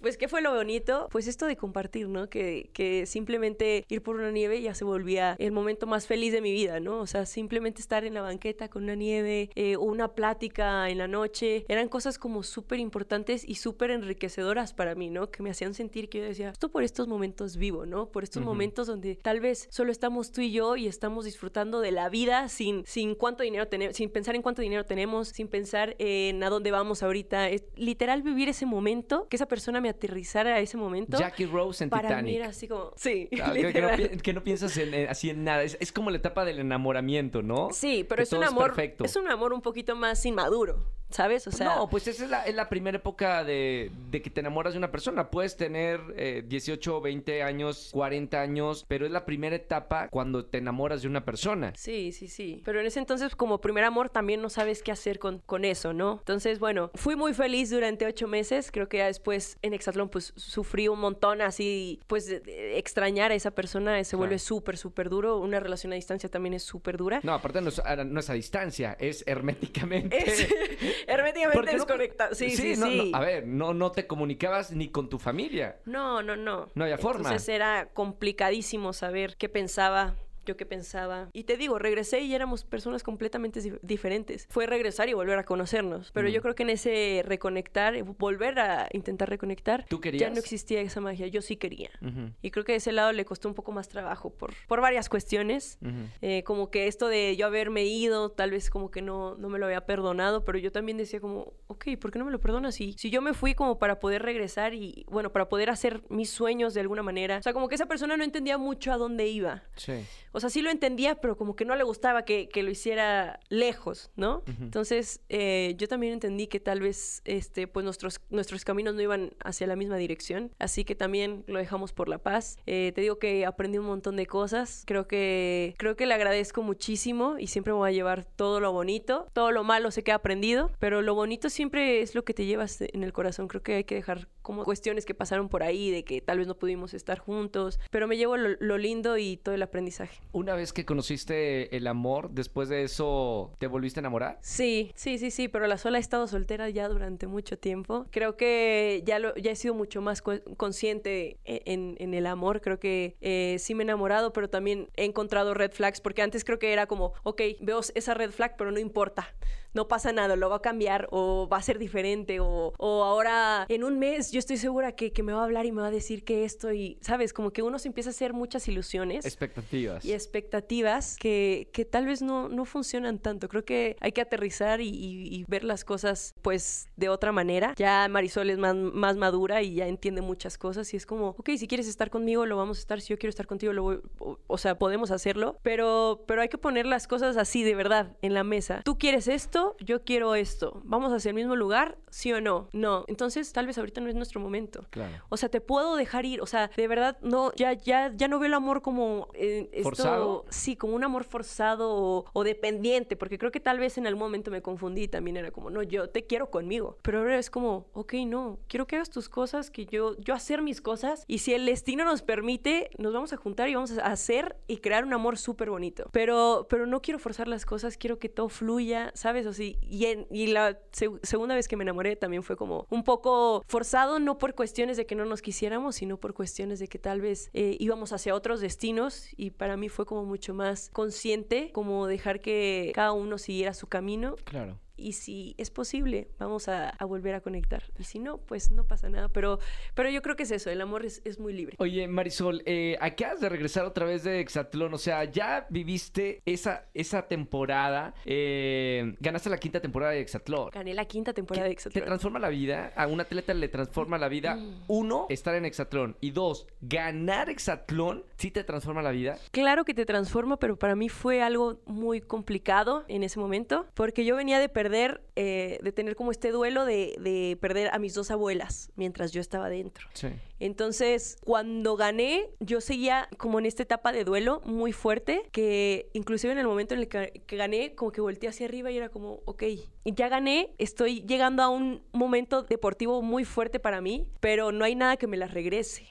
Pues, 0.00 0.18
¿qué 0.18 0.28
fue 0.28 0.42
lo 0.42 0.54
bonito? 0.54 1.08
Pues 1.10 1.26
esto 1.28 1.46
de 1.46 1.56
compartir, 1.56 2.08
¿no? 2.08 2.28
Que, 2.28 2.70
que 2.74 3.06
simplemente 3.06 3.84
ir 3.88 4.02
por 4.02 4.16
una 4.16 4.30
nieve 4.30 4.60
ya 4.60 4.74
se 4.74 4.84
volvía 4.84 5.34
el 5.38 5.52
momento 5.52 5.86
más 5.86 6.06
feliz 6.06 6.32
de 6.32 6.42
mi 6.42 6.52
vida, 6.52 6.78
¿no? 6.78 7.00
O 7.00 7.06
sea, 7.06 7.24
simplemente 7.24 7.80
estar 7.80 8.04
en 8.04 8.14
la 8.14 8.20
banqueta 8.20 8.68
con 8.68 8.84
una 8.84 8.94
nieve, 8.94 9.50
eh, 9.54 9.76
o 9.76 9.82
una 9.82 10.08
plática 10.14 10.90
en 10.90 10.98
la 10.98 11.08
noche, 11.08 11.64
eran 11.68 11.88
cosas 11.88 12.18
como 12.18 12.42
súper 12.42 12.80
importantes 12.80 13.48
y 13.48 13.54
súper 13.54 13.90
enriquecedoras 13.90 14.74
para 14.74 14.94
mí, 14.94 15.08
¿no? 15.08 15.30
Que 15.30 15.42
me 15.42 15.50
hacían 15.50 15.72
sentir 15.72 16.08
que 16.10 16.18
yo 16.18 16.24
decía, 16.24 16.50
esto 16.50 16.70
por 16.70 16.82
estos 16.82 17.08
momentos 17.08 17.56
vivo, 17.56 17.86
¿no? 17.86 18.10
Por 18.10 18.24
estos 18.24 18.42
Ujú. 18.42 18.50
momentos 18.50 18.86
donde 18.86 19.16
tal 19.16 19.40
vez 19.40 19.68
solo 19.70 19.90
estamos 19.90 20.32
tú 20.32 20.42
y 20.42 20.52
yo 20.52 20.76
y 20.76 20.86
estamos 20.86 21.24
disfrutando 21.24 21.80
de 21.80 21.92
la 21.92 22.08
vida 22.10 22.48
sin, 22.48 22.84
sin 22.86 23.14
cuánto 23.22 23.44
dinero 23.44 23.68
tenemos, 23.68 23.94
sin 23.96 24.10
pensar 24.10 24.34
en 24.34 24.42
cuánto 24.42 24.62
dinero 24.62 24.84
tenemos, 24.84 25.28
sin 25.28 25.46
pensar 25.46 25.94
en 26.00 26.42
a 26.42 26.50
dónde 26.50 26.72
vamos 26.72 27.04
ahorita. 27.04 27.48
Es 27.50 27.62
literal 27.76 28.20
vivir 28.22 28.48
ese 28.48 28.66
momento, 28.66 29.28
que 29.28 29.36
esa 29.36 29.46
persona 29.46 29.80
me 29.80 29.88
aterrizara 29.88 30.56
a 30.56 30.58
ese 30.58 30.76
momento. 30.76 31.18
Jackie 31.18 31.46
Rose 31.46 31.84
en 31.84 31.90
para 31.90 32.08
mí 32.08 32.08
Titanic. 32.32 32.34
era 32.36 32.48
así 32.48 32.66
como, 32.66 32.92
sí, 32.96 33.28
Ah, 33.40 33.52
que, 33.54 33.80
no, 33.80 34.20
que 34.22 34.40
piensas 34.40 34.76
en, 34.76 34.92
en- 34.92 35.08
así 35.08 35.30
en 35.30 35.44
nada. 35.44 35.62
Es, 35.62 35.76
es 35.80 35.92
como 35.92 36.10
la 36.10 36.16
etapa 36.16 36.44
del 36.44 36.58
enamoramiento, 36.58 37.42
¿no? 37.42 37.68
Sí, 37.70 38.04
pero 38.08 38.16
Que 38.18 38.22
es 38.24 38.32
un 38.32 38.42
amor, 38.42 38.70
perfecto. 38.74 39.04
es 39.04 39.14
un 39.14 39.28
amor 39.30 39.52
un 39.52 39.62
poquito 39.62 39.94
más 39.94 40.26
inmaduro, 40.26 40.84
¿sabes? 41.12 41.46
O 41.46 41.52
sea, 41.52 41.76
no, 41.76 41.88
pues 41.88 42.06
esa 42.08 42.24
es 42.24 42.30
la, 42.30 42.42
es 42.44 42.54
la 42.54 42.68
primera 42.68 42.96
época 42.96 43.44
de, 43.44 43.90
de 44.10 44.22
que 44.22 44.30
te 44.30 44.40
enamoras 44.40 44.72
de 44.74 44.78
una 44.78 44.90
persona. 44.90 45.30
Puedes 45.30 45.56
tener 45.56 46.00
eh, 46.16 46.42
18, 46.46 47.00
20 47.00 47.42
años, 47.42 47.90
40 47.92 48.40
años, 48.40 48.84
pero 48.88 49.06
es 49.06 49.12
la 49.12 49.24
primera 49.24 49.56
etapa 49.56 50.08
cuando 50.08 50.44
te 50.44 50.58
enamoras 50.58 51.02
de 51.02 51.08
una 51.08 51.24
persona. 51.24 51.72
Sí, 51.76 52.12
sí, 52.12 52.28
sí. 52.28 52.62
Pero 52.64 52.80
en 52.80 52.86
ese 52.86 52.98
entonces, 52.98 53.36
como 53.36 53.60
primer 53.60 53.84
amor, 53.84 54.08
también 54.08 54.42
no 54.42 54.50
sabes 54.50 54.82
qué 54.82 54.92
hacer 54.92 55.18
con, 55.18 55.38
con 55.46 55.64
eso, 55.64 55.92
¿no? 55.92 56.16
Entonces, 56.18 56.58
bueno, 56.58 56.90
fui 56.94 57.16
muy 57.16 57.34
feliz 57.34 57.70
durante 57.70 58.06
ocho 58.06 58.26
meses. 58.28 58.70
Creo 58.72 58.88
que 58.88 58.98
ya 58.98 59.06
después 59.06 59.58
en 59.62 59.74
Exatlón, 59.74 60.08
pues 60.08 60.32
sufrí 60.36 60.88
un 60.88 60.98
montón 61.00 61.40
así, 61.42 62.00
pues 62.06 62.26
de- 62.26 62.40
de 62.40 62.78
extrañar 62.78 63.30
a 63.32 63.34
esa 63.34 63.50
persona 63.52 64.02
se 64.04 64.16
vuelve 64.16 64.38
súper, 64.38 64.76
súper 64.76 65.08
duro. 65.08 65.38
Una 65.38 65.60
relación 65.60 65.92
a 65.92 65.96
distancia 65.96 66.28
también 66.28 66.54
es 66.54 66.62
súper 66.62 66.96
dura. 66.96 67.20
No, 67.22 67.32
aparte 67.34 67.60
no 67.60 67.68
es, 67.68 67.78
a- 67.78 68.04
no 68.04 68.20
es 68.20 68.30
a 68.30 68.32
distancia, 68.34 68.96
es 68.98 69.22
herméticamente. 69.26 70.16
Es 70.18 70.48
herméticamente 71.08 71.72
no- 71.72 71.78
desconectado. 71.78 72.34
Sí, 72.34 72.50
sí, 72.50 72.74
sí. 72.74 72.80
no, 72.80 72.86
no, 72.90 73.16
a 73.16 73.20
ver, 73.20 73.46
no, 73.46 73.74
no 73.74 73.92
te 73.92 74.06
comunicabas 74.06 74.70
ni 74.72 74.88
con 74.88 75.08
tu 75.08 75.18
familia. 75.18 75.80
No, 75.84 76.22
no, 76.22 76.36
no. 76.36 76.70
No 76.74 76.84
había 76.84 76.98
forma. 76.98 77.28
Entonces 77.28 77.48
era 77.48 77.88
complicadísimo 77.92 78.92
saber 78.92 79.36
qué 79.36 79.48
pensaba. 79.48 80.14
Yo 80.44 80.56
qué 80.56 80.66
pensaba. 80.66 81.28
Y 81.32 81.44
te 81.44 81.56
digo, 81.56 81.78
regresé 81.78 82.20
y 82.20 82.34
éramos 82.34 82.64
personas 82.64 83.02
completamente 83.02 83.60
dif- 83.60 83.78
diferentes. 83.82 84.46
Fue 84.50 84.66
regresar 84.66 85.08
y 85.08 85.12
volver 85.14 85.38
a 85.38 85.44
conocernos. 85.44 86.10
Pero 86.12 86.28
Mm. 86.28 86.32
yo 86.32 86.42
creo 86.42 86.54
que 86.54 86.62
en 86.64 86.70
ese 86.70 87.22
reconectar, 87.24 87.94
eh, 87.94 88.02
volver 88.02 88.58
a 88.58 88.88
intentar 88.92 89.28
reconectar, 89.30 89.84
¿Tú 89.88 90.00
ya 90.00 90.30
no 90.30 90.38
existía 90.38 90.80
esa 90.80 91.00
magia. 91.00 91.26
Yo 91.28 91.42
sí 91.42 91.56
quería. 91.56 91.90
Ujú, 92.00 92.30
Y 92.42 92.50
creo 92.50 92.64
que 92.64 92.72
de 92.72 92.78
ese 92.78 92.92
lado 92.92 93.12
le 93.12 93.24
costó 93.24 93.48
un 93.48 93.54
poco 93.54 93.72
más 93.72 93.88
trabajo 93.88 94.30
por, 94.30 94.52
por 94.66 94.80
varias 94.80 95.08
cuestiones. 95.08 95.78
Eh, 96.20 96.42
como 96.44 96.70
que 96.70 96.86
esto 96.86 97.08
de 97.08 97.36
yo 97.36 97.46
haberme 97.46 97.84
ido, 97.84 98.30
tal 98.30 98.50
vez 98.50 98.70
como 98.70 98.90
que 98.90 99.02
no, 99.02 99.36
no 99.36 99.48
me 99.48 99.58
lo 99.58 99.66
había 99.66 99.86
perdonado, 99.86 100.44
pero 100.44 100.58
yo 100.58 100.72
también 100.72 100.98
decía 100.98 101.20
como, 101.20 101.52
ok, 101.68 101.96
¿por 102.00 102.10
qué 102.10 102.18
no 102.18 102.24
me 102.24 102.30
lo 102.32 102.40
perdonas? 102.40 102.74
Si, 102.74 102.94
si 102.94 103.10
yo 103.10 103.22
me 103.22 103.34
fui 103.34 103.54
como 103.54 103.78
para 103.78 103.98
poder 103.98 104.22
regresar 104.22 104.74
y, 104.74 105.04
bueno, 105.08 105.32
para 105.32 105.48
poder 105.48 105.70
hacer 105.70 106.02
mis 106.08 106.30
sueños 106.30 106.74
de 106.74 106.80
alguna 106.80 107.02
manera. 107.02 107.38
O 107.38 107.42
sea, 107.42 107.52
como 107.52 107.68
que 107.68 107.74
esa 107.74 107.86
persona 107.86 108.16
no 108.16 108.24
entendía 108.24 108.58
mucho 108.58 108.92
a 108.92 108.96
dónde 108.96 109.26
iba. 109.28 109.62
Sí. 109.76 109.94
O 110.32 110.40
sea, 110.40 110.50
sí 110.50 110.62
lo 110.62 110.70
entendía, 110.70 111.16
pero 111.16 111.36
como 111.36 111.54
que 111.56 111.64
no 111.64 111.76
le 111.76 111.84
gustaba 111.84 112.24
que, 112.24 112.48
que 112.48 112.62
lo 112.62 112.70
hiciera 112.70 113.40
lejos, 113.48 114.10
¿no? 114.16 114.42
Entonces, 114.60 115.20
eh, 115.28 115.74
yo 115.76 115.88
también 115.88 116.14
entendí 116.14 116.46
que 116.46 116.60
tal 116.60 116.80
vez, 116.80 117.22
este, 117.24 117.66
pues 117.66 117.84
nuestros, 117.84 118.20
nuestros 118.30 118.64
caminos 118.64 118.94
no 118.94 119.02
iban 119.02 119.34
hacia 119.44 119.66
la 119.66 119.76
misma 119.76 119.96
dirección, 119.96 120.52
así 120.58 120.84
que 120.84 120.94
también 120.94 121.44
lo 121.46 121.58
dejamos 121.58 121.92
por 121.92 122.08
la 122.08 122.18
paz. 122.18 122.58
Eh, 122.66 122.92
te 122.94 123.00
digo 123.02 123.18
que 123.18 123.44
aprendí 123.44 123.78
un 123.78 123.86
montón 123.86 124.16
de 124.16 124.26
cosas, 124.26 124.84
creo 124.86 125.06
que, 125.06 125.74
creo 125.78 125.96
que 125.96 126.06
le 126.06 126.14
agradezco 126.14 126.62
muchísimo 126.62 127.36
y 127.38 127.48
siempre 127.48 127.72
me 127.72 127.78
voy 127.78 127.90
a 127.90 127.92
llevar 127.92 128.24
todo 128.24 128.60
lo 128.60 128.72
bonito, 128.72 129.26
todo 129.32 129.52
lo 129.52 129.64
malo 129.64 129.90
sé 129.90 130.02
que 130.02 130.12
he 130.12 130.14
aprendido, 130.14 130.70
pero 130.78 131.02
lo 131.02 131.14
bonito 131.14 131.50
siempre 131.50 132.00
es 132.00 132.14
lo 132.14 132.24
que 132.24 132.34
te 132.34 132.46
llevas 132.46 132.80
en 132.80 133.04
el 133.04 133.12
corazón. 133.12 133.48
Creo 133.48 133.62
que 133.62 133.74
hay 133.74 133.84
que 133.84 133.94
dejar 133.94 134.28
como 134.40 134.64
cuestiones 134.64 135.04
que 135.04 135.14
pasaron 135.14 135.48
por 135.48 135.62
ahí, 135.62 135.90
de 135.90 136.04
que 136.04 136.20
tal 136.20 136.38
vez 136.38 136.46
no 136.46 136.56
pudimos 136.56 136.94
estar 136.94 137.18
juntos, 137.18 137.78
pero 137.90 138.08
me 138.08 138.16
llevo 138.16 138.36
lo, 138.36 138.56
lo 138.60 138.78
lindo 138.78 139.18
y 139.18 139.36
todo 139.36 139.54
el 139.54 139.62
aprendizaje. 139.62 140.21
Una 140.32 140.54
vez 140.54 140.72
que 140.72 140.84
conociste 140.84 141.76
el 141.76 141.86
amor, 141.86 142.30
después 142.30 142.68
de 142.68 142.84
eso, 142.84 143.52
¿te 143.58 143.66
volviste 143.66 144.00
a 144.00 144.02
enamorar? 144.02 144.38
Sí, 144.40 144.92
sí, 144.94 145.18
sí, 145.18 145.30
sí, 145.30 145.48
pero 145.48 145.66
la 145.66 145.76
sola 145.76 145.98
he 145.98 146.00
estado 146.00 146.26
soltera 146.26 146.70
ya 146.70 146.88
durante 146.88 147.26
mucho 147.26 147.58
tiempo. 147.58 148.06
Creo 148.10 148.36
que 148.36 149.02
ya, 149.04 149.18
lo, 149.18 149.34
ya 149.36 149.50
he 149.50 149.56
sido 149.56 149.74
mucho 149.74 150.00
más 150.00 150.22
co- 150.22 150.40
consciente 150.56 151.38
e- 151.44 151.62
en, 151.66 151.96
en 151.98 152.14
el 152.14 152.26
amor. 152.26 152.60
Creo 152.62 152.78
que 152.78 153.16
eh, 153.20 153.56
sí 153.58 153.74
me 153.74 153.82
he 153.82 153.84
enamorado, 153.84 154.32
pero 154.32 154.48
también 154.48 154.88
he 154.96 155.04
encontrado 155.04 155.52
red 155.54 155.72
flags, 155.72 156.00
porque 156.00 156.22
antes 156.22 156.44
creo 156.44 156.58
que 156.58 156.72
era 156.72 156.86
como, 156.86 157.12
ok, 157.24 157.42
veo 157.60 157.80
esa 157.94 158.14
red 158.14 158.30
flag, 158.30 158.54
pero 158.56 158.70
no 158.70 158.78
importa. 158.78 159.34
No 159.74 159.88
pasa 159.88 160.12
nada, 160.12 160.36
lo 160.36 160.50
va 160.50 160.56
a 160.56 160.60
cambiar 160.62 161.08
o 161.12 161.48
va 161.50 161.56
a 161.56 161.62
ser 161.62 161.78
diferente 161.78 162.40
o, 162.40 162.74
o 162.76 163.04
ahora 163.04 163.64
en 163.70 163.84
un 163.84 163.98
mes 163.98 164.30
yo 164.30 164.38
estoy 164.38 164.58
segura 164.58 164.92
que, 164.92 165.12
que 165.14 165.22
me 165.22 165.32
va 165.32 165.40
a 165.40 165.44
hablar 165.44 165.64
y 165.64 165.72
me 165.72 165.80
va 165.80 165.88
a 165.88 165.90
decir 165.90 166.24
que 166.24 166.44
esto 166.44 166.74
y, 166.74 166.98
¿sabes? 167.00 167.32
Como 167.32 167.52
que 167.52 167.62
uno 167.62 167.78
se 167.78 167.88
empieza 167.88 168.10
a 168.10 168.12
hacer 168.12 168.34
muchas 168.34 168.68
ilusiones 168.68 169.24
Expectativas. 169.24 170.04
y 170.04 170.11
expectativas 170.14 171.16
que, 171.18 171.68
que 171.72 171.84
tal 171.84 172.06
vez 172.06 172.22
no, 172.22 172.48
no 172.48 172.64
funcionan 172.64 173.18
tanto. 173.18 173.48
Creo 173.48 173.64
que 173.64 173.96
hay 174.00 174.12
que 174.12 174.20
aterrizar 174.20 174.80
y, 174.80 174.88
y- 174.88 175.34
y 175.34 175.44
ver 175.48 175.64
las 175.64 175.84
cosas 175.84 176.34
pues 176.42 176.88
de 176.96 177.08
otra 177.08 177.32
manera. 177.32 177.74
Ya 177.76 178.06
Marisol 178.08 178.50
es 178.50 178.58
más, 178.58 178.74
más 178.74 179.16
madura 179.16 179.62
y 179.62 179.74
ya 179.74 179.86
entiende 179.86 180.20
muchas 180.20 180.58
cosas 180.58 180.92
y 180.92 180.96
es 180.96 181.06
como, 181.06 181.28
ok, 181.38 181.50
si 181.56 181.66
quieres 181.68 181.88
estar 181.88 182.10
conmigo, 182.10 182.46
lo 182.46 182.56
vamos 182.56 182.78
a 182.78 182.80
estar. 182.80 183.00
Si 183.00 183.08
yo 183.08 183.18
quiero 183.18 183.30
estar 183.30 183.46
contigo, 183.46 183.72
lo 183.72 183.82
voy- 183.82 184.00
o, 184.18 184.38
o 184.46 184.58
sea, 184.58 184.78
podemos 184.78 185.10
hacerlo. 185.10 185.58
Pero, 185.62 186.24
pero 186.26 186.42
hay 186.42 186.48
que 186.48 186.58
poner 186.58 186.86
las 186.86 187.06
cosas 187.08 187.36
así 187.36 187.62
de 187.62 187.74
verdad 187.74 188.16
en 188.22 188.34
la 188.34 188.44
mesa. 188.44 188.82
Tú 188.84 188.98
quieres 188.98 189.28
esto, 189.28 189.76
yo 189.80 190.04
quiero 190.04 190.34
esto. 190.34 190.80
¿Vamos 190.84 191.12
hacia 191.12 191.30
el 191.30 191.34
mismo 191.34 191.56
lugar? 191.56 191.98
¿Sí 192.10 192.32
o 192.32 192.40
no? 192.40 192.68
No. 192.72 193.04
Entonces 193.08 193.52
tal 193.52 193.66
vez 193.66 193.78
ahorita 193.78 194.00
no 194.00 194.08
es 194.08 194.14
nuestro 194.14 194.40
momento. 194.40 194.86
Claro. 194.90 195.24
O 195.28 195.36
sea, 195.36 195.48
te 195.48 195.60
puedo 195.60 195.96
dejar 195.96 196.24
ir. 196.26 196.40
O 196.42 196.46
sea, 196.46 196.70
de 196.76 196.88
verdad, 196.88 197.16
no, 197.22 197.52
ya, 197.54 197.72
ya, 197.72 198.12
ya 198.14 198.28
no 198.28 198.38
veo 198.38 198.46
el 198.48 198.54
amor 198.54 198.82
como 198.82 199.28
eh, 199.34 199.68
¿Forzado? 200.02 200.44
Sí, 200.50 200.76
como 200.76 200.94
un 200.94 201.04
amor 201.04 201.24
forzado 201.24 201.90
o, 201.94 202.24
o 202.32 202.44
dependiente, 202.44 203.16
porque 203.16 203.38
creo 203.38 203.50
que 203.50 203.60
tal 203.60 203.78
vez 203.78 203.98
en 203.98 204.06
algún 204.06 204.20
momento 204.22 204.50
me 204.50 204.62
confundí 204.62 205.02
y 205.04 205.08
también 205.08 205.36
era 205.36 205.50
como, 205.50 205.70
no, 205.70 205.82
yo 205.82 206.08
te 206.08 206.24
quiero 206.26 206.50
conmigo. 206.50 206.98
Pero 207.02 207.18
ahora 207.18 207.38
es 207.38 207.50
como, 207.50 207.86
ok, 207.92 208.14
no, 208.26 208.58
quiero 208.68 208.86
que 208.86 208.96
hagas 208.96 209.10
tus 209.10 209.28
cosas, 209.28 209.70
que 209.70 209.86
yo, 209.86 210.16
yo 210.18 210.34
hacer 210.34 210.62
mis 210.62 210.80
cosas. 210.80 211.24
Y 211.26 211.38
si 211.38 211.54
el 211.54 211.66
destino 211.66 212.04
nos 212.04 212.22
permite, 212.22 212.90
nos 212.98 213.12
vamos 213.12 213.32
a 213.32 213.36
juntar 213.36 213.68
y 213.68 213.74
vamos 213.74 213.96
a 213.98 214.06
hacer 214.06 214.56
y 214.66 214.78
crear 214.78 215.04
un 215.04 215.12
amor 215.12 215.38
súper 215.38 215.70
bonito. 215.70 216.08
Pero, 216.12 216.66
pero 216.68 216.86
no 216.86 217.02
quiero 217.02 217.18
forzar 217.18 217.48
las 217.48 217.64
cosas, 217.66 217.96
quiero 217.96 218.18
que 218.18 218.28
todo 218.28 218.48
fluya, 218.48 219.12
¿sabes? 219.14 219.46
O 219.46 219.52
sí, 219.52 219.78
y, 219.82 220.06
en- 220.06 220.26
y 220.30 220.48
la 220.48 220.78
seg- 220.92 221.20
segunda 221.22 221.54
vez 221.54 221.68
que 221.68 221.76
me 221.76 221.82
enamoré 221.84 222.16
también 222.16 222.42
fue 222.42 222.56
como 222.56 222.86
un 222.90 223.04
poco 223.04 223.62
forzado, 223.68 224.18
no 224.18 224.38
por 224.38 224.54
cuestiones 224.54 224.96
de 224.96 225.06
que 225.06 225.14
no 225.14 225.24
nos 225.24 225.42
quisiéramos, 225.42 225.96
sino 225.96 226.16
por 226.18 226.34
cuestiones 226.34 226.78
de 226.78 226.88
que 226.88 226.98
tal 226.98 227.20
vez 227.20 227.50
eh, 227.52 227.76
íbamos 227.80 228.12
hacia 228.12 228.34
otros 228.34 228.60
destinos 228.60 229.28
y 229.36 229.50
para 229.50 229.76
mí 229.76 229.88
fue 229.92 230.06
como 230.06 230.24
mucho 230.24 230.54
más 230.54 230.88
consciente, 230.92 231.70
como 231.72 232.06
dejar 232.06 232.40
que 232.40 232.90
cada 232.94 233.12
uno 233.12 233.38
siguiera 233.38 233.74
su 233.74 233.86
camino 233.86 234.36
Claro. 234.44 234.78
Y 235.02 235.12
si 235.12 235.54
es 235.58 235.70
posible, 235.70 236.28
vamos 236.38 236.68
a, 236.68 236.90
a 236.90 237.04
volver 237.04 237.34
a 237.34 237.40
conectar. 237.40 237.82
Y 237.98 238.04
si 238.04 238.18
no, 238.18 238.38
pues 238.38 238.70
no 238.70 238.84
pasa 238.84 239.08
nada. 239.08 239.28
Pero, 239.28 239.58
pero 239.94 240.08
yo 240.10 240.22
creo 240.22 240.36
que 240.36 240.44
es 240.44 240.50
eso, 240.50 240.70
el 240.70 240.80
amor 240.80 241.04
es, 241.04 241.20
es 241.24 241.38
muy 241.38 241.52
libre. 241.52 241.76
Oye, 241.78 242.06
Marisol, 242.08 242.62
eh, 242.66 242.96
acabas 243.00 243.40
de 243.40 243.48
regresar 243.48 243.84
otra 243.84 244.06
vez 244.06 244.22
de 244.24 244.40
Exatlón, 244.40 244.94
o 244.94 244.98
sea, 244.98 245.24
ya 245.24 245.66
viviste 245.70 246.40
esa, 246.46 246.86
esa 246.94 247.22
temporada, 247.28 248.14
eh, 248.24 249.14
ganaste 249.20 249.50
la 249.50 249.58
quinta 249.58 249.80
temporada 249.80 250.12
de 250.12 250.20
Exatlón. 250.20 250.70
Gané 250.72 250.94
la 250.94 251.04
quinta 251.04 251.32
temporada 251.32 251.64
de 251.64 251.70
¿Te 251.70 251.74
Exatlón. 251.74 252.04
transforma 252.04 252.38
la 252.38 252.48
vida? 252.48 252.92
A 252.96 253.06
un 253.06 253.20
atleta 253.20 253.54
le 253.54 253.68
transforma 253.68 254.18
la 254.18 254.28
vida. 254.28 254.56
Mm. 254.56 254.84
Uno, 254.88 255.26
estar 255.28 255.54
en 255.54 255.64
Exatlón. 255.64 256.16
Y 256.20 256.30
dos, 256.30 256.66
ganar 256.80 257.50
Exatlón, 257.50 258.24
¿sí 258.36 258.50
te 258.50 258.64
transforma 258.64 259.02
la 259.02 259.10
vida? 259.10 259.38
Claro 259.50 259.84
que 259.84 259.94
te 259.94 260.06
transforma, 260.06 260.58
pero 260.58 260.76
para 260.76 260.94
mí 260.94 261.08
fue 261.08 261.42
algo 261.42 261.80
muy 261.86 262.20
complicado 262.20 263.04
en 263.08 263.22
ese 263.22 263.38
momento, 263.40 263.86
porque 263.94 264.24
yo 264.24 264.36
venía 264.36 264.58
de 264.58 264.68
perder, 264.68 264.91
eh, 265.36 265.78
de 265.82 265.92
tener 265.92 266.16
como 266.16 266.30
este 266.30 266.50
duelo 266.50 266.84
de, 266.84 267.14
de 267.20 267.56
perder 267.60 267.90
a 267.92 267.98
mis 267.98 268.14
dos 268.14 268.30
abuelas 268.30 268.90
mientras 268.96 269.32
yo 269.32 269.40
estaba 269.40 269.68
dentro. 269.68 270.08
Sí. 270.12 270.28
Entonces, 270.58 271.36
cuando 271.44 271.96
gané, 271.96 272.50
yo 272.60 272.80
seguía 272.80 273.28
como 273.36 273.58
en 273.58 273.66
esta 273.66 273.82
etapa 273.82 274.12
de 274.12 274.24
duelo 274.24 274.60
muy 274.64 274.92
fuerte, 274.92 275.42
que 275.50 276.10
inclusive 276.12 276.52
en 276.52 276.58
el 276.58 276.66
momento 276.66 276.94
en 276.94 277.00
el 277.00 277.08
que, 277.08 277.42
que 277.46 277.56
gané, 277.56 277.94
como 277.94 278.12
que 278.12 278.20
volteé 278.20 278.48
hacia 278.48 278.66
arriba 278.66 278.90
y 278.90 278.96
era 278.96 279.08
como, 279.08 279.40
ok, 279.44 279.64
ya 280.04 280.28
gané, 280.28 280.74
estoy 280.78 281.22
llegando 281.22 281.62
a 281.62 281.68
un 281.68 282.02
momento 282.12 282.62
deportivo 282.62 283.22
muy 283.22 283.44
fuerte 283.44 283.80
para 283.80 284.00
mí, 284.00 284.28
pero 284.40 284.72
no 284.72 284.84
hay 284.84 284.94
nada 284.94 285.16
que 285.16 285.26
me 285.26 285.36
la 285.36 285.46
regrese. 285.46 286.06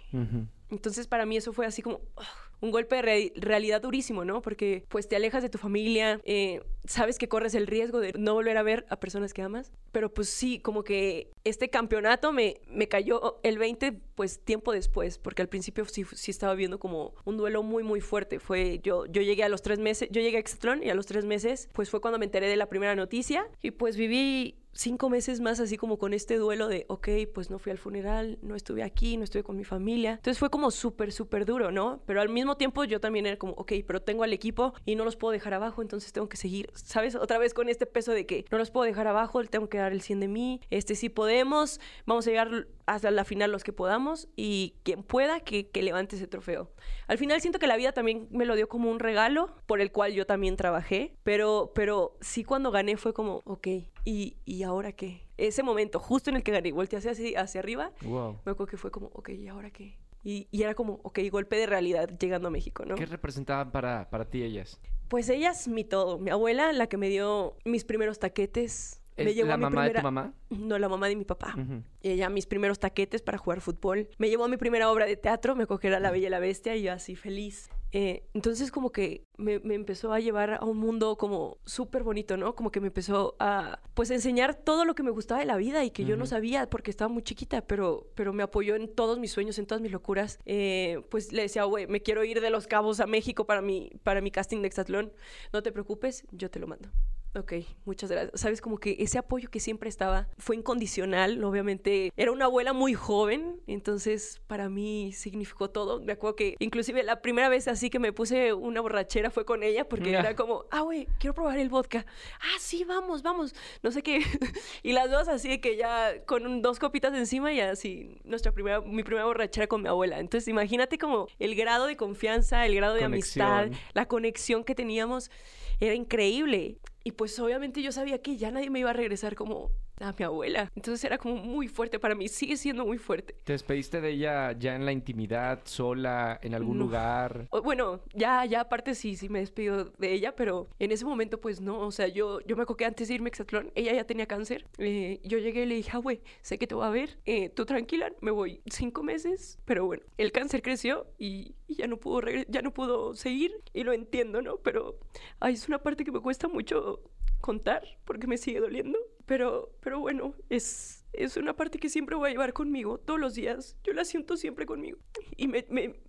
Entonces 0.70 1.08
para 1.08 1.26
mí 1.26 1.38
eso 1.38 1.54
fue 1.54 1.66
así 1.66 1.82
como 1.82 1.98
ugh, 1.98 2.26
un 2.62 2.72
golpe 2.72 2.96
de 2.98 3.02
re- 3.02 3.34
realidad 3.36 3.82
durísimo, 3.82 4.24
¿no? 4.24 4.42
Porque 4.42 4.86
pues 4.88 5.08
te 5.08 5.16
alejas 5.16 5.44
de 5.44 5.50
tu 5.50 5.58
familia, 5.58 6.20
eh, 6.24 6.62
sabes 6.86 7.18
que 7.18 7.28
corres 7.28 7.54
el 7.56 7.68
riesgo 7.68 8.00
de 8.00 8.14
no 8.18 8.34
volver 8.34 8.58
a 8.58 8.64
ver 8.64 8.86
a 8.90 9.00
personas 9.00 9.34
que 9.34 9.42
amas, 9.42 9.72
pero 9.92 10.14
pues 10.14 10.30
sí, 10.30 10.60
como 10.60 10.84
que 10.84 11.32
este 11.44 11.70
campeonato 11.70 12.32
me, 12.32 12.62
me 12.68 12.88
cayó 12.88 13.40
el 13.44 13.58
20 13.58 13.94
pues 14.16 14.44
tiempo 14.44 14.72
después, 14.72 15.18
porque 15.18 15.42
al 15.42 15.50
principio 15.50 15.84
sí, 15.86 16.06
sí 16.14 16.32
estaba 16.32 16.54
viendo 16.56 16.80
como 16.80 17.14
un 17.26 17.38
duelo 17.38 17.64
muy 17.64 17.84
muy 17.84 18.00
fuerte. 18.02 18.40
Fue 18.40 18.80
yo, 18.84 19.06
yo 19.08 19.22
llegué 19.22 19.44
a 19.44 19.50
los 19.50 19.62
tres 19.62 19.80
meses, 19.80 20.08
yo 20.12 20.22
llegué 20.22 20.38
a 20.38 20.40
Exatlón 20.40 20.84
y 20.84 20.90
a 20.90 20.96
los 20.96 21.08
tres 21.08 21.26
meses 21.26 21.68
pues 21.74 21.90
fue 21.90 22.00
cuando 22.02 22.20
me 22.20 22.26
enteré 22.26 22.48
de 22.48 22.56
la 22.56 22.68
primera 22.70 22.96
noticia 22.96 23.46
y 23.62 23.72
pues 23.72 23.98
viví 23.98 24.56
cinco 24.74 25.10
meses 25.10 25.40
más 25.40 25.60
así 25.60 25.78
como 25.78 25.98
con 25.98 26.14
este 26.14 26.38
duelo 26.38 26.68
de, 26.68 26.86
ok, 26.88 27.10
pues 27.34 27.50
no 27.50 27.60
fui 27.60 27.72
al 27.72 27.78
funeral, 27.78 28.40
no 28.42 28.56
estuve 28.56 28.84
aquí, 28.84 29.18
no 29.18 29.24
estuve 29.24 29.44
con 29.44 29.58
mi 29.58 29.64
familia. 29.64 30.12
Entonces 30.14 30.40
fue 30.40 30.50
como 30.50 30.72
súper, 30.72 31.12
súper 31.12 31.46
duro, 31.46 31.72
¿no? 31.72 32.02
Pero 32.06 32.22
al 32.22 32.30
mismo 32.30 32.58
tiempo 32.58 32.84
yo 32.84 33.00
también 33.00 33.26
era 33.26 33.38
como, 33.38 33.54
ok, 33.54 33.74
pero 33.86 34.02
tengo 34.02 34.24
al 34.24 34.34
equipo 34.34 34.74
y 34.86 34.96
no 34.96 35.06
los 35.06 35.16
puedo 35.16 35.32
dejar 35.32 35.54
abajo, 35.54 35.82
entonces 35.82 36.12
tengo 36.14 36.30
que 36.30 36.38
seguir, 36.38 36.70
¿sabes? 36.74 37.16
Otra 37.16 37.38
vez 37.38 37.54
con 37.54 37.70
este 37.70 37.86
peso 37.86 38.12
de 38.12 38.26
que 38.26 38.46
no 38.52 38.58
los 38.58 38.72
puedo 38.72 38.86
dejar 38.86 39.08
abajo, 39.08 39.44
tengo 39.44 39.70
que 39.70 39.78
dar 39.78 39.92
el 39.92 40.02
100 40.02 40.20
de 40.22 40.28
mí, 40.28 40.62
este 40.70 40.96
sí 40.96 41.10
podemos, 41.10 41.80
vamos 42.06 42.28
a 42.28 42.30
llegar 42.30 42.68
hasta 42.86 43.12
la 43.12 43.24
final 43.26 43.52
los 43.52 43.64
que 43.64 43.74
podamos 43.74 44.28
y 44.36 44.76
quien 44.84 45.04
pueda 45.04 45.40
que, 45.40 45.70
que 45.70 45.82
levante 45.82 46.16
ese 46.16 46.28
trofeo. 46.28 46.72
Al 47.08 47.18
final 47.18 47.42
siento 47.42 47.60
que 47.60 47.68
la 47.68 47.78
vida 47.78 47.92
también 47.92 48.28
me 48.32 48.46
lo 48.46 48.56
dio 48.56 48.68
como 48.68 48.90
un 48.90 49.00
regalo 49.00 49.56
por 49.66 49.82
el 49.82 49.92
cual 49.92 50.14
yo 50.14 50.26
también 50.26 50.56
trabajé, 50.56 51.14
pero, 51.24 51.72
pero 51.76 52.18
sí 52.22 52.44
cuando 52.44 52.72
gané 52.72 52.98
fue 52.98 53.14
como, 53.14 53.42
ok, 53.46 53.68
¿y, 54.06 54.38
y 54.46 54.64
ahora 54.64 54.92
qué? 54.92 55.28
Ese 55.38 55.64
momento, 55.64 56.00
justo 56.00 56.30
en 56.30 56.36
el 56.38 56.44
que 56.44 56.52
gané, 56.52 56.72
volteé 56.72 57.00
hacia, 57.00 57.12
hacia, 57.42 57.60
arriba, 57.60 57.92
Wow. 58.02 58.40
me 58.46 58.52
acuerdo 58.52 58.68
que 58.68 58.78
fue 58.78 58.92
como, 58.92 59.08
ok, 59.08 59.30
¿y 59.30 59.48
ahora 59.48 59.72
qué? 59.72 59.98
Y, 60.24 60.48
y 60.52 60.62
era 60.64 60.76
como, 60.76 61.00
ok, 61.04 61.20
golpe 61.32 61.56
de 61.56 61.66
realidad 61.66 62.08
llegando 62.20 62.48
a 62.50 62.52
México, 62.52 62.86
¿no? 62.86 62.96
¿Qué 62.96 63.06
representaban 63.08 63.72
para, 63.72 64.10
para 64.10 64.26
ti 64.26 64.44
ellas? 64.44 64.80
Pues 65.08 65.28
ella 65.30 65.52
es 65.52 65.68
mi 65.68 65.84
todo. 65.84 66.20
Mi 66.20 66.30
abuela, 66.30 66.72
la 66.74 66.88
que 66.88 66.98
me 66.98 67.10
dio 67.10 67.58
mis 67.66 67.84
primeros 67.84 68.20
taquetes. 68.20 69.02
Me 69.18 69.26
¿Es 69.32 69.36
llevó 69.36 69.50
la 69.50 69.56
a 69.56 69.58
mi 69.58 69.64
mamá 69.64 69.84
de 69.84 69.90
primera... 69.90 70.00
tu 70.02 70.04
mamá? 70.06 70.34
No, 70.52 70.78
la 70.80 70.88
mamá 70.88 71.08
de 71.10 71.16
mi 71.16 71.26
papá. 71.26 71.56
Ujú. 71.58 71.84
Ella, 72.02 72.30
mis 72.30 72.46
primeros 72.46 72.80
taquetes 72.80 73.22
para 73.22 73.38
jugar 73.38 73.62
fútbol. 73.62 74.10
Me 74.20 74.30
llevó 74.30 74.46
a 74.46 74.48
mi 74.48 74.58
primera 74.58 74.90
obra 74.92 75.06
de 75.06 75.18
teatro, 75.18 75.56
me 75.56 75.66
cogió 75.66 75.90
La 75.90 76.12
Bella 76.12 76.28
y 76.28 76.30
la 76.30 76.40
Bestia 76.40 76.76
y 76.76 76.84
yo 76.84 76.94
así 76.94 77.16
feliz. 77.16 77.70
Eh, 77.94 78.24
entonces 78.34 78.72
como 78.72 78.92
que 78.92 79.26
me, 79.38 79.60
me 79.60 79.76
empezó 79.76 80.14
a 80.14 80.20
llevar 80.20 80.54
a 80.54 80.66
un 80.66 80.78
mundo 80.78 81.18
como 81.18 81.58
súper 81.66 82.04
bonito, 82.04 82.38
¿no? 82.38 82.56
Como 82.56 82.72
que 82.72 82.80
me 82.80 82.88
empezó 82.88 83.36
a 83.40 83.82
pues 83.94 84.12
enseñar 84.12 84.56
todo 84.56 84.86
lo 84.86 84.96
que 84.96 85.04
me 85.04 85.12
gustaba 85.12 85.42
de 85.42 85.46
la 85.46 85.58
vida 85.58 85.84
y 85.84 85.92
que 85.92 86.06
yo 86.06 86.16
no 86.16 86.26
sabía 86.26 86.70
porque 86.70 86.92
estaba 86.92 87.10
muy 87.10 87.24
chiquita, 87.24 87.62
pero, 87.62 88.08
pero 88.16 88.34
me 88.34 88.44
apoyó 88.44 88.76
en 88.76 88.88
todos 88.94 89.20
mis 89.20 89.32
sueños, 89.32 89.60
en 89.60 89.66
todas 89.66 89.82
mis 89.82 89.92
locuras. 89.92 90.40
Eh, 90.46 91.04
pues 91.10 91.34
le 91.34 91.44
decía, 91.44 91.66
güey, 91.66 91.88
me 91.88 92.02
quiero 92.02 92.24
ir 92.24 92.40
de 92.40 92.50
Los 92.50 92.68
Cabos 92.68 93.00
a 93.00 93.08
México 93.08 93.46
para 93.46 93.62
mi, 93.62 93.90
para 94.04 94.22
mi 94.22 94.32
casting 94.32 94.62
de 94.62 94.68
Exatlón. 94.68 95.12
No 95.52 95.62
te 95.62 95.72
preocupes, 95.72 96.26
yo 96.32 96.50
te 96.50 96.60
lo 96.60 96.68
mando. 96.68 96.90
Ok, 97.34 97.54
muchas 97.86 98.12
gracias. 98.12 98.42
Sabes, 98.42 98.60
como 98.60 98.78
que 98.78 98.98
ese 99.00 99.18
apoyo 99.18 99.50
que 99.50 99.62
siempre 99.62 99.88
estaba 99.88 100.28
fue 100.38 100.58
incondicional. 100.58 101.42
Obviamente 101.46 102.12
era 102.18 102.32
una 102.32 102.46
abuela 102.46 102.74
muy 102.74 102.94
joven, 102.94 103.62
entonces 103.68 104.42
para 104.48 104.68
mí 104.68 105.14
significó 105.14 105.70
todo. 105.70 106.02
Me 106.02 106.12
acuerdo 106.12 106.36
que 106.36 106.56
inclusive 106.60 107.04
la 107.04 107.22
primera 107.22 107.48
vez 107.48 107.70
así 107.70 107.90
que 107.90 108.00
me 108.00 108.12
puse 108.12 108.54
una 108.54 108.82
borrachera 108.82 109.30
fue 109.30 109.46
con 109.46 109.64
ella 109.64 109.88
porque 109.88 110.12
era 110.12 110.36
como, 110.36 110.66
ah, 110.72 110.82
güey, 110.82 111.08
quiero 111.20 111.34
probar 111.34 111.58
el 111.58 111.70
vodka. 111.70 112.06
Ah, 112.42 112.58
sí, 112.60 112.84
vamos, 112.84 113.24
vamos. 113.24 113.56
No 113.82 113.92
sé 113.92 114.04
qué. 114.04 114.20
y 114.84 114.92
las 114.92 115.10
dos 115.10 115.30
así 115.30 115.48
de 115.48 115.62
que 115.62 115.78
ya 115.78 116.26
con 116.26 116.62
dos 116.62 116.80
copitas 116.80 117.14
encima 117.14 117.54
y 117.54 117.62
así 117.62 118.20
nuestra 118.26 118.52
primera, 118.52 118.82
mi 118.82 119.04
primera 119.04 119.26
borrachera 119.26 119.68
con 119.68 119.82
mi 119.82 119.88
abuela. 119.88 120.20
Entonces 120.20 120.50
imagínate 120.50 120.98
como 120.98 121.28
el 121.40 121.56
grado 121.56 121.88
de 121.88 121.96
confianza, 121.96 122.66
el 122.66 122.76
grado 122.76 122.96
de 122.96 123.06
amistad, 123.06 123.70
la 123.94 124.06
conexión 124.06 124.66
que 124.66 124.76
teníamos 124.76 125.32
era 125.80 125.96
increíble. 125.96 126.78
Y 127.04 127.12
pues 127.14 127.38
obviamente 127.40 127.82
yo 127.82 127.92
sabía 127.92 128.22
que 128.22 128.38
ya 128.38 128.52
nadie 128.52 128.70
me 128.70 128.80
iba 128.80 128.92
a 128.92 128.94
regresar 128.94 129.36
como 129.36 129.72
a 130.04 130.14
mi 130.18 130.26
abuela. 130.26 130.72
Entonces 130.76 131.04
era 131.04 131.18
como 131.18 131.36
muy 131.36 131.68
fuerte 131.68 132.00
para 132.00 132.16
mí, 132.16 132.28
sigue 132.28 132.58
siendo 132.58 132.86
muy 132.86 132.98
fuerte. 132.98 133.36
¿Te 133.44 133.54
despediste 133.54 134.02
de 134.02 134.10
ella 134.12 134.54
ya 134.54 134.76
en 134.76 134.86
la 134.86 134.92
intimidad, 134.92 135.62
sola, 135.66 136.40
en 136.42 136.56
algún 136.56 136.78
No. 136.80 136.86
lugar? 136.86 137.48
Bueno, 137.64 138.02
ya, 138.14 138.44
ya 138.46 138.62
aparte 138.62 138.96
sí, 138.96 139.16
sí 139.16 139.30
me 139.30 139.40
despido 139.40 139.86
de 139.98 140.14
ella, 140.14 140.36
pero 140.36 140.68
en 140.80 140.92
ese 140.92 141.06
momento 141.06 141.40
pues 141.40 141.62
no, 141.62 141.80
o 141.82 141.92
sea, 141.92 142.08
yo, 142.08 142.40
yo 142.42 142.56
me 142.56 142.66
que 142.76 142.86
antes 142.86 143.08
de 143.10 143.16
irme 143.16 143.28
a 143.28 143.32
Exatlón, 143.32 143.72
ella 143.76 143.94
ya 143.94 144.06
tenía 144.06 144.26
cáncer, 144.28 144.66
eh, 144.78 145.20
yo 145.24 145.38
llegué 145.38 145.64
y 145.64 145.66
le 145.66 145.76
dije, 145.76 145.92
ah, 145.94 145.98
güey, 145.98 146.22
sé 146.42 146.58
que 146.58 146.68
te 146.68 146.76
voy 146.76 146.86
a 146.86 146.90
ver, 146.90 147.20
eh, 147.26 147.50
tú 147.50 147.66
tranquila, 147.66 148.12
me 148.22 148.32
voy 148.32 148.62
cinco 148.66 149.04
meses, 149.04 149.60
pero 149.66 149.86
bueno, 149.86 150.04
el 150.18 150.32
cáncer 150.32 150.62
creció 150.62 151.08
y, 151.18 151.56
y 151.68 151.76
ya 151.76 151.88
no 151.88 151.98
pudo 151.98 152.22
ya 152.48 152.62
no 152.62 152.72
pudo 152.74 153.14
seguir 153.16 153.52
y 153.74 153.84
lo 153.84 153.94
entiendo, 153.94 154.42
¿no? 154.42 154.58
Pero, 154.58 155.00
ay, 155.40 155.54
es 155.56 155.68
una 155.68 155.80
parte 155.80 156.04
que 156.06 156.12
me 156.12 156.20
cuesta 156.22 156.48
mucho 156.48 157.02
contar 157.42 157.84
porque 158.06 158.28
me 158.28 158.38
sigue 158.38 158.60
doliendo, 158.60 158.98
pero, 159.32 159.72
pero 159.80 159.98
bueno, 160.02 160.34
es, 160.50 161.06
es 161.14 161.38
una 161.38 161.54
parte 161.56 161.80
que 161.80 161.88
siempre 161.88 162.18
voy 162.18 162.28
a 162.28 162.32
llevar 162.34 162.52
conmigo 162.52 162.98
todos 162.98 163.18
los 163.18 163.34
días, 163.34 163.78
yo 163.82 163.94
la 163.94 164.04
siento 164.04 164.36
siempre 164.36 164.66
conmigo 164.66 164.98
y 165.38 165.48
me, 165.48 165.66
me, 165.70 166.02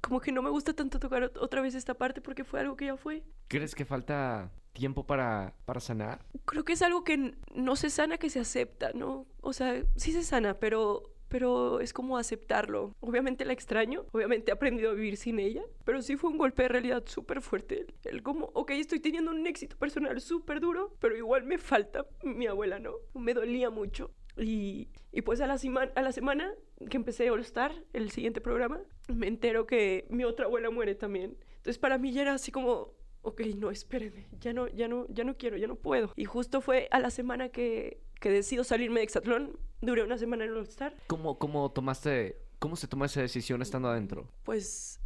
como 0.00 0.20
que 0.22 0.32
no 0.32 0.40
me 0.40 0.48
gusta 0.48 0.72
tanto 0.72 0.98
tocar 0.98 1.22
ot- 1.24 1.36
otra 1.38 1.60
vez 1.60 1.74
esta 1.74 1.92
parte 1.92 2.22
porque 2.22 2.44
fue 2.44 2.60
algo 2.60 2.74
que 2.74 2.86
ya 2.86 2.96
fue. 2.96 3.24
¿Crees 3.48 3.74
que 3.74 3.84
falta 3.84 4.50
tiempo 4.72 5.04
para, 5.06 5.54
para 5.66 5.80
sanar? 5.80 6.24
Creo 6.46 6.64
que 6.64 6.72
es 6.72 6.80
algo 6.80 7.04
que 7.04 7.34
no 7.54 7.76
se 7.76 7.90
sana, 7.90 8.16
que 8.16 8.30
se 8.30 8.40
acepta, 8.40 8.92
¿no? 8.94 9.26
O 9.42 9.52
sea, 9.52 9.84
sí 9.96 10.12
se 10.12 10.22
sana, 10.22 10.58
pero 10.58 11.11
pero 11.32 11.80
es 11.80 11.94
como 11.94 12.18
aceptarlo. 12.18 12.94
Obviamente 13.00 13.46
la 13.46 13.54
extraño, 13.54 14.04
obviamente 14.12 14.50
he 14.50 14.54
aprendido 14.54 14.90
a 14.90 14.94
vivir 14.94 15.16
sin 15.16 15.40
ella, 15.40 15.62
pero 15.82 16.02
sí 16.02 16.18
fue 16.18 16.28
un 16.28 16.36
golpe 16.36 16.64
de 16.64 16.68
realidad 16.68 17.04
súper 17.06 17.40
fuerte. 17.40 17.86
El, 18.04 18.22
como, 18.22 18.50
ok, 18.52 18.72
estoy 18.72 19.00
teniendo 19.00 19.30
un 19.30 19.46
éxito 19.46 19.78
personal 19.78 20.20
súper 20.20 20.60
duro, 20.60 20.94
pero 21.00 21.16
igual 21.16 21.44
me 21.44 21.56
falta 21.56 22.04
mi 22.22 22.46
abuela, 22.46 22.78
¿no? 22.78 22.96
Me 23.14 23.32
dolía 23.32 23.70
mucho. 23.70 24.10
Y, 24.36 24.90
y 25.10 25.22
pues 25.22 25.40
a 25.40 25.46
la, 25.46 25.58
a 25.94 26.02
la 26.02 26.12
semana 26.12 26.52
que 26.90 26.98
empecé 26.98 27.30
All 27.30 27.40
Star, 27.40 27.72
el 27.94 28.10
siguiente 28.10 28.42
programa, 28.42 28.82
me 29.08 29.26
entero 29.26 29.66
que 29.66 30.06
mi 30.10 30.24
otra 30.24 30.44
abuela 30.44 30.68
muere 30.68 30.94
también. 30.94 31.38
Entonces 31.56 31.78
para 31.78 31.96
mí 31.96 32.12
ya 32.12 32.20
era 32.20 32.34
así 32.34 32.52
como, 32.52 32.92
ok, 33.22 33.40
no, 33.56 33.70
espérenme, 33.70 34.26
ya 34.40 34.52
no, 34.52 34.68
ya 34.68 34.88
no, 34.88 35.06
ya 35.08 35.24
no 35.24 35.36
quiero, 35.36 35.56
ya 35.56 35.66
no 35.66 35.76
puedo. 35.76 36.12
Y 36.16 36.24
justo 36.24 36.60
fue 36.60 36.88
a 36.90 36.98
la 37.00 37.10
semana 37.10 37.48
que, 37.48 38.00
que 38.20 38.30
decido 38.30 38.64
salirme 38.64 39.00
de 39.00 39.04
Exatlón, 39.04 39.58
duré 39.80 40.02
una 40.02 40.18
semana 40.18 40.44
en 40.44 40.52
All 40.52 40.62
Star, 40.64 40.94
¿Cómo, 41.06 41.38
cómo 41.38 41.70
tomaste, 41.70 42.36
cómo 42.58 42.76
se 42.76 42.86
tomó 42.86 43.04
esa 43.04 43.20
decisión 43.20 43.62
estando 43.62 43.88
adentro? 43.88 44.28
pues 44.44 45.00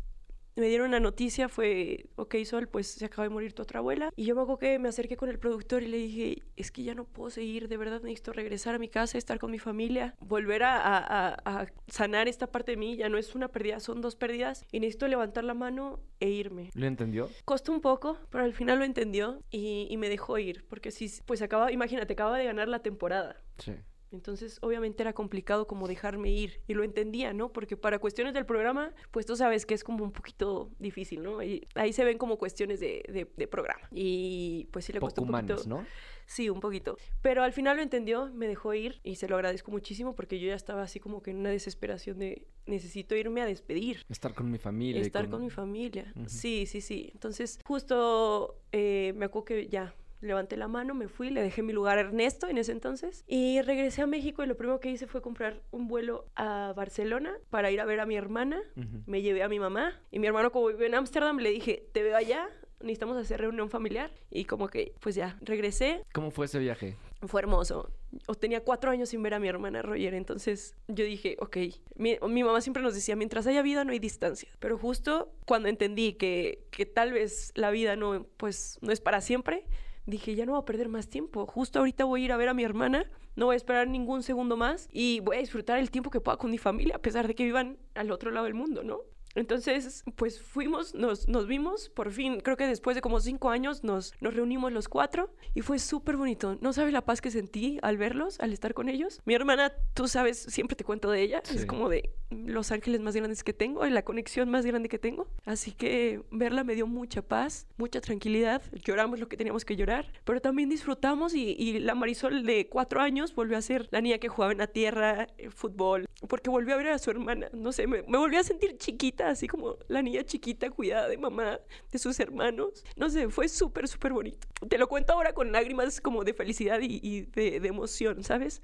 me 0.61 0.69
dieron 0.69 0.89
una 0.89 1.01
noticia, 1.01 1.49
fue, 1.49 2.07
ok, 2.17 2.35
Sol, 2.45 2.69
pues 2.69 2.87
se 2.89 3.05
acaba 3.05 3.25
de 3.25 3.31
morir 3.31 3.53
tu 3.53 3.63
otra 3.63 3.81
abuela. 3.81 4.11
Y 4.17 4.25
yo 4.25 4.35
me 4.35 4.43
acuerdo 4.43 4.59
que 4.59 4.79
me 4.79 4.89
acerqué 4.89 5.17
con 5.17 5.29
el 5.29 5.39
productor 5.39 5.83
y 5.83 5.89
le 5.89 5.97
dije, 5.99 6.43
es 6.57 6.71
que 6.71 6.83
ya 6.83 6.95
no 6.95 7.05
puedo 7.05 7.31
seguir, 7.31 7.69
de 7.69 7.77
verdad 7.77 8.01
necesito 8.03 8.33
regresar 8.33 8.75
a 8.75 8.79
mi 8.79 8.89
casa, 8.89 9.19
estar 9.19 9.39
con 9.39 9.51
mi 9.51 9.59
familia, 9.59 10.15
volver 10.21 10.63
a, 10.63 10.77
a- 10.77 11.35
a- 11.35 11.61
a 11.63 11.67
sanar 11.89 12.29
esta 12.29 12.47
parte 12.51 12.73
de 12.73 12.77
mí, 12.77 12.97
ya 12.97 13.09
no 13.09 13.19
es 13.19 13.35
una 13.35 13.49
pérdida, 13.49 13.81
son 13.81 14.01
dos 14.01 14.17
pérdidas, 14.17 14.65
y 14.73 14.81
necesito 14.81 15.09
levantar 15.09 15.45
la 15.45 15.55
mano 15.55 16.01
e 16.21 16.29
irme. 16.31 16.71
¿Lo 16.75 16.87
entendió? 16.87 17.29
Costó 17.45 17.73
un 17.73 17.81
poco, 17.81 18.19
pero 18.31 18.45
al 18.45 18.53
final 18.55 18.79
lo 18.79 18.85
entendió 18.85 19.41
y, 19.51 19.87
y 19.91 19.97
me 19.97 20.09
dejó 20.09 20.39
ir, 20.39 20.65
porque 20.69 20.91
sí, 20.91 21.11
pues 21.27 21.43
acaba, 21.43 21.71
imagínate, 21.73 22.15
acaba 22.15 22.39
de 22.39 22.45
ganar 22.45 22.69
la 22.69 22.81
temporada. 22.81 23.41
Sí. 23.59 23.73
Entonces, 24.13 24.59
obviamente 24.63 25.03
era 25.03 25.13
complicado 25.13 25.67
como 25.67 25.89
dejarme 25.89 26.31
ir 26.31 26.61
y 26.67 26.75
lo 26.75 26.85
entendía, 26.85 27.33
¿no? 27.33 27.53
Porque 27.53 27.77
para 27.77 27.99
cuestiones 27.99 28.35
del 28.35 28.47
programa, 28.47 28.93
pues 29.11 29.27
tú 29.27 29.37
sabes 29.37 29.67
que 29.67 29.75
es 29.75 29.83
como 29.85 30.05
un 30.05 30.13
poquito 30.13 30.71
difícil, 30.79 31.23
¿no? 31.23 31.43
Y 31.43 31.67
ahí 31.75 31.93
se 31.93 32.05
ven 32.05 32.17
como 32.19 32.39
cuestiones 32.39 32.81
de, 32.81 33.03
de- 33.09 33.31
de 33.37 33.47
programa. 33.49 33.89
Y 33.93 34.69
pues 34.73 34.85
sí 34.85 34.93
le 34.93 35.01
Poco 35.01 35.09
costó 35.09 35.23
un 35.23 35.31
poquito. 35.33 35.69
¿no? 35.69 35.85
Sí, 36.27 36.49
un 36.49 36.61
poquito. 36.61 36.97
Pero 37.23 37.43
al 37.43 37.53
final 37.53 37.77
lo 37.77 37.83
entendió, 37.83 38.31
me 38.33 38.49
dejó 38.49 38.75
ir 38.75 39.01
y 39.05 39.17
se 39.17 39.29
lo 39.29 39.37
agradezco 39.37 39.71
muchísimo 39.71 40.15
porque 40.15 40.39
yo 40.41 40.49
ya 40.49 40.55
estaba 40.55 40.83
así 40.83 40.99
como 40.99 41.23
que 41.23 41.31
en 41.31 41.39
una 41.39 41.51
desesperación 41.51 42.19
de 42.19 42.47
necesito 42.67 43.15
irme 43.15 43.43
a 43.43 43.47
despedir. 43.47 44.05
Estar 44.09 44.35
con 44.35 44.51
mi 44.51 44.59
familia. 44.59 45.03
Estar 45.03 45.29
con... 45.29 45.43
mi 45.43 45.51
familia. 45.51 46.13
Sí, 46.27 46.67
sí, 46.67 46.81
sí. 46.81 47.11
Entonces, 47.13 47.59
justo 47.65 48.61
eh, 48.73 49.13
me 49.17 49.27
acuerdo 49.27 49.45
que 49.45 49.69
ya 49.69 49.95
levanté 50.21 50.57
la 50.57 50.69
mano, 50.69 50.95
me 50.95 51.09
fui, 51.09 51.31
le 51.31 51.43
dejé 51.43 51.63
mi 51.63 51.73
lugar 51.73 51.99
a 51.99 52.03
Ernesto 52.03 52.49
en 52.49 52.59
ese 52.59 52.73
entonces 52.73 53.25
y 53.27 53.61
regresé 53.63 54.03
a 54.03 54.07
México 54.07 54.43
y 54.43 54.47
lo 54.47 54.57
primero 54.57 54.81
que 54.81 54.91
hice 54.91 55.07
fue 55.07 55.23
comprar 55.23 55.63
un 55.71 55.89
vuelo 55.89 56.27
a 56.37 56.73
Barcelona 56.77 57.35
para 57.51 57.71
ir 57.71 57.81
a 57.81 57.85
ver 57.85 58.01
a 58.01 58.07
mi 58.07 58.17
hermana. 58.17 58.61
Ujú. 58.77 59.03
Me 59.07 59.23
llevé 59.23 59.43
a 59.43 59.49
mi 59.49 59.59
mamá 59.59 60.01
y 60.11 60.19
mi 60.19 60.27
hermano 60.27 60.51
como 60.53 60.69
vive 60.69 60.87
en 60.87 60.95
Ámsterdam 60.95 61.39
le 61.39 61.51
dije, 61.51 61.89
te 61.93 62.03
veo 62.03 62.17
allá, 62.17 62.49
necesitamos 62.81 63.17
hacer 63.17 63.41
reunión 63.41 63.71
familiar 63.71 64.11
y 64.31 64.45
como 64.45 64.69
que 64.69 64.93
pues 65.01 65.15
ya, 65.15 65.37
regresé, 65.41 66.03
¿Cómo 66.13 66.31
fue 66.31 66.47
ese 66.47 66.59
viaje? 66.59 66.97
fue 67.27 67.41
hermoso. 67.41 67.91
O 68.29 68.35
tenía 68.35 68.63
cuatro 68.63 68.91
años 68.91 69.09
sin 69.09 69.23
ver 69.23 69.35
a 69.35 69.39
mi 69.39 69.49
hermana 69.49 69.83
Roger, 69.83 70.15
entonces 70.15 70.75
yo 70.89 71.05
dije, 71.05 71.37
ok, 71.41 71.57
mi, 71.97 72.19
mi 72.29 72.45
mamá 72.45 72.61
siempre 72.61 72.83
nos 72.83 72.95
decía, 72.95 73.17
mientras 73.17 73.47
haya 73.47 73.63
vida 73.63 73.85
no 73.85 73.93
hay 73.93 73.99
distancia. 73.99 74.49
Pero 74.59 74.79
justo 74.79 75.33
cuando 75.45 75.69
entendí 75.69 76.15
que, 76.15 76.67
que 76.71 76.87
tal 76.87 77.13
vez 77.13 77.53
la 77.55 77.71
vida 77.71 77.97
no, 77.97 78.27
pues, 78.37 78.79
no 78.81 78.93
es 78.93 79.01
para 79.01 79.21
siempre, 79.21 79.67
dije, 80.07 80.35
ya 80.35 80.47
no 80.47 80.53
voy 80.53 80.63
a 80.63 80.65
perder 80.65 80.89
más 80.89 81.09
tiempo. 81.09 81.47
Justo 81.47 81.81
ahorita 81.81 82.05
voy 82.05 82.23
a 82.23 82.25
ir 82.25 82.33
a 82.33 82.37
ver 82.37 82.49
a 82.49 82.55
mi 82.55 82.65
hermana, 82.65 83.11
no 83.35 83.47
voy 83.47 83.55
a 83.55 83.57
esperar 83.57 83.89
ningún 83.89 84.23
segundo 84.23 84.57
más 84.57 84.89
y 84.93 85.21
voy 85.21 85.37
a 85.37 85.41
disfrutar 85.41 85.79
el 85.79 85.91
tiempo 85.91 86.11
que 86.11 86.21
pueda 86.21 86.39
con 86.39 86.51
mi 86.51 86.59
familia, 86.59 86.97
a 86.97 87.03
pesar 87.03 87.27
de 87.27 87.35
que 87.35 87.45
vivan 87.45 87.79
al 87.95 88.11
otro 88.11 88.31
lado 88.31 88.47
del 88.47 88.55
mundo, 88.55 88.83
¿no? 88.83 89.01
Entonces, 89.37 90.03
pues 90.17 90.41
fuimos, 90.41 90.95
nos, 90.95 91.29
nos 91.29 91.47
vimos, 91.47 91.89
por 91.91 92.11
fin, 92.11 92.41
creo 92.41 92.57
que 92.57 92.67
después 92.67 92.95
de 92.97 93.01
como 93.03 93.21
cinco 93.21 93.51
años 93.51 93.85
nos, 93.85 94.13
nos 94.21 94.35
reunimos 94.35 94.73
los 94.73 94.89
cuatro 94.89 95.31
y 95.55 95.61
fue 95.61 95.79
súper 95.79 96.17
bonito. 96.17 96.57
No 96.61 96.73
sabes 96.73 96.93
la 96.93 97.05
paz 97.05 97.21
que 97.21 97.31
sentí 97.31 97.79
al 97.83 97.97
verlos, 97.99 98.41
al 98.41 98.53
estar 98.53 98.75
con 98.75 98.89
ellos. 98.89 99.21
Mi 99.25 99.35
hermana, 99.35 99.73
tú 99.95 100.09
sabes, 100.09 100.39
siempre 100.39 100.75
te 100.75 100.85
cuento 100.85 101.11
de 101.11 101.23
ella, 101.23 101.43
es 101.55 101.61
Sí. 101.61 101.67
como 101.67 101.89
de 101.89 102.11
los 102.31 102.73
ángeles 102.73 103.01
más 103.01 103.15
grandes 103.15 103.45
que 103.45 103.53
tengo, 103.53 103.87
y 103.87 103.91
la 103.91 104.03
conexión 104.03 104.51
más 104.51 104.67
grande 104.67 104.89
que 104.89 104.99
tengo. 104.99 105.29
Así 105.45 105.71
que 105.73 106.23
verla 106.33 106.65
me 106.65 106.75
dio 106.75 106.87
mucha 106.87 107.23
paz, 107.23 107.67
mucha 107.77 108.01
tranquilidad. 108.01 108.63
Lloramos 108.85 109.21
lo 109.21 109.29
que 109.29 109.37
teníamos 109.37 109.65
que 109.65 109.77
llorar, 109.77 110.11
pero 110.25 110.41
también 110.41 110.69
disfrutamos 110.69 111.35
y, 111.35 111.51
y 111.59 111.79
la 111.79 111.95
Marisol 111.95 112.45
de 112.45 112.69
cuatro 112.69 113.01
años 113.01 113.35
volvió 113.35 113.57
a 113.57 113.63
ser 113.63 113.87
la 113.91 114.01
niña 114.01 114.19
que 114.19 114.29
jugaba 114.29 114.53
en 114.53 114.59
la 114.59 114.67
tierra, 114.67 115.29
eh, 115.39 115.51
fútbol, 115.51 116.07
porque 116.29 116.51
volvió 116.51 116.75
a 116.75 116.79
ver 116.79 116.89
a 116.89 116.99
su 116.99 117.11
hermana. 117.11 117.49
No 117.53 117.71
sé, 117.73 117.87
me, 117.87 118.03
me 118.03 118.19
volví 118.19 118.37
a 118.37 118.43
sentir 118.43 118.77
chiquita, 118.79 119.26
así 119.31 119.47
como 119.47 119.79
la 119.89 120.03
niña 120.03 120.25
chiquita 120.25 120.71
cuidada 120.71 121.09
de 121.09 121.19
mamá, 121.19 121.61
de 121.91 121.99
sus 121.99 122.19
hermanos. 122.21 122.85
No 122.97 123.11
sé, 123.11 123.29
fue 123.29 123.49
súper, 123.49 123.89
súper 123.89 124.13
bonito. 124.13 124.47
Te 124.69 124.79
lo 124.79 124.89
cuento 124.89 125.13
ahora 125.13 125.33
con 125.33 125.53
lágrimas 125.53 126.01
como 126.01 126.25
de 126.25 126.35
felicidad 126.35 126.81
y, 126.81 127.01
y 127.03 127.23
de, 127.23 127.61
de 127.61 127.69
emoción, 127.69 128.25
¿sabes? 128.25 128.63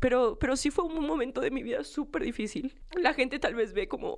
Pero, 0.00 0.38
pero 0.38 0.56
sí 0.56 0.70
fue 0.70 0.84
un 0.84 1.06
momento 1.06 1.40
de 1.40 1.50
mi 1.50 1.62
vida 1.62 1.84
súper 1.84 2.22
difícil. 2.22 2.74
La 2.96 3.12
gente 3.12 3.38
tal 3.38 3.54
vez 3.54 3.72
ve 3.74 3.86
como 3.86 4.16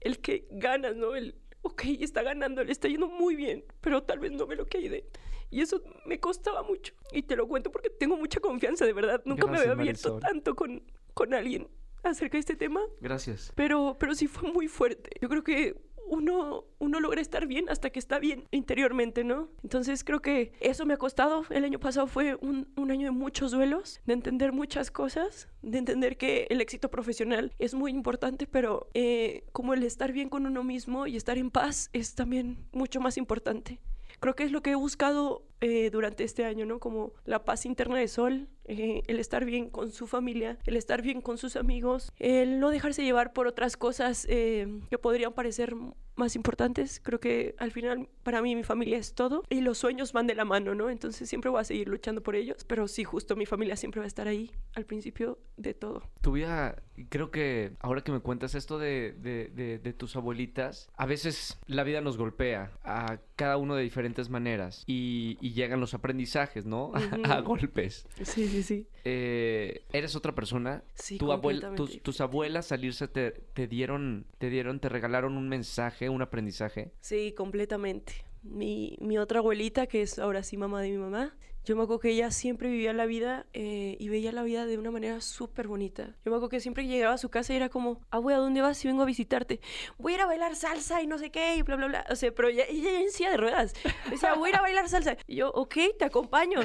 el 0.00 0.20
que 0.20 0.46
gana, 0.50 0.92
¿no? 0.92 1.16
El, 1.16 1.34
ok, 1.62 1.82
está 2.00 2.22
ganando, 2.22 2.62
le 2.62 2.72
está 2.72 2.88
yendo 2.88 3.08
muy 3.08 3.34
bien, 3.34 3.64
pero 3.80 4.02
tal 4.04 4.20
vez 4.20 4.32
no 4.32 4.46
ve 4.46 4.56
lo 4.56 4.66
que 4.66 4.78
hay 4.78 4.88
de... 4.88 5.08
Y 5.50 5.60
eso 5.60 5.82
me 6.06 6.18
costaba 6.18 6.62
mucho. 6.62 6.92
Y 7.12 7.22
te 7.22 7.36
lo 7.36 7.46
cuento 7.46 7.70
porque 7.70 7.90
tengo 7.90 8.16
mucha 8.16 8.40
confianza, 8.40 8.84
de 8.84 8.92
verdad. 8.92 9.22
Nunca 9.24 9.46
me 9.46 9.58
había 9.58 9.72
abierto 9.72 10.14
Marisol. 10.14 10.20
tanto 10.20 10.56
con, 10.56 10.82
con 11.14 11.34
alguien 11.34 11.68
acerca 12.02 12.36
de 12.36 12.40
este 12.40 12.56
tema. 12.56 12.80
Gracias. 13.00 13.52
Pero, 13.54 13.96
pero 13.98 14.14
sí 14.14 14.26
fue 14.26 14.50
muy 14.52 14.68
fuerte. 14.68 15.10
Yo 15.20 15.28
creo 15.28 15.42
que 15.42 15.76
uno, 16.06 16.64
uno 16.78 17.00
logra 17.00 17.20
estar 17.20 17.46
bien 17.46 17.68
hasta 17.68 17.90
que 17.90 17.98
está 17.98 18.18
bien 18.18 18.44
interiormente, 18.50 19.24
¿no? 19.24 19.48
Entonces 19.62 20.04
creo 20.04 20.20
que 20.20 20.52
eso 20.60 20.86
me 20.86 20.94
ha 20.94 20.96
costado. 20.96 21.44
El 21.50 21.64
año 21.64 21.78
pasado 21.78 22.06
fue 22.06 22.36
un, 22.36 22.68
un 22.76 22.90
año 22.90 23.06
de 23.06 23.10
muchos 23.10 23.50
duelos, 23.50 24.00
de 24.06 24.14
entender 24.14 24.52
muchas 24.52 24.90
cosas, 24.90 25.48
de 25.62 25.78
entender 25.78 26.16
que 26.16 26.46
el 26.50 26.60
éxito 26.60 26.90
profesional 26.90 27.52
es 27.58 27.74
muy 27.74 27.90
importante, 27.90 28.46
pero 28.46 28.88
eh, 28.94 29.44
como 29.52 29.74
el 29.74 29.82
estar 29.82 30.12
bien 30.12 30.28
con 30.28 30.46
uno 30.46 30.62
mismo 30.62 31.06
y 31.06 31.16
estar 31.16 31.38
en 31.38 31.50
paz 31.50 31.90
es 31.92 32.14
también 32.14 32.66
mucho 32.72 33.00
más 33.00 33.16
importante. 33.16 33.80
Creo 34.20 34.34
que 34.34 34.44
es 34.44 34.52
lo 34.52 34.62
que 34.62 34.70
he 34.70 34.76
buscado 34.76 35.44
eh, 35.60 35.90
durante 35.90 36.24
este 36.24 36.44
año, 36.44 36.66
¿no? 36.66 36.78
Como 36.78 37.12
la 37.24 37.44
paz 37.44 37.66
interna 37.66 37.98
de 37.98 38.08
Sol, 38.08 38.48
eh, 38.64 39.02
el 39.06 39.18
estar 39.20 39.44
bien 39.44 39.70
con 39.70 39.90
su 39.92 40.06
familia, 40.06 40.58
el 40.66 40.76
estar 40.76 41.00
bien 41.02 41.20
con 41.20 41.38
sus 41.38 41.56
amigos, 41.56 42.12
el 42.18 42.58
no 42.60 42.70
dejarse 42.70 43.04
llevar 43.04 43.32
por 43.32 43.46
otras 43.46 43.76
cosas 43.76 44.26
eh, 44.28 44.66
que 44.90 44.98
podrían 44.98 45.32
parecer 45.32 45.74
más 46.16 46.34
importantes. 46.34 47.00
Creo 47.02 47.20
que 47.20 47.54
al 47.58 47.70
final 47.70 48.08
para 48.22 48.42
mí 48.42 48.56
mi 48.56 48.64
familia 48.64 48.96
es 48.98 49.14
todo 49.14 49.42
y 49.50 49.60
los 49.60 49.78
sueños 49.78 50.12
van 50.12 50.26
de 50.26 50.34
la 50.34 50.44
mano, 50.44 50.74
¿no? 50.74 50.90
Entonces 50.90 51.28
siempre 51.28 51.50
voy 51.50 51.60
a 51.60 51.64
seguir 51.64 51.88
luchando 51.88 52.22
por 52.22 52.34
ellos, 52.36 52.64
pero 52.66 52.88
sí, 52.88 53.04
justo 53.04 53.36
mi 53.36 53.46
familia 53.46 53.76
siempre 53.76 54.00
va 54.00 54.04
a 54.04 54.08
estar 54.08 54.26
ahí 54.26 54.50
al 54.74 54.84
principio 54.86 55.38
de 55.56 55.74
todo. 55.74 56.02
Tu 56.22 56.32
vida, 56.32 56.82
creo 57.10 57.30
que 57.30 57.72
ahora 57.80 58.00
que 58.00 58.12
me 58.12 58.20
cuentas 58.20 58.54
esto 58.54 58.78
de, 58.78 59.12
de- 59.12 59.92
tus 59.96 60.16
abuelitas, 60.16 60.88
a 60.96 61.06
veces 61.06 61.58
la 61.66 61.84
vida 61.84 62.00
nos 62.00 62.18
golpea 62.18 62.72
a 62.82 63.18
cada 63.36 63.56
uno 63.58 63.74
de 63.76 63.82
diferentes 63.82 64.28
maneras 64.28 64.82
y, 64.86 65.38
y 65.46 65.52
llegan 65.52 65.78
los 65.78 65.94
aprendizajes, 65.94 66.66
¿no? 66.66 66.92
a 67.24 67.40
golpes. 67.40 68.06
Sí, 68.22 68.48
sí, 68.48 68.62
sí. 68.64 68.88
Eh, 69.04 69.84
¿Eres 69.92 70.16
otra 70.16 70.34
persona? 70.34 70.82
Sí, 70.94 71.18
tu 71.18 71.28
tus, 71.76 72.02
tus 72.02 72.20
abuelas 72.20 72.66
salirse 72.66 73.06
te, 73.06 73.30
te 73.30 73.68
dieron, 73.68 74.26
te 74.38 74.50
dieron, 74.50 74.80
te 74.80 74.88
regalaron 74.88 75.36
un 75.36 75.48
mensaje, 75.48 76.08
un 76.08 76.20
aprendizaje. 76.20 76.90
Sí, 77.00 77.32
completamente. 77.36 78.24
Mi, 78.42 78.96
mi 79.00 79.18
otra 79.18 79.38
abuelita, 79.38 79.86
que 79.86 80.02
es 80.02 80.18
ahora 80.18 80.42
sí 80.42 80.56
mamá 80.56 80.82
de 80.82 80.90
mi 80.90 80.98
mamá, 80.98 81.36
Yo 81.66 81.74
me 81.74 81.82
acuerdo 81.82 81.98
que 81.98 82.10
ella 82.10 82.30
siempre 82.30 82.70
vivía 82.70 82.92
la 82.92 83.06
vida 83.06 83.44
eh, 83.52 83.96
y 83.98 84.08
veía 84.08 84.30
la 84.30 84.44
vida 84.44 84.66
de 84.66 84.78
una 84.78 84.92
manera 84.92 85.20
súper 85.20 85.66
bonita. 85.66 86.14
Yo 86.24 86.30
me 86.30 86.36
acuerdo 86.36 86.48
que 86.48 86.60
siempre 86.60 86.86
llegaba 86.86 87.14
a 87.14 87.18
su 87.18 87.28
casa 87.28 87.52
y 87.52 87.56
era 87.56 87.70
como, 87.70 88.00
ah, 88.10 88.18
güey, 88.18 88.36
¿a 88.36 88.38
dónde 88.38 88.60
vas 88.60 88.78
si 88.78 88.86
vengo 88.86 89.02
a 89.02 89.04
visitarte? 89.04 89.60
Voy 89.98 90.12
a 90.12 90.14
ir 90.14 90.20
a 90.20 90.26
bailar 90.26 90.54
salsa 90.54 91.02
y 91.02 91.08
no 91.08 91.18
sé 91.18 91.32
qué 91.32 91.56
y 91.56 91.62
bla, 91.62 91.74
bla, 91.74 91.88
bla. 91.88 92.06
O 92.08 92.14
sea, 92.14 92.32
pero 92.32 92.50
ella, 92.50 92.62
ella 92.68 93.00
en 93.00 93.10
silla 93.10 93.32
de 93.32 93.36
ruedas. 93.38 93.74
Decía, 94.08 94.34
voy 94.34 94.50
a 94.50 94.50
ir 94.50 94.56
a 94.58 94.60
bailar 94.60 94.88
salsa. 94.88 95.16
Y 95.26 95.34
yo, 95.34 95.50
ok, 95.50 95.74
te 95.98 96.04
acompaño. 96.04 96.60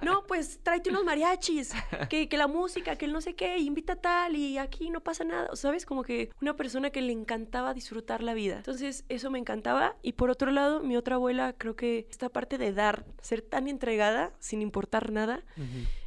No, 0.00 0.24
pues 0.26 0.60
tráete 0.62 0.88
unos 0.88 1.04
mariachis, 1.04 1.74
que, 2.08 2.30
que 2.30 2.36
la 2.38 2.46
música, 2.46 2.96
que 2.96 3.04
el 3.04 3.12
no 3.12 3.20
sé 3.20 3.34
qué, 3.34 3.58
invita 3.58 3.96
tal 3.96 4.36
y 4.36 4.56
aquí 4.56 4.88
no 4.88 5.02
pasa 5.02 5.24
nada. 5.24 5.54
¿Sabes? 5.54 5.84
Como 5.84 6.02
que 6.02 6.30
una 6.40 6.56
persona 6.56 6.88
que 6.88 7.02
le 7.02 7.12
encantaba 7.12 7.74
disfrutar 7.74 8.22
la 8.22 8.32
vida. 8.32 8.56
Entonces, 8.56 9.04
eso 9.10 9.30
me 9.30 9.38
encantaba. 9.38 9.96
Y 10.00 10.12
por 10.12 10.30
otro 10.30 10.50
lado, 10.50 10.82
mi 10.82 10.96
otra 10.96 11.16
abuela, 11.16 11.54
creo 11.58 11.76
que 11.76 12.06
esta 12.10 12.30
parte 12.30 12.56
de 12.56 12.72
dar, 12.72 13.04
ser 13.20 13.42
tan 13.42 13.68
entregada 13.68 14.32
sin 14.46 14.62
importar 14.62 15.12
nada. 15.12 15.44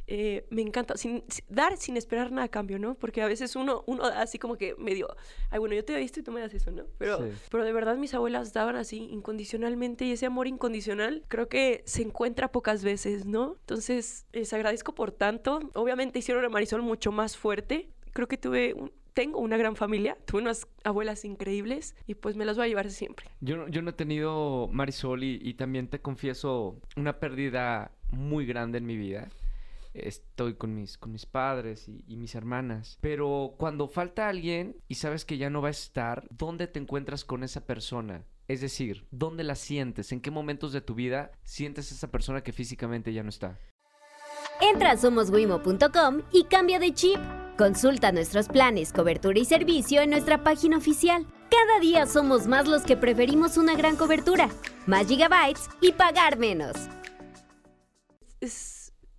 Eh, 0.06 0.44
me 0.50 0.62
encanta 0.62 0.96
sin, 0.96 1.22
dar 1.48 1.76
sin 1.76 1.96
esperar 1.96 2.32
nada 2.32 2.46
a 2.46 2.48
cambio, 2.48 2.80
¿no? 2.80 2.96
Porque 2.96 3.22
a 3.22 3.28
veces 3.28 3.54
uno, 3.54 3.84
uno 3.86 4.02
así 4.04 4.40
como 4.40 4.56
que 4.56 4.74
medio, 4.74 5.06
ay, 5.50 5.60
bueno, 5.60 5.76
yo 5.76 5.84
te 5.84 5.92
doy 5.92 6.02
esto 6.02 6.18
y 6.18 6.24
tú 6.24 6.32
me 6.32 6.40
das 6.40 6.52
eso, 6.52 6.72
¿no? 6.72 6.82
Pero, 6.98 7.28
pero 7.48 7.64
de 7.64 7.72
verdad 7.72 7.96
mis 7.96 8.12
abuelas 8.12 8.52
daban 8.52 8.74
así 8.74 9.08
incondicionalmente 9.12 10.04
y 10.04 10.12
ese 10.12 10.26
amor 10.26 10.48
incondicional 10.48 11.22
creo 11.28 11.48
que 11.48 11.82
se 11.86 12.02
encuentra 12.02 12.50
pocas 12.50 12.82
veces, 12.82 13.26
¿no? 13.26 13.56
Entonces, 13.60 14.26
les 14.32 14.52
agradezco 14.52 14.96
por 14.96 15.12
tanto. 15.12 15.60
Obviamente 15.74 16.18
hicieron 16.18 16.44
a 16.44 16.48
Marisol 16.48 16.82
mucho 16.82 17.12
más 17.12 17.36
fuerte. 17.36 17.90
Creo 18.12 18.26
que 18.26 18.36
tuve 18.36 18.74
un, 18.74 18.90
tengo 19.12 19.38
una 19.38 19.56
gran 19.56 19.76
familia, 19.76 20.16
tuve 20.24 20.42
unas 20.42 20.66
abuelas 20.84 21.24
increíbles 21.24 21.94
y 22.06 22.14
pues 22.14 22.36
me 22.36 22.44
las 22.44 22.56
voy 22.56 22.66
a 22.66 22.68
llevar 22.68 22.90
siempre. 22.90 23.26
Yo, 23.40 23.68
yo 23.68 23.82
no 23.82 23.90
he 23.90 23.92
tenido 23.92 24.68
Marisol 24.72 25.22
y, 25.24 25.38
y 25.42 25.54
también 25.54 25.88
te 25.88 26.00
confieso 26.00 26.80
una 26.96 27.18
pérdida 27.18 27.92
muy 28.12 28.46
grande 28.46 28.78
en 28.78 28.86
mi 28.86 28.96
vida 28.96 29.28
estoy 29.94 30.54
con 30.54 30.74
mis, 30.74 30.98
con 30.98 31.12
mis 31.12 31.26
padres 31.26 31.88
y, 31.88 32.16
mis 32.16 32.34
hermanas. 32.34 32.98
Pero 33.00 33.54
cuando 33.58 33.88
falta 33.88 34.28
alguien 34.28 34.76
y 34.88 34.96
sabes 34.96 35.24
que 35.24 35.38
ya 35.38 35.50
no 35.50 35.62
va 35.62 35.68
a 35.68 35.72
estar, 35.72 36.26
¿dónde 36.30 36.66
te 36.66 36.78
encuentras 36.78 37.24
con 37.24 37.42
esa 37.42 37.64
persona? 37.66 38.24
Es 38.48 38.60
decir, 38.60 39.06
¿dónde 39.10 39.44
la 39.44 39.54
sientes? 39.54 40.12
¿En 40.12 40.20
qué 40.20 40.30
momentos 40.30 40.72
de 40.72 40.80
tu 40.80 40.94
vida 40.94 41.30
sientes 41.44 41.92
esa 41.92 42.10
persona 42.10 42.42
que 42.42 42.52
físicamente 42.52 43.12
ya 43.12 43.22
no 43.22 43.28
está? 43.28 43.58
Entra 44.60 44.92
a 44.92 44.96
somoswimo.com 44.96 46.22
y 46.32 46.44
cambia 46.44 46.78
de 46.78 46.92
chip. 46.92 47.18
Consulta 47.56 48.12
nuestros 48.12 48.48
planes, 48.48 48.92
cobertura 48.92 49.38
y 49.38 49.44
servicio 49.44 50.00
en 50.00 50.10
nuestra 50.10 50.42
página 50.42 50.78
oficial. 50.78 51.26
Cada 51.50 51.80
día 51.80 52.06
somos 52.06 52.46
más 52.46 52.66
los 52.66 52.82
que 52.82 52.96
preferimos 52.96 53.56
una 53.56 53.74
gran 53.74 53.96
cobertura, 53.96 54.48
más 54.86 55.06
gigabytes 55.08 55.68
y 55.80 55.92
pagar 55.92 56.38
menos 56.38 56.88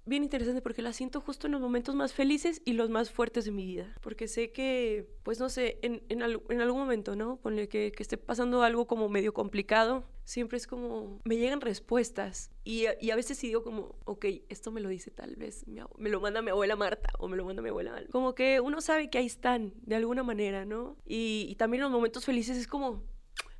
bien 0.05 0.23
interesante 0.23 0.61
porque 0.61 0.81
la 0.81 0.93
siento 0.93 1.21
justo 1.21 1.47
en 1.47 1.53
los 1.53 1.61
momentos 1.61 1.95
más 1.95 2.13
felices 2.13 2.61
y 2.65 2.73
los 2.73 2.89
más 2.89 3.11
fuertes 3.11 3.45
de 3.45 3.51
mi 3.51 3.65
vida. 3.65 3.95
Porque 4.01 4.27
sé 4.27 4.51
que, 4.51 5.07
pues 5.23 5.39
no 5.39 5.49
sé, 5.49 5.79
en, 5.81 6.03
en, 6.09 6.21
algún 6.21 6.79
momento, 6.79 7.15
¿no? 7.15 7.37
Ponle 7.37 7.67
que, 7.67 7.91
que, 7.91 8.03
esté 8.03 8.17
pasando 8.17 8.63
algo 8.63 8.87
como 8.87 9.09
medio 9.09 9.33
complicado, 9.33 10.03
siempre 10.25 10.57
es 10.57 10.67
como, 10.67 11.19
me 11.23 11.37
llegan 11.37 11.61
respuestas. 11.61 12.51
Y, 12.63 12.85
y, 12.99 13.11
a 13.11 13.15
veces 13.15 13.37
sí 13.37 13.47
digo 13.47 13.63
como, 13.63 13.95
ok, 14.05 14.25
esto 14.49 14.71
me 14.71 14.81
lo 14.81 14.89
dice 14.89 15.11
tal 15.11 15.35
vez, 15.35 15.65
me 15.97 16.09
lo 16.09 16.19
manda 16.19 16.41
mi 16.41 16.49
abuela 16.49 16.75
Marta 16.75 17.09
o 17.19 17.27
me 17.27 17.37
lo 17.37 17.45
manda 17.45 17.61
mi 17.61 17.69
abuela. 17.69 18.03
Como 18.11 18.35
que 18.35 18.59
uno 18.59 18.81
sabe 18.81 19.09
que 19.09 19.17
ahí 19.17 19.27
están, 19.27 19.73
de 19.83 19.95
alguna 19.95 20.23
manera, 20.23 20.65
¿no? 20.65 20.97
Y, 21.05 21.47
y 21.49 21.55
también 21.55 21.81
los 21.81 21.91
momentos 21.91 22.25
felices 22.25 22.57
es 22.57 22.67
como, 22.67 23.03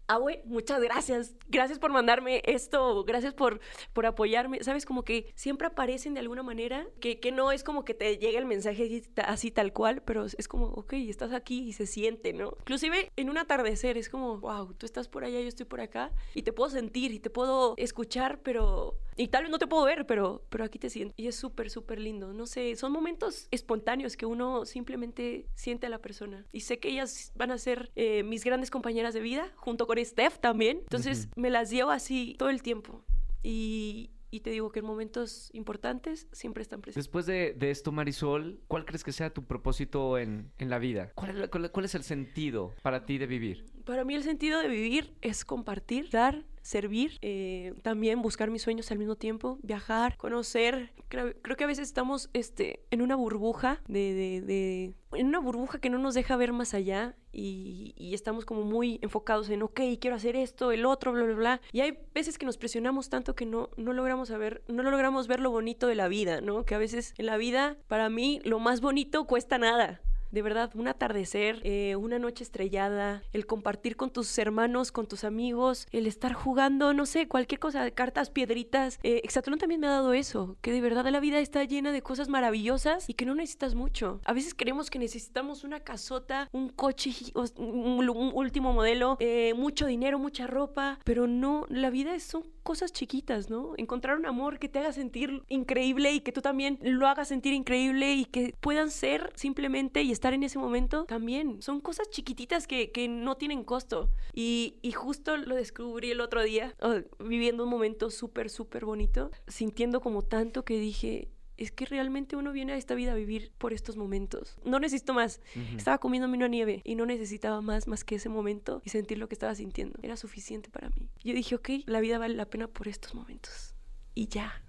Abue, 0.08 0.42
muchas 0.46 0.82
gracias. 0.82 1.36
Gracias 1.48 1.80
por 1.80 1.92
mandarme 1.92 2.42
esto, 2.46 3.04
gracias 3.04 3.34
por, 3.34 3.60
por 3.94 4.06
apoyarme. 4.06 4.64
Sabes, 4.64 4.86
como 4.86 5.04
que 5.04 5.32
siempre 5.36 5.68
aparecen 5.68 6.14
de 6.14 6.20
alguna 6.20 6.44
manera, 6.44 6.88
que, 7.00 7.20
que 7.20 7.32
no 7.32 7.52
es 7.52 7.64
como 7.64 7.86
que 7.86 7.94
te 7.94 8.18
llegue 8.18 8.38
el 8.38 8.46
mensaje 8.46 9.04
así, 9.26 9.52
tal 9.52 9.74
cual, 9.74 10.02
pero 10.04 10.26
es 10.26 10.48
como, 10.48 10.66
ok, 10.68 10.94
estás 10.94 11.34
aquí 11.34 11.64
y 11.64 11.74
se 11.74 11.86
siente, 11.86 12.34
¿no? 12.34 12.56
Inclusive 12.60 13.12
en 13.16 13.30
un 13.30 13.38
atardecer 13.38 13.98
es 13.98 14.10
como, 14.10 14.40
wow, 14.40 14.74
tú 14.74 14.86
estás 14.86 15.08
por 15.08 15.24
allá, 15.24 15.40
yo 15.40 15.48
estoy 15.48 15.66
por 15.66 15.82
acá, 15.82 16.12
y 16.34 16.42
te 16.42 16.54
puedo 16.54 16.70
sentir 16.70 17.12
y 17.12 17.20
te 17.20 17.30
puedo 17.30 17.76
escuchar, 17.78 18.40
pero 18.42 18.98
y 19.22 19.28
tal 19.28 19.44
vez 19.44 19.52
no 19.52 19.60
te 19.60 19.68
puedo 19.68 19.86
ver, 19.86 20.08
pero, 20.08 20.44
pero 20.50 20.64
aquí 20.64 20.80
te 20.80 20.90
siento. 20.90 21.14
Y 21.16 21.28
es 21.28 21.36
súper, 21.36 21.70
súper 21.70 22.00
lindo. 22.00 22.34
No 22.34 22.48
sé, 22.48 22.76
son 22.76 22.92
momentos 22.92 23.48
espontáneos 23.52 24.18
que 24.18 24.26
uno 24.26 24.66
simplemente 24.66 25.46
siente 25.54 25.86
a 25.86 25.90
la 25.90 26.00
persona. 26.00 26.48
Y 26.52 26.62
sé 26.62 26.80
que 26.80 26.90
ellas 26.90 27.32
van 27.36 27.52
a 27.52 27.60
ser 27.60 27.92
eh, 27.96 28.24
mis 28.24 28.44
grandes 28.44 28.72
compañeras 28.72 29.14
de 29.14 29.20
vida, 29.20 29.52
junto 29.58 29.86
con 29.86 30.04
Steph 30.04 30.40
también. 30.40 30.80
Entonces 30.80 31.30
me 31.36 31.52
las 31.52 31.70
llevo 31.70 31.92
así 31.92 32.36
todo 32.40 32.50
el 32.50 32.64
tiempo. 32.64 33.06
Y, 33.44 34.10
y 34.32 34.40
te 34.40 34.50
digo 34.50 34.72
que 34.72 34.80
en 34.80 34.86
momentos 34.86 35.52
importantes 35.54 36.28
siempre 36.32 36.64
están 36.64 36.82
presentes. 36.82 37.06
Después 37.06 37.26
de, 37.26 37.54
de 37.54 37.70
esto, 37.70 37.92
Marisol, 37.92 38.60
¿cuál 38.68 38.86
crees 38.86 39.04
que 39.04 39.12
sea 39.12 39.32
tu 39.32 39.46
propósito 39.46 40.18
en, 40.18 40.52
en 40.58 40.70
la 40.70 40.80
vida? 40.80 41.12
¿Cuál 41.14 41.42
es, 41.42 41.50
cuál, 41.50 41.72
¿Cuál 41.72 41.86
es 41.86 41.94
el 41.94 42.04
sentido 42.04 42.74
para 42.82 43.06
ti 43.06 43.18
de 43.18 43.28
vivir? 43.28 43.66
Para 43.92 44.06
mí 44.06 44.16
el 44.16 44.24
sentido 44.24 44.62
de 44.62 44.70
vivir 44.70 45.14
es 45.20 45.44
compartir, 45.44 46.10
dar, 46.12 46.46
servir, 46.62 47.18
eh, 47.22 47.74
también 47.82 48.22
buscar 48.22 48.50
mis 48.50 48.62
sueños 48.62 48.90
al 48.90 48.98
mismo 48.98 49.18
tiempo, 49.18 49.60
viajar, 49.64 50.16
conocer. 50.16 50.94
Creo, 51.10 51.34
que 51.58 51.64
a 51.66 51.68
veces 51.68 51.90
estamos 51.90 52.30
este, 52.32 52.86
en 52.90 53.02
una 53.02 53.18
burbuja 53.18 53.82
de, 53.90 54.14
de, 54.14 54.42
de, 54.42 54.94
en 55.20 55.28
una 55.28 55.40
burbuja 55.40 55.82
que 55.82 55.90
no 55.90 55.98
nos 55.98 56.14
deja 56.14 56.38
ver 56.38 56.54
más 56.54 56.74
allá 56.74 57.18
y, 57.34 57.94
y, 57.98 58.14
estamos 58.14 58.46
como 58.46 58.62
muy 58.62 58.98
enfocados 59.02 59.50
en, 59.50 59.62
ok, 59.62 59.82
quiero 60.00 60.16
hacer 60.16 60.38
esto, 60.38 60.72
el 60.72 60.86
otro, 60.86 61.12
bla, 61.12 61.26
bla, 61.26 61.36
bla. 61.36 61.62
Y 61.74 61.82
hay 61.82 62.00
veces 62.14 62.38
que 62.38 62.46
nos 62.46 62.58
presionamos 62.58 63.10
tanto 63.10 63.36
que 63.36 63.46
no, 63.46 63.72
no 63.76 63.92
logramos 63.92 64.30
saber, 64.30 64.64
no 64.70 64.84
logramos 64.84 65.28
ver 65.28 65.42
lo 65.42 65.52
bonito 65.52 65.88
de 65.88 65.96
la 65.96 66.08
vida, 66.08 66.40
¿no? 66.40 66.64
Que 66.64 66.76
a 66.76 66.78
veces 66.78 67.14
en 67.18 67.26
la 67.26 67.36
vida, 67.36 67.76
para 67.90 68.10
mí, 68.10 68.40
lo 68.46 68.60
más 68.60 68.80
bonito 68.80 69.28
cuesta 69.28 69.58
nada 69.58 70.00
de 70.32 70.42
verdad, 70.42 70.72
un 70.76 70.88
atardecer, 70.88 71.60
eh, 71.64 71.96
una 71.96 72.20
noche 72.20 72.44
estrellada, 72.44 73.24
el 73.34 73.46
compartir 73.46 73.96
con 73.96 74.12
tus 74.12 74.38
hermanos, 74.38 74.92
con 74.92 75.08
tus 75.08 75.24
amigos, 75.24 75.88
el 75.92 76.08
estar 76.08 76.34
jugando, 76.34 76.94
no 76.94 77.06
sé, 77.06 77.28
cualquier 77.28 77.60
cosa, 77.60 77.90
cartas, 77.92 78.30
piedritas. 78.30 79.00
Eh, 79.04 79.22
también 79.60 79.82
me 79.82 79.88
ha 79.88 79.92
dado 79.92 80.14
eso, 80.14 80.56
que 80.62 80.72
de 80.72 80.82
verdad 80.82 81.06
la 81.08 81.20
vida 81.20 81.40
está 81.40 81.64
llena 81.64 81.92
de 81.92 82.02
cosas 82.02 82.30
maravillosas 82.30 83.10
y 83.10 83.14
que 83.14 83.26
no 83.26 83.36
necesitas 83.36 83.76
mucho. 83.76 84.22
A 84.26 84.34
veces 84.34 84.54
creemos 84.54 84.90
que 84.90 85.00
necesitamos 85.00 85.64
una 85.64 85.82
casota, 85.82 86.48
un 86.52 86.70
coche, 86.70 87.12
un, 87.58 88.10
último 88.10 88.74
modelo, 88.74 89.18
eh, 89.20 89.54
mucho 89.56 89.86
dinero, 89.86 90.20
mucha 90.20 90.48
ropa, 90.48 91.00
pero 91.04 91.28
no, 91.28 91.66
la 91.70 91.90
vida 91.90 92.18
son 92.20 92.44
cosas 92.64 92.94
chiquitas, 92.94 93.50
¿no? 93.50 93.74
Encontrar 93.78 94.18
un 94.18 94.26
amor 94.26 94.60
que 94.60 94.70
te 94.70 94.80
haga 94.80 94.94
sentir 94.94 95.44
increíble 95.50 96.14
y 96.14 96.22
que 96.22 96.32
tú 96.32 96.42
también 96.42 96.78
lo 96.82 97.08
hagas 97.08 97.28
sentir 97.28 97.54
increíble 97.54 98.14
y 98.14 98.26
que 98.26 98.54
puedan 98.60 98.92
ser 98.92 99.32
simplemente 99.36 100.04
y 100.04 100.12
estar 100.12 100.21
en 100.30 100.44
ese 100.44 100.60
momento 100.60 101.06
también. 101.06 101.62
Son 101.62 101.82
cosas 101.82 102.10
chiquititas 102.10 102.68
que, 102.68 102.92
que 102.92 103.08
no 103.08 103.36
tienen 103.38 103.64
costo. 103.64 104.10
Y, 104.34 104.80
y, 104.82 104.92
justo 104.92 105.38
lo 105.38 105.56
descubrí 105.56 106.12
el 106.12 106.22
otro 106.22 106.44
día, 106.44 106.76
viviendo 107.20 107.64
un 107.64 107.70
momento 107.70 108.10
súper, 108.10 108.50
súper 108.50 108.86
bonito, 108.86 109.32
sintiendo 109.48 110.02
como 110.02 110.22
tanto 110.22 110.64
que 110.64 110.80
dije, 110.80 111.30
es 111.58 111.72
que 111.72 111.86
realmente 111.86 112.36
uno 112.36 112.52
viene 112.52 112.74
a 112.74 112.78
esta 112.78 112.96
vida 112.96 113.12
a 113.12 113.16
vivir 113.16 113.52
por 113.58 113.74
estos 113.74 113.96
momentos. 113.98 114.58
No 114.64 114.80
necesito 114.80 115.14
más. 115.14 115.42
Estaba 115.76 116.00
comiéndome 116.00 116.38
una 116.38 116.48
nieve 116.48 116.82
y 116.84 116.96
no 116.96 117.06
necesitaba 117.06 117.62
más 117.62 117.88
más 117.88 118.04
que 118.04 118.16
ese 118.16 118.30
momento 118.30 118.82
y 118.84 118.90
sentir 118.90 119.18
lo 119.18 119.28
que 119.28 119.36
estaba 119.36 119.54
sintiendo. 119.54 120.00
Era 120.02 120.18
suficiente 120.18 120.70
para 120.70 120.90
mí. 120.90 121.10
Yo 121.24 121.34
dije, 121.34 121.56
ok, 121.56 121.70
la 121.86 122.00
vida 122.00 122.18
vale 122.18 122.36
la 122.36 122.46
pena 122.46 122.68
por 122.68 122.88
estos 122.88 123.14
momentos. 123.14 123.76
Y 124.16 124.28
ya. 124.28 124.64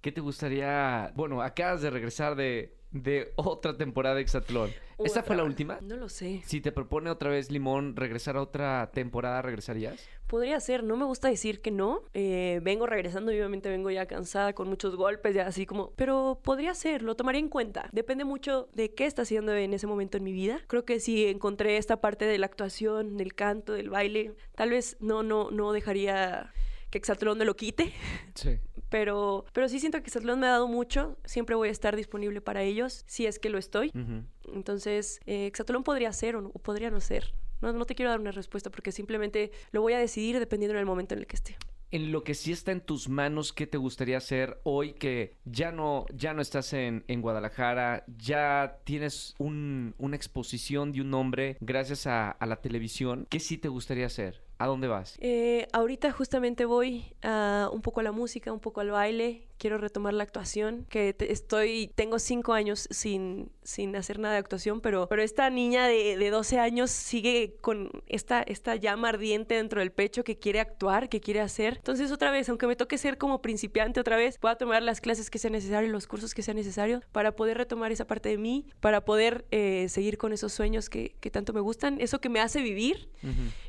¿Qué 0.00 0.12
te 0.12 0.20
gustaría? 0.20 1.12
Bueno, 1.14 1.42
acabas 1.42 1.82
de 1.82 1.90
regresar 1.90 2.34
de 2.34 2.77
de 2.90 3.32
otra 3.36 3.76
temporada 3.76 4.16
de 4.16 4.22
Exatlón. 4.22 4.70
¿Esta 5.04 5.22
fue 5.22 5.36
la 5.36 5.44
última? 5.44 5.78
No 5.80 5.96
lo 5.96 6.08
sé. 6.08 6.42
Si 6.44 6.60
te 6.60 6.72
propone 6.72 7.10
otra 7.10 7.30
vez 7.30 7.50
Limón 7.50 7.94
regresar 7.94 8.36
a 8.36 8.42
otra 8.42 8.90
temporada, 8.92 9.42
¿regresarías? 9.42 10.08
Podría 10.26 10.58
ser, 10.60 10.82
no 10.82 10.96
me 10.96 11.04
gusta 11.04 11.28
decir 11.28 11.60
que 11.60 11.70
no. 11.70 12.02
Eh, 12.14 12.60
vengo 12.62 12.86
regresando 12.86 13.30
obviamente 13.30 13.70
vengo 13.70 13.90
ya 13.90 14.06
cansada 14.06 14.54
con 14.54 14.68
muchos 14.68 14.96
golpes, 14.96 15.34
ya 15.34 15.46
así 15.46 15.66
como... 15.66 15.92
Pero 15.92 16.40
podría 16.42 16.74
ser, 16.74 17.02
lo 17.02 17.14
tomaría 17.14 17.38
en 17.38 17.48
cuenta. 17.48 17.88
Depende 17.92 18.24
mucho 18.24 18.68
de 18.74 18.92
qué 18.92 19.06
está 19.06 19.22
haciendo 19.22 19.54
en 19.54 19.72
ese 19.72 19.86
momento 19.86 20.16
en 20.16 20.24
mi 20.24 20.32
vida. 20.32 20.60
Creo 20.66 20.84
que 20.84 20.98
si 20.98 21.26
encontré 21.26 21.76
esta 21.76 22.00
parte 22.00 22.24
de 22.24 22.38
la 22.38 22.46
actuación, 22.46 23.16
del 23.16 23.34
canto, 23.34 23.72
del 23.72 23.90
baile, 23.90 24.34
tal 24.56 24.70
vez 24.70 24.96
no, 25.00 25.22
no, 25.22 25.50
no 25.50 25.72
dejaría 25.72 26.52
que 26.90 26.98
Exatlón 26.98 27.38
me 27.38 27.44
lo 27.44 27.54
quite. 27.54 27.92
Sí. 28.34 28.58
Pero, 28.90 29.44
pero 29.52 29.68
sí 29.68 29.80
siento 29.80 29.98
que 29.98 30.06
Exatlón 30.06 30.40
me 30.40 30.46
ha 30.46 30.50
dado 30.50 30.68
mucho. 30.68 31.16
Siempre 31.24 31.54
voy 31.54 31.68
a 31.68 31.72
estar 31.72 31.96
disponible 31.96 32.40
para 32.40 32.62
ellos, 32.62 33.04
si 33.06 33.26
es 33.26 33.38
que 33.38 33.50
lo 33.50 33.58
estoy. 33.58 33.92
Entonces, 34.52 35.20
eh, 35.26 35.46
Exatlón 35.46 35.84
podría 35.84 36.12
ser 36.12 36.36
o, 36.36 36.50
podría 36.50 36.90
no 36.90 37.00
ser. 37.00 37.34
No, 37.60 37.72
no 37.72 37.84
te 37.84 37.94
quiero 37.94 38.10
dar 38.10 38.20
una 38.20 38.30
respuesta 38.30 38.70
porque 38.70 38.92
simplemente 38.92 39.50
lo 39.72 39.82
voy 39.82 39.92
a 39.92 39.98
decidir 39.98 40.38
dependiendo 40.38 40.76
del 40.76 40.86
momento 40.86 41.14
en 41.14 41.20
el 41.20 41.26
que 41.26 41.36
esté 41.36 41.56
en 41.90 42.12
lo 42.12 42.22
que 42.22 42.34
sí 42.34 42.52
está 42.52 42.72
en 42.72 42.80
tus 42.80 43.08
manos, 43.08 43.52
¿qué 43.52 43.66
te 43.66 43.78
gustaría 43.78 44.18
hacer 44.18 44.60
hoy 44.64 44.92
que 44.92 45.36
ya 45.44 45.72
no, 45.72 46.06
ya 46.14 46.34
no 46.34 46.42
estás 46.42 46.72
en, 46.72 47.04
en 47.08 47.22
Guadalajara, 47.22 48.04
ya 48.18 48.78
tienes 48.84 49.34
un, 49.38 49.94
una 49.98 50.16
exposición 50.16 50.92
de 50.92 51.00
un 51.00 51.10
nombre 51.10 51.56
gracias 51.60 52.06
a, 52.06 52.30
a, 52.30 52.46
la 52.46 52.56
televisión? 52.56 53.26
¿Qué 53.30 53.40
sí 53.40 53.58
te 53.58 53.68
gustaría 53.68 54.06
hacer? 54.06 54.42
¿A 54.58 54.66
dónde 54.66 54.88
vas? 54.88 55.16
Eh, 55.20 55.68
ahorita 55.72 56.10
justamente 56.12 56.64
voy 56.64 57.14
un 57.72 57.80
poco 57.82 58.00
a 58.00 58.02
la 58.02 58.12
música, 58.12 58.52
un 58.52 58.60
poco 58.60 58.80
al 58.80 58.90
baile. 58.90 59.47
Quiero 59.58 59.78
retomar 59.78 60.14
la 60.14 60.22
actuación, 60.22 60.86
que 60.88 61.14
estoy, 61.18 61.90
tengo 61.94 62.18
cinco 62.18 62.52
años 62.52 62.88
sin, 62.90 63.50
sin 63.62 63.96
hacer 63.96 64.18
nada 64.18 64.34
de 64.34 64.40
actuación, 64.40 64.80
pero, 64.80 65.08
pero 65.08 65.22
esta 65.22 65.50
niña 65.50 65.86
de, 65.86 66.16
de 66.16 66.30
12 66.30 66.58
años 66.58 66.90
sigue 66.90 67.56
con 67.60 67.90
esta, 68.06 68.42
esta 68.42 68.76
llama 68.76 69.08
ardiente 69.08 69.54
dentro 69.54 69.80
del 69.80 69.92
pecho 69.92 70.24
que 70.24 70.38
quiere 70.38 70.60
actuar, 70.60 71.08
que 71.08 71.20
quiere 71.20 71.40
hacer. 71.40 71.74
Entonces 71.76 72.12
otra 72.12 72.30
vez, 72.30 72.48
aunque 72.48 72.66
me 72.66 72.76
toque 72.76 72.98
ser 72.98 73.18
como 73.18 73.42
principiante 73.42 74.00
otra 74.00 74.16
vez, 74.16 74.38
voy 74.40 74.50
a 74.50 74.56
tomar 74.56 74.82
las 74.82 75.00
clases 75.00 75.30
que 75.30 75.38
sean 75.38 75.52
necesarias, 75.52 75.90
los 75.90 76.06
cursos 76.06 76.34
que 76.34 76.42
sean 76.42 76.56
necesarios 76.56 77.02
para 77.12 77.32
poder 77.32 77.58
retomar 77.58 77.92
esa 77.92 78.06
parte 78.06 78.28
de 78.28 78.38
mí, 78.38 78.66
para 78.80 79.04
poder 79.04 79.46
eh, 79.50 79.86
seguir 79.88 80.18
con 80.18 80.32
esos 80.32 80.52
sueños 80.52 80.88
que, 80.88 81.16
que, 81.20 81.30
tanto 81.30 81.52
me 81.52 81.60
gustan, 81.60 82.00
eso 82.00 82.20
que 82.20 82.28
me 82.28 82.40
hace 82.40 82.62
vivir. 82.62 83.08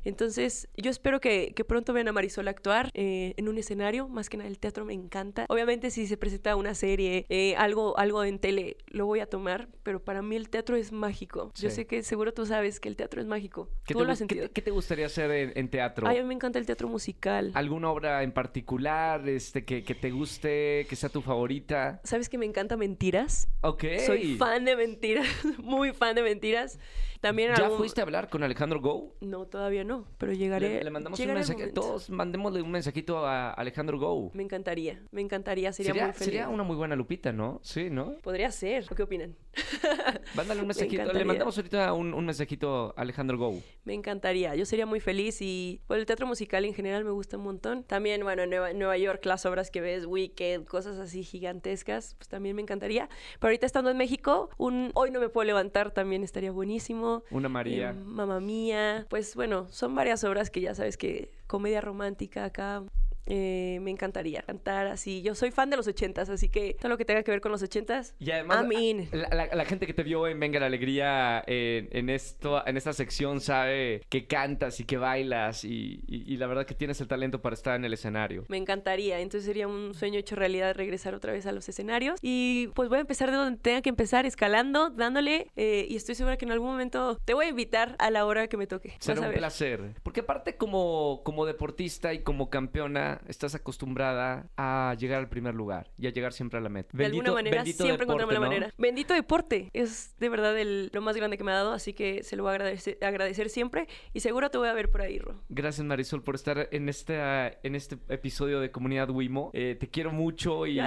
Entonces 0.04 0.70
yo 0.78 0.92
espero 0.92 1.20
que, 1.20 1.54
que, 1.56 1.66
pronto 1.66 1.94
vean 1.94 2.08
a 2.08 2.12
Marisol 2.12 2.48
actuar 2.48 2.92
eh, 2.94 3.34
en 3.38 3.50
un 3.50 3.58
escenario, 3.58 4.08
más 4.08 4.30
que 4.30 4.38
nada 4.38 4.50
el 4.50 4.60
teatro 4.60 4.86
me 4.86 4.94
encanta. 4.94 5.46
Obviamente 5.50 5.79
si 5.90 6.08
se 6.08 6.18
presenta 6.18 6.56
una 6.56 6.74
serie, 6.74 7.26
eh, 7.30 7.56
algo, 7.56 7.98
algo 7.98 8.24
en 8.24 8.40
tele, 8.40 8.78
lo 8.88 9.06
voy 9.06 9.20
a 9.20 9.26
tomar, 9.28 9.70
pero 9.84 10.04
para 10.04 10.22
mí 10.22 10.36
el 10.36 10.50
teatro 10.50 10.76
es 10.76 10.92
mágico. 10.92 11.52
Yo 11.56 11.70
sé 11.70 11.88
que 11.88 12.04
seguro 12.04 12.34
tú 12.34 12.46
sabes 12.46 12.80
que 12.80 12.90
el 12.90 12.96
teatro 12.96 13.22
es 13.22 13.28
mágico. 13.28 13.70
¿Qué, 13.86 13.94
te, 13.94 14.04
lo 14.04 14.12
has 14.12 14.20
¿qué, 14.28 14.50
¿qué, 14.50 14.62
te, 14.62 14.72
gustaría 14.72 15.06
hacer 15.06 15.54
en, 15.56 15.70
teatro? 15.70 16.08
Ay, 16.08 16.18
a 16.18 16.22
mí 16.22 16.28
me 16.28 16.34
encanta 16.34 16.60
el 16.60 16.66
teatro 16.66 16.88
musical. 16.88 17.52
¿Alguna 17.54 17.90
obra 17.90 18.24
en 18.24 18.32
particular 18.32 19.28
este, 19.28 19.66
que, 19.66 19.84
que 19.84 19.96
te 19.96 20.12
guste, 20.12 20.86
que 20.90 20.96
sea 20.96 21.10
tu 21.10 21.22
favorita? 21.22 22.02
¿Sabes 22.04 22.30
que 22.30 22.38
me 22.38 22.46
encanta 22.46 22.78
Mentiras? 22.78 23.48
Ok. 23.62 23.86
Soy 24.06 24.36
fan 24.38 24.66
de 24.66 24.76
Mentiras, 24.76 25.28
muy 25.60 25.94
fan 25.94 26.16
de 26.16 26.24
Mentiras. 26.24 26.80
También 27.20 27.51
¿Ya 27.57 27.70
fuiste 27.70 28.01
a 28.01 28.03
hablar 28.03 28.30
con 28.30 28.43
Alejandro 28.43 28.80
Go? 28.80 29.15
No, 29.22 29.45
todavía 29.45 29.84
no, 29.84 30.05
pero 30.17 30.32
llegaré. 30.34 30.84
Le, 30.84 30.89
mandamos 30.89 31.20
un 31.20 31.34
mensaje. 31.34 31.67
Todos 31.67 32.09
mandémosle 32.09 32.61
un 32.61 32.72
mensajito 32.72 33.26
a 33.26 33.51
Alejandro 33.51 33.99
Go. 33.99 34.32
Me 34.34 34.43
encantaría, 34.43 35.01
me 35.11 35.22
encantaría, 35.22 35.74
sería, 35.74 35.93
muy 35.93 36.13
feliz. 36.13 36.17
Sería 36.17 36.49
una 36.49 36.63
muy 36.63 36.76
buena 36.76 36.95
Lupita, 36.95 37.32
¿no? 37.34 37.59
Sí, 37.63 37.89
¿no? 37.89 38.15
Podría 38.22 38.51
ser. 38.51 38.86
¿Qué 38.95 39.03
opinan? 39.03 39.36
Mándale 40.36 40.61
un 40.61 40.67
mensajito. 40.67 41.11
Le 41.11 41.26
mandamos 41.26 41.57
ahorita 41.57 41.93
un, 41.93 42.13
un, 42.13 42.26
mensajito 42.26 42.93
a 42.95 43.01
Alejandro 43.01 43.38
Go. 43.38 43.55
Me 43.84 43.93
encantaría. 43.93 44.55
Yo 44.55 44.65
sería 44.65 44.86
muy 44.86 44.99
feliz 44.99 45.41
y 45.41 45.82
pues, 45.88 45.99
el 45.99 46.05
teatro 46.05 46.28
musical 46.28 46.63
en 46.65 46.74
general 46.74 47.03
me 47.03 47.11
gusta 47.11 47.38
un 47.38 47.43
montón. 47.43 47.84
También, 47.84 48.24
bueno, 48.24 48.43
en 48.43 48.49
Nueva, 48.49 48.74
Nueva 48.74 48.97
York, 48.97 49.26
las 49.26 49.45
obras 49.45 49.72
que 49.72 49.82
ves, 49.82 50.05
Wicked, 50.05 50.65
cosas 50.65 50.97
así 50.97 51.24
gigantescas, 51.24 52.15
pues 52.15 52.30
también 52.30 52.55
me 52.55 52.61
encantaría. 52.61 53.09
Pero 53.39 53.49
ahorita 53.49 53.65
estando 53.65 53.89
en 53.89 53.97
México, 53.97 54.49
un 54.57 54.91
Hoy 54.93 55.11
no 55.11 55.20
me 55.20 55.30
puedo 55.30 55.45
levantar 55.45 55.91
también 55.91 56.24
estaría 56.24 56.51
buenísimo. 56.51 57.09
Una 57.32 57.49
María. 57.49 57.91
Eh, 57.91 57.93
Mamá 57.93 58.39
mía. 58.39 59.05
Pues 59.10 59.36
bueno, 59.36 59.68
son 59.70 59.95
varias 59.95 60.24
obras 60.24 60.49
que 60.49 60.62
ya 60.62 60.76
sabes 60.76 60.97
que 60.97 61.32
comedia 61.47 61.82
romántica 61.82 62.45
acá 62.45 62.84
eh, 63.30 63.80
me 63.82 63.92
encantaría 63.92 64.42
cantar 64.42 64.88
así. 64.88 65.22
Yo 65.22 65.36
soy 65.36 65.52
fan 65.52 65.70
de 65.70 65.78
los 65.78 65.88
ochentas, 65.88 66.30
así 66.30 66.50
que 66.50 66.76
todo 66.80 66.90
lo 66.90 66.98
que 66.98 67.06
tenga 67.06 67.24
que 67.24 67.32
ver 67.32 67.42
con 67.42 67.52
los 67.52 67.62
ochentas. 67.62 68.16
Y 68.20 68.32
además, 68.32 68.66
la, 69.12 69.66
gente 69.66 69.86
que 69.86 69.94
te 69.94 70.04
vio 70.04 70.28
en 70.28 70.40
Venga 70.40 70.60
la 70.60 70.66
Alegría 70.66 71.44
en, 71.48 72.10
esto, 72.10 72.66
en 72.66 72.76
esta 72.76 72.94
sección 72.94 73.40
sabe 73.40 74.02
que 74.10 74.26
cantas 74.26 74.80
y 74.80 74.84
que 74.84 74.98
bailas 74.98 75.64
y, 75.64 76.38
la 76.38 76.48
verdad 76.48 76.66
que 76.66 76.74
tienes 76.74 77.02
el 77.02 77.08
talento 77.08 77.42
para 77.42 77.54
estar 77.54 77.76
en 77.76 77.86
el 77.86 77.94
escenario. 77.94 78.46
Me 78.48 78.58
encantaría, 78.58 79.20
entonces 79.20 79.46
sería 79.46 79.68
un 79.68 79.94
sueño 79.94 80.20
hecho 80.20 80.36
realidad 80.36 80.76
regresar 80.76 81.14
otra 81.14 81.34
vez 81.34 81.46
a 81.46 81.52
los 81.52 81.68
escenarios. 81.70 82.20
Y 82.22 82.68
pues 82.76 82.90
voy 82.90 82.98
a 82.98 83.02
empezar 83.02 83.30
de 83.32 83.38
donde 83.38 83.60
tenga 83.60 83.82
que 83.82 83.90
empezar, 83.90 84.26
escalando, 84.26 84.90
dándole. 84.90 85.48
Eh, 85.56 85.86
y 85.90 85.96
estoy 85.96 86.16
segura 86.16 86.38
que 86.38 86.46
en 86.46 86.52
algún 86.52 86.70
momento 86.70 87.18
te 87.26 87.34
voy 87.34 87.48
a 87.48 87.50
invitar 87.50 87.96
a 88.00 88.10
la 88.10 88.26
hora 88.26 88.48
que 88.48 88.58
me 88.58 88.68
toque. 88.68 88.96
Será 89.00 89.22
un 89.22 89.34
placer. 89.34 89.96
Porque 90.04 90.22
aparte 90.22 90.56
como, 90.56 91.22
como 91.24 91.46
deportista 91.46 92.14
y 92.14 92.24
como 92.24 92.50
campeona, 92.50 93.18
estás 93.28 93.55
acostumbrada 93.55 94.49
a 94.57 94.95
llegar 94.99 95.20
al 95.20 95.30
primer 95.30 95.55
lugar 95.55 95.91
y 95.97 96.07
a 96.07 96.11
llegar 96.11 96.34
siempre 96.34 96.59
a 96.59 96.61
la 96.61 96.70
meta. 96.70 96.97
De 96.97 97.05
alguna 97.05 97.32
manera, 97.32 97.63
siempre 97.65 98.03
encontramos 98.03 98.34
la 98.34 98.39
manera. 98.39 98.74
Bendito 98.78 99.13
deporte. 99.13 99.70
Es 99.74 100.15
de 100.20 100.30
verdad 100.30 100.57
el, 100.57 100.89
lo 100.93 101.01
más 101.01 101.15
grande 101.15 101.38
que 101.38 101.43
me 101.43 101.51
ha 101.51 101.55
dado, 101.55 101.74
así 101.74 101.93
que 101.93 102.24
se 102.24 102.36
lo 102.36 102.43
voy 102.43 102.51
a 102.51 102.55
agradecer, 102.55 102.97
agradecer 103.01 103.49
siempre 103.49 103.88
y 104.13 104.20
seguro 104.22 104.49
te 104.49 104.57
voy 104.57 104.67
a 104.67 104.74
ver 104.74 104.89
por 104.89 105.01
ahí, 105.01 105.20
Ro. 105.20 105.41
Gracias, 105.49 105.86
Marisol, 105.86 106.24
por 106.24 106.36
estar 106.36 106.70
en 106.72 106.89
este, 106.89 107.17
en 107.65 107.76
este 107.76 107.97
episodio 108.09 108.59
de 108.59 108.72
Comunidad 108.72 109.09
Wimo. 109.09 109.51
Eh, 109.53 109.76
te 109.80 109.89
quiero 109.89 110.11
mucho 110.11 110.65
y, 110.67 110.80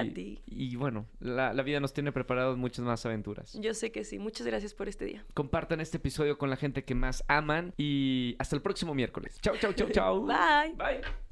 y 0.46 0.76
bueno, 0.76 1.06
la, 1.20 1.52
la 1.52 1.62
vida 1.62 1.80
nos 1.80 1.92
tiene 1.92 2.12
preparados 2.12 2.56
muchas 2.56 2.84
más 2.84 3.04
aventuras. 3.06 3.52
Yo 3.60 3.74
sé 3.74 3.92
que 3.92 4.04
sí. 4.04 4.18
Muchas 4.18 4.46
gracias 4.46 4.74
por 4.74 4.88
este 4.88 5.04
día. 5.04 5.24
Compartan 5.34 5.80
este 5.80 5.96
episodio 5.96 6.38
con 6.38 6.50
la 6.50 6.56
gente 6.56 6.84
que 6.84 6.94
más 6.94 7.24
aman 7.28 7.74
y 7.76 8.36
hasta 8.38 8.56
el 8.56 8.62
próximo 8.62 8.94
miércoles. 8.94 9.38
Chao, 9.40 9.56
chao, 9.58 9.72
chao, 9.72 9.88
chao. 9.92 10.22
Bye. 10.22 10.74
Bye. 10.76 11.31